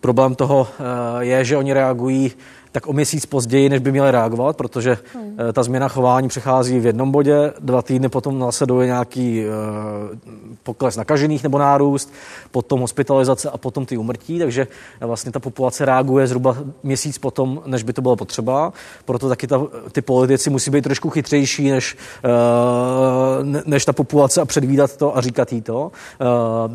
Problém 0.02 0.36
toho 0.36 0.60
uh, 0.60 0.86
je, 1.20 1.46
že 1.46 1.58
oni 1.58 1.74
reagují 1.74 2.32
tak 2.72 2.88
o 2.88 2.94
měsíc 2.94 3.26
později, 3.26 3.70
než 3.70 3.80
by 3.80 3.92
měli 3.92 4.12
reagovat, 4.12 4.58
protože 4.58 4.98
hmm. 5.14 5.32
Eh, 5.50 5.54
ta 5.54 5.64
změna 5.64 5.88
chování 5.88 6.28
přechází 6.28 6.80
v 6.80 6.86
jednom 6.86 7.12
bodě, 7.12 7.54
dva 7.60 7.82
týdny 7.82 8.10
potom 8.10 8.40
následuje 8.40 8.88
nějaký 8.88 9.46
uh, 9.46 10.20
pokles 10.64 10.96
nakažených 10.96 11.44
nebo 11.44 11.58
nárůst, 11.58 12.14
potom 12.52 12.80
hospitalizace 12.80 13.50
a 13.50 13.58
potom 13.58 13.86
ty 13.86 13.98
umrtí, 13.98 14.40
takže 14.40 14.68
vlastně 15.00 15.32
ta 15.32 15.40
populace 15.40 15.86
reaguje 15.86 16.28
zhruba 16.28 16.58
měsíc 16.84 17.18
potom, 17.18 17.62
než 17.66 17.84
by 17.84 17.94
to 17.94 18.02
bylo 18.02 18.16
potřeba. 18.16 18.74
Proto 19.06 19.30
taky 19.30 19.48
ta, 19.48 19.68
ty 19.92 20.02
politici 20.02 20.50
musí 20.50 20.72
být 20.72 20.82
trošku 20.82 21.10
chytřejší 21.10 21.72
než, 21.72 21.98
uh, 22.26 23.62
než 23.66 23.86
ta 23.86 23.94
populace 23.94 24.42
a 24.42 24.46
předvídat 24.46 24.98
to 24.98 25.18
a 25.18 25.22
říkat 25.22 25.54
jí 25.54 25.62
to. 25.62 25.92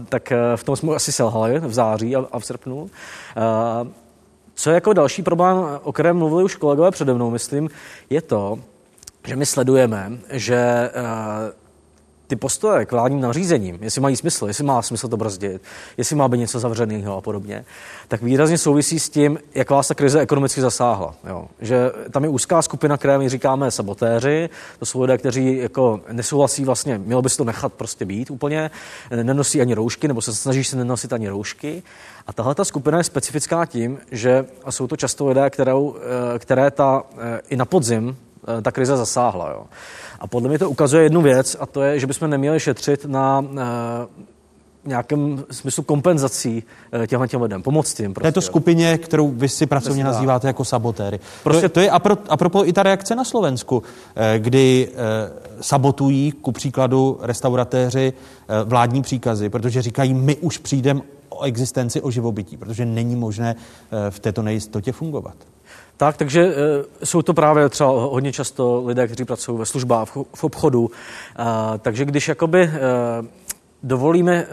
Tak 0.08 0.32
v 0.56 0.64
tom 0.64 0.76
jsme 0.76 0.94
asi 0.94 1.12
selhali 1.12 1.58
v 1.58 1.74
září 1.74 2.16
a 2.16 2.38
v 2.38 2.44
srpnu. 2.46 2.90
Co 4.58 4.70
je 4.70 4.74
jako 4.74 4.92
další 4.92 5.22
problém, 5.22 5.56
o 5.82 5.92
kterém 5.92 6.16
mluvili 6.16 6.44
už 6.44 6.54
kolegové 6.54 6.90
přede 6.90 7.14
mnou, 7.14 7.30
myslím, 7.30 7.70
je 8.10 8.22
to, 8.22 8.58
že 9.26 9.36
my 9.36 9.46
sledujeme, 9.46 10.12
že 10.30 10.90
uh, 10.94 11.65
ty 12.26 12.36
postoje 12.36 12.86
k 12.86 12.92
vládním 12.92 13.20
nařízením, 13.20 13.78
jestli 13.80 14.00
mají 14.00 14.16
smysl, 14.16 14.46
jestli 14.46 14.64
má 14.64 14.82
smysl 14.82 15.08
to 15.08 15.16
brzdit, 15.16 15.62
jestli 15.96 16.16
má 16.16 16.28
být 16.28 16.38
něco 16.38 16.60
zavřeného 16.60 17.16
a 17.16 17.20
podobně, 17.20 17.64
tak 18.08 18.22
výrazně 18.22 18.58
souvisí 18.58 18.98
s 18.98 19.08
tím, 19.08 19.38
jak 19.54 19.70
vás 19.70 19.88
ta 19.88 19.94
krize 19.94 20.20
ekonomicky 20.20 20.60
zasáhla. 20.60 21.14
Jo. 21.28 21.48
Že 21.60 21.90
tam 22.10 22.24
je 22.24 22.28
úzká 22.28 22.62
skupina, 22.62 22.96
které 22.96 23.18
my 23.18 23.28
říkáme 23.28 23.70
sabotéři, 23.70 24.48
to 24.78 24.86
jsou 24.86 25.00
lidé, 25.00 25.18
kteří 25.18 25.56
jako 25.56 26.00
nesouhlasí 26.12 26.64
vlastně, 26.64 26.98
mělo 26.98 27.22
by 27.22 27.30
se 27.30 27.36
to 27.36 27.44
nechat 27.44 27.72
prostě 27.72 28.04
být 28.04 28.30
úplně, 28.30 28.70
nenosí 29.22 29.60
ani 29.60 29.74
roušky, 29.74 30.08
nebo 30.08 30.22
se 30.22 30.34
snaží 30.34 30.64
se 30.64 30.76
nenosit 30.76 31.12
ani 31.12 31.28
roušky. 31.28 31.82
A 32.26 32.32
tahle 32.32 32.54
ta 32.54 32.64
skupina 32.64 32.98
je 32.98 33.04
specifická 33.04 33.66
tím, 33.66 33.98
že 34.10 34.46
jsou 34.70 34.86
to 34.86 34.96
často 34.96 35.26
lidé, 35.26 35.50
kterou, 35.50 35.96
eh, 35.96 36.38
které 36.38 36.70
ta, 36.70 37.02
eh, 37.18 37.40
i 37.48 37.56
na 37.56 37.64
podzim 37.64 38.16
eh, 38.58 38.62
ta 38.62 38.72
krize 38.72 38.96
zasáhla. 38.96 39.50
Jo. 39.50 39.66
A 40.20 40.26
podle 40.26 40.48
mě 40.48 40.58
to 40.58 40.70
ukazuje 40.70 41.02
jednu 41.02 41.22
věc, 41.22 41.56
a 41.60 41.66
to 41.66 41.82
je, 41.82 42.00
že 42.00 42.06
bychom 42.06 42.30
neměli 42.30 42.60
šetřit 42.60 43.04
na 43.04 43.44
nějakém 44.84 45.44
smyslu 45.50 45.82
kompenzací 45.82 46.62
těmhle 47.06 47.28
těm 47.28 47.42
lidem, 47.42 47.62
pomoct 47.62 48.00
jim. 48.00 48.14
Prostě, 48.14 48.28
Této 48.28 48.40
skupině, 48.40 48.98
kterou 48.98 49.30
vy 49.30 49.48
si 49.48 49.66
pracovně 49.66 50.04
Přesně 50.04 50.14
nazýváte 50.14 50.46
jako 50.46 50.64
sabotéry. 50.64 51.20
Prostě 51.42 51.68
to, 51.68 51.72
to 51.72 51.80
je 51.80 51.90
apro, 51.90 52.16
apropo 52.28 52.66
i 52.66 52.72
ta 52.72 52.82
reakce 52.82 53.14
na 53.14 53.24
Slovensku, 53.24 53.82
kdy 54.38 54.88
sabotují 55.60 56.32
ku 56.32 56.52
příkladu 56.52 57.18
restauratéři 57.22 58.12
vládní 58.64 59.02
příkazy, 59.02 59.48
protože 59.48 59.82
říkají, 59.82 60.14
my 60.14 60.36
už 60.36 60.58
přijdeme 60.58 61.00
o 61.28 61.42
existenci, 61.42 62.00
o 62.00 62.10
živobytí, 62.10 62.56
protože 62.56 62.86
není 62.86 63.16
možné 63.16 63.56
eh, 63.56 64.10
v 64.10 64.18
této 64.18 64.42
nejistotě 64.42 64.92
fungovat. 64.92 65.36
Tak, 65.96 66.16
takže 66.16 66.42
e, 66.42 67.06
jsou 67.06 67.22
to 67.22 67.34
právě 67.34 67.68
třeba 67.68 67.90
hodně 67.90 68.32
často 68.32 68.82
lidé, 68.86 69.06
kteří 69.06 69.24
pracují 69.24 69.58
ve 69.58 69.66
službách, 69.66 70.08
v, 70.34 70.44
obchodu. 70.44 70.90
E, 71.38 71.78
takže 71.78 72.04
když 72.04 72.28
jakoby 72.28 72.62
e, 72.62 72.70
dovolíme, 73.82 74.46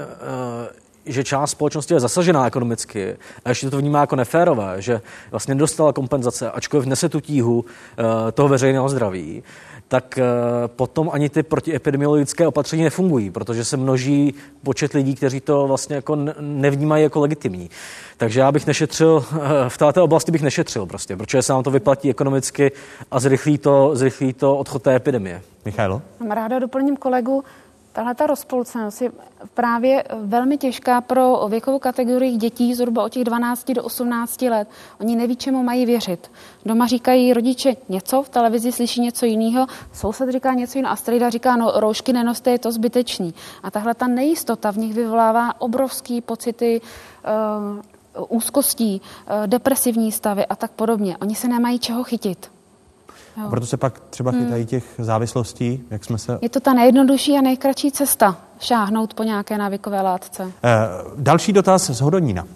že 1.05 1.23
část 1.23 1.51
společnosti 1.51 1.93
je 1.93 1.99
zasažená 1.99 2.47
ekonomicky 2.47 3.17
a 3.45 3.49
ještě 3.49 3.69
to 3.69 3.77
vnímá 3.77 3.99
jako 3.99 4.15
neférové, 4.15 4.75
že 4.81 5.01
vlastně 5.31 5.55
dostala 5.55 5.93
kompenzace, 5.93 6.51
ačkoliv 6.51 6.85
nese 6.85 7.09
tu 7.09 7.19
tíhu 7.19 7.65
toho 8.33 8.49
veřejného 8.49 8.89
zdraví, 8.89 9.43
tak 9.87 10.17
eh, 10.17 10.23
potom 10.67 11.09
ani 11.13 11.29
ty 11.29 11.43
protiepidemiologické 11.43 12.47
opatření 12.47 12.83
nefungují, 12.83 13.29
protože 13.29 13.65
se 13.65 13.77
množí 13.77 14.33
počet 14.63 14.93
lidí, 14.93 15.15
kteří 15.15 15.39
to 15.39 15.67
vlastně 15.67 15.95
jako 15.95 16.17
nevnímají 16.39 17.03
jako 17.03 17.19
legitimní. 17.19 17.69
Takže 18.17 18.39
já 18.39 18.51
bych 18.51 18.67
nešetřil, 18.67 19.25
eh, 19.33 19.69
v 19.69 19.77
této 19.77 20.03
oblasti 20.03 20.31
bych 20.31 20.41
nešetřil 20.41 20.85
prostě, 20.85 21.17
protože 21.17 21.41
se 21.41 21.53
nám 21.53 21.63
to 21.63 21.71
vyplatí 21.71 22.09
ekonomicky 22.09 22.71
a 23.11 23.19
zrychlí 23.19 23.57
to, 23.57 23.91
zrychlí 23.93 24.33
to 24.33 24.57
odchod 24.57 24.83
té 24.83 24.95
epidemie. 24.95 25.41
Michailo? 25.65 26.01
Ráda 26.29 26.59
doplním 26.59 26.97
kolegu, 26.97 27.43
Tahle 27.93 28.15
ta 28.15 28.27
rozpolcenost 28.27 29.01
je 29.01 29.11
právě 29.53 30.03
velmi 30.13 30.57
těžká 30.57 31.01
pro 31.01 31.47
věkovou 31.49 31.79
kategorii 31.79 32.37
dětí 32.37 32.73
zhruba 32.73 33.03
od 33.03 33.09
těch 33.09 33.23
12 33.23 33.71
do 33.71 33.83
18 33.83 34.41
let. 34.41 34.67
Oni 34.99 35.15
neví, 35.15 35.35
čemu 35.35 35.63
mají 35.63 35.85
věřit. 35.85 36.31
Doma 36.65 36.87
říkají 36.87 37.33
rodiče 37.33 37.75
něco, 37.89 38.23
v 38.23 38.29
televizi 38.29 38.71
slyší 38.71 39.01
něco 39.01 39.25
jiného, 39.25 39.67
soused 39.93 40.29
říká 40.29 40.53
něco 40.53 40.77
jiného 40.77 40.93
a 40.93 40.95
strejda 40.95 41.29
říká, 41.29 41.55
no 41.55 41.71
roušky 41.75 42.13
nenoste, 42.13 42.51
je 42.51 42.59
to 42.59 42.71
zbytečný. 42.71 43.33
A 43.63 43.71
tahle 43.71 43.93
ta 43.93 44.07
nejistota 44.07 44.71
v 44.71 44.77
nich 44.77 44.93
vyvolává 44.93 45.61
obrovský 45.61 46.21
pocity 46.21 46.81
uh, 48.15 48.27
úzkostí, 48.37 49.01
uh, 49.01 49.47
depresivní 49.47 50.11
stavy 50.11 50.45
a 50.45 50.55
tak 50.55 50.71
podobně. 50.71 51.17
Oni 51.17 51.35
se 51.35 51.47
nemají 51.47 51.79
čeho 51.79 52.03
chytit. 52.03 52.51
Jo. 53.37 53.45
A 53.45 53.49
proto 53.49 53.65
se 53.65 53.77
pak 53.77 53.99
třeba 54.09 54.31
hmm. 54.31 54.43
chytají 54.43 54.65
těch 54.65 54.83
závislostí, 54.97 55.83
jak 55.89 56.05
jsme 56.05 56.17
se... 56.17 56.39
Je 56.41 56.49
to 56.49 56.59
ta 56.59 56.73
nejjednodušší 56.73 57.37
a 57.37 57.41
nejkratší 57.41 57.91
cesta 57.91 58.37
šáhnout 58.59 59.13
po 59.13 59.23
nějaké 59.23 59.57
návykové 59.57 60.01
látce. 60.01 60.51
Eh, 60.63 60.69
další 61.15 61.53
dotaz 61.53 61.89
z 61.89 62.01
Hodonína. 62.01 62.47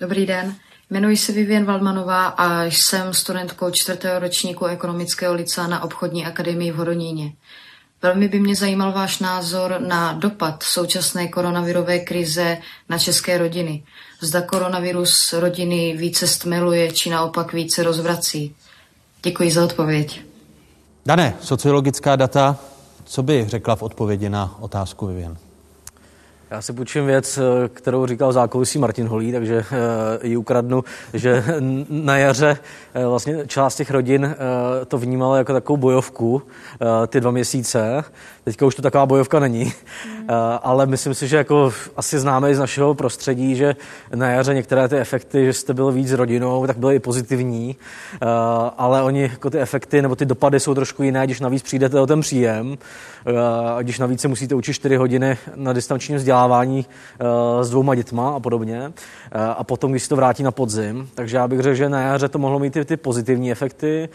Dobrý 0.00 0.26
den. 0.26 0.54
Jmenuji 0.90 1.16
se 1.16 1.32
Vivien 1.32 1.64
Valdmanová 1.64 2.26
a 2.26 2.64
jsem 2.64 3.14
studentkou 3.14 3.70
čtvrtého 3.70 4.18
ročníku 4.18 4.64
ekonomického 4.64 5.34
licea 5.34 5.66
na 5.66 5.82
obchodní 5.82 6.26
akademii 6.26 6.72
v 6.72 6.76
Hodoníně. 6.76 7.32
Velmi 8.02 8.28
by 8.28 8.40
mě 8.40 8.56
zajímal 8.56 8.92
váš 8.92 9.18
názor 9.18 9.76
na 9.86 10.12
dopad 10.12 10.62
současné 10.62 11.28
koronavirové 11.28 11.98
krize 11.98 12.58
na 12.88 12.98
české 12.98 13.38
rodiny. 13.38 13.84
Zda 14.20 14.40
koronavirus 14.40 15.32
rodiny 15.32 15.96
více 15.96 16.26
stmeluje, 16.26 16.92
či 16.92 17.10
naopak 17.10 17.52
více 17.52 17.82
rozvrací. 17.82 18.54
Děkuji 19.26 19.50
za 19.50 19.64
odpověď. 19.64 20.20
Dané, 21.06 21.34
sociologická 21.40 22.16
data, 22.16 22.56
co 23.04 23.22
by 23.22 23.44
řekla 23.48 23.76
v 23.76 23.82
odpovědi 23.82 24.28
na 24.28 24.56
otázku 24.60 25.06
Vivian? 25.06 25.36
Já 26.50 26.62
si 26.62 26.72
půjčím 26.72 27.06
věc, 27.06 27.38
eh, 27.38 27.68
kterou 27.68 28.06
říkal 28.06 28.32
zákulisí 28.32 28.78
Martin 28.78 29.06
Holý, 29.06 29.32
takže 29.32 29.64
eh, 29.72 30.26
ji 30.26 30.36
ukradnu, 30.36 30.84
že 31.14 31.44
na 31.88 32.18
jaře 32.18 32.56
eh, 32.94 33.06
vlastně 33.06 33.46
část 33.46 33.76
těch 33.76 33.90
rodin 33.90 34.36
to 34.88 34.98
vnímala 34.98 35.38
jako 35.38 35.52
takovou 35.52 35.76
bojovku 35.76 36.42
ty 37.06 37.20
dva 37.20 37.30
měsíce. 37.30 38.04
Teďka 38.46 38.66
už 38.66 38.74
to 38.74 38.82
taková 38.82 39.06
bojovka 39.06 39.40
není, 39.40 39.64
mm. 39.64 40.26
ale 40.62 40.86
myslím 40.86 41.14
si, 41.14 41.28
že 41.28 41.36
jako 41.36 41.72
asi 41.96 42.18
známe 42.18 42.50
i 42.50 42.54
z 42.54 42.58
našeho 42.58 42.94
prostředí, 42.94 43.56
že 43.56 43.76
na 44.14 44.28
jaře 44.28 44.54
některé 44.54 44.88
ty 44.88 44.96
efekty, 44.96 45.46
že 45.46 45.52
jste 45.52 45.74
byl 45.74 45.92
víc 45.92 46.12
rodinou, 46.12 46.66
tak 46.66 46.78
byly 46.78 46.94
i 46.94 46.98
pozitivní, 46.98 47.76
ale 48.78 49.02
oni 49.02 49.22
jako 49.22 49.50
ty 49.50 49.58
efekty 49.58 50.02
nebo 50.02 50.16
ty 50.16 50.24
dopady 50.24 50.60
jsou 50.60 50.74
trošku 50.74 51.02
jiné, 51.02 51.26
když 51.26 51.40
navíc 51.40 51.62
přijdete 51.62 52.00
o 52.00 52.06
ten 52.06 52.20
příjem, 52.20 52.78
když 53.82 53.98
navíc 53.98 54.20
se 54.20 54.28
musíte 54.28 54.54
učit 54.54 54.74
4 54.74 54.96
hodiny 54.96 55.38
na 55.54 55.72
distančním 55.72 56.18
vzdělávání 56.18 56.86
eh, 57.20 57.64
s 57.64 57.70
dvouma 57.70 57.94
dětma 57.94 58.30
a 58.30 58.40
podobně. 58.40 58.92
Eh, 59.32 59.44
a 59.56 59.64
potom, 59.64 59.90
když 59.90 60.02
se 60.02 60.08
to 60.08 60.16
vrátí 60.16 60.42
na 60.42 60.50
podzim. 60.50 61.08
Takže 61.14 61.36
já 61.36 61.48
bych 61.48 61.60
řekl, 61.60 61.74
že 61.74 61.88
na 61.88 62.00
jaře 62.00 62.28
to 62.28 62.38
mohlo 62.38 62.58
mít 62.58 62.72
ty, 62.72 62.84
ty 62.84 62.96
pozitivní 62.96 63.52
efekty, 63.52 64.08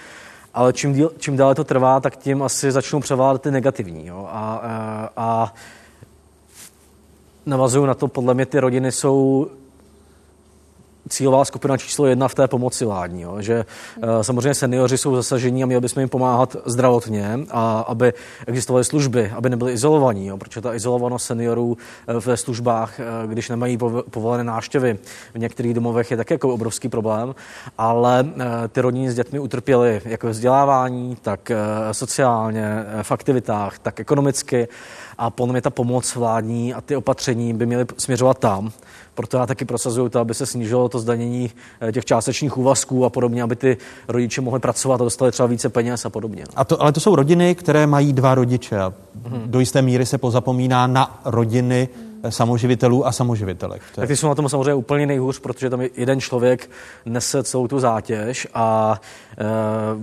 ale 0.54 0.74
čím, 0.74 0.94
díl, 0.94 1.12
čím 1.18 1.38
dále 1.38 1.56
to 1.56 1.64
trvá, 1.64 2.00
tak 2.00 2.18
tím 2.18 2.44
asi 2.44 2.72
začnou 2.72 3.00
převládat 3.00 3.42
ty 3.42 3.52
negativní. 3.52 4.08
Jo? 4.08 4.28
A, 4.32 4.56
a, 4.56 5.10
a 5.16 5.54
navazuju 7.46 7.86
na 7.86 7.94
to, 7.94 8.08
podle 8.08 8.34
mě 8.34 8.46
ty 8.46 8.60
rodiny 8.60 8.92
jsou 8.92 9.48
cílová 11.12 11.46
skupina 11.46 11.78
číslo 11.78 12.06
jedna 12.06 12.28
v 12.28 12.36
té 12.36 12.48
pomoci 12.48 12.86
vládní. 12.86 13.22
Jo? 13.22 13.36
Že 13.40 13.66
uh, 13.98 14.22
samozřejmě 14.22 14.54
seniori 14.54 14.98
jsou 14.98 15.16
zasažení 15.16 15.64
a 15.64 15.66
měli 15.66 15.82
bychom 15.82 16.00
jim 16.00 16.10
pomáhat 16.10 16.56
zdravotně, 16.66 17.40
a 17.52 17.80
aby 17.88 18.14
existovaly 18.48 18.84
služby, 18.84 19.32
aby 19.36 19.50
nebyli 19.50 19.72
izolovaní, 19.72 20.28
jo? 20.28 20.38
protože 20.38 20.62
ta 20.62 20.76
izolovanost 20.76 21.26
seniorů 21.26 21.68
uh, 21.68 22.16
ve 22.24 22.38
službách, 22.38 23.00
uh, 23.00 23.32
když 23.32 23.50
nemají 23.50 23.78
povolené 24.10 24.44
návštěvy 24.44 24.98
v 25.34 25.40
některých 25.40 25.74
domovech, 25.74 26.12
je 26.12 26.18
také 26.18 26.34
jako 26.34 26.54
obrovský 26.54 26.90
problém, 26.90 27.36
ale 27.78 28.26
ty 28.72 28.82
rodiny 28.82 29.12
s 29.12 29.16
dětmi 29.16 29.40
utrpěly 29.40 30.02
jak 30.06 30.24
ve 30.24 30.30
vzdělávání, 30.30 31.18
tak 31.22 31.52
sociálně, 31.92 32.86
v 33.02 33.12
aktivitách, 33.12 33.80
tak 33.80 34.00
ekonomicky 34.00 34.68
a 35.22 35.30
podle 35.30 35.52
mě 35.52 35.62
ta 35.62 35.70
pomoc 35.70 36.16
vládní 36.16 36.74
a 36.74 36.82
ty 36.82 36.96
opatření 36.96 37.54
by 37.54 37.66
měly 37.66 37.86
směřovat 37.98 38.38
tam, 38.40 38.72
proto 39.16 39.38
já 39.38 39.46
taky 39.46 39.66
prosazuju 39.66 40.10
to, 40.10 40.20
aby 40.20 40.34
se 40.34 40.46
snížilo 40.46 40.90
to 40.90 41.00
zdanění 41.00 41.52
eh, 41.82 41.92
těch 41.92 42.06
částečných 42.06 42.58
úvazků 42.58 43.06
a 43.06 43.10
podobně, 43.10 43.44
aby 43.44 43.56
ty 43.56 43.78
rodiče 44.08 44.42
mohli 44.42 44.60
pracovat 44.60 45.02
a 45.02 45.04
dostali 45.04 45.32
třeba 45.32 45.48
více 45.48 45.70
peněz 45.70 46.06
a 46.06 46.10
podobně. 46.10 46.44
A 46.56 46.66
to, 46.66 46.82
ale 46.82 46.92
to 46.92 47.00
jsou 47.00 47.16
rodiny, 47.16 47.56
které 47.56 47.88
mají 47.88 48.14
dva 48.14 48.36
rodiče 48.36 48.80
a 48.80 48.94
hmm. 49.24 49.44
do 49.46 49.60
jisté 49.60 49.82
míry 49.82 50.06
se 50.06 50.18
pozapomíná 50.18 50.88
na 50.88 51.22
rodiny 51.26 51.90
eh, 52.24 52.32
samoživitelů 52.32 53.08
a 53.08 53.12
samoživitelek. 53.12 53.82
Tak 53.96 54.08
ty 54.08 54.16
jsou 54.18 54.28
na 54.28 54.36
tom 54.36 54.50
samozřejmě 54.50 54.74
úplně 54.74 55.06
nejhůř, 55.06 55.40
protože 55.40 55.70
tam 55.70 55.82
jeden 55.98 56.22
člověk 56.22 56.70
nese 57.06 57.44
celou 57.44 57.68
tu 57.68 57.80
zátěž 57.80 58.48
a 58.54 59.02
e, 59.38 59.46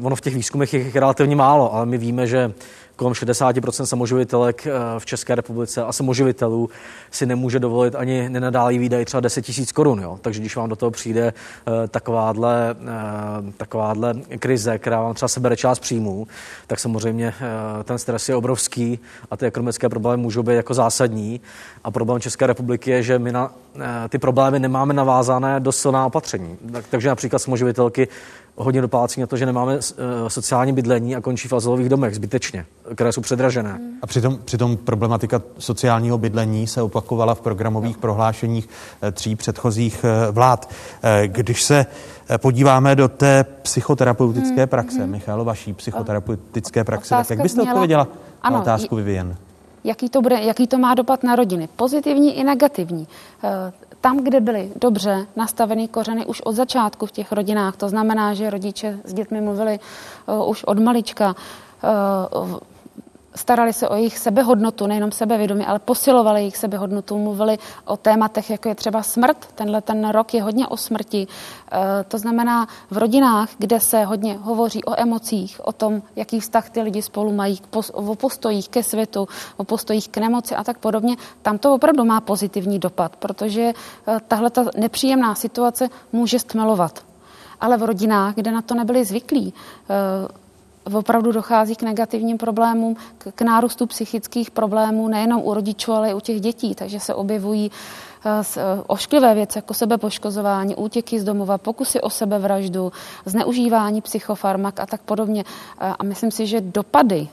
ono 0.03 0.17
v 0.17 0.21
těch 0.21 0.35
výzkumech 0.35 0.75
je 0.75 0.91
relativně 0.95 1.37
málo, 1.37 1.75
ale 1.75 1.87
my 1.87 1.99
víme, 1.99 2.27
že 2.27 2.53
kolem 2.99 3.13
60% 3.13 3.85
samoživitelek 3.85 4.67
eh, 4.67 4.71
v 4.99 5.07
České 5.07 5.35
republice 5.35 5.83
a 5.83 5.93
samoživitelů 5.93 6.71
si 7.11 7.27
nemůže 7.27 7.59
dovolit 7.59 7.95
ani 7.95 8.29
nenadálý 8.29 8.79
výdaj 8.79 9.05
třeba 9.05 9.21
10 9.21 9.43
tisíc 9.43 9.73
korun. 9.73 10.01
Jo? 10.03 10.19
Takže 10.23 10.41
když 10.41 10.57
vám 10.57 10.69
do 10.69 10.77
toho 10.77 10.91
přijde 10.91 11.33
eh, 11.33 11.89
takováhle, 11.89 12.77
eh, 12.81 13.53
takováhle 13.57 14.15
krize, 14.39 14.79
která 14.79 15.01
vám 15.03 15.15
třeba 15.15 15.29
sebere 15.29 15.57
část 15.57 15.79
příjmů, 15.79 16.27
tak 16.67 16.81
samozřejmě 16.81 17.35
ten 17.85 17.99
stres 17.99 18.29
je 18.29 18.37
obrovský 18.37 18.99
a 19.31 19.37
ty 19.37 19.47
ekonomické 19.47 19.89
problémy 19.89 20.23
můžou 20.23 20.43
být 20.43 20.55
jako 20.55 20.75
zásadní. 20.75 21.41
A 21.85 21.91
problém 21.91 22.21
České 22.21 22.47
republiky 22.47 22.91
je, 22.91 23.03
že 23.03 23.19
my 23.19 23.33
na 23.33 23.53
ty 24.09 24.19
problémy 24.19 24.59
nemáme 24.59 24.95
navázané 24.95 25.61
do 25.61 25.73
silná 25.73 26.07
opatření. 26.07 26.59
Takže 26.91 27.09
například 27.09 27.39
samoživitelky 27.39 28.09
hodně 28.59 28.81
doplácí 28.81 29.21
na 29.21 29.27
to, 29.27 29.37
že 29.37 29.47
nemáme 29.47 29.75
uh, 29.77 29.81
sociální 30.29 30.73
bydlení 30.73 31.17
a 31.17 31.21
končí 31.21 31.49
v 31.49 31.53
azylových 31.53 31.89
domech 31.89 32.15
zbytečně, 32.15 32.67
které 32.95 33.13
jsou 33.13 33.21
předražené. 33.21 33.81
A 34.03 34.07
přitom, 34.07 34.39
přitom 34.45 34.77
problematika 34.77 35.43
sociálního 35.59 36.19
bydlení 36.19 36.67
se 36.67 36.83
opakovala 36.83 37.35
v 37.35 37.41
programových 37.41 37.97
no. 37.97 38.01
prohlášeních 38.01 38.69
uh, 38.69 39.11
tří 39.11 39.37
předchozích 39.37 40.05
uh, 40.05 40.35
vlád. 40.35 40.71
Když 41.27 41.63
se 41.63 41.87
podíváme 42.37 42.97
do 42.97 43.09
té 43.09 43.45
psychoterapeutické 43.63 44.61
hmm. 44.61 44.69
praxe, 44.69 44.99
hmm. 44.99 45.11
Michal, 45.11 45.45
vaší 45.45 45.73
psychoterapeutické 45.73 46.85
praxe, 46.85 47.15
tak 47.15 47.31
jak 47.31 47.43
byste 47.43 47.61
měla... 47.61 47.75
odpověděla 47.75 48.09
ano, 48.43 48.57
na 48.57 48.63
otázku 48.63 48.97
Vivien? 48.97 49.37
Jaký 49.85 50.09
to, 50.09 50.23
bude, 50.23 50.41
jaký 50.41 50.67
to 50.67 50.79
má 50.79 50.95
dopad 50.95 51.23
na 51.23 51.37
rodiny? 51.37 51.69
Pozitivní 51.77 52.39
i 52.39 52.45
negativní 52.45 53.09
tam, 54.01 54.19
kde 54.19 54.41
byly 54.41 54.73
dobře 54.77 55.27
nastavený 55.37 55.89
kořeny 55.89 56.27
už 56.27 56.41
od 56.41 56.53
začátku 56.53 57.07
v 57.07 57.13
těch 57.13 57.33
rodinách, 57.33 57.77
to 57.77 57.89
znamená, 57.89 58.35
že 58.35 58.51
rodiče 58.51 58.99
s 59.05 59.15
dětmi 59.15 59.41
mluvili 59.41 59.81
uh, 60.27 60.49
už 60.51 60.65
od 60.65 60.79
malička, 60.79 61.35
uh, 62.45 62.59
starali 63.39 63.73
se 63.73 63.89
o 63.89 63.95
jejich 63.95 64.19
sebehodnotu, 64.19 64.87
nejenom 64.87 65.13
sebevědomí, 65.13 65.67
ale 65.67 65.79
posilovali 65.79 66.41
jejich 66.41 66.57
sebehodnotu, 66.57 67.19
mluvili 67.19 67.59
o 67.85 67.97
tématech, 67.97 68.51
jako 68.51 68.69
je 68.69 68.75
třeba 68.75 69.03
smrt. 69.03 69.47
Tenhle 69.55 69.81
ten 69.81 70.09
rok 70.09 70.35
je 70.35 70.43
hodně 70.43 70.69
o 70.69 70.77
smrti. 70.77 71.27
E, 71.73 72.05
to 72.05 72.19
znamená 72.19 72.67
v 72.91 72.99
rodinách, 72.99 73.49
kde 73.59 73.81
se 73.81 74.05
hodně 74.05 74.35
hovoří 74.35 74.85
o 74.85 75.01
emocích, 75.01 75.61
o 75.65 75.73
tom, 75.73 76.03
jaký 76.17 76.41
vztah 76.41 76.71
ty 76.71 76.83
lidi 76.83 77.03
spolu 77.03 77.33
mají, 77.33 77.61
o 77.93 78.15
postojích 78.15 78.69
ke 78.69 78.83
světu, 78.83 79.29
o 79.57 79.65
postojích 79.65 80.09
k 80.09 80.19
nemoci 80.19 80.55
a 80.55 80.65
tak 80.65 80.79
podobně, 80.79 81.17
tam 81.43 81.59
to 81.59 81.75
opravdu 81.75 82.05
má 82.05 82.21
pozitivní 82.21 82.79
dopad, 82.79 83.17
protože 83.17 83.63
e, 83.63 83.75
tahle 84.29 84.51
ta 84.51 84.65
nepříjemná 84.77 85.35
situace 85.35 85.89
může 86.13 86.39
stmelovat. 86.39 87.05
Ale 87.61 87.77
v 87.77 87.83
rodinách, 87.83 88.35
kde 88.35 88.51
na 88.53 88.63
to 88.63 88.75
nebyli 88.75 89.05
zvyklí, 89.05 89.55
e, 89.55 90.48
opravdu 90.93 91.33
dochází 91.33 91.77
k 91.77 91.83
negativním 91.83 92.39
problémům, 92.39 92.97
k, 93.19 93.33
k 93.35 93.43
nárůstu 93.43 93.87
psychických 93.87 94.51
problémů 94.51 95.09
nejenom 95.09 95.43
u 95.45 95.55
rodičů, 95.55 95.93
ale 95.93 96.11
i 96.11 96.15
u 96.15 96.21
těch 96.21 96.41
dětí. 96.41 96.75
Takže 96.75 97.01
se 97.01 97.15
objevují 97.15 97.71
uh, 97.71 98.63
ošklivé 98.87 99.35
věci, 99.35 99.59
jako 99.59 99.75
sebepoškozování, 99.75 100.77
útěky 100.77 101.21
z 101.21 101.25
domova, 101.25 101.59
pokusy 101.59 102.01
o 102.01 102.11
sebevraždu, 102.11 102.93
zneužívání 103.25 104.01
psychofarmak 104.01 104.81
a 104.81 104.87
tak 104.87 105.01
podobně. 105.01 105.45
Uh, 105.45 105.95
a 105.99 106.05
myslím 106.05 106.31
si, 106.31 106.47
že 106.47 106.61
dopady 106.61 107.29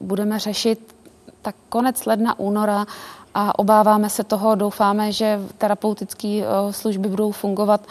budeme 0.00 0.38
řešit 0.38 0.94
tak 1.42 1.54
konec 1.68 2.06
ledna, 2.06 2.38
února 2.38 2.86
a 3.34 3.58
obáváme 3.58 4.10
se 4.10 4.24
toho, 4.24 4.54
doufáme, 4.54 5.12
že 5.12 5.40
terapeutické 5.58 6.42
služby 6.70 7.08
budou 7.08 7.32
fungovat 7.32 7.86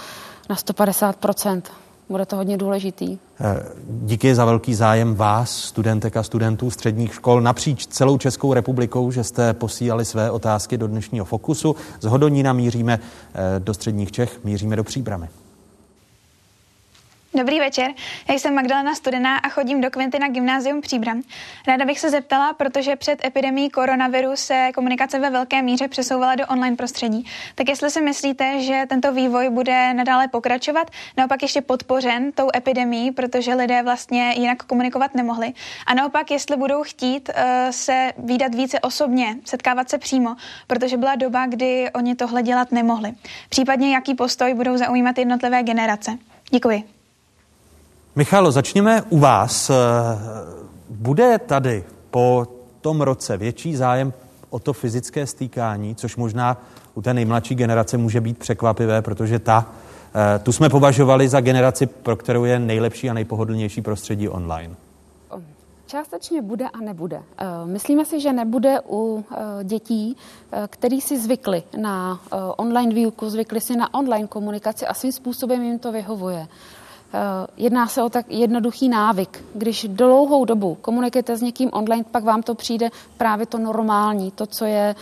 na 0.50 0.56
150 0.56 1.16
bude 2.10 2.26
to 2.26 2.36
hodně 2.36 2.58
důležitý. 2.58 3.18
Eh, 3.42 3.64
díky 3.90 4.36
za 4.36 4.46
velký 4.46 4.76
zájem 4.76 5.16
vás, 5.16 5.52
studentek 5.52 6.18
a 6.18 6.24
studentů 6.24 6.72
středních 6.72 7.14
škol 7.14 7.42
napříč 7.42 7.88
celou 7.88 8.18
Českou 8.18 8.54
republikou, 8.54 9.12
že 9.12 9.24
jste 9.24 9.54
posílali 9.54 10.06
své 10.06 10.32
otázky 10.32 10.78
do 10.78 10.88
dnešního 10.88 11.26
fokusu. 11.26 11.76
Z 12.00 12.06
Hodonína 12.06 12.54
míříme 12.54 13.00
eh, 13.34 13.60
do 13.60 13.74
středních 13.74 14.12
Čech, 14.12 14.44
míříme 14.44 14.76
do 14.76 14.84
Příbramy. 14.84 15.30
Dobrý 17.34 17.60
večer, 17.60 17.92
já 18.30 18.36
jsem 18.36 18.56
Magdalena 18.56 18.96
Studená 18.96 19.38
a 19.38 19.50
chodím 19.50 19.82
do 19.82 19.90
Kvinty 19.90 20.20
na 20.20 20.28
Gymnázium 20.28 20.82
Příbram. 20.82 21.22
Ráda 21.68 21.86
bych 21.86 22.00
se 22.00 22.10
zeptala, 22.10 22.54
protože 22.54 22.96
před 22.96 23.26
epidemí 23.26 23.70
koronaviru 23.70 24.36
se 24.36 24.70
komunikace 24.76 25.20
ve 25.20 25.30
velké 25.30 25.62
míře 25.62 25.88
přesouvala 25.88 26.36
do 26.36 26.48
online 26.48 26.76
prostředí. 26.76 27.26
Tak 27.56 27.70
jestli 27.70 27.92
si 27.92 28.02
myslíte, 28.02 28.62
že 28.62 28.84
tento 28.90 29.14
vývoj 29.14 29.50
bude 29.50 29.94
nadále 29.94 30.28
pokračovat, 30.28 30.92
naopak 31.18 31.42
ještě 31.42 31.62
podpořen 31.62 32.32
tou 32.32 32.48
epidemí, 32.56 33.12
protože 33.12 33.54
lidé 33.54 33.84
vlastně 33.84 34.34
jinak 34.38 34.64
komunikovat 34.64 35.16
nemohli. 35.16 35.54
A 35.88 35.94
naopak, 35.94 36.32
jestli 36.32 36.58
budou 36.58 36.84
chtít 36.84 37.30
uh, 37.30 37.44
se 37.72 38.14
výdat 38.18 38.56
více 38.56 38.80
osobně, 38.80 39.36
setkávat 39.46 39.90
se 39.90 39.98
přímo, 39.98 40.36
protože 40.68 40.98
byla 40.98 41.16
doba, 41.16 41.46
kdy 41.46 41.90
oni 41.92 42.16
tohle 42.16 42.44
dělat 42.44 42.72
nemohli. 42.72 43.12
Případně 43.50 43.94
jaký 43.94 44.16
postoj 44.16 44.54
budou 44.54 44.78
zaujímat 44.78 45.18
jednotlivé 45.18 45.64
generace. 45.64 46.18
Děkuji. 46.52 46.99
Michalo, 48.20 48.52
začněme 48.52 49.02
u 49.10 49.20
vás. 49.20 49.70
Eh, 49.70 49.76
bude 50.90 51.40
tady 51.40 51.84
po 52.12 52.48
tom 52.82 53.02
roce 53.02 53.38
větší 53.38 53.76
zájem 53.76 54.14
o 54.50 54.60
to 54.60 54.74
fyzické 54.74 55.26
stýkání, 55.26 55.96
což 55.96 56.16
možná 56.16 56.62
u 56.94 57.02
té 57.02 57.14
nejmladší 57.14 57.56
generace 57.56 57.98
může 57.98 58.22
být 58.22 58.38
překvapivé, 58.38 59.02
protože 59.02 59.40
ta, 59.40 59.72
eh, 60.36 60.40
tu 60.40 60.52
jsme 60.52 60.70
považovali 60.70 61.30
za 61.30 61.42
generaci, 61.42 61.86
pro 61.86 62.16
kterou 62.16 62.44
je 62.44 62.60
nejlepší 62.60 63.10
a 63.10 63.14
nejpohodlnější 63.14 63.82
prostředí 63.82 64.30
online. 64.30 64.76
Částečně 65.86 66.42
bude 66.42 66.66
a 66.66 66.78
nebude. 66.78 67.22
Eh, 67.38 67.46
myslíme 67.66 68.06
si, 68.06 68.20
že 68.20 68.34
nebude 68.34 68.78
u 68.90 69.26
dětí, 69.64 70.18
který 70.68 71.02
si 71.02 71.20
zvykli 71.20 71.64
na 71.78 72.20
online 72.58 72.94
výuku, 72.94 73.30
zvykli 73.30 73.62
si 73.62 73.76
na 73.76 73.94
online 73.94 74.28
komunikaci 74.28 74.88
a 74.88 74.94
svým 74.94 75.12
způsobem 75.12 75.64
jim 75.64 75.80
to 75.80 75.92
vyhovuje. 75.92 76.48
Jedná 77.58 77.88
se 77.88 78.04
o 78.04 78.10
tak 78.10 78.26
jednoduchý 78.30 78.90
návyk. 78.90 79.46
Když 79.54 79.88
dlouhou 79.90 80.46
dobu 80.46 80.78
komunikujete 80.82 81.38
s 81.38 81.42
někým 81.42 81.70
online, 81.74 82.04
pak 82.12 82.24
vám 82.24 82.44
to 82.44 82.56
přijde 82.56 82.90
právě 83.18 83.46
to 83.46 83.58
normální, 83.58 84.32
to, 84.32 84.46
co 84.46 84.66
je 84.66 84.96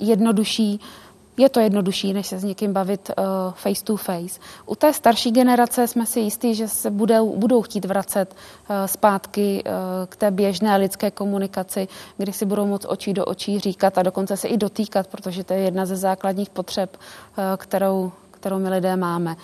jednodušší 0.00 0.80
je 1.36 1.48
to 1.48 1.60
jednodušší, 1.60 2.12
než 2.12 2.26
se 2.26 2.38
s 2.38 2.44
někým 2.44 2.72
bavit 2.72 3.10
uh, 3.18 3.24
face 3.52 3.84
to 3.84 3.96
face. 3.96 4.40
U 4.66 4.74
té 4.74 4.92
starší 4.92 5.30
generace 5.30 5.86
jsme 5.86 6.06
si 6.06 6.20
jistí, 6.20 6.54
že 6.54 6.68
se 6.68 6.90
budou, 6.90 7.36
budou 7.36 7.62
chtít 7.62 7.84
vracet 7.84 8.36
zpátky 8.86 9.64
k 10.08 10.16
té 10.16 10.30
běžné 10.30 10.76
lidské 10.76 11.10
komunikaci, 11.10 11.88
kdy 12.16 12.32
si 12.32 12.46
budou 12.46 12.66
moc 12.66 12.86
očí 12.88 13.12
do 13.12 13.24
očí 13.24 13.60
říkat 13.60 13.98
a 13.98 14.02
dokonce 14.02 14.36
se 14.36 14.48
i 14.48 14.56
dotýkat, 14.56 15.06
protože 15.06 15.44
to 15.44 15.52
je 15.52 15.60
jedna 15.60 15.86
ze 15.86 15.96
základních 15.96 16.50
potřeb, 16.50 16.96
kterou, 17.56 18.12
kterou 18.30 18.58
my 18.58 18.68
lidé 18.68 18.96
máme. 18.96 19.36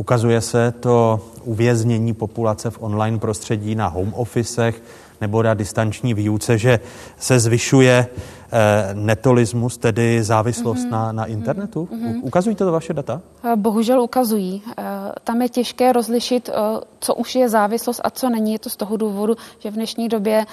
Ukazuje 0.00 0.40
se 0.40 0.72
to 0.80 1.20
uvěznění 1.44 2.14
populace 2.14 2.70
v 2.70 2.82
online 2.82 3.18
prostředí 3.18 3.74
na 3.74 3.86
home 3.86 4.14
officech 4.14 4.82
nebo 5.20 5.42
na 5.42 5.54
distanční 5.54 6.14
výuce, 6.14 6.58
že 6.58 6.80
se 7.18 7.40
zvyšuje 7.40 8.06
Eh, 8.52 8.94
netolismus, 8.94 9.78
tedy 9.78 10.22
závislost 10.22 10.78
mm-hmm. 10.78 10.90
na, 10.90 11.12
na 11.12 11.24
internetu? 11.24 11.88
Mm-hmm. 11.92 12.20
Ukazují 12.22 12.56
to 12.56 12.72
vaše 12.72 12.94
data? 12.94 13.20
Eh, 13.44 13.56
bohužel 13.56 14.00
ukazují. 14.00 14.62
Eh, 14.78 14.82
tam 15.24 15.42
je 15.42 15.48
těžké 15.48 15.92
rozlišit, 15.92 16.50
co 17.00 17.14
už 17.14 17.34
je 17.34 17.48
závislost 17.48 18.00
a 18.04 18.10
co 18.10 18.28
není. 18.28 18.52
Je 18.52 18.58
to 18.58 18.70
z 18.70 18.76
toho 18.76 18.96
důvodu, 18.96 19.36
že 19.58 19.70
v 19.70 19.74
dnešní 19.74 20.08
době 20.08 20.46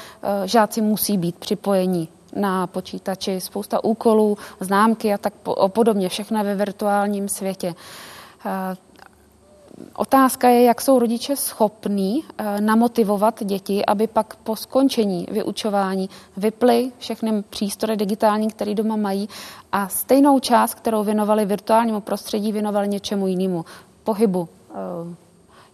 žáci 0.46 0.82
musí 0.82 1.18
být 1.18 1.36
připojení 1.36 2.10
na 2.36 2.68
počítači, 2.68 3.42
spousta 3.42 3.84
úkolů, 3.84 4.38
známky 4.60 5.14
a 5.14 5.18
tak 5.18 5.34
podobně, 5.68 6.10
všechno 6.10 6.44
ve 6.44 6.56
virtuálním 6.56 7.30
světě. 7.30 7.76
Otázka 9.96 10.50
je, 10.50 10.64
jak 10.64 10.82
jsou 10.82 11.00
rodiče 11.00 11.36
schopní 11.36 12.24
eh, 12.38 12.62
namotivovat 12.62 13.44
děti, 13.44 13.86
aby 13.86 14.08
pak 14.08 14.36
po 14.36 14.56
skončení 14.56 15.28
vyučování 15.32 16.10
vyply 16.38 16.92
všechny 16.98 17.44
přístroje 17.50 17.98
digitální, 17.98 18.48
které 18.48 18.74
doma 18.74 18.96
mají 18.96 19.30
a 19.72 19.88
stejnou 19.88 20.40
část, 20.40 20.74
kterou 20.74 21.04
věnovali 21.04 21.46
virtuálnímu 21.46 22.02
prostředí, 22.02 22.52
věnovali 22.52 22.88
něčemu 22.88 23.28
jinému, 23.28 23.66
pohybu, 24.04 24.50
eh, 24.72 25.27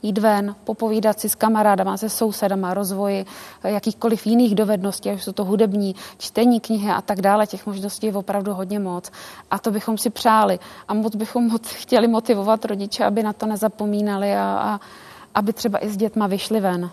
jít 0.04 0.18
ven, 0.18 0.56
popovídat 0.64 1.20
si 1.20 1.30
s 1.30 1.36
kamarádama, 1.36 1.98
se 1.98 2.10
sousedama, 2.10 2.74
rozvoji 2.74 3.26
jakýchkoliv 3.64 4.28
jiných 4.28 4.56
dovedností, 4.56 5.10
až 5.10 5.24
jsou 5.24 5.32
to 5.32 5.46
hudební, 5.46 5.96
čtení 6.18 6.60
knihy 6.60 6.92
a 6.92 7.02
tak 7.02 7.22
dále. 7.22 7.48
Těch 7.48 7.66
možností 7.66 8.08
je 8.08 8.14
opravdu 8.14 8.54
hodně 8.54 8.80
moc. 8.80 9.12
A 9.52 9.60
to 9.60 9.72
bychom 9.72 9.98
si 9.98 10.10
přáli. 10.10 10.60
A 10.88 10.94
moc 10.94 11.16
bychom 11.16 11.48
moc 11.48 11.70
chtěli 11.74 12.08
motivovat 12.08 12.66
rodiče, 12.66 13.06
aby 13.06 13.24
na 13.24 13.34
to 13.34 13.46
nezapomínali 13.46 14.36
a, 14.36 14.44
a 14.44 14.80
aby 15.36 15.54
třeba 15.54 15.86
i 15.86 15.90
s 15.90 15.98
dětma 15.98 16.28
vyšli 16.28 16.60
ven. 16.60 16.90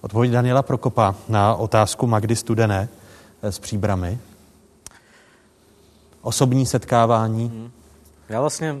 Odpověď 0.00 0.32
Daniela 0.32 0.62
Prokopa 0.62 1.14
na 1.28 1.54
otázku 1.54 2.06
Magdy 2.06 2.36
Studené 2.36 2.88
eh, 3.42 3.52
s 3.52 3.58
příbramy. 3.58 4.18
Osobní 6.22 6.66
setkávání. 6.66 7.48
Hmm. 7.48 7.70
Já 8.28 8.40
vlastně 8.40 8.76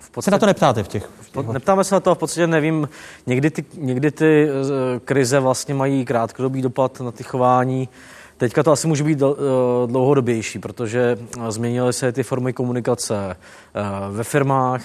v 0.00 0.10
podstatě... 0.10 0.24
Se 0.24 0.30
na 0.30 0.38
to 0.38 0.46
neptáte 0.46 0.82
v 0.82 0.88
těch... 0.88 1.10
Neptáme 1.42 1.84
se 1.84 1.94
na 1.94 2.00
to, 2.00 2.14
v 2.14 2.18
podstatě 2.18 2.46
nevím. 2.46 2.88
Někdy 3.26 3.50
ty, 3.50 3.64
někdy 3.74 4.10
ty 4.10 4.48
eh, 4.48 5.00
krize 5.04 5.40
vlastně 5.40 5.74
mají 5.74 6.04
krátkodobý 6.04 6.62
dopad 6.62 7.00
na 7.00 7.12
ty 7.12 7.24
chování. 7.24 7.88
Teďka 8.36 8.62
to 8.62 8.72
asi 8.72 8.88
může 8.88 9.04
být 9.04 9.22
eh, 9.22 9.26
dlouhodobější, 9.86 10.58
protože 10.58 11.18
eh, 11.20 11.52
změnily 11.52 11.92
se 11.92 12.12
ty 12.12 12.22
formy 12.22 12.52
komunikace 12.52 13.36
ve 14.10 14.24
firmách. 14.24 14.82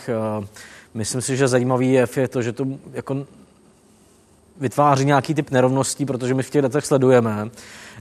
Myslím 0.94 1.22
si, 1.22 1.38
že 1.38 1.48
zajímavý 1.48 1.94
je 1.94 2.28
to, 2.28 2.42
že 2.42 2.52
to 2.52 2.66
jako 2.94 3.26
vytváří 4.60 5.06
nějaký 5.06 5.34
typ 5.34 5.52
nerovností, 5.52 6.06
protože 6.06 6.34
my 6.34 6.44
v 6.44 6.50
těch 6.50 6.62
datech 6.62 6.86
sledujeme, 6.86 7.50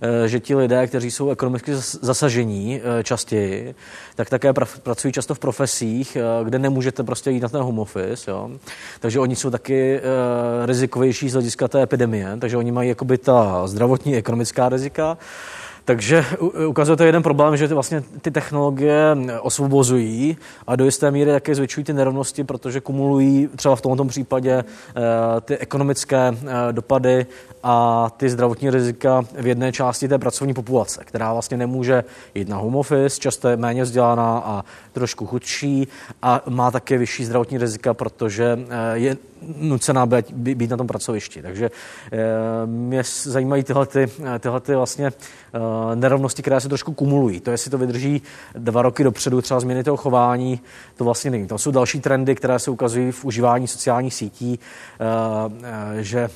eh, 0.03 0.29
že 0.29 0.41
ti 0.41 0.55
lidé, 0.55 0.87
kteří 0.87 1.11
jsou 1.11 1.31
ekonomicky 1.31 1.73
zasažení 2.03 2.81
eh, 2.81 3.05
častěji, 3.05 3.75
tak 4.15 4.31
také 4.31 4.53
pracují 4.83 5.13
často 5.13 5.35
v 5.35 5.39
profesích, 5.39 6.17
eh, 6.17 6.45
kde 6.45 6.59
nemůžete 6.59 7.03
prostě 7.03 7.31
jít 7.31 7.41
na 7.41 7.49
ten 7.49 7.61
home 7.61 7.79
office. 7.79 8.31
Jo? 8.31 8.51
Takže 9.01 9.21
oni 9.21 9.37
jsou 9.37 9.51
taky 9.51 10.01
rizikovější 10.65 11.29
z 11.29 11.33
hlediska 11.33 11.69
té 11.69 11.83
epidemie, 11.83 12.37
takže 12.39 12.57
oni 12.57 12.73
mají 12.73 12.89
jakoby 12.89 13.19
ta 13.19 13.67
zdravotní 13.67 14.17
ekonomická 14.17 14.69
rizika. 14.69 15.19
Takže 15.85 16.25
ukazuje 16.67 16.97
to 16.97 17.05
jeden 17.05 17.23
problém, 17.23 17.57
že 17.57 17.69
ty, 17.69 17.75
vlastně 17.75 18.03
ty 18.21 18.31
technologie 18.31 19.17
osvobozují 19.41 20.37
a 20.67 20.77
do 20.77 20.85
jisté 20.85 21.11
míry 21.11 21.31
také 21.31 21.55
zvětšují 21.55 21.85
ty 21.85 21.93
nerovnosti, 21.93 22.45
protože 22.45 22.81
kumulují 22.81 23.49
třeba 23.57 23.77
v 23.77 23.81
tomto 23.81 24.05
případě 24.05 24.53
eh, 24.53 25.41
ty 25.41 25.59
ekonomické 25.59 26.33
eh, 26.33 26.73
dopady 26.73 27.27
a 27.63 28.11
ty 28.17 28.31
zdravotní 28.31 28.71
rizika 28.71 29.23
v 29.41 29.47
jedné 29.47 29.73
části 29.73 30.09
té 30.09 30.19
pracovní 30.19 30.55
populace, 30.55 31.05
která 31.05 31.33
vlastně 31.33 31.57
nemůže 31.57 32.05
jít 32.35 32.49
na 32.49 32.57
home 32.57 32.77
office, 32.77 33.21
často 33.21 33.49
je 33.49 33.57
méně 33.57 33.83
vzdělaná 33.83 34.39
a 34.39 34.65
trošku 34.93 35.27
chudší 35.27 35.89
a 36.23 36.43
má 36.49 36.71
také 36.71 36.99
vyšší 36.99 37.25
zdravotní 37.25 37.59
rizika, 37.59 37.95
protože 37.95 38.59
eh, 38.69 38.99
je 38.99 39.17
nucená 39.57 40.07
být, 40.07 40.33
být 40.33 40.71
na 40.71 40.77
tom 40.77 40.87
pracovišti. 40.87 41.43
Takže 41.43 41.71
mě 42.67 43.03
zajímají 43.23 43.65
tyhle, 43.65 43.87
ty, 43.87 44.11
tyhle 44.41 44.61
ty 44.61 44.75
vlastně 44.75 45.13
nerovnosti, 45.95 46.43
které 46.43 46.61
se 46.61 46.69
trošku 46.69 46.93
kumulují. 46.93 47.41
To, 47.41 47.51
jestli 47.51 47.71
to 47.71 47.79
vydrží 47.79 48.23
dva 48.55 48.83
roky 48.83 49.05
dopředu, 49.05 49.43
třeba 49.43 49.61
změny 49.61 49.85
toho 49.85 49.97
chování, 49.97 50.61
to 50.97 51.05
vlastně 51.05 51.31
není. 51.31 51.47
To 51.47 51.59
jsou 51.59 51.71
další 51.71 52.01
trendy, 52.01 52.35
které 52.35 52.59
se 52.59 52.71
ukazují 52.71 53.13
v 53.13 53.25
užívání 53.25 53.69
sociálních 53.69 54.15
sítí, 54.15 54.59
že 56.01 56.29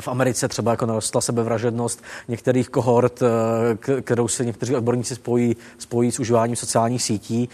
v 0.00 0.08
Americe 0.08 0.48
třeba 0.48 0.70
jako 0.70 0.86
narostla 0.86 1.20
sebevražednost 1.20 2.02
některých 2.28 2.68
kohort, 2.68 3.22
eh, 3.22 4.02
kterou 4.02 4.28
se 4.28 4.44
někteří 4.44 4.76
odborníci 4.76 5.14
spojí, 5.14 5.56
spojí 5.78 6.12
s 6.12 6.20
užíváním 6.20 6.56
sociálních 6.56 7.02
sítí. 7.02 7.48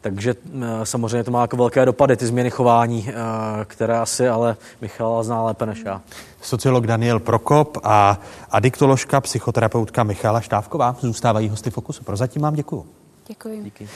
Takže 0.00 0.34
eh, 0.34 0.86
samozřejmě 0.86 1.24
to 1.24 1.30
má 1.30 1.40
jako 1.40 1.56
velké 1.56 1.84
dopady, 1.84 2.16
ty 2.16 2.26
změny 2.26 2.50
chování, 2.50 3.08
eh, 3.08 3.14
které 3.64 3.98
asi 3.98 4.28
ale 4.28 4.56
Michal 4.80 5.24
zná 5.24 5.42
lépe 5.42 5.66
než 5.66 5.82
já. 5.84 6.02
Sociolog 6.42 6.86
Daniel 6.86 7.20
Prokop 7.20 7.78
a 7.82 8.20
adiktoložka, 8.50 9.20
psychoterapeutka 9.20 10.02
Michala 10.02 10.40
Štávková 10.40 10.96
zůstávají 11.00 11.48
hosty 11.48 11.70
Fokusu. 11.70 12.04
Prozatím 12.04 12.42
vám 12.42 12.54
děkuji. 12.54 12.86
Děkuji. 13.28 13.62
Díky. 13.62 13.88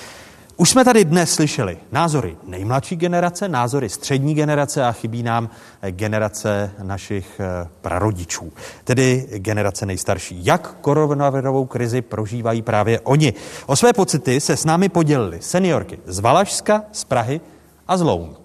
Už 0.59 0.71
jsme 0.71 0.85
tady 0.85 1.05
dnes 1.05 1.35
slyšeli 1.35 1.79
názory 1.93 2.37
nejmladší 2.47 2.97
generace, 2.97 3.49
názory 3.49 3.89
střední 3.89 4.35
generace 4.35 4.85
a 4.85 4.93
chybí 4.93 5.23
nám 5.23 5.51
generace 5.91 6.73
našich 6.83 7.41
eh, 7.41 7.69
prarodičů, 7.81 8.53
tedy 8.85 9.27
generace 9.31 9.87
nejstarší. 9.87 10.47
Jak 10.47 10.77
koronavirovou 10.81 11.67
krizi 11.67 12.03
prožívají 12.03 12.63
právě 12.63 13.01
oni? 13.01 13.35
O 13.67 13.77
své 13.77 13.93
pocity 13.93 14.41
se 14.41 14.57
s 14.57 14.65
námi 14.65 14.89
podělili 14.89 15.43
seniorky 15.43 15.99
z 16.05 16.19
Valašska, 16.19 16.85
z 16.93 17.05
Prahy 17.05 17.41
a 17.89 17.97
z 17.97 18.03
Loun. 18.03 18.37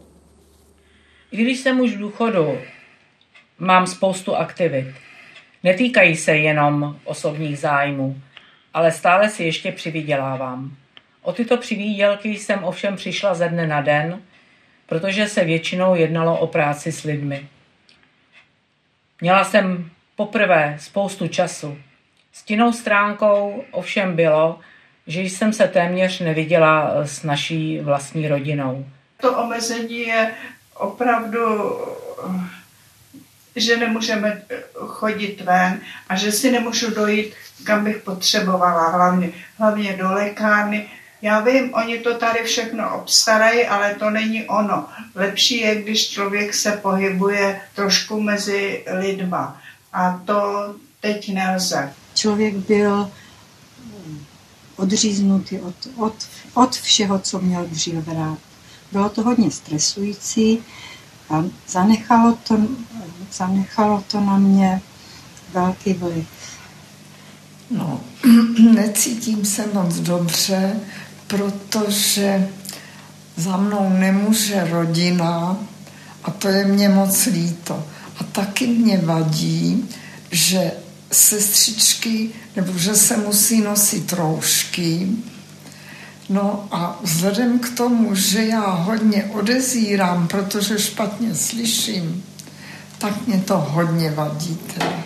Když 1.30 1.60
jsem 1.60 1.80
už 1.80 1.96
v 1.96 2.00
důchodu, 2.00 2.58
mám 3.60 3.88
spoustu 3.88 4.36
aktivit. 4.36 4.88
Netýkají 5.64 6.16
se 6.16 6.38
jenom 6.38 6.96
osobních 7.04 7.60
zájmů, 7.60 8.22
ale 8.74 8.92
stále 8.92 9.30
si 9.30 9.44
ještě 9.44 9.72
přivydělávám. 9.72 10.81
O 11.22 11.34
tyto 11.34 11.58
přivídělky 11.58 12.30
jsem 12.30 12.64
ovšem 12.64 12.96
přišla 12.96 13.34
ze 13.34 13.50
dne 13.50 13.68
na 13.68 13.82
den, 13.82 14.22
protože 14.86 15.28
se 15.28 15.44
většinou 15.44 15.96
jednalo 15.96 16.40
o 16.40 16.48
práci 16.48 16.92
s 16.92 17.04
lidmi. 17.04 17.48
Měla 19.22 19.44
jsem 19.44 19.90
poprvé 20.16 20.78
spoustu 20.80 21.28
času. 21.28 21.78
Stinnou 22.34 22.74
stránkou 22.74 23.64
ovšem 23.72 24.16
bylo, 24.16 24.60
že 25.08 25.22
jsem 25.22 25.54
se 25.54 25.68
téměř 25.68 26.20
neviděla 26.20 26.92
s 27.04 27.24
naší 27.24 27.80
vlastní 27.80 28.28
rodinou. 28.28 28.86
To 29.18 29.38
omezení 29.38 30.00
je 30.00 30.34
opravdu, 30.74 31.40
že 33.56 33.78
nemůžeme 33.78 34.42
chodit 34.74 35.42
ven 35.42 35.82
a 36.10 36.16
že 36.16 36.32
si 36.32 36.52
nemůžu 36.52 36.96
dojít, 36.96 37.34
kam 37.64 37.84
bych 37.84 37.98
potřebovala, 37.98 38.90
hlavně, 38.90 39.30
hlavně 39.58 39.98
do 39.98 40.12
lékárny, 40.12 40.90
já 41.22 41.40
vím, 41.40 41.74
oni 41.74 41.98
to 41.98 42.18
tady 42.18 42.44
všechno 42.44 42.96
obstarají, 42.96 43.66
ale 43.66 43.96
to 43.96 44.10
není 44.10 44.44
ono. 44.44 44.86
Lepší 45.16 45.58
je, 45.58 45.82
když 45.82 46.10
člověk 46.10 46.54
se 46.54 46.72
pohybuje 46.72 47.62
trošku 47.76 48.22
mezi 48.22 48.86
lidma. 49.00 49.62
A 49.94 50.22
to 50.26 50.42
teď 51.00 51.34
nelze. 51.34 51.94
Člověk 52.14 52.56
byl 52.56 53.12
odříznutý 54.76 55.60
od, 55.60 55.76
od, 55.98 56.14
od 56.54 56.76
všeho, 56.76 57.20
co 57.20 57.40
měl 57.40 57.66
dříve 57.66 58.14
rád. 58.14 58.38
Bylo 58.92 59.10
to 59.10 59.22
hodně 59.22 59.52
stresující 59.52 60.64
a 61.30 61.44
zanechalo 61.68 62.38
to, 62.48 62.58
zanechalo 63.34 64.04
to 64.08 64.20
na 64.20 64.38
mě 64.38 64.82
velký 65.54 65.94
vliv. 65.94 66.28
No, 67.72 68.02
necítím 68.74 69.46
se 69.46 69.68
moc 69.74 69.96
dobře, 69.96 70.80
protože 71.32 72.50
za 73.36 73.58
mnou 73.58 73.90
nemůže 73.90 74.68
rodina 74.70 75.58
a 76.24 76.32
to 76.32 76.48
je 76.48 76.66
mě 76.66 76.90
moc 76.90 77.26
líto. 77.26 77.84
A 78.20 78.24
taky 78.24 78.68
mě 78.68 78.98
vadí, 78.98 79.90
že 80.32 80.72
sestřičky, 81.12 82.30
nebo 82.56 82.78
že 82.78 82.96
se 82.96 83.18
musí 83.18 83.62
nosit 83.62 84.14
roušky. 84.14 85.08
No 86.30 86.68
a 86.72 87.00
vzhledem 87.04 87.60
k 87.60 87.70
tomu, 87.78 88.16
že 88.16 88.46
já 88.46 88.70
hodně 88.70 89.24
odezírám, 89.24 90.28
protože 90.28 90.80
špatně 90.80 91.36
slyším, 91.36 92.24
tak 92.98 93.28
mě 93.28 93.38
to 93.38 93.58
hodně 93.58 94.12
vadí 94.12 94.60
teda. 94.74 95.04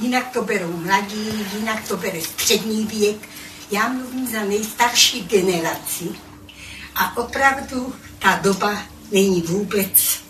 Jinak 0.00 0.30
to 0.32 0.42
berou 0.42 0.76
mladí, 0.76 1.28
jinak 1.58 1.88
to 1.88 1.96
bere 1.96 2.20
střední 2.20 2.86
věk. 2.86 3.28
Já 3.72 3.88
mluvím 3.88 4.26
za 4.26 4.44
nejstarší 4.44 5.20
generaci 5.22 6.04
a 6.94 7.16
opravdu 7.16 7.94
ta 8.18 8.40
doba 8.42 8.82
není 9.12 9.42
vůbec 9.42 10.22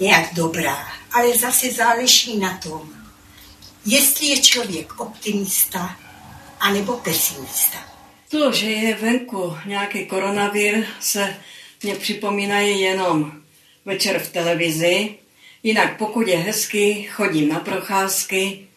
nějak 0.00 0.34
dobrá. 0.34 0.88
Ale 1.12 1.38
zase 1.38 1.72
záleží 1.72 2.38
na 2.38 2.58
tom, 2.58 2.88
jestli 3.86 4.26
je 4.26 4.42
člověk 4.42 5.00
optimista 5.00 5.96
anebo 6.60 6.92
pesimista. 6.92 7.78
To, 8.28 8.52
že 8.52 8.70
je 8.70 8.94
venku 8.94 9.56
nějaký 9.66 10.06
koronavir, 10.06 10.86
se 11.00 11.36
mě 11.82 11.94
připomínají 11.94 12.80
jenom 12.80 13.32
večer 13.84 14.18
v 14.18 14.32
televizi. 14.32 15.14
Jinak 15.62 15.98
pokud 15.98 16.28
je 16.28 16.36
hezky, 16.36 17.08
chodím 17.12 17.48
na 17.48 17.60
procházky. 17.60 18.68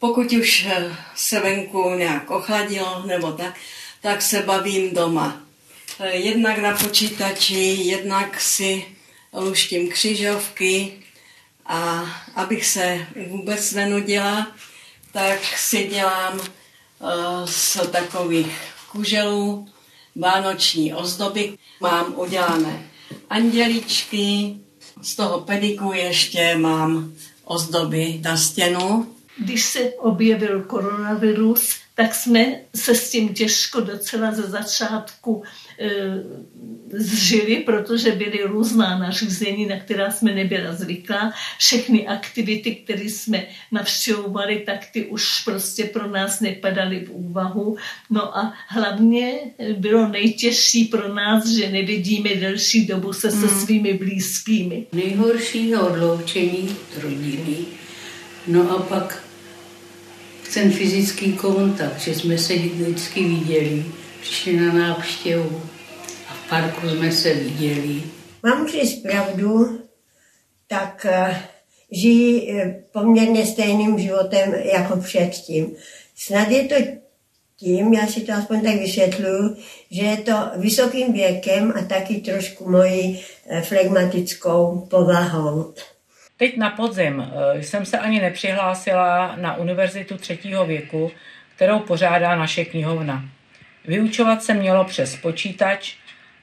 Pokud 0.00 0.32
už 0.32 0.66
eh, 0.68 0.96
se 1.14 1.40
venku 1.40 1.90
nějak 1.94 2.30
ochladilo 2.30 3.02
nebo 3.06 3.32
tak, 3.32 3.54
tak 4.00 4.22
se 4.22 4.42
bavím 4.42 4.94
doma. 4.94 5.42
Eh, 6.00 6.16
jednak 6.16 6.58
na 6.58 6.76
počítači, 6.76 7.76
jednak 7.80 8.40
si 8.40 8.84
luštím 9.32 9.90
křižovky 9.90 10.92
a 11.66 12.04
abych 12.34 12.66
se 12.66 13.06
vůbec 13.26 13.72
nenudila, 13.72 14.46
tak 15.12 15.40
si 15.56 15.84
dělám 15.86 16.40
uh, 16.40 16.46
z 17.44 17.78
takových 17.90 18.52
kuželů 18.92 19.68
vánoční 20.16 20.94
ozdoby. 20.94 21.58
Mám 21.80 22.14
udělané 22.16 22.90
anděličky, 23.30 24.56
z 25.02 25.14
toho 25.14 25.40
pediku 25.40 25.92
ještě 25.92 26.56
mám 26.58 27.12
ozdoby 27.44 28.20
na 28.22 28.36
stěnu. 28.36 29.14
Když 29.40 29.64
se 29.64 29.80
objevil 29.80 30.62
koronavirus, 30.62 31.80
tak 31.94 32.14
jsme 32.14 32.60
se 32.74 32.94
s 32.94 33.10
tím 33.10 33.34
těžko 33.34 33.80
docela 33.80 34.32
ze 34.32 34.42
začátku 34.42 35.42
e, 35.78 35.90
zžili, 36.92 37.56
protože 37.56 38.12
byly 38.12 38.42
různá 38.42 38.98
nařízení, 38.98 39.66
na 39.66 39.80
která 39.80 40.10
jsme 40.10 40.34
nebyla 40.34 40.74
zvyklá. 40.74 41.32
Všechny 41.58 42.06
aktivity, 42.06 42.74
které 42.74 43.04
jsme 43.04 43.46
navštěvovali, 43.72 44.62
tak 44.66 44.80
ty 44.92 45.06
už 45.06 45.44
prostě 45.44 45.84
pro 45.84 46.10
nás 46.10 46.40
nepadaly 46.40 47.04
v 47.04 47.10
úvahu. 47.10 47.76
No 48.10 48.38
a 48.38 48.54
hlavně 48.68 49.32
bylo 49.76 50.08
nejtěžší 50.08 50.84
pro 50.84 51.14
nás, 51.14 51.46
že 51.48 51.70
nevidíme 51.70 52.34
delší 52.34 52.86
dobu 52.86 53.12
se 53.12 53.30
se 53.30 53.46
hmm. 53.46 53.60
svými 53.60 53.92
blízkými. 53.92 54.86
Nejhoršího 54.92 55.88
odloučení 55.88 56.68
od 56.68 57.02
rodiny, 57.02 57.56
no 58.46 58.70
a 58.70 58.82
pak 58.82 59.29
ten 60.54 60.72
fyzický 60.72 61.32
kontakt, 61.32 62.00
že 62.00 62.14
jsme 62.14 62.38
se 62.38 62.54
vždycky 62.54 63.24
viděli, 63.24 63.84
přišli 64.20 64.56
na 64.56 64.72
návštěvu 64.72 65.62
a 66.28 66.34
v 66.34 66.48
parku 66.48 66.88
jsme 66.88 67.12
se 67.12 67.34
viděli. 67.34 68.02
Mám 68.42 68.68
říct 68.68 69.02
pravdu, 69.02 69.80
tak 70.66 71.06
eh, 71.10 71.42
žijí 71.90 72.50
eh, 72.50 72.82
poměrně 72.92 73.46
stejným 73.46 73.98
životem 73.98 74.54
jako 74.54 74.96
předtím. 74.96 75.76
Snad 76.16 76.50
je 76.50 76.64
to 76.64 76.74
tím, 77.56 77.94
já 77.94 78.06
si 78.06 78.20
to 78.20 78.32
aspoň 78.32 78.60
tak 78.62 78.74
vysvětluju, 78.74 79.56
že 79.90 80.02
je 80.02 80.16
to 80.16 80.34
vysokým 80.56 81.12
věkem 81.12 81.72
a 81.76 81.82
taky 81.82 82.14
trošku 82.14 82.70
mojí 82.70 83.24
eh, 83.46 83.62
flegmatickou 83.62 84.86
povahou. 84.90 85.74
Teď 86.40 86.56
na 86.56 86.70
podzim 86.70 87.20
eh, 87.20 87.62
jsem 87.62 87.86
se 87.86 87.98
ani 87.98 88.20
nepřihlásila 88.20 89.36
na 89.36 89.56
univerzitu 89.56 90.16
třetího 90.16 90.66
věku, 90.66 91.12
kterou 91.56 91.78
pořádá 91.78 92.36
naše 92.36 92.64
knihovna. 92.64 93.24
Vyučovat 93.84 94.42
se 94.42 94.54
mělo 94.54 94.84
přes 94.84 95.16
počítač, 95.16 95.94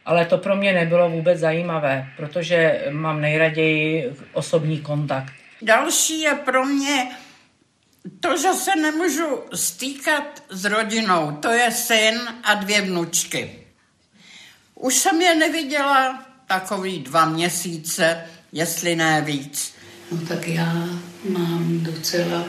ale 0.05 0.25
to 0.25 0.37
pro 0.37 0.55
mě 0.55 0.73
nebylo 0.73 1.09
vůbec 1.09 1.39
zajímavé, 1.39 2.07
protože 2.17 2.85
mám 2.89 3.21
nejraději 3.21 4.13
osobní 4.33 4.81
kontakt. 4.81 5.33
Další 5.61 6.21
je 6.21 6.35
pro 6.35 6.65
mě 6.65 7.07
to, 8.19 8.37
že 8.37 8.53
se 8.53 8.75
nemůžu 8.75 9.43
stýkat 9.53 10.43
s 10.49 10.65
rodinou. 10.65 11.31
To 11.31 11.49
je 11.49 11.71
syn 11.71 12.21
a 12.43 12.53
dvě 12.53 12.81
vnučky. 12.81 13.51
Už 14.75 14.95
jsem 14.95 15.21
je 15.21 15.35
neviděla 15.35 16.25
takový 16.47 16.99
dva 16.99 17.25
měsíce, 17.25 18.25
jestli 18.51 18.95
ne 18.95 19.21
víc. 19.21 19.76
No 20.11 20.17
tak 20.27 20.47
já 20.47 20.89
mám 21.29 21.79
docela 21.79 22.45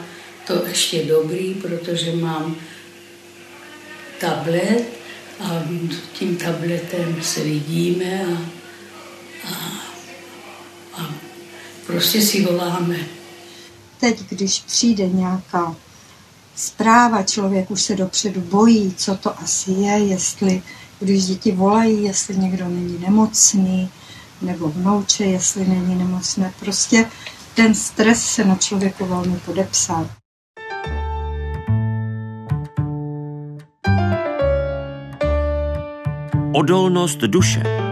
to 0.46 0.66
ještě 0.66 1.04
dobrý, 1.04 1.54
protože 1.54 2.16
mám 2.16 2.56
tablet 4.20 4.84
a 5.40 5.62
tím 6.12 6.36
tabletem 6.36 7.22
se 7.22 7.40
vidíme 7.40 8.26
a, 8.26 8.38
a, 9.48 9.56
a 11.02 11.10
prostě 11.86 12.22
si 12.22 12.44
voláme. 12.44 12.96
Teď, 14.00 14.20
když 14.28 14.60
přijde 14.60 15.08
nějaká 15.08 15.76
zpráva, 16.56 17.22
člověk 17.22 17.70
už 17.70 17.82
se 17.82 17.96
dopředu 17.96 18.40
bojí, 18.40 18.94
co 18.96 19.16
to 19.16 19.40
asi 19.40 19.70
je, 19.70 19.98
jestli, 19.98 20.62
když 21.00 21.26
děti 21.26 21.52
volají, 21.52 22.04
jestli 22.04 22.36
někdo 22.36 22.68
není 22.68 22.98
nemocný, 22.98 23.90
nebo 24.42 24.68
vnouče, 24.68 25.24
jestli 25.24 25.66
není 25.66 25.94
nemocné. 25.94 26.54
Prostě 26.60 27.06
ten 27.58 27.74
stres 27.74 28.24
se 28.24 28.44
na 28.44 28.56
člověku 28.56 29.06
velmi 29.06 29.36
podepsal. 29.36 30.08
Odolnost 36.54 37.18
duše. 37.18 37.87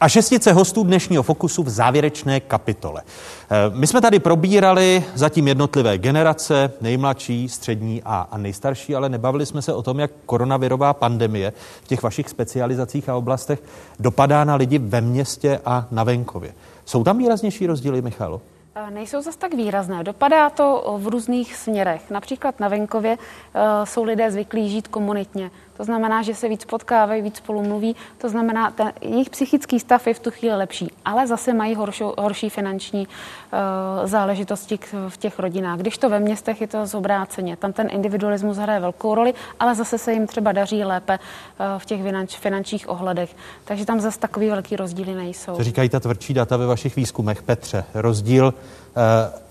A 0.00 0.08
šestice 0.08 0.52
hostů 0.52 0.84
dnešního 0.84 1.22
Fokusu 1.22 1.62
v 1.62 1.68
závěrečné 1.68 2.40
kapitole. 2.40 3.02
Eh, 3.04 3.56
my 3.74 3.86
jsme 3.86 4.00
tady 4.00 4.18
probírali 4.18 5.04
zatím 5.14 5.48
jednotlivé 5.48 5.98
generace, 5.98 6.72
nejmladší, 6.80 7.48
střední 7.48 8.02
a, 8.04 8.28
a 8.30 8.38
nejstarší, 8.38 8.94
ale 8.94 9.08
nebavili 9.08 9.46
jsme 9.46 9.62
se 9.62 9.72
o 9.72 9.82
tom, 9.82 9.98
jak 9.98 10.10
koronavirová 10.26 10.92
pandemie 10.92 11.52
v 11.82 11.88
těch 11.88 12.02
vašich 12.02 12.28
specializacích 12.28 13.08
a 13.08 13.16
oblastech 13.16 13.62
dopadá 13.98 14.44
na 14.44 14.54
lidi 14.54 14.78
ve 14.78 15.00
městě 15.00 15.60
a 15.64 15.86
na 15.90 16.04
venkově. 16.04 16.54
Jsou 16.84 17.04
tam 17.04 17.18
výraznější 17.18 17.66
rozdíly, 17.66 18.02
Michalo? 18.02 18.40
Eh, 18.74 18.90
nejsou 18.90 19.22
zas 19.22 19.36
tak 19.36 19.54
výrazné. 19.54 20.04
Dopadá 20.04 20.50
to 20.50 20.96
v 20.98 21.06
různých 21.06 21.56
směrech. 21.56 22.10
Například 22.10 22.60
na 22.60 22.68
venkově 22.68 23.16
uh, 23.16 23.60
jsou 23.84 24.04
lidé 24.04 24.30
zvyklí 24.30 24.70
žít 24.70 24.88
komunitně. 24.88 25.50
To 25.76 25.84
znamená, 25.84 26.22
že 26.22 26.34
se 26.34 26.48
víc 26.48 26.64
potkávají, 26.64 27.22
víc 27.22 27.36
spolu 27.36 27.62
mluví. 27.62 27.96
To 28.18 28.28
znamená, 28.28 28.70
ten 28.70 28.92
jejich 29.00 29.30
psychický 29.30 29.80
stav 29.80 30.06
je 30.06 30.14
v 30.14 30.18
tu 30.18 30.30
chvíli 30.30 30.56
lepší, 30.56 30.90
ale 31.04 31.26
zase 31.26 31.54
mají 31.54 31.74
horší, 31.74 32.04
horší 32.18 32.50
finanční 32.50 33.06
uh, 33.06 34.06
záležitosti 34.08 34.78
v 35.08 35.16
těch 35.16 35.38
rodinách. 35.38 35.78
Když 35.78 35.98
to 35.98 36.08
ve 36.10 36.20
městech 36.20 36.60
je 36.60 36.66
to 36.66 36.86
zobráceně. 36.86 37.56
Tam 37.56 37.72
ten 37.72 37.88
individualismus 37.90 38.56
hraje 38.56 38.80
velkou 38.80 39.14
roli, 39.14 39.34
ale 39.60 39.74
zase 39.74 39.98
se 39.98 40.12
jim 40.12 40.26
třeba 40.26 40.52
daří 40.52 40.84
lépe 40.84 41.18
uh, 41.18 41.66
v 41.78 41.84
těch 41.84 42.02
finanč, 42.02 42.36
finančních 42.36 42.88
ohledech. 42.88 43.36
Takže 43.64 43.86
tam 43.86 44.00
zase 44.00 44.18
takový 44.18 44.50
velký 44.50 44.76
rozdíly 44.76 45.14
nejsou. 45.14 45.56
Co 45.56 45.64
říkají 45.64 45.88
ta 45.88 46.00
tvrdší 46.00 46.34
data 46.34 46.56
ve 46.56 46.66
vašich 46.66 46.96
výzkumech, 46.96 47.42
Petře? 47.42 47.84
Rozdíl 47.94 48.44
uh, 48.44 49.02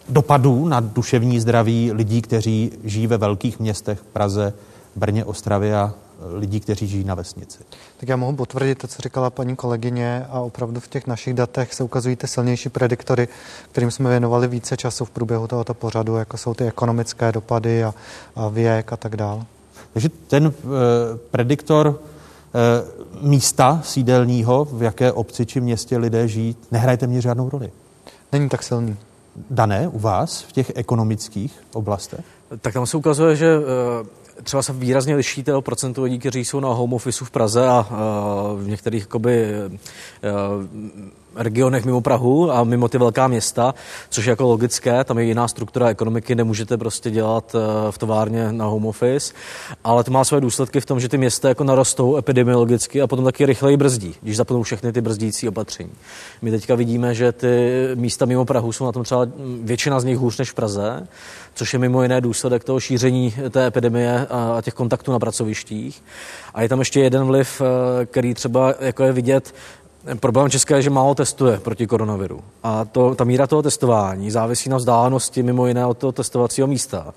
dopadů 0.10 0.68
na 0.68 0.80
duševní 0.80 1.40
zdraví 1.40 1.92
lidí, 1.92 2.22
kteří 2.22 2.72
žijí 2.84 3.08
ve 3.08 3.18
velkých 3.18 3.60
městech, 3.60 4.04
Praze, 4.04 4.54
Brně, 4.96 5.26
Ostravě 5.26 5.78
a 5.78 5.94
lidí, 6.34 6.60
kteří 6.60 6.88
žijí 6.88 7.04
na 7.04 7.16
vesnici. 7.16 7.60
Tak 7.98 8.10
já 8.10 8.16
mohu 8.16 8.36
potvrdit 8.36 8.76
to, 8.76 8.88
co 8.88 9.02
říkala 9.02 9.30
paní 9.30 9.56
kolegyně 9.56 10.26
a 10.30 10.40
opravdu 10.40 10.80
v 10.80 10.88
těch 10.88 11.08
našich 11.08 11.34
datech 11.34 11.74
se 11.74 11.84
ukazují 11.84 12.16
ty 12.16 12.28
silnější 12.28 12.70
prediktory, 12.70 13.28
kterým 13.72 13.92
jsme 13.92 14.10
věnovali 14.10 14.48
více 14.48 14.78
času 14.78 15.06
v 15.06 15.10
průběhu 15.10 15.48
tohoto 15.48 15.74
pořadu, 15.74 16.16
jako 16.16 16.38
jsou 16.38 16.54
ty 16.54 16.68
ekonomické 16.68 17.32
dopady 17.32 17.84
a, 17.84 17.94
a 18.36 18.48
věk 18.48 18.94
a 18.94 18.98
tak 18.98 19.18
dále. 19.18 19.46
Takže 19.94 20.10
ten 20.28 20.48
uh, 20.48 20.52
prediktor 21.32 22.00
místa 23.22 23.82
sídelního, 23.84 24.66
v 24.66 24.84
jaké 24.84 25.12
obci 25.12 25.46
či 25.46 25.62
městě 25.62 25.98
lidé 25.98 26.28
žijí, 26.28 26.56
nehraje 26.72 26.98
téměř 26.98 27.24
žádnou 27.24 27.50
roli. 27.50 27.72
Není 28.32 28.50
tak 28.50 28.64
silný. 28.64 28.98
Dané 29.50 29.88
u 29.88 30.00
vás 30.00 30.42
v 30.42 30.52
těch 30.52 30.72
ekonomických 30.76 31.64
oblastech? 31.74 32.26
Tak 32.62 32.74
tam 32.74 32.86
se 32.86 32.98
ukazuje, 32.98 33.36
že 33.36 33.58
třeba 34.44 34.64
se 34.64 34.74
výrazně 34.74 35.16
liší 35.16 35.44
o 35.44 35.62
procentu 35.62 36.04
lidí, 36.04 36.20
kteří 36.20 36.46
jsou 36.46 36.60
na 36.60 36.70
home 36.70 36.94
office 36.94 37.26
v 37.26 37.32
Praze 37.32 37.68
a 37.68 37.88
v 38.56 38.68
některých 38.68 39.04
jakoby, 39.04 39.54
regionech 41.36 41.86
mimo 41.86 42.02
Prahu 42.02 42.52
a 42.52 42.64
mimo 42.64 42.88
ty 42.88 42.98
velká 42.98 43.28
města, 43.28 43.76
což 44.10 44.26
je 44.26 44.30
jako 44.30 44.44
logické, 44.44 45.04
tam 45.04 45.20
je 45.20 45.26
jiná 45.26 45.48
struktura 45.48 45.90
ekonomiky, 45.90 46.36
nemůžete 46.36 46.78
prostě 46.78 47.12
dělat 47.12 47.56
eh, 47.56 47.92
v 47.92 47.98
továrně 47.98 48.52
na 48.52 48.66
home 48.66 48.86
office, 48.86 49.34
ale 49.84 50.04
to 50.04 50.12
má 50.12 50.24
své 50.24 50.42
důsledky 50.42 50.82
v 50.82 50.86
tom, 50.86 51.00
že 51.00 51.10
ty 51.10 51.18
města 51.18 51.50
jako 51.50 51.64
narostou 51.64 52.18
epidemiologicky 52.18 53.02
a 53.02 53.08
potom 53.08 53.26
taky 53.26 53.46
rychleji 53.46 53.78
brzdí, 53.78 54.16
když 54.22 54.38
zapnou 54.38 54.64
všechny 54.64 54.94
ty 54.94 55.02
brzdící 55.02 55.50
opatření. 55.50 55.92
My 56.42 56.52
teďka 56.52 56.76
vidíme, 56.76 57.16
že 57.16 57.32
ty 57.32 57.88
místa 57.96 58.26
mimo 58.26 58.46
Prahu 58.46 58.72
jsou 58.72 58.86
na 58.86 58.92
tom 58.92 59.04
třeba 59.04 59.28
většina 59.62 60.00
z 60.00 60.04
nich 60.04 60.18
hůř 60.18 60.38
než 60.38 60.52
v 60.52 60.54
Praze, 60.54 61.08
což 61.56 61.74
je 61.74 61.80
mimo 61.80 62.04
jiné 62.04 62.22
důsledek 62.22 62.64
toho 62.64 62.80
šíření 62.80 63.34
té 63.50 63.68
epidemie 63.68 64.28
a 64.30 64.62
těch 64.62 64.74
kontaktů 64.74 65.12
na 65.12 65.20
pracovištích. 65.20 66.04
A 66.54 66.62
je 66.62 66.70
tam 66.70 66.80
ještě 66.80 67.00
jeden 67.00 67.24
vliv, 67.24 67.62
eh, 67.62 68.06
který 68.06 68.34
třeba 68.34 68.74
jako 68.80 69.04
je 69.04 69.12
vidět 69.12 69.54
Problém 70.20 70.50
České 70.50 70.76
je, 70.76 70.82
že 70.82 70.90
málo 70.90 71.16
testuje 71.16 71.58
proti 71.58 71.88
koronaviru. 71.88 72.44
A 72.64 72.86
to, 72.86 73.16
ta 73.16 73.24
míra 73.24 73.48
toho 73.48 73.62
testování 73.62 74.32
závisí 74.32 74.70
na 74.70 74.78
vzdálenosti 74.78 75.44
mimo 75.44 75.68
jiné 75.68 75.86
od 75.86 75.98
toho 75.98 76.12
testovacího 76.12 76.68
místa. 76.68 77.14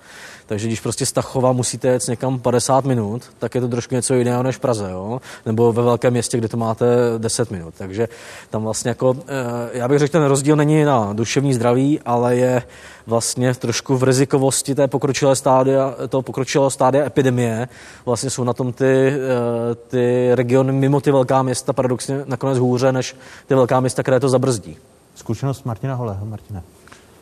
Takže 0.49 0.67
když 0.67 0.81
prostě 0.81 1.07
z 1.07 1.13
Tachova 1.13 1.53
musíte 1.53 1.89
jet 1.89 2.09
někam 2.09 2.39
50 2.39 2.85
minut, 2.85 3.23
tak 3.39 3.55
je 3.55 3.61
to 3.61 3.69
trošku 3.69 3.95
něco 3.95 4.15
jiného 4.15 4.43
než 4.43 4.57
v 4.57 4.61
Praze, 4.61 4.91
jo? 4.91 5.21
nebo 5.47 5.73
ve 5.73 5.83
velkém 5.83 6.13
městě, 6.13 6.39
kde 6.39 6.49
to 6.49 6.57
máte 6.57 6.87
10 7.19 7.51
minut. 7.51 7.75
Takže 7.79 8.09
tam 8.51 8.63
vlastně 8.63 8.89
jako, 8.89 9.17
eh, 9.21 9.71
já 9.73 9.89
bych 9.89 9.99
řekl, 9.99 10.13
ten 10.13 10.25
rozdíl 10.25 10.57
není 10.57 10.85
na 10.85 11.13
duševní 11.13 11.55
zdraví, 11.55 12.01
ale 12.05 12.37
je 12.37 12.63
vlastně 13.07 13.55
trošku 13.55 13.97
v 13.97 14.03
rizikovosti 14.03 14.75
té 14.75 14.89
pokročilé 14.89 15.37
stádia, 15.37 15.95
toho 16.09 16.23
pokročilého 16.23 16.71
stádia 16.71 17.07
epidemie. 17.07 17.69
Vlastně 18.05 18.31
jsou 18.31 18.45
na 18.45 18.53
tom 18.53 18.73
ty, 18.73 19.13
eh, 19.13 19.75
ty 19.75 20.31
regiony 20.35 20.73
mimo 20.73 21.01
ty 21.01 21.11
velká 21.11 21.43
města 21.43 21.73
paradoxně 21.73 22.23
nakonec 22.27 22.59
hůře, 22.59 22.93
než 22.93 23.17
ty 23.47 23.55
velká 23.55 23.81
města, 23.81 24.03
které 24.03 24.21
to 24.21 24.29
zabrzdí. 24.29 24.77
Zkušenost 25.15 25.65
Martina 25.65 25.95
Holeho. 25.95 26.27
Martina. 26.27 26.63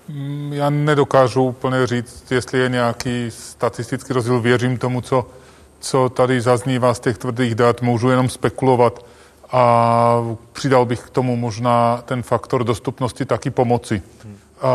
Mm, 0.08 0.52
já 0.52 0.70
nedokážu 0.70 1.42
úplně 1.42 1.86
říct, 1.86 2.32
jestli 2.32 2.58
je 2.58 2.68
nějaký 2.68 3.30
statistický 3.30 4.12
rozdíl. 4.12 4.40
Věřím 4.40 4.78
tomu, 4.78 5.00
co, 5.00 5.26
co 5.80 6.08
tady 6.08 6.40
zaznívá 6.40 6.94
z 6.94 7.00
těch 7.00 7.18
tvrdých 7.18 7.54
dat. 7.54 7.82
Můžu 7.82 8.10
jenom 8.10 8.28
spekulovat. 8.28 9.06
A 9.52 10.36
přidal 10.52 10.84
bych 10.84 11.00
k 11.00 11.10
tomu 11.10 11.36
možná 11.36 12.02
ten 12.04 12.22
faktor 12.22 12.64
dostupnosti 12.64 13.24
taky 13.24 13.50
pomoci. 13.50 14.02
A, 14.60 14.68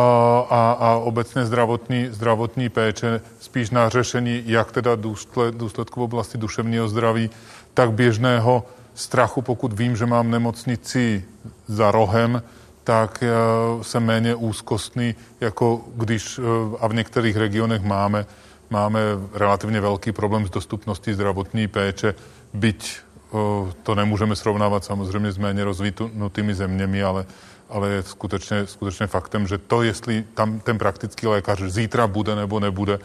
a, 0.49 0.72
a 0.80 0.95
obecně 0.95 1.45
zdravotní, 1.45 2.08
zdravotní 2.12 2.70
péče 2.70 3.22
spíš 3.40 3.70
na 3.70 3.90
řešení 3.90 4.44
jak 4.45 4.72
teda 4.72 4.95
důsled, 4.95 5.56
důsledku 5.56 5.99
v 5.99 6.03
oblasti 6.03 6.38
duševního 6.38 6.88
zdraví, 6.88 7.30
tak 7.74 7.91
běžného 7.91 8.64
strachu, 8.95 9.41
pokud 9.41 9.74
vím, 9.74 9.95
že 9.95 10.06
mám 10.06 10.32
nemocnici 10.32 11.26
za 11.68 11.91
rohem, 11.91 12.41
tak 12.91 13.23
eh, 13.23 13.30
jsem 13.81 14.03
méně 14.03 14.35
úzkostný, 14.35 15.15
jako 15.41 15.81
když, 15.95 16.39
eh, 16.39 16.77
a 16.80 16.88
v 16.88 16.93
některých 16.93 17.38
regionech 17.38 17.81
máme, 17.84 18.26
máme 18.69 18.99
relativně 19.34 19.81
velký 19.81 20.11
problém 20.11 20.47
s 20.47 20.49
dostupností 20.49 21.13
zdravotní 21.13 21.68
péče, 21.68 22.15
byť 22.53 22.80
eh, 22.91 23.38
to 23.84 23.95
nemůžeme 23.95 24.35
srovnávat 24.35 24.84
samozřejmě 24.84 25.31
s 25.31 25.38
méně 25.38 25.63
rozvinutými 25.63 26.53
zeměmi, 26.53 27.03
ale, 27.03 27.26
ale 27.69 27.89
je 27.89 28.03
skutečně, 28.03 28.68
skutečně 28.68 29.07
faktem, 29.07 29.47
že 29.47 29.57
to, 29.57 29.88
jestli 29.88 30.27
tam 30.35 30.59
ten 30.59 30.77
praktický 30.77 31.27
lékař 31.27 31.61
zítra 31.72 32.07
bude 32.07 32.35
nebo 32.35 32.59
nebude, 32.59 32.99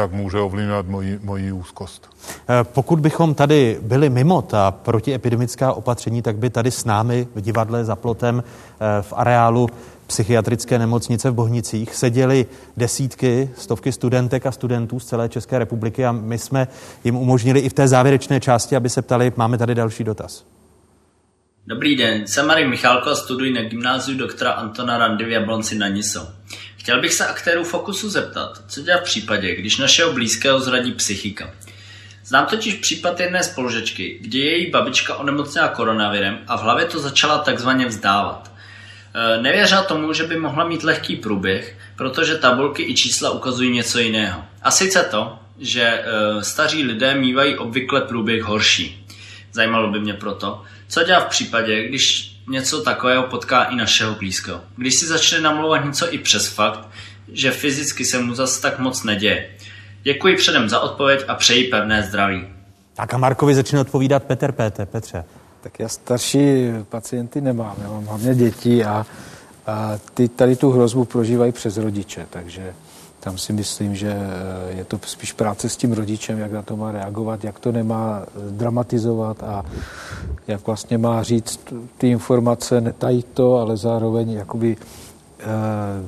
tak 0.00 0.12
může 0.12 0.38
ovlivňovat 0.38 0.86
moji, 0.86 1.20
moji 1.22 1.52
úzkost. 1.52 2.10
Eh, 2.30 2.64
pokud 2.64 3.00
bychom 3.00 3.34
tady 3.34 3.78
byli 3.82 4.10
mimo 4.10 4.42
ta 4.42 4.70
protiepidemická 4.70 5.72
opatření, 5.72 6.22
tak 6.22 6.36
by 6.36 6.50
tady 6.50 6.70
s 6.70 6.84
námi 6.84 7.28
v 7.34 7.40
divadle 7.40 7.84
za 7.84 7.96
plotem 7.96 8.42
eh, 8.46 9.02
v 9.02 9.12
areálu 9.16 9.68
psychiatrické 10.06 10.78
nemocnice 10.78 11.30
v 11.30 11.34
Bohnicích 11.34 11.94
seděli 11.94 12.46
desítky, 12.76 13.50
stovky 13.56 13.92
studentek 13.92 14.46
a 14.46 14.52
studentů 14.52 15.00
z 15.00 15.04
celé 15.04 15.28
České 15.28 15.58
republiky 15.58 16.06
a 16.06 16.12
my 16.12 16.38
jsme 16.38 16.68
jim 17.04 17.16
umožnili 17.16 17.60
i 17.60 17.68
v 17.68 17.72
té 17.72 17.88
závěrečné 17.88 18.40
části, 18.40 18.76
aby 18.76 18.88
se 18.90 19.02
ptali, 19.02 19.32
máme 19.36 19.58
tady 19.58 19.74
další 19.74 20.04
dotaz. 20.04 20.44
Dobrý 21.66 21.96
den, 21.96 22.26
jsem 22.26 22.46
Marek 22.46 22.68
Michalko 22.68 23.10
a 23.10 23.14
studuji 23.14 23.52
na 23.52 23.62
gymnáziu 23.62 24.18
doktora 24.18 24.50
Antona 24.50 24.98
Randy 24.98 25.24
v 25.24 25.30
Jablonci 25.30 25.78
na 25.78 25.88
Niso. 25.88 26.37
Chtěl 26.88 27.00
bych 27.00 27.14
se 27.14 27.26
aktérů 27.26 27.64
Fokusu 27.64 28.10
zeptat, 28.10 28.62
co 28.68 28.82
dělat 28.82 29.00
v 29.00 29.04
případě, 29.04 29.54
když 29.54 29.76
našeho 29.76 30.12
blízkého 30.12 30.60
zradí 30.60 30.92
psychika. 30.92 31.50
Znám 32.24 32.46
totiž 32.46 32.74
případ 32.74 33.20
jedné 33.20 33.42
spolužečky, 33.42 34.18
kdy 34.20 34.38
její 34.38 34.70
babička 34.70 35.14
onemocněla 35.14 35.68
koronavirem 35.68 36.38
a 36.46 36.56
v 36.56 36.62
hlavě 36.62 36.84
to 36.84 36.98
začala 36.98 37.38
takzvaně 37.38 37.86
vzdávat. 37.86 38.52
E, 39.14 39.42
nevěřila 39.42 39.82
tomu, 39.82 40.12
že 40.12 40.24
by 40.24 40.36
mohla 40.36 40.68
mít 40.68 40.84
lehký 40.84 41.16
průběh, 41.16 41.78
protože 41.96 42.38
tabulky 42.38 42.82
i 42.82 42.94
čísla 42.94 43.30
ukazují 43.30 43.70
něco 43.70 43.98
jiného. 43.98 44.44
A 44.62 44.70
sice 44.70 45.08
to, 45.10 45.38
že 45.58 45.82
e, 45.82 46.04
staří 46.44 46.84
lidé 46.84 47.14
mývají 47.14 47.58
obvykle 47.58 48.00
průběh 48.00 48.42
horší. 48.42 49.06
Zajímalo 49.52 49.90
by 49.90 50.00
mě 50.00 50.14
proto, 50.14 50.62
co 50.88 51.04
dělat 51.04 51.24
v 51.24 51.30
případě, 51.30 51.88
když 51.88 52.37
něco 52.50 52.82
takového 52.82 53.22
potká 53.22 53.64
i 53.64 53.76
našeho 53.76 54.14
blízkého. 54.14 54.60
Když 54.76 54.94
si 54.94 55.06
začne 55.06 55.40
namlouvat 55.40 55.84
něco 55.84 56.14
i 56.14 56.18
přes 56.18 56.48
fakt, 56.48 56.88
že 57.32 57.50
fyzicky 57.50 58.04
se 58.04 58.18
mu 58.18 58.34
zas 58.34 58.58
tak 58.58 58.78
moc 58.78 59.04
neděje. 59.04 59.50
Děkuji 60.02 60.36
předem 60.36 60.68
za 60.68 60.80
odpověď 60.80 61.24
a 61.28 61.34
přeji 61.34 61.64
pevné 61.64 62.02
zdraví. 62.02 62.46
Tak 62.94 63.14
a 63.14 63.18
Markovi 63.18 63.54
začne 63.54 63.80
odpovídat 63.80 64.22
Petr 64.22 64.52
Péte. 64.52 64.86
Petře. 64.86 65.24
Tak 65.60 65.80
já 65.80 65.88
starší 65.88 66.68
pacienty 66.88 67.40
nemám, 67.40 67.76
já 67.82 67.88
mám 67.88 68.04
hlavně 68.04 68.34
děti 68.34 68.84
a, 68.84 69.06
a 69.66 69.98
ty 70.14 70.28
tady 70.28 70.56
tu 70.56 70.70
hrozbu 70.70 71.04
prožívají 71.04 71.52
přes 71.52 71.76
rodiče, 71.76 72.26
takže 72.30 72.74
tam 73.20 73.38
si 73.38 73.52
myslím, 73.52 73.96
že 73.96 74.12
eh, 74.12 74.78
je 74.78 74.84
to 74.84 74.98
spíš 75.06 75.32
práce 75.32 75.68
s 75.68 75.76
tím 75.76 75.92
rodičem, 75.92 76.38
jak 76.38 76.52
na 76.52 76.62
to 76.62 76.76
má 76.76 76.92
reagovat, 76.92 77.44
jak 77.44 77.58
to 77.58 77.72
nemá 77.72 78.22
dramatizovat 78.50 79.42
a 79.42 79.64
jak 80.48 80.66
vlastně 80.66 80.98
má 80.98 81.22
říct 81.22 81.60
ty 81.98 82.10
informace, 82.10 82.80
netajit 82.80 83.26
to, 83.34 83.56
ale 83.56 83.76
zároveň 83.76 84.30
jakoby 84.30 84.76
e, 84.76 85.46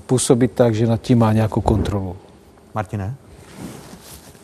působit 0.06 0.52
tak, 0.52 0.74
že 0.74 0.86
nad 0.86 1.00
tím 1.00 1.18
má 1.18 1.32
nějakou 1.32 1.60
kontrolu. 1.60 2.16
Martine? 2.74 3.14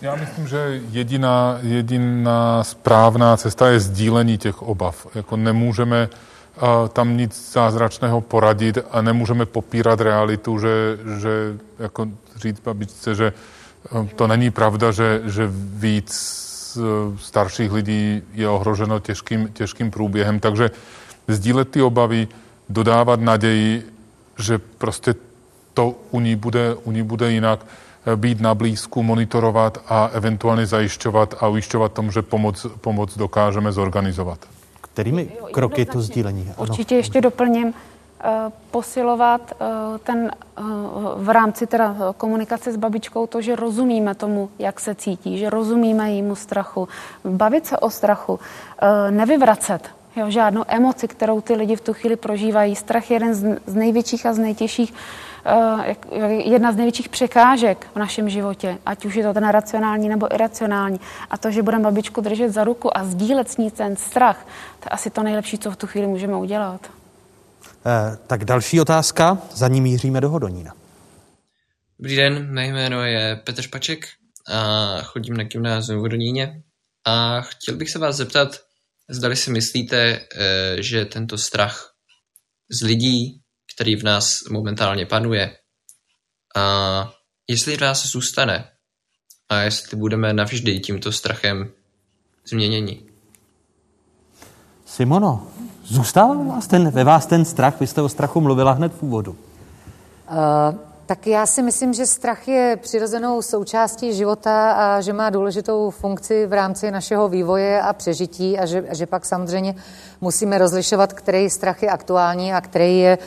Já 0.02 0.16
myslím, 0.16 0.48
že 0.48 0.80
jediná, 0.90 1.58
jediná 1.62 2.64
správná 2.64 3.36
cesta 3.36 3.68
je 3.68 3.80
sdílení 3.80 4.38
těch 4.38 4.62
obav. 4.62 5.06
Jako 5.14 5.36
nemůžeme 5.36 6.08
tam 6.92 7.16
nic 7.16 7.52
zázračného 7.52 8.20
poradit 8.20 8.78
a 8.90 9.02
nemůžeme 9.02 9.46
popírat 9.46 10.00
realitu, 10.00 10.58
že, 10.58 10.98
že 11.20 11.30
jako 11.78 12.06
říct 12.36 12.60
babičce, 12.60 13.14
že 13.14 13.32
uh, 13.90 14.08
to 14.08 14.26
není 14.26 14.50
pravda, 14.50 14.92
že, 14.92 15.22
že 15.24 15.48
víc 15.52 16.12
starších 17.18 17.72
lidí 17.72 18.22
je 18.32 18.48
ohroženo 18.48 19.00
těžkým, 19.00 19.48
těžkým 19.52 19.90
průběhem. 19.90 20.40
Takže 20.40 20.70
sdílet 21.28 21.70
ty 21.70 21.82
obavy, 21.82 22.28
dodávat 22.68 23.20
naději, 23.20 23.92
že 24.38 24.58
prostě 24.58 25.14
to 25.74 25.94
u 26.10 26.20
ní 26.20 26.36
bude, 26.36 26.74
u 26.74 26.92
ní 26.92 27.02
bude 27.02 27.32
jinak, 27.32 27.66
eh, 28.06 28.16
být 28.16 28.40
na 28.40 28.54
blízku, 28.54 29.02
monitorovat 29.02 29.84
a 29.88 30.06
eventuálně 30.06 30.66
zajišťovat 30.66 31.34
a 31.40 31.48
ujišťovat 31.48 31.92
tomu, 31.92 32.10
že 32.10 32.22
pomoc, 32.22 32.66
pomoc 32.80 33.16
dokážeme 33.16 33.72
zorganizovat. 33.72 34.38
Kterými 34.80 35.28
kroky 35.52 35.84
to 35.84 36.00
sdílení? 36.00 36.52
Určitě 36.56 36.94
ještě 36.94 37.20
doplním. 37.20 37.74
Eh, 38.20 38.52
posilovat 38.70 39.52
eh, 39.52 39.98
ten 39.98 40.30
eh, 40.32 40.62
v 41.16 41.28
rámci 41.28 41.66
teda 41.66 41.96
komunikace 42.16 42.72
s 42.72 42.76
babičkou 42.76 43.26
to, 43.26 43.42
že 43.42 43.56
rozumíme 43.56 44.14
tomu, 44.14 44.50
jak 44.58 44.80
se 44.80 44.94
cítí, 44.94 45.38
že 45.38 45.50
rozumíme 45.50 46.10
jejímu 46.10 46.36
strachu, 46.36 46.88
bavit 47.24 47.66
se 47.66 47.78
o 47.78 47.90
strachu, 47.90 48.40
nevyvracet 49.10 49.90
jo, 50.16 50.30
žádnou 50.30 50.64
emoci, 50.68 51.08
kterou 51.08 51.40
ty 51.40 51.54
lidi 51.54 51.76
v 51.76 51.80
tu 51.80 51.92
chvíli 51.92 52.16
prožívají. 52.16 52.76
Strach 52.76 53.10
je 53.10 53.14
jeden 53.14 53.34
z 53.66 53.74
největších 53.74 54.26
a 54.26 54.32
z 54.32 54.38
nejtěžších, 54.38 54.94
jedna 56.44 56.72
z 56.72 56.76
největších 56.76 57.08
překážek 57.08 57.86
v 57.94 57.98
našem 57.98 58.28
životě, 58.28 58.78
ať 58.86 59.04
už 59.04 59.14
je 59.14 59.24
to 59.24 59.34
ten 59.34 59.48
racionální 59.48 60.08
nebo 60.08 60.34
iracionální. 60.34 61.00
A 61.30 61.38
to, 61.38 61.50
že 61.50 61.62
budeme 61.62 61.84
babičku 61.84 62.20
držet 62.20 62.52
za 62.52 62.64
ruku 62.64 62.96
a 62.96 63.04
sdílet 63.04 63.50
s 63.50 63.56
ní 63.56 63.70
ten 63.70 63.96
strach, 63.96 64.46
to 64.80 64.86
je 64.86 64.90
asi 64.90 65.10
to 65.10 65.22
nejlepší, 65.22 65.58
co 65.58 65.70
v 65.70 65.76
tu 65.76 65.86
chvíli 65.86 66.06
můžeme 66.06 66.36
udělat. 66.36 66.80
Eh, 67.88 68.16
tak 68.26 68.44
další 68.44 68.80
otázka, 68.80 69.38
za 69.54 69.68
ní 69.68 69.80
míříme 69.80 70.20
do 70.20 70.30
Hodonína. 70.30 70.76
Dobrý 71.98 72.16
den, 72.16 72.50
mé 72.50 72.66
jméno 72.66 73.04
je 73.04 73.36
Petr 73.36 73.62
Špaček 73.62 74.06
a 74.48 75.02
chodím 75.02 75.36
na 75.36 75.44
gymnázium 75.44 75.98
v 75.98 76.02
Hodoníně 76.02 76.62
a 77.06 77.40
chtěl 77.40 77.76
bych 77.76 77.90
se 77.90 77.98
vás 77.98 78.16
zeptat, 78.16 78.60
zdali 79.08 79.36
si 79.36 79.50
myslíte, 79.50 79.96
eh, 80.36 80.82
že 80.82 81.04
tento 81.04 81.38
strach 81.38 81.92
z 82.70 82.82
lidí, 82.82 83.42
který 83.74 83.96
v 83.96 84.04
nás 84.04 84.42
momentálně 84.50 85.06
panuje, 85.06 85.56
a 86.56 87.12
jestli 87.48 87.76
v 87.76 87.80
nás 87.80 88.06
zůstane 88.06 88.70
a 89.48 89.60
jestli 89.60 89.96
budeme 89.96 90.32
navždy 90.32 90.80
tímto 90.80 91.12
strachem 91.12 91.72
změněni. 92.46 93.06
Simono, 94.86 95.52
zůstává 95.88 96.34
vás 96.34 96.66
ten, 96.66 96.90
ve 96.90 97.04
vás 97.04 97.26
ten 97.26 97.44
strach? 97.44 97.80
Vy 97.80 97.86
jste 97.86 98.02
o 98.02 98.08
strachu 98.08 98.40
mluvila 98.40 98.72
hned 98.72 98.92
v 98.92 99.02
úvodu. 99.02 99.30
Uh, 99.30 99.36
tak 101.06 101.26
já 101.26 101.46
si 101.46 101.62
myslím, 101.62 101.94
že 101.94 102.06
strach 102.06 102.48
je 102.48 102.78
přirozenou 102.82 103.42
součástí 103.42 104.14
života 104.14 104.72
a 104.72 105.00
že 105.00 105.12
má 105.12 105.30
důležitou 105.30 105.90
funkci 105.90 106.46
v 106.46 106.52
rámci 106.52 106.90
našeho 106.90 107.28
vývoje 107.28 107.80
a 107.80 107.92
přežití 107.92 108.58
a 108.58 108.66
že, 108.66 108.84
a 108.90 108.94
že 108.94 109.06
pak 109.06 109.24
samozřejmě 109.24 109.74
musíme 110.20 110.58
rozlišovat, 110.58 111.12
který 111.12 111.50
strach 111.50 111.82
je 111.82 111.90
aktuální 111.90 112.52
a 112.52 112.60
který 112.60 112.98
je 112.98 113.18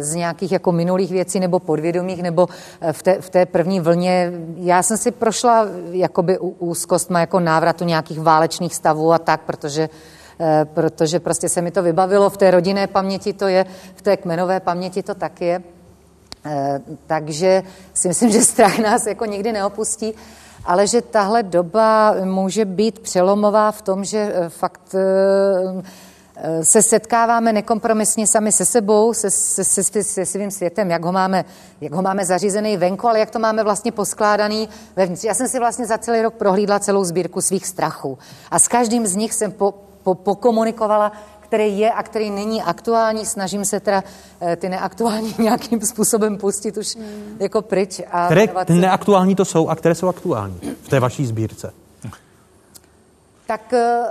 z 0.00 0.14
nějakých 0.14 0.52
jako 0.52 0.72
minulých 0.72 1.10
věcí 1.10 1.40
nebo 1.40 1.58
podvědomých 1.58 2.22
nebo 2.22 2.48
v 2.92 3.02
té, 3.02 3.20
v 3.20 3.30
té 3.30 3.46
první 3.46 3.80
vlně. 3.80 4.32
Já 4.56 4.82
jsem 4.82 4.96
si 4.96 5.10
prošla 5.10 5.66
jakoby 5.90 6.38
úzkostma 6.38 7.20
jako 7.20 7.40
návratu 7.40 7.84
nějakých 7.84 8.20
válečných 8.20 8.74
stavů 8.74 9.12
a 9.12 9.18
tak, 9.18 9.40
protože 9.40 9.82
eh, 9.82 10.17
protože 10.64 11.20
prostě 11.20 11.48
se 11.48 11.62
mi 11.62 11.70
to 11.70 11.82
vybavilo 11.82 12.30
v 12.30 12.36
té 12.36 12.50
rodinné 12.50 12.86
paměti 12.86 13.32
to 13.32 13.46
je, 13.46 13.66
v 13.94 14.02
té 14.02 14.16
kmenové 14.16 14.60
paměti 14.60 15.02
to 15.02 15.14
tak 15.14 15.40
je. 15.40 15.62
Eh, 16.44 16.80
takže 17.06 17.62
si 17.94 18.08
myslím, 18.08 18.30
že 18.30 18.42
strach 18.42 18.78
nás 18.78 19.06
jako 19.06 19.24
nikdy 19.24 19.52
neopustí, 19.52 20.14
ale 20.64 20.86
že 20.86 21.02
tahle 21.02 21.42
doba 21.42 22.14
může 22.24 22.64
být 22.64 22.98
přelomová 22.98 23.72
v 23.72 23.82
tom, 23.82 24.04
že 24.04 24.18
eh, 24.18 24.48
fakt 24.48 24.94
eh, 24.94 25.82
se 26.62 26.82
setkáváme 26.82 27.52
nekompromisně 27.52 28.26
sami 28.26 28.52
se 28.52 28.64
sebou, 28.64 29.14
se, 29.14 29.30
se, 29.30 29.64
se, 29.64 30.02
se 30.02 30.26
svým 30.26 30.50
světem, 30.50 30.90
jak 30.90 31.04
ho, 31.04 31.12
máme, 31.12 31.44
jak 31.80 31.92
ho 31.92 32.02
máme 32.02 32.24
zařízený 32.24 32.76
venku, 32.76 33.08
ale 33.08 33.18
jak 33.20 33.30
to 33.30 33.38
máme 33.38 33.64
vlastně 33.64 33.92
poskládaný 33.92 34.68
vevnitř. 34.96 35.24
Já 35.24 35.34
jsem 35.34 35.48
si 35.48 35.58
vlastně 35.58 35.86
za 35.86 35.98
celý 35.98 36.22
rok 36.22 36.34
prohlídla 36.34 36.78
celou 36.78 37.04
sbírku 37.04 37.40
svých 37.40 37.66
strachů 37.66 38.18
a 38.50 38.58
s 38.58 38.68
každým 38.68 39.06
z 39.06 39.16
nich 39.16 39.34
jsem 39.34 39.52
po, 39.52 39.74
po, 40.08 40.14
pokomunikovala, 40.14 41.12
který 41.40 41.78
je 41.78 41.92
a 41.92 42.02
který 42.02 42.30
není 42.30 42.62
aktuální. 42.62 43.26
Snažím 43.26 43.64
se 43.64 43.80
teda 43.80 44.04
eh, 44.40 44.56
ty 44.56 44.68
neaktuální 44.68 45.34
nějakým 45.38 45.80
způsobem 45.80 46.38
pustit 46.38 46.76
už 46.76 46.96
hmm. 46.96 47.36
jako 47.40 47.62
pryč. 47.62 48.00
A 48.12 48.26
které 48.26 48.48
ty 48.64 48.74
neaktuální 48.74 49.34
to 49.34 49.44
jsou 49.44 49.68
a 49.68 49.76
které 49.76 49.94
jsou 49.94 50.08
aktuální 50.08 50.60
v 50.82 50.88
té 50.88 51.00
vaší 51.00 51.26
sbírce? 51.26 51.72
Tak 53.46 53.72
eh, 53.72 54.02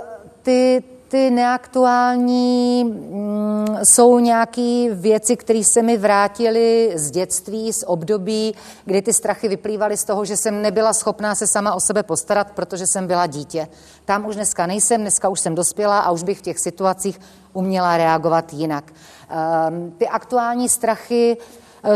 ty, 0.42 0.82
ty 1.08 1.30
neaktuální 1.30 2.84
mm, 2.84 3.66
jsou 3.84 4.18
nějaké 4.18 4.88
věci, 4.92 5.36
které 5.36 5.62
se 5.64 5.82
mi 5.82 5.96
vrátily 5.96 6.92
z 6.94 7.10
dětství, 7.10 7.72
z 7.72 7.84
období, 7.86 8.54
kdy 8.84 9.02
ty 9.02 9.12
strachy 9.12 9.48
vyplývaly 9.48 9.96
z 9.96 10.04
toho, 10.04 10.24
že 10.24 10.36
jsem 10.36 10.62
nebyla 10.62 10.92
schopná 10.92 11.34
se 11.34 11.46
sama 11.46 11.74
o 11.74 11.80
sebe 11.80 12.02
postarat, 12.02 12.50
protože 12.52 12.86
jsem 12.86 13.06
byla 13.06 13.26
dítě. 13.26 13.68
Tam 14.04 14.26
už 14.26 14.34
dneska 14.36 14.66
nejsem, 14.66 15.00
dneska 15.00 15.28
už 15.28 15.40
jsem 15.40 15.54
dospělá 15.54 16.00
a 16.00 16.10
už 16.10 16.22
bych 16.22 16.38
v 16.38 16.42
těch 16.42 16.58
situacích 16.58 17.20
uměla 17.52 17.96
reagovat 17.96 18.52
jinak. 18.52 18.84
Um, 18.90 19.90
ty 19.90 20.08
aktuální 20.08 20.68
strachy 20.68 21.36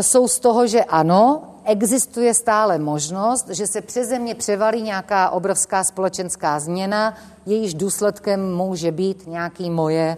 jsou 0.01 0.28
z 0.28 0.39
toho, 0.39 0.66
že 0.66 0.85
ano, 0.85 1.43
existuje 1.64 2.35
stále 2.35 2.78
možnost, 2.78 3.48
že 3.48 3.66
se 3.66 3.81
přeze 3.81 4.10
země 4.10 4.35
převalí 4.35 4.82
nějaká 4.82 5.31
obrovská 5.31 5.85
společenská 5.85 6.60
změna, 6.60 7.14
jejíž 7.47 7.74
důsledkem 7.74 8.55
může 8.56 8.93
být 8.93 9.27
nějaký 9.27 9.70
moje 9.70 10.16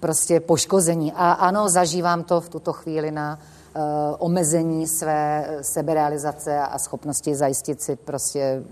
prostě 0.00 0.40
poškození. 0.40 1.12
A 1.12 1.32
ano, 1.32 1.68
zažívám 1.68 2.22
to 2.22 2.40
v 2.40 2.48
tuto 2.48 2.72
chvíli 2.72 3.10
na 3.10 3.38
uh, 3.38 3.82
omezení 4.18 4.86
své 4.86 5.46
seberealizace 5.62 6.58
a 6.58 6.78
schopnosti 6.78 7.34
zajistit 7.34 7.82
si 7.82 7.96
prostě 7.96 8.62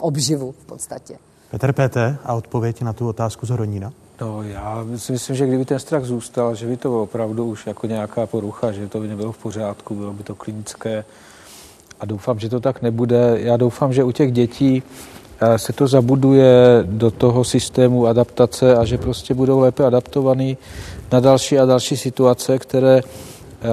obživu 0.00 0.52
v 0.52 0.64
podstatě. 0.66 1.18
Petr 1.50 1.72
Péte 1.72 2.16
a 2.24 2.34
odpověď 2.34 2.82
na 2.82 2.92
tu 2.92 3.08
otázku 3.08 3.46
z 3.46 3.50
Hronína? 3.50 3.92
No, 4.20 4.42
já 4.42 4.84
si 4.96 5.12
myslím, 5.12 5.36
že 5.36 5.46
kdyby 5.46 5.64
ten 5.64 5.78
strach 5.78 6.04
zůstal, 6.04 6.54
že 6.54 6.66
by 6.66 6.76
to 6.76 6.88
bylo 6.88 7.02
opravdu 7.02 7.44
už 7.44 7.66
jako 7.66 7.86
nějaká 7.86 8.26
porucha, 8.26 8.72
že 8.72 8.88
to 8.88 9.00
by 9.00 9.08
nebylo 9.08 9.32
v 9.32 9.38
pořádku, 9.38 9.94
bylo 9.94 10.12
by 10.12 10.22
to 10.22 10.34
klinické. 10.34 11.04
A 12.00 12.06
doufám, 12.06 12.38
že 12.38 12.48
to 12.48 12.60
tak 12.60 12.82
nebude. 12.82 13.38
Já 13.40 13.56
doufám, 13.56 13.92
že 13.92 14.04
u 14.04 14.12
těch 14.12 14.32
dětí 14.32 14.82
eh, 15.40 15.58
se 15.58 15.72
to 15.72 15.86
zabuduje 15.86 16.82
do 16.82 17.10
toho 17.10 17.44
systému 17.44 18.06
adaptace 18.06 18.76
a 18.76 18.84
že 18.84 18.98
prostě 18.98 19.34
budou 19.34 19.58
lépe 19.60 19.84
adaptovaný 19.84 20.58
na 21.12 21.20
další 21.20 21.58
a 21.58 21.66
další 21.66 21.96
situace, 21.96 22.58
které 22.58 23.00
eh, 23.00 23.68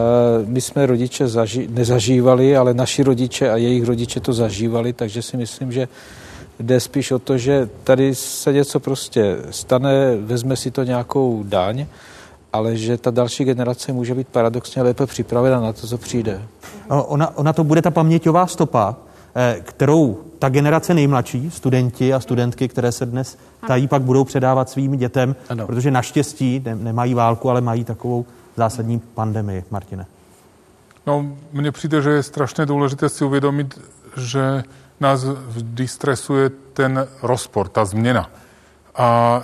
my 0.46 0.62
jsme 0.62 0.86
rodiče 0.86 1.26
zaži- 1.26 1.70
nezažívali, 1.70 2.58
ale 2.58 2.74
naši 2.74 3.04
rodiče 3.04 3.52
a 3.52 3.58
jejich 3.58 3.84
rodiče 3.84 4.20
to 4.20 4.34
zažívali, 4.34 4.94
takže 4.94 5.22
si 5.22 5.38
myslím, 5.38 5.72
že 5.72 5.88
Jde 6.60 6.80
spíš 6.80 7.12
o 7.12 7.20
to, 7.20 7.38
že 7.38 7.70
tady 7.84 8.16
se 8.16 8.54
něco 8.54 8.80
prostě 8.80 9.38
stane, 9.52 10.16
vezme 10.16 10.56
si 10.56 10.72
to 10.72 10.84
nějakou 10.84 11.44
daň, 11.44 11.86
ale 12.54 12.78
že 12.78 12.98
ta 12.98 13.12
další 13.12 13.44
generace 13.44 13.94
může 13.94 14.16
být 14.16 14.28
paradoxně 14.28 14.82
lépe 14.82 15.06
připravena 15.06 15.62
na 15.62 15.74
to, 15.74 15.88
co 15.88 15.98
přijde. 15.98 16.42
Ona, 16.88 17.38
ona 17.38 17.54
to 17.54 17.64
bude 17.64 17.82
ta 17.82 17.92
paměťová 17.92 18.48
stopa, 18.48 18.96
eh, 19.36 19.60
kterou 19.64 20.20
ta 20.40 20.50
generace 20.50 20.94
nejmladší, 20.94 21.52
studenti 21.52 22.14
a 22.14 22.20
studentky, 22.20 22.68
které 22.68 22.92
se 22.92 23.06
dnes 23.06 23.38
tají, 23.68 23.88
pak 23.88 24.02
budou 24.02 24.24
předávat 24.24 24.70
svým 24.70 24.98
dětem, 24.98 25.36
ano. 25.50 25.68
protože 25.68 25.92
naštěstí 25.92 26.62
ne, 26.66 26.76
nemají 26.76 27.14
válku, 27.14 27.50
ale 27.50 27.62
mají 27.62 27.84
takovou 27.84 28.26
zásadní 28.58 29.00
pandemii. 29.00 29.64
Martine. 29.72 30.06
No, 31.08 31.26
mně 31.54 31.72
přijde, 31.72 32.02
že 32.02 32.10
je 32.10 32.24
strašně 32.24 32.66
důležité 32.66 33.10
si 33.10 33.26
uvědomit, 33.26 33.80
že 34.18 34.64
nás 35.00 35.24
vždy 35.24 35.88
stresuje 35.88 36.50
ten 36.74 37.08
rozpor, 37.22 37.68
ta 37.68 37.86
změna. 37.86 38.30
A 38.96 39.42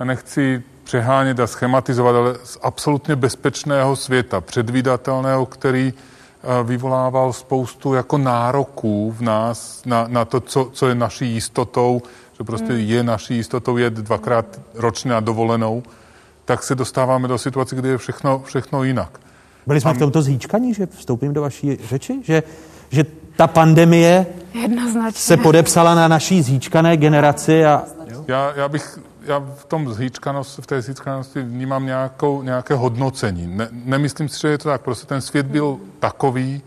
já 0.00 0.04
nechci 0.04 0.62
přehánět 0.84 1.40
a 1.40 1.46
schematizovat, 1.46 2.16
ale 2.16 2.34
z 2.44 2.58
absolutně 2.62 3.16
bezpečného 3.16 3.96
světa, 3.96 4.40
předvídatelného, 4.40 5.46
který 5.46 5.92
eh, 5.92 6.64
vyvolával 6.64 7.32
spoustu 7.32 7.94
jako 7.94 8.18
nároků 8.18 9.14
v 9.18 9.20
nás 9.20 9.82
na, 9.86 10.06
na 10.08 10.24
to, 10.24 10.40
co, 10.40 10.70
co 10.72 10.88
je 10.88 10.94
naší 10.94 11.26
jistotou, 11.26 12.02
že 12.38 12.44
prostě 12.44 12.72
hmm. 12.72 12.80
je 12.80 13.02
naší 13.02 13.36
jistotou 13.36 13.76
jet 13.76 13.94
dvakrát 13.94 14.60
ročně 14.74 15.10
na 15.10 15.20
dovolenou, 15.20 15.82
tak 16.44 16.62
se 16.62 16.74
dostáváme 16.74 17.28
do 17.28 17.38
situace, 17.38 17.76
kdy 17.76 17.88
je 17.88 17.98
všechno, 17.98 18.42
všechno 18.44 18.84
jinak. 18.84 19.20
Byli 19.66 19.80
jsme 19.80 19.90
A... 19.90 19.94
v 19.94 19.98
tomto 19.98 20.22
zhýčkaní, 20.22 20.74
že 20.74 20.86
vstoupím 20.86 21.32
do 21.32 21.42
vaší 21.42 21.76
řeči, 21.88 22.20
že, 22.24 22.42
že 22.90 23.04
ta 23.38 23.46
pandemie 23.46 24.26
Jednoznačně. 24.54 25.20
se 25.20 25.36
podepsala 25.36 25.94
na 25.94 26.08
naší 26.08 26.42
zhýčkané 26.42 26.96
generaci 26.96 27.66
a... 27.66 27.82
Já, 28.28 28.52
já 28.56 28.68
bych 28.68 28.98
já 29.22 29.38
v 29.38 29.64
tom 29.64 29.94
zhýčkanost, 29.94 30.58
v 30.58 30.66
té 30.66 30.82
zhýčkanosti 30.82 31.42
vnímám 31.42 31.86
nějakou, 31.86 32.42
nějaké 32.42 32.74
hodnocení. 32.74 33.46
Ne, 33.46 33.68
nemyslím 33.70 34.28
si, 34.28 34.40
že 34.40 34.48
je 34.48 34.58
to 34.58 34.68
tak. 34.68 34.80
Prostě 34.80 35.06
ten 35.06 35.20
svět 35.20 35.46
byl 35.46 35.78
takový 35.98 36.62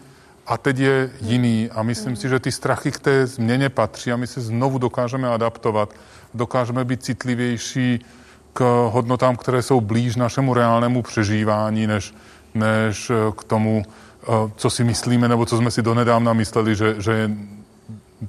a 0.48 0.58
teď 0.58 0.78
je 0.78 1.10
jiný. 1.22 1.70
A 1.72 1.84
myslím 1.84 2.16
si, 2.16 2.30
že 2.30 2.40
ty 2.40 2.52
strachy 2.52 2.92
k 2.92 3.00
té 3.00 3.28
změně 3.28 3.70
patří 3.70 4.12
a 4.12 4.18
my 4.18 4.28
se 4.28 4.42
znovu 4.42 4.78
dokážeme 4.78 5.28
adaptovat. 5.28 5.94
Dokážeme 6.34 6.86
být 6.86 7.04
citlivější 7.04 8.06
k 8.54 8.88
hodnotám, 8.92 9.36
které 9.36 9.62
jsou 9.62 9.82
blíž 9.82 10.16
našemu 10.16 10.54
reálnému 10.54 11.02
přežívání, 11.02 11.88
než, 11.88 12.14
než 12.54 13.12
k 13.38 13.44
tomu, 13.44 13.84
Eh, 13.84 14.11
co 14.56 14.70
si 14.70 14.84
myslíme, 14.84 15.28
nebo 15.28 15.46
co 15.46 15.58
jsme 15.58 15.72
si 15.72 15.82
donedávna 15.82 16.34
mysleli, 16.34 16.76
že, 16.76 16.96
že 17.02 17.12
je 17.12 17.30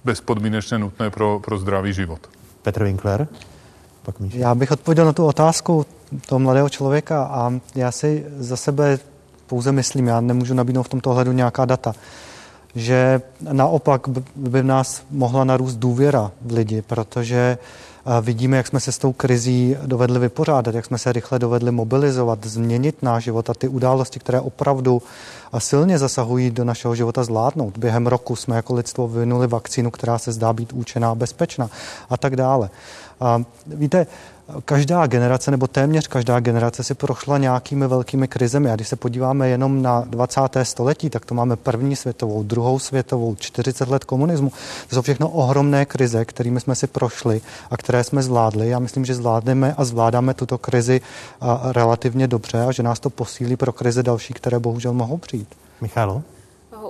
bezpodmínečně 0.04 0.78
nutné 0.78 1.10
pro, 1.10 1.40
pro 1.44 1.58
zdravý 1.58 1.92
život. 1.92 2.20
Petr 2.62 2.84
Winkler? 2.84 3.28
Pak 4.02 4.14
Já 4.30 4.54
bych 4.54 4.70
odpověděl 4.70 5.04
na 5.04 5.12
tu 5.12 5.26
otázku 5.26 5.86
toho 6.26 6.38
mladého 6.38 6.68
člověka 6.68 7.24
a 7.24 7.52
já 7.74 7.92
si 7.92 8.26
za 8.36 8.56
sebe 8.56 8.98
pouze 9.46 9.72
myslím, 9.72 10.06
já 10.06 10.20
nemůžu 10.20 10.54
nabídnout 10.54 10.82
v 10.82 10.88
tomto 10.88 11.10
ohledu 11.10 11.32
nějaká 11.32 11.64
data, 11.64 11.94
že 12.74 13.20
naopak 13.52 14.08
by 14.36 14.62
v 14.62 14.64
nás 14.64 15.02
mohla 15.10 15.44
narůst 15.44 15.76
důvěra 15.76 16.30
v 16.40 16.52
lidi, 16.52 16.82
protože 16.82 17.58
vidíme, 18.20 18.56
jak 18.56 18.66
jsme 18.66 18.80
se 18.80 18.92
s 18.92 18.98
tou 18.98 19.12
krizí 19.12 19.76
dovedli 19.86 20.18
vypořádat, 20.18 20.74
jak 20.74 20.84
jsme 20.84 20.98
se 20.98 21.12
rychle 21.12 21.38
dovedli 21.38 21.70
mobilizovat, 21.70 22.46
změnit 22.46 23.02
náš 23.02 23.24
život 23.24 23.50
a 23.50 23.54
ty 23.54 23.68
události, 23.68 24.20
které 24.20 24.40
opravdu 24.40 25.02
silně 25.58 25.98
zasahují 25.98 26.50
do 26.50 26.64
našeho 26.64 26.94
života 26.94 27.24
zvládnout. 27.24 27.78
Během 27.78 28.06
roku 28.06 28.36
jsme 28.36 28.56
jako 28.56 28.74
lidstvo 28.74 29.08
vyvinuli 29.08 29.46
vakcínu, 29.46 29.90
která 29.90 30.18
se 30.18 30.32
zdá 30.32 30.52
být 30.52 30.72
účinná, 30.72 31.14
bezpečná 31.14 31.70
a 32.10 32.16
tak 32.16 32.36
dále. 32.36 32.70
A 33.20 33.42
víte, 33.66 34.06
každá 34.64 35.06
generace 35.06 35.50
nebo 35.50 35.66
téměř 35.66 36.08
každá 36.08 36.40
generace 36.40 36.84
si 36.84 36.94
prošla 36.94 37.38
nějakými 37.38 37.88
velkými 37.88 38.28
krizemi. 38.28 38.70
A 38.70 38.74
když 38.74 38.88
se 38.88 38.96
podíváme 38.96 39.48
jenom 39.48 39.82
na 39.82 40.00
20. 40.00 40.40
století, 40.62 41.10
tak 41.10 41.24
to 41.24 41.34
máme 41.34 41.56
první 41.56 41.96
světovou, 41.96 42.42
druhou 42.42 42.78
světovou, 42.78 43.34
40 43.34 43.88
let 43.88 44.04
komunismu. 44.04 44.52
To 44.88 44.96
jsou 44.96 45.02
všechno 45.02 45.28
ohromné 45.28 45.84
krize, 45.84 46.24
kterými 46.24 46.60
jsme 46.60 46.74
si 46.74 46.86
prošli 46.86 47.40
a 47.70 47.76
které 47.76 48.04
jsme 48.04 48.22
zvládli. 48.22 48.68
Já 48.68 48.78
myslím, 48.78 49.04
že 49.04 49.14
zvládneme 49.14 49.74
a 49.78 49.84
zvládáme 49.84 50.34
tuto 50.34 50.58
krizi 50.58 51.00
relativně 51.72 52.28
dobře 52.28 52.62
a 52.62 52.72
že 52.72 52.82
nás 52.82 53.00
to 53.00 53.10
posílí 53.10 53.56
pro 53.56 53.72
krize 53.72 54.02
další, 54.02 54.34
které 54.34 54.58
bohužel 54.58 54.92
mohou 54.92 55.18
přijít. 55.18 55.48
Michalo? 55.80 56.22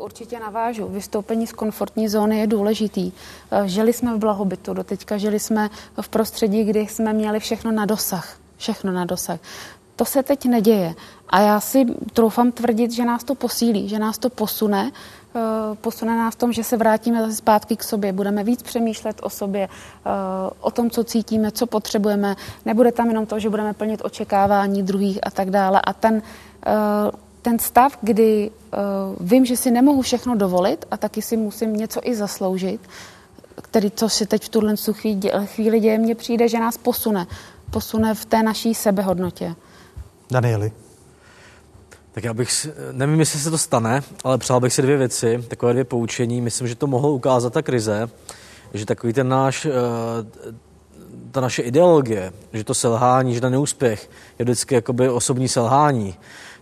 Určitě 0.02 0.40
navážu. 0.40 0.88
Vystoupení 0.88 1.46
z 1.46 1.52
komfortní 1.52 2.08
zóny 2.08 2.38
je 2.38 2.46
důležitý. 2.46 3.12
Eh, 3.50 3.68
žili 3.68 3.92
jsme 3.92 4.14
v 4.14 4.18
blahobytu, 4.18 4.74
doteďka 4.74 5.18
žili 5.18 5.40
jsme 5.40 5.70
v 6.00 6.08
prostředí, 6.08 6.64
kdy 6.64 6.80
jsme 6.80 7.12
měli 7.12 7.40
všechno 7.40 7.72
na 7.72 7.86
dosah. 7.86 8.36
Všechno 8.56 8.92
na 8.92 9.04
dosah. 9.04 9.38
To 9.96 10.04
se 10.04 10.22
teď 10.22 10.44
neděje. 10.46 10.94
A 11.28 11.40
já 11.40 11.60
si 11.60 11.84
troufám 12.12 12.52
tvrdit, 12.52 12.90
že 12.92 13.04
nás 13.04 13.24
to 13.24 13.34
posílí, 13.34 13.88
že 13.88 13.98
nás 13.98 14.18
to 14.18 14.30
posune, 14.30 14.90
eh, 15.36 15.40
posune 15.80 16.16
nás 16.16 16.34
v 16.34 16.38
tom, 16.38 16.52
že 16.52 16.64
se 16.64 16.76
vrátíme 16.76 17.22
zase 17.22 17.36
zpátky 17.36 17.76
k 17.76 17.82
sobě, 17.82 18.12
budeme 18.12 18.44
víc 18.44 18.62
přemýšlet 18.62 19.20
o 19.22 19.30
sobě, 19.30 19.68
eh, 19.68 20.10
o 20.60 20.70
tom, 20.70 20.90
co 20.90 21.04
cítíme, 21.04 21.50
co 21.50 21.66
potřebujeme. 21.66 22.36
Nebude 22.64 22.92
tam 22.92 23.08
jenom 23.08 23.26
to, 23.26 23.38
že 23.38 23.50
budeme 23.50 23.72
plnit 23.72 24.00
očekávání 24.04 24.82
druhých 24.82 25.18
a 25.22 25.30
tak 25.30 25.50
dále. 25.50 25.80
A 25.84 25.92
ten 25.92 26.22
ten 27.42 27.58
stav, 27.58 27.98
kdy 28.02 28.50
uh, 28.50 29.28
vím, 29.28 29.44
že 29.44 29.56
si 29.56 29.70
nemohu 29.70 30.02
všechno 30.02 30.34
dovolit 30.34 30.84
a 30.90 30.96
taky 30.96 31.22
si 31.22 31.36
musím 31.36 31.76
něco 31.76 32.00
i 32.04 32.14
zasloužit, 32.14 32.80
který, 33.62 33.90
co 33.90 34.08
si 34.08 34.26
teď 34.26 34.44
v 34.44 34.48
tuhle 34.48 34.74
chvíli 35.44 35.80
děje, 35.80 35.98
mně 35.98 36.14
přijde, 36.14 36.48
že 36.48 36.58
nás 36.58 36.76
posune. 36.76 37.26
Posune 37.70 38.14
v 38.14 38.24
té 38.24 38.42
naší 38.42 38.74
sebehodnotě. 38.74 39.54
Danieli. 40.30 40.72
Tak 42.12 42.24
já 42.24 42.34
bych, 42.34 42.66
nevím, 42.92 43.20
jestli 43.20 43.38
se 43.38 43.50
to 43.50 43.58
stane, 43.58 44.02
ale 44.24 44.38
přál 44.38 44.60
bych 44.60 44.72
si 44.72 44.82
dvě 44.82 44.96
věci, 44.96 45.44
takové 45.48 45.72
dvě 45.72 45.84
poučení. 45.84 46.40
Myslím, 46.40 46.68
že 46.68 46.74
to 46.74 46.86
mohlo 46.86 47.12
ukázat 47.12 47.52
ta 47.52 47.62
krize, 47.62 48.08
že 48.74 48.86
takový 48.86 49.12
ten 49.12 49.28
náš, 49.28 49.66
eh, 49.66 49.70
ta 51.30 51.40
naše 51.40 51.62
ideologie, 51.62 52.32
že 52.52 52.64
to 52.64 52.74
selhání, 52.74 53.34
že 53.34 53.40
ten 53.40 53.52
neúspěch 53.52 54.10
je 54.38 54.44
vždycky 54.44 54.74
jakoby 54.74 55.08
osobní 55.08 55.48
selhání, 55.48 56.14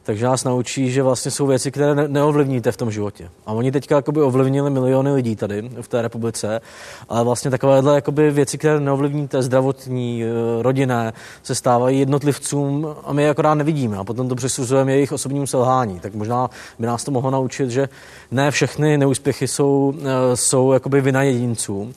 takže 0.02 0.24
nás 0.24 0.44
naučí, 0.44 0.90
že 0.90 1.02
vlastně 1.02 1.30
jsou 1.30 1.46
věci, 1.46 1.70
které 1.70 1.94
ne- 1.94 2.08
neovlivníte 2.08 2.72
v 2.72 2.76
tom 2.76 2.90
životě. 2.90 3.30
A 3.46 3.52
oni 3.52 3.72
teďka 3.72 3.96
jakoby 3.96 4.22
ovlivnili 4.22 4.70
miliony 4.70 5.12
lidí 5.12 5.36
tady 5.36 5.70
v 5.80 5.88
té 5.88 6.02
republice, 6.02 6.60
ale 7.08 7.24
vlastně 7.24 7.50
takovéhle 7.50 7.94
jakoby 7.94 8.30
věci, 8.30 8.58
které 8.58 8.80
neovlivníte, 8.80 9.42
zdravotní, 9.42 10.24
eh, 10.24 10.62
rodinné, 10.62 11.12
se 11.42 11.54
stávají 11.54 11.98
jednotlivcům 11.98 12.96
a 13.04 13.12
my 13.12 13.22
je 13.22 13.30
akorát 13.30 13.54
nevidíme 13.54 13.96
a 13.96 14.04
potom 14.04 14.28
to 14.28 14.34
přisuzujeme 14.34 14.92
jejich 14.92 15.12
osobním 15.12 15.46
selhání. 15.46 16.00
Tak 16.00 16.14
možná 16.14 16.50
by 16.78 16.86
nás 16.86 17.04
to 17.04 17.10
mohlo 17.10 17.30
naučit, 17.30 17.70
že 17.70 17.88
ne 18.30 18.50
všechny 18.50 18.98
neúspěchy 18.98 19.48
jsou, 19.48 19.94
eh, 19.98 20.36
jsou 20.36 20.72
jakoby 20.72 21.00
vina 21.00 21.22
jedinců. 21.22 21.92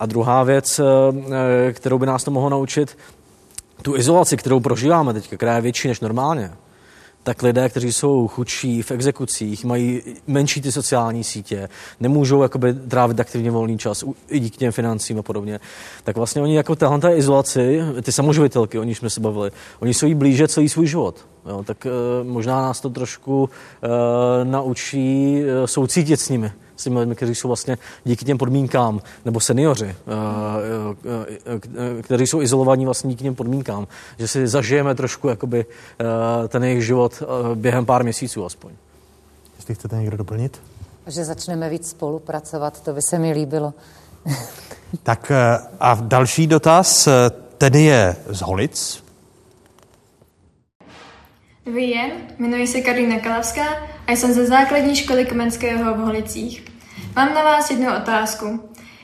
A 0.00 0.06
druhá 0.06 0.42
věc, 0.42 0.80
eh, 0.80 1.72
kterou 1.72 1.98
by 1.98 2.06
nás 2.06 2.24
to 2.24 2.30
mohlo 2.30 2.50
naučit, 2.50 2.98
tu 3.82 3.96
izolaci, 3.96 4.36
kterou 4.36 4.60
prožíváme 4.60 5.12
teď, 5.12 5.34
která 5.36 5.56
je 5.56 5.60
větší 5.60 5.88
než 5.88 6.00
normálně, 6.00 6.50
tak 7.24 7.42
lidé, 7.42 7.68
kteří 7.68 7.92
jsou 7.92 8.28
chudší 8.28 8.82
v 8.82 8.90
exekucích, 8.90 9.64
mají 9.64 10.02
menší 10.26 10.60
ty 10.60 10.72
sociální 10.72 11.24
sítě, 11.24 11.68
nemůžou 12.00 12.42
jakoby 12.42 12.74
trávit 12.74 13.20
aktivně 13.20 13.50
volný 13.50 13.78
čas 13.78 14.04
i 14.28 14.40
díky 14.40 14.56
těm 14.56 14.72
financím 14.72 15.18
a 15.18 15.22
podobně, 15.22 15.60
tak 16.04 16.16
vlastně 16.16 16.42
oni 16.42 16.56
jako 16.56 16.76
téhle 16.76 17.00
té 17.00 17.16
izolaci, 17.16 17.80
ty 18.02 18.12
samoživitelky, 18.12 18.78
o 18.78 18.84
nich 18.84 18.98
jsme 18.98 19.10
se 19.10 19.20
bavili, 19.20 19.50
oni 19.80 19.94
jsou 19.94 20.06
jí 20.06 20.14
blíže 20.14 20.48
celý 20.48 20.68
svůj 20.68 20.86
život. 20.86 21.26
Jo, 21.48 21.62
tak 21.66 21.86
e, 21.86 21.90
možná 22.22 22.62
nás 22.62 22.80
to 22.80 22.90
trošku 22.90 23.50
e, 23.82 24.44
naučí 24.44 25.42
e, 25.42 25.66
soucítit 25.66 26.20
s 26.20 26.28
nimi 26.28 26.52
s 26.76 26.84
těmi 26.84 26.98
lidmi, 26.98 27.14
kteří 27.14 27.34
jsou 27.34 27.48
vlastně 27.48 27.78
díky 28.04 28.24
těm 28.24 28.38
podmínkám, 28.38 29.00
nebo 29.24 29.40
seniori, 29.40 29.88
eh, 29.88 29.96
eh, 31.98 32.02
kteří 32.02 32.26
jsou 32.26 32.42
izolovaní 32.42 32.84
vlastně 32.84 33.10
díky 33.10 33.24
těm 33.24 33.34
podmínkám, 33.34 33.86
že 34.18 34.28
si 34.28 34.48
zažijeme 34.48 34.94
trošku 34.94 35.28
jakoby 35.28 35.66
eh, 36.00 36.48
ten 36.48 36.64
jejich 36.64 36.84
život 36.84 37.22
během 37.54 37.86
pár 37.86 38.02
měsíců 38.02 38.44
aspoň. 38.44 38.72
Jestli 39.56 39.74
chcete 39.74 39.96
někdo 39.96 40.16
doplnit? 40.16 40.60
Že 41.06 41.24
začneme 41.24 41.68
víc 41.68 41.90
spolupracovat, 41.90 42.80
to 42.80 42.92
by 42.92 43.02
se 43.02 43.18
mi 43.18 43.32
líbilo. 43.32 43.74
tak 45.02 45.32
a 45.80 45.94
další 46.00 46.46
dotaz, 46.46 47.08
tedy 47.58 47.82
je 47.82 48.16
z 48.28 48.40
Holic. 48.40 49.03
Dobrý 51.66 51.94
den, 51.94 52.10
jmenuji 52.38 52.66
se 52.66 52.80
Karolina 52.80 53.18
Kalavská 53.18 53.62
a 54.06 54.12
jsem 54.12 54.32
ze 54.32 54.46
základní 54.46 54.96
školy 54.96 55.24
Komenského 55.24 55.94
v 55.94 55.98
Holicích. 55.98 56.64
Mám 57.16 57.34
na 57.34 57.44
vás 57.44 57.70
jednu 57.70 57.96
otázku. 57.96 58.60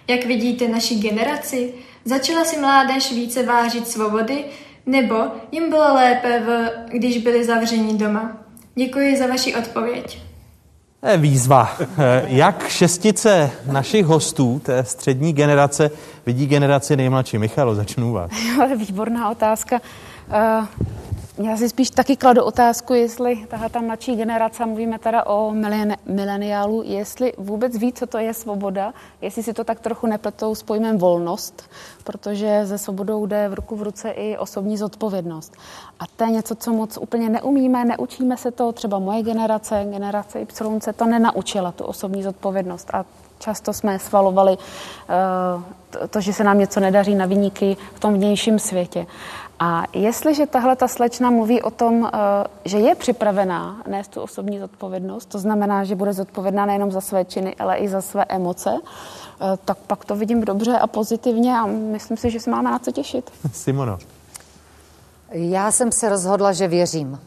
Jak 0.08 0.26
vidíte 0.26 0.68
naši 0.68 0.94
generaci? 0.94 1.74
Začala 2.04 2.44
si 2.44 2.60
mládež 2.60 3.12
více 3.12 3.42
vážit 3.42 3.88
svobody, 3.88 4.44
nebo 4.86 5.14
jim 5.52 5.70
bylo 5.70 5.94
lépe, 5.94 6.40
v, 6.40 6.70
když 6.92 7.18
byli 7.18 7.44
zavřeni 7.44 7.94
doma? 7.94 8.36
Děkuji 8.74 9.16
za 9.16 9.26
vaši 9.26 9.54
odpověď. 9.54 10.22
Je 11.10 11.16
výzva. 11.16 11.76
Jak 12.26 12.68
šestice 12.68 13.50
našich 13.72 14.06
hostů, 14.06 14.60
té 14.64 14.84
střední 14.84 15.32
generace, 15.32 15.90
vidí 16.26 16.46
generaci 16.46 16.96
nejmladší? 16.96 17.38
Michalo, 17.38 17.74
začnu 17.74 18.12
vás. 18.12 18.30
Výborná 18.76 19.30
otázka. 19.30 19.80
Uh, 20.60 20.66
já 21.42 21.56
si 21.56 21.68
spíš 21.68 21.90
taky 21.90 22.16
kladu 22.16 22.42
otázku, 22.42 22.94
jestli 22.94 23.46
tahle 23.46 23.68
ta 23.68 23.80
mladší 23.80 24.16
generace, 24.16 24.66
mluvíme 24.66 24.98
teda 24.98 25.26
o 25.26 25.54
mileniálu, 26.06 26.82
jestli 26.86 27.32
vůbec 27.38 27.76
ví, 27.76 27.92
co 27.92 28.06
to 28.06 28.18
je 28.18 28.34
svoboda, 28.34 28.94
jestli 29.20 29.42
si 29.42 29.52
to 29.52 29.64
tak 29.64 29.80
trochu 29.80 30.06
nepletou 30.06 30.54
s 30.54 30.62
pojmem 30.62 30.98
volnost, 30.98 31.70
protože 32.04 32.66
ze 32.66 32.78
svobodou 32.78 33.26
jde 33.26 33.48
v 33.48 33.54
ruku 33.54 33.76
v 33.76 33.82
ruce 33.82 34.10
i 34.10 34.36
osobní 34.36 34.76
zodpovědnost. 34.76 35.56
A 36.00 36.04
to 36.16 36.24
je 36.24 36.30
něco, 36.30 36.54
co 36.54 36.72
moc 36.72 36.96
úplně 36.96 37.28
neumíme, 37.28 37.84
neučíme 37.84 38.36
se 38.36 38.50
to, 38.50 38.72
třeba 38.72 38.98
moje 38.98 39.22
generace, 39.22 39.86
generace 39.90 40.40
Y 40.40 40.80
se 40.80 40.92
to 40.92 41.06
nenaučila, 41.06 41.72
tu 41.72 41.84
osobní 41.84 42.22
zodpovědnost. 42.22 42.90
A 42.92 43.04
často 43.38 43.72
jsme 43.72 43.98
svalovali 43.98 44.56
uh, 44.56 46.08
to, 46.10 46.20
že 46.20 46.32
se 46.32 46.44
nám 46.44 46.58
něco 46.58 46.80
nedaří 46.80 47.14
na 47.14 47.26
výniky 47.26 47.76
v 47.94 48.00
tom 48.00 48.14
vnějším 48.14 48.58
světě. 48.58 49.06
A 49.62 49.84
jestliže 49.92 50.46
tahle 50.46 50.76
ta 50.76 50.88
slečna 50.88 51.30
mluví 51.30 51.62
o 51.62 51.70
tom, 51.70 52.10
eh, 52.14 52.18
že 52.64 52.78
je 52.78 52.94
připravená 52.94 53.82
nést 53.88 54.08
tu 54.08 54.20
osobní 54.20 54.58
zodpovědnost, 54.58 55.26
to 55.26 55.38
znamená, 55.38 55.84
že 55.84 55.94
bude 55.94 56.12
zodpovědná 56.12 56.66
nejenom 56.66 56.92
za 56.92 57.00
své 57.00 57.24
činy, 57.24 57.56
ale 57.56 57.76
i 57.76 57.88
za 57.88 58.02
své 58.02 58.24
emoce, 58.28 58.70
eh, 58.80 59.44
tak 59.64 59.78
pak 59.78 60.04
to 60.04 60.16
vidím 60.16 60.40
dobře 60.40 60.78
a 60.78 60.86
pozitivně 60.86 61.58
a 61.58 61.66
myslím 61.66 62.16
si, 62.16 62.30
že 62.30 62.40
se 62.40 62.50
máme 62.50 62.70
na 62.70 62.78
co 62.78 62.92
těšit. 62.92 63.30
Simono. 63.52 63.98
Já 65.30 65.72
jsem 65.72 65.92
se 65.92 66.08
rozhodla, 66.08 66.52
že 66.52 66.68
věřím. 66.68 67.20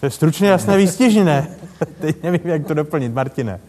To 0.00 0.06
je 0.06 0.10
stručně 0.10 0.48
jasné 0.48 0.76
výstěží, 0.76 1.24
ne? 1.24 1.56
Teď 2.00 2.22
nevím, 2.22 2.50
jak 2.50 2.66
to 2.66 2.74
doplnit. 2.74 3.14
Martine. 3.14 3.60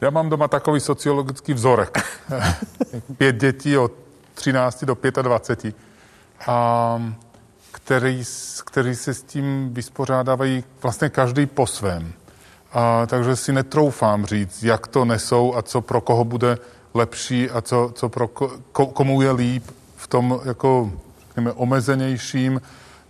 Já 0.00 0.10
mám 0.10 0.28
doma 0.28 0.48
takový 0.48 0.80
sociologický 0.80 1.54
vzorek. 1.54 2.04
Pět 3.18 3.36
dětí 3.36 3.78
od 3.78 4.05
13 4.36 4.84
do 4.84 4.96
25, 5.22 5.74
a, 6.46 7.12
který, 7.72 8.22
který 8.64 8.94
se 8.94 9.14
s 9.14 9.22
tím 9.22 9.74
vyspořádávají 9.74 10.64
vlastně 10.82 11.08
každý 11.08 11.46
po 11.46 11.66
svém. 11.66 12.12
A, 12.72 13.06
takže 13.06 13.36
si 13.36 13.52
netroufám 13.52 14.26
říct, 14.26 14.62
jak 14.62 14.86
to 14.86 15.04
nesou 15.04 15.54
a 15.54 15.62
co 15.62 15.80
pro 15.80 16.00
koho 16.00 16.24
bude 16.24 16.58
lepší 16.94 17.50
a 17.50 17.60
co, 17.60 17.92
co 17.94 18.08
pro 18.08 18.28
ko, 18.28 18.58
komu 18.72 19.22
je 19.22 19.32
líp 19.32 19.64
v 19.96 20.06
tom 20.06 20.40
jako 20.44 20.92
řekněme, 21.26 21.52
omezenějším, 21.52 22.60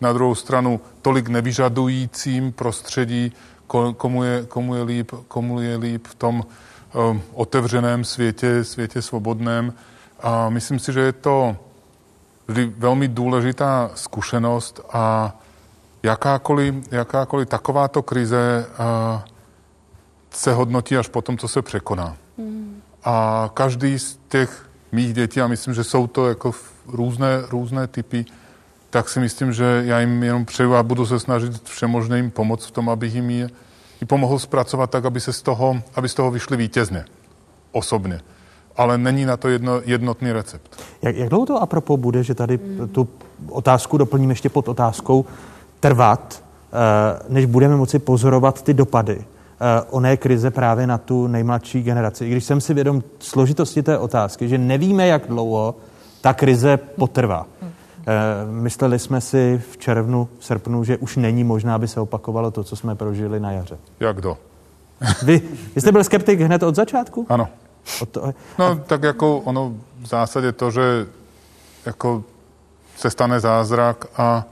na 0.01 0.13
druhou 0.13 0.35
stranu 0.35 0.81
tolik 1.03 1.29
nevyžadujícím 1.29 2.53
prostředí, 2.53 3.33
komu 3.97 4.25
je, 4.25 4.45
komu 4.49 4.75
je, 4.75 4.83
líp, 4.83 5.13
komu 5.29 5.61
je 5.61 5.77
líp 5.77 6.07
v 6.07 6.15
tom 6.15 6.45
um, 6.95 7.23
otevřeném 7.35 8.05
světě, 8.05 8.65
světě 8.65 9.03
svobodném. 9.03 9.73
A 10.21 10.49
myslím 10.49 10.79
si, 10.79 10.93
že 10.93 11.01
je 11.01 11.13
to 11.13 11.57
vždy 12.49 12.73
velmi 12.79 13.09
důležitá 13.09 13.91
zkušenost 13.95 14.81
a 14.93 15.37
jakákoliv, 16.03 16.75
jakákoliv 16.93 17.49
takováto 17.49 18.03
krize 18.03 18.67
a, 18.79 19.25
se 20.31 20.53
hodnotí 20.53 20.97
až 20.97 21.09
po 21.09 21.23
tom, 21.23 21.39
co 21.39 21.49
se 21.49 21.63
překoná. 21.63 22.17
Mm. 22.39 22.83
A 23.05 23.51
každý 23.55 23.99
z 23.99 24.19
těch 24.29 24.69
mých 24.93 25.13
dětí, 25.13 25.41
a 25.41 25.47
myslím, 25.47 25.75
že 25.75 25.85
jsou 25.85 26.07
to 26.07 26.29
jako 26.29 26.53
různé, 26.87 27.43
různé 27.51 27.87
typy, 27.87 28.25
tak 28.91 29.09
si 29.09 29.21
myslím, 29.21 29.53
že 29.53 29.83
já 29.85 30.01
jim 30.01 30.23
jenom 30.23 30.45
přeju 30.45 30.75
a 30.75 30.83
budu 30.83 31.07
se 31.07 31.21
snažit 31.21 31.69
všemožně 31.69 32.17
jim 32.17 32.31
pomoct 32.31 32.67
v 32.67 32.71
tom, 32.71 32.91
abych 32.91 33.15
jim 33.15 33.31
je 33.31 33.49
i 34.03 34.05
pomohl 34.05 34.39
zpracovat 34.39 34.91
tak, 34.91 35.05
aby 35.05 35.21
se 35.21 35.33
z 35.33 35.43
toho, 35.43 35.83
aby 35.95 36.09
z 36.09 36.15
toho 36.15 36.31
vyšli 36.31 36.57
vítězně. 36.57 37.05
Osobně 37.73 38.21
ale 38.77 38.99
není 38.99 39.25
na 39.25 39.37
to 39.37 39.49
jedno, 39.49 39.81
jednotný 39.85 40.33
recept. 40.33 40.83
Jak, 41.03 41.17
jak 41.17 41.29
dlouho 41.29 41.47
to 41.47 41.63
apropo 41.63 41.97
bude, 41.97 42.23
že 42.23 42.35
tady 42.35 42.59
tu 42.93 43.09
otázku 43.51 43.99
doplním 43.99 44.31
ještě 44.31 44.49
pod 44.49 44.69
otázkou 44.69 45.25
trvat, 45.81 46.43
eh, 46.73 47.23
než 47.29 47.45
budeme 47.47 47.77
moci 47.77 47.99
pozorovat 47.99 48.63
ty 48.63 48.75
dopady 48.75 49.19
eh, 49.21 49.83
oné 49.91 50.17
krize 50.17 50.51
právě 50.51 50.87
na 50.87 50.99
tu 50.99 51.27
nejmladší 51.27 51.83
generaci. 51.83 52.27
I 52.27 52.31
když 52.31 52.45
jsem 52.45 52.61
si 52.61 52.75
vědom 52.75 53.03
složitosti 53.19 53.83
té 53.83 53.99
otázky, 53.99 54.49
že 54.49 54.59
nevíme, 54.59 55.07
jak 55.07 55.27
dlouho 55.27 55.75
ta 56.21 56.35
krize 56.35 56.77
potrvá. 56.77 57.47
Eh, 57.63 58.03
mysleli 58.51 58.99
jsme 58.99 59.21
si 59.21 59.63
v 59.71 59.77
červnu, 59.77 60.29
v 60.39 60.45
srpnu, 60.45 60.85
že 60.85 60.97
už 60.97 61.17
není 61.17 61.45
možná, 61.45 61.75
aby 61.75 61.89
se 61.89 62.01
opakovalo 62.01 62.51
to, 62.51 62.65
co 62.65 62.77
jsme 62.77 62.95
prožili 62.95 63.41
na 63.41 63.53
jaře. 63.53 63.79
Jak 64.01 64.17
kdo? 64.17 64.39
Vy, 65.23 65.43
vy 65.75 65.81
jste 65.81 65.93
byl 65.93 66.05
skeptik 66.05 66.41
hned 66.41 66.63
od 66.63 66.75
začátku? 66.75 67.27
Ano. 67.29 67.49
Od 68.01 68.09
to, 68.09 68.33
No 68.59 68.77
tak 68.77 69.03
jako 69.03 69.39
ono 69.39 69.75
v 70.01 70.07
zásadě 70.07 70.53
to, 70.53 70.71
že 70.71 71.07
jako 71.87 72.25
se 72.97 73.11
stane 73.11 73.41
zázrak 73.41 74.07
a, 74.17 74.45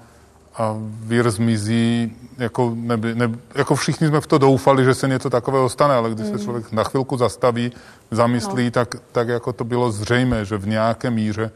a 0.57 0.75
vír 0.79 1.31
zmizí, 1.31 2.17
jako, 2.39 2.73
neby, 2.75 3.15
ne, 3.15 3.31
jako 3.55 3.75
všichni 3.75 4.09
jsme 4.09 4.21
v 4.21 4.27
to 4.27 4.39
doufali, 4.39 4.85
že 4.85 4.95
se 4.95 5.09
něco 5.09 5.31
takového 5.31 5.69
stane, 5.69 5.95
ale 5.95 6.11
když 6.11 6.27
se 6.27 6.39
člověk 6.39 6.73
na 6.73 6.85
chvilku 6.85 7.17
zastaví, 7.17 7.73
zamyslí, 8.11 8.65
no. 8.65 8.71
tak, 8.71 8.97
tak 9.13 9.29
jako 9.29 9.53
to 9.53 9.65
bylo 9.65 9.93
zřejmé, 9.93 10.45
že 10.45 10.57
v 10.57 10.67
nějaké 10.67 11.11
míře 11.11 11.51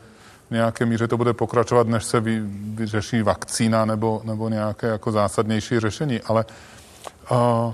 v 0.49 0.51
nějaké 0.51 0.87
míře 0.87 1.09
to 1.09 1.17
bude 1.17 1.33
pokračovat, 1.33 1.89
než 1.89 2.05
se 2.05 2.21
vy, 2.21 2.41
vyřeší 2.75 3.23
vakcína 3.23 3.85
nebo, 3.85 4.21
nebo 4.25 4.49
nějaké 4.49 4.87
jako 4.87 5.13
zásadnější 5.13 5.81
řešení. 5.81 6.21
Ale 6.21 6.45
uh, 7.31 7.73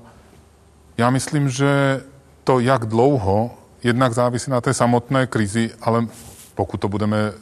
já 0.98 1.10
myslím, 1.10 1.48
že 1.48 2.00
to, 2.44 2.60
jak 2.60 2.86
dlouho, 2.86 3.50
jednak 3.84 4.12
závisí 4.12 4.50
na 4.50 4.60
té 4.60 4.74
samotné 4.74 5.26
krizi, 5.26 5.70
ale 5.80 6.06
pokud 6.54 6.80
to 6.80 6.88
budeme, 6.88 7.32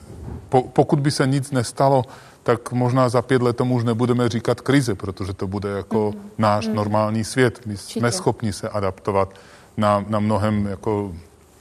po, 0.49 0.63
pokud 0.63 1.01
by 1.01 1.11
se 1.11 1.27
nic 1.27 1.51
nestalo, 1.51 2.05
tak 2.43 2.73
možná 2.73 3.09
za 3.09 3.23
pět 3.23 3.43
let 3.43 3.57
tomu 3.57 3.75
už 3.75 3.85
nebudeme 3.85 4.29
říkat 4.29 4.61
krize, 4.61 4.95
protože 4.95 5.33
to 5.33 5.47
bude 5.47 5.69
jako 5.69 6.13
mm. 6.15 6.31
náš 6.39 6.69
mm. 6.69 6.75
normální 6.75 7.25
svět. 7.25 7.61
My 7.67 7.73
Určitě. 7.73 8.01
jsme 8.01 8.13
schopni 8.13 8.53
se 8.53 8.69
adaptovat 8.69 9.35
na, 9.77 10.05
na 10.09 10.21
mnohem 10.21 10.67
jako 10.67 11.13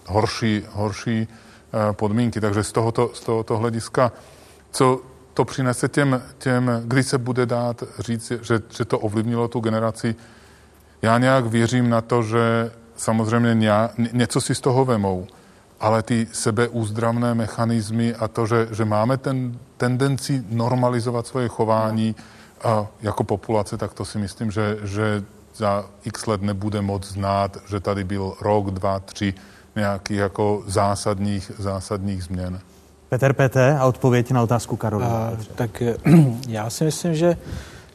horší, 0.05 0.63
horší 0.71 1.27
uh, 1.27 1.93
podmínky. 1.93 2.41
Takže 2.41 2.63
z 2.63 2.71
tohoto, 2.71 3.11
z 3.13 3.19
tohoto 3.19 3.57
hlediska, 3.57 4.11
co 4.71 5.01
to 5.33 5.45
přinese 5.45 5.87
těm, 5.87 6.21
těm, 6.37 6.71
kdy 6.85 7.03
se 7.03 7.17
bude 7.17 7.45
dát 7.45 7.83
říct, 7.99 8.31
že, 8.41 8.61
že 8.69 8.85
to 8.85 8.99
ovlivnilo 8.99 9.47
tu 9.47 9.59
generaci, 9.59 10.15
já 11.01 11.17
nějak 11.17 11.45
věřím 11.45 11.89
na 11.89 12.01
to, 12.01 12.23
že 12.23 12.71
samozřejmě 13.01 13.57
něco 14.13 14.41
si 14.41 14.55
z 14.55 14.61
toho 14.61 14.85
vemou, 14.85 15.27
ale 15.79 16.03
ty 16.03 16.27
sebeúzdravné 16.31 17.33
mechanismy 17.33 18.15
a 18.15 18.27
to, 18.27 18.47
že, 18.47 18.67
že 18.71 18.85
máme 18.85 19.17
ten 19.17 19.57
tendenci 19.77 20.43
normalizovat 20.49 21.27
svoje 21.27 21.47
chování 21.47 22.15
a 22.63 22.87
jako 23.01 23.23
populace, 23.23 23.77
tak 23.77 23.93
to 23.93 24.05
si 24.05 24.17
myslím, 24.17 24.51
že, 24.51 24.77
že 24.83 25.23
za 25.55 25.85
x 26.05 26.27
let 26.27 26.41
nebude 26.41 26.81
moc 26.81 27.07
znát, 27.07 27.57
že 27.69 27.79
tady 27.79 28.03
byl 28.03 28.33
rok, 28.41 28.71
dva, 28.71 28.99
tři 28.99 29.33
nějakých 29.75 30.17
jako 30.17 30.63
zásadních, 30.67 31.51
zásadních 31.57 32.23
změn. 32.23 32.59
Petr 33.09 33.33
Pete 33.33 33.77
a 33.77 33.85
odpověď 33.85 34.31
na 34.31 34.43
otázku 34.43 34.75
Karolina. 34.75 35.31
Tak 35.55 35.83
já 36.47 36.69
si 36.69 36.83
myslím, 36.83 37.15
že 37.15 37.37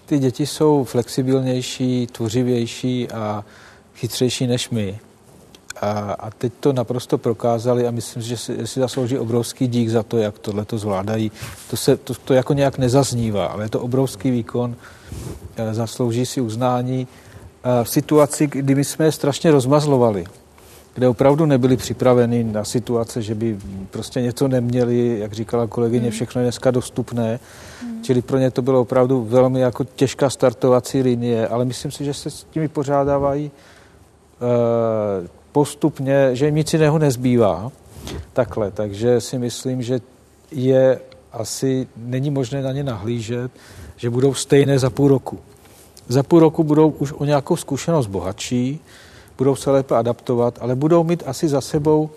ty 0.06 0.18
děti 0.18 0.46
jsou 0.46 0.84
flexibilnější, 0.84 2.06
tvořivější 2.06 3.10
a 3.10 3.44
chytřejší 3.96 4.46
než 4.46 4.70
my. 4.70 4.98
A, 5.80 5.90
a 6.12 6.30
teď 6.30 6.52
to 6.60 6.72
naprosto 6.72 7.18
prokázali 7.18 7.86
a 7.86 7.90
myslím, 7.90 8.22
že 8.22 8.36
si, 8.36 8.66
si 8.66 8.80
zaslouží 8.80 9.18
obrovský 9.18 9.66
dík 9.66 9.88
za 9.88 10.02
to, 10.02 10.18
jak 10.18 10.38
tohle 10.38 10.64
to 10.64 10.78
zvládají. 10.78 11.32
To, 11.70 11.76
se, 11.76 11.96
to, 11.96 12.14
to 12.14 12.34
jako 12.34 12.52
nějak 12.52 12.78
nezaznívá, 12.78 13.46
ale 13.46 13.64
je 13.64 13.68
to 13.68 13.80
obrovský 13.80 14.30
výkon, 14.30 14.76
e, 15.56 15.74
zaslouží 15.74 16.26
si 16.26 16.40
uznání 16.40 17.06
e, 17.64 17.84
v 17.84 17.88
situaci, 17.88 18.46
kdy 18.46 18.74
my 18.74 18.84
jsme 18.84 19.04
je 19.04 19.12
strašně 19.12 19.50
rozmazlovali 19.50 20.26
kde 20.94 21.08
opravdu 21.08 21.46
nebyli 21.46 21.76
připraveni 21.76 22.44
na 22.44 22.64
situace, 22.64 23.22
že 23.22 23.34
by 23.34 23.58
prostě 23.90 24.20
něco 24.20 24.48
neměli, 24.48 25.18
jak 25.18 25.32
říkala 25.32 25.66
kolegyně, 25.66 26.02
hmm. 26.02 26.10
všechno 26.10 26.40
je 26.40 26.44
dneska 26.44 26.70
dostupné. 26.70 27.40
Hmm. 27.82 28.02
Čili 28.02 28.22
pro 28.22 28.38
ně 28.38 28.50
to 28.50 28.62
bylo 28.62 28.80
opravdu 28.80 29.24
velmi 29.24 29.60
jako 29.60 29.84
těžká 29.84 30.30
startovací 30.30 31.02
linie, 31.02 31.48
ale 31.48 31.64
myslím 31.64 31.90
si, 31.90 32.04
že 32.04 32.14
se 32.14 32.30
s 32.30 32.46
tím 32.50 32.62
vypořádávají 32.62 33.44
uh, 33.44 33.75
postupně, 35.52 36.30
že 36.32 36.50
nic 36.50 36.72
jiného 36.72 36.98
nezbývá. 36.98 37.72
Takhle, 38.32 38.70
takže 38.70 39.20
si 39.20 39.38
myslím, 39.38 39.82
že 39.82 40.00
je 40.50 41.00
asi, 41.32 41.88
není 41.96 42.30
možné 42.30 42.62
na 42.62 42.72
ně 42.72 42.84
nahlížet, 42.84 43.52
že 43.96 44.10
budou 44.10 44.34
stejné 44.34 44.78
za 44.78 44.90
půl 44.90 45.08
roku. 45.08 45.38
Za 46.08 46.22
půl 46.22 46.40
roku 46.40 46.64
budou 46.64 46.88
už 46.88 47.12
o 47.12 47.24
nějakou 47.24 47.56
zkušenost 47.56 48.06
bohatší, 48.06 48.80
budou 49.38 49.56
se 49.56 49.70
lépe 49.70 49.96
adaptovat, 49.96 50.58
ale 50.60 50.74
budou 50.74 51.04
mít 51.04 51.22
asi 51.26 51.48
za 51.48 51.60
sebou 51.60 52.10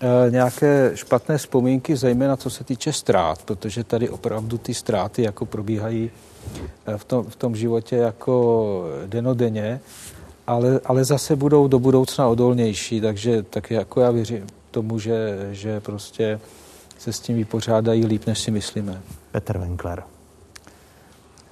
e, 0.00 0.30
nějaké 0.30 0.90
špatné 0.94 1.38
vzpomínky, 1.38 1.96
zejména 1.96 2.36
co 2.36 2.50
se 2.50 2.64
týče 2.64 2.92
ztrát, 2.92 3.42
protože 3.42 3.84
tady 3.84 4.08
opravdu 4.08 4.58
ty 4.58 4.74
ztráty 4.74 5.22
jako 5.22 5.46
probíhají 5.46 6.10
e, 6.86 6.98
v 6.98 7.04
tom, 7.04 7.24
v 7.24 7.36
tom 7.36 7.56
životě 7.56 7.96
jako 7.96 8.84
denodenně, 9.06 9.80
ale, 10.46 10.80
ale 10.84 11.04
zase 11.04 11.36
budou 11.36 11.68
do 11.68 11.78
budoucna 11.78 12.28
odolnější, 12.28 13.00
takže 13.00 13.42
tak 13.42 13.70
jako 13.70 14.00
já 14.00 14.10
věřím 14.10 14.46
tomu, 14.70 14.98
že, 14.98 15.48
že 15.52 15.80
prostě 15.80 16.40
se 16.98 17.12
s 17.12 17.20
tím 17.20 17.36
vypořádají 17.36 18.06
líp, 18.06 18.26
než 18.26 18.40
si 18.40 18.50
myslíme. 18.50 19.02
Petr 19.32 19.58
Winkler. 19.58 20.02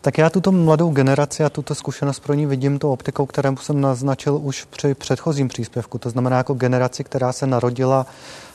Tak 0.01 0.19
já 0.19 0.31
tuto 0.31 0.53
mladou 0.53 0.91
generaci 0.91 1.45
a 1.45 1.51
tuto 1.51 1.75
zkušenost 1.75 2.21
pro 2.21 2.35
ní 2.35 2.47
vidím 2.47 2.79
tou 2.79 2.93
optikou, 2.93 3.27
kterou 3.27 3.57
jsem 3.57 3.81
naznačil 3.81 4.41
už 4.43 4.65
při 4.65 4.95
předchozím 4.95 5.49
příspěvku. 5.49 5.99
To 5.99 6.11
znamená 6.11 6.37
jako 6.37 6.55
generaci, 6.55 7.05
která 7.05 7.33
se 7.33 7.47
narodila 7.47 8.07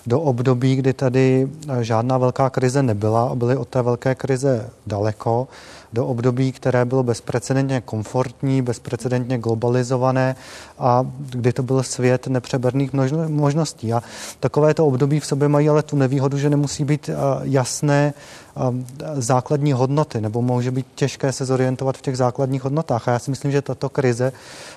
do 0.08 0.22
období, 0.22 0.76
kdy 0.76 0.94
tady 0.94 1.48
žádná 1.82 2.18
velká 2.18 2.50
krize 2.50 2.84
nebyla 2.84 3.28
a 3.28 3.36
byly 3.36 3.58
od 3.58 3.68
té 3.68 3.82
velké 3.82 4.16
krize 4.16 4.70
daleko 4.88 5.48
do 5.94 6.08
období, 6.08 6.52
které 6.52 6.86
bylo 6.86 7.04
bezprecedentně 7.04 7.82
komfortní, 7.82 8.62
bezprecedentně 8.62 9.38
globalizované 9.38 10.36
a 10.80 11.06
kdy 11.20 11.54
to 11.54 11.64
byl 11.64 11.84
svět 11.84 12.28
nepřeberných 12.28 12.92
možností. 13.28 13.94
A 13.94 14.04
takovéto 14.40 14.88
období 14.88 15.20
v 15.20 15.26
sobě 15.26 15.48
mají 15.48 15.70
ale 15.70 15.84
tu 15.84 15.96
nevýhodu, 15.96 16.38
že 16.38 16.50
nemusí 16.50 16.86
být 16.86 17.10
jasné 17.42 18.14
základní 19.14 19.74
hodnoty, 19.74 20.22
nebo 20.22 20.42
může 20.42 20.72
být 20.72 20.86
těžké 20.96 21.32
se 21.32 21.46
zorientovat 21.46 21.98
v 21.98 22.02
těch 22.02 22.18
základních 22.18 22.64
hodnotách. 22.64 23.08
A 23.08 23.12
já 23.12 23.20
si 23.20 23.30
myslím, 23.30 23.52
že 23.52 23.62
tato 23.62 23.90
krize 23.90 24.32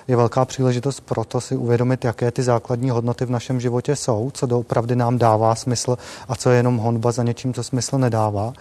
je 0.07 0.15
velká 0.15 0.45
příležitost 0.45 1.01
pro 1.01 1.23
to 1.23 1.41
si 1.41 1.55
uvědomit, 1.55 2.05
jaké 2.05 2.31
ty 2.31 2.43
základní 2.43 2.89
hodnoty 2.89 3.25
v 3.25 3.29
našem 3.29 3.59
životě 3.59 3.95
jsou, 3.95 4.31
co 4.33 4.45
doopravdy 4.45 4.95
nám 4.95 5.17
dává 5.17 5.55
smysl 5.55 5.97
a 6.27 6.35
co 6.35 6.49
je 6.49 6.57
jenom 6.57 6.77
honba 6.77 7.11
za 7.11 7.23
něčím, 7.23 7.53
co 7.53 7.63
smysl 7.63 7.97
nedává. 7.97 8.53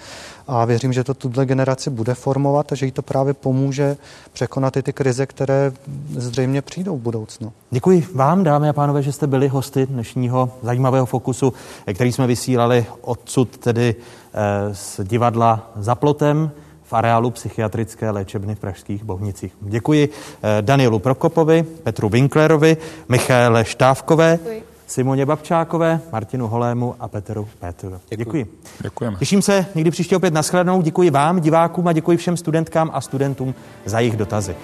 A 0.53 0.65
věřím, 0.65 0.93
že 0.93 1.05
to 1.05 1.15
tuhle 1.15 1.47
generaci 1.47 1.91
bude 1.91 2.15
formovat 2.15 2.73
a 2.73 2.75
že 2.75 2.87
jí 2.87 2.93
to 2.93 3.03
právě 3.03 3.35
pomůže 3.35 3.97
překonat 4.33 4.77
i 4.77 4.83
ty 4.83 4.93
krize, 4.93 5.27
které 5.27 5.73
zřejmě 6.17 6.63
přijdou 6.63 6.97
v 6.97 7.01
budoucnu. 7.01 7.53
Děkuji 7.71 8.07
vám, 8.15 8.45
dámy 8.45 8.69
a 8.69 8.73
pánové, 8.73 9.03
že 9.03 9.13
jste 9.13 9.27
byli 9.27 9.49
hosty 9.49 9.87
dnešního 9.87 10.51
zajímavého 10.63 11.07
fokusu, 11.07 11.53
který 11.95 12.13
jsme 12.13 12.27
vysílali 12.27 12.87
odsud 13.01 13.57
tedy 13.59 13.95
eh, 13.95 14.75
z 14.75 15.01
divadla 15.05 15.71
za 15.77 15.95
plotem 15.95 16.51
v 16.85 16.93
areálu 16.93 17.31
psychiatrické 17.31 18.11
léčebny 18.11 18.55
v 18.55 18.59
Pražských 18.59 19.05
Bohnicích. 19.05 19.53
Děkuji 19.61 20.09
eh, 20.09 20.63
Danielu 20.63 20.99
Prokopovi, 20.99 21.63
Petru 21.63 22.09
Winklerovi, 22.09 22.77
Michaele 23.09 23.65
Štávkové. 23.65 24.39
Děkuji. 24.43 24.70
Simoně 24.91 25.27
Babčákové, 25.27 26.01
Martinu 26.13 26.49
Holému 26.49 26.95
a 27.01 27.09
Petru 27.09 27.49
Petru. 27.61 28.01
Děkuji. 28.17 28.47
Děkujeme. 28.83 29.17
Těším 29.17 29.43
se 29.43 29.67
někdy 29.75 29.91
příště 29.91 30.17
opět 30.17 30.35
nashledanou. 30.35 30.83
Děkuji 30.83 31.11
vám, 31.11 31.41
divákům 31.41 31.89
a 31.89 31.93
děkuji 31.93 32.17
všem 32.17 32.37
studentkám 32.37 32.91
a 32.95 33.01
studentům 33.01 33.55
za 33.85 34.01
jejich 34.01 34.17
dotazy. 34.17 34.57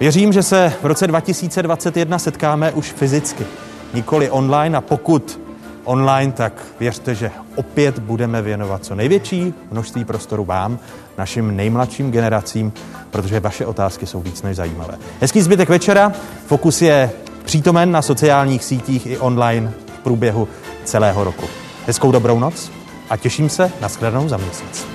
Věřím, 0.00 0.32
že 0.32 0.42
se 0.42 0.72
v 0.82 0.86
roce 0.86 1.06
2021 1.06 2.18
setkáme 2.18 2.72
už 2.72 2.92
fyzicky, 2.92 3.46
nikoli 3.94 4.30
online 4.30 4.78
a 4.78 4.80
pokud 4.80 5.40
online, 5.84 6.32
tak 6.32 6.52
věřte, 6.80 7.14
že 7.14 7.30
opět 7.56 7.98
budeme 7.98 8.42
věnovat 8.42 8.84
co 8.84 8.94
největší 8.94 9.54
množství 9.70 10.04
prostoru 10.04 10.44
vám, 10.44 10.78
našim 11.18 11.56
nejmladším 11.56 12.10
generacím, 12.10 12.72
protože 13.10 13.40
vaše 13.40 13.66
otázky 13.66 14.06
jsou 14.06 14.20
víc 14.20 14.42
než 14.42 14.56
zajímavé. 14.56 14.98
Hezký 15.20 15.42
zbytek 15.42 15.68
večera. 15.68 16.12
Fokus 16.46 16.82
je 16.82 17.10
přítomen 17.48 17.92
na 17.92 18.02
sociálních 18.02 18.64
sítích 18.64 19.06
i 19.06 19.18
online 19.18 19.72
v 19.86 19.98
průběhu 19.98 20.48
celého 20.84 21.24
roku. 21.24 21.46
Hezkou 21.86 22.12
dobrou 22.12 22.38
noc 22.38 22.70
a 23.10 23.16
těším 23.16 23.48
se 23.48 23.72
na 23.80 23.88
shledanou 23.88 24.28
za 24.28 24.36
měsíc. 24.36 24.86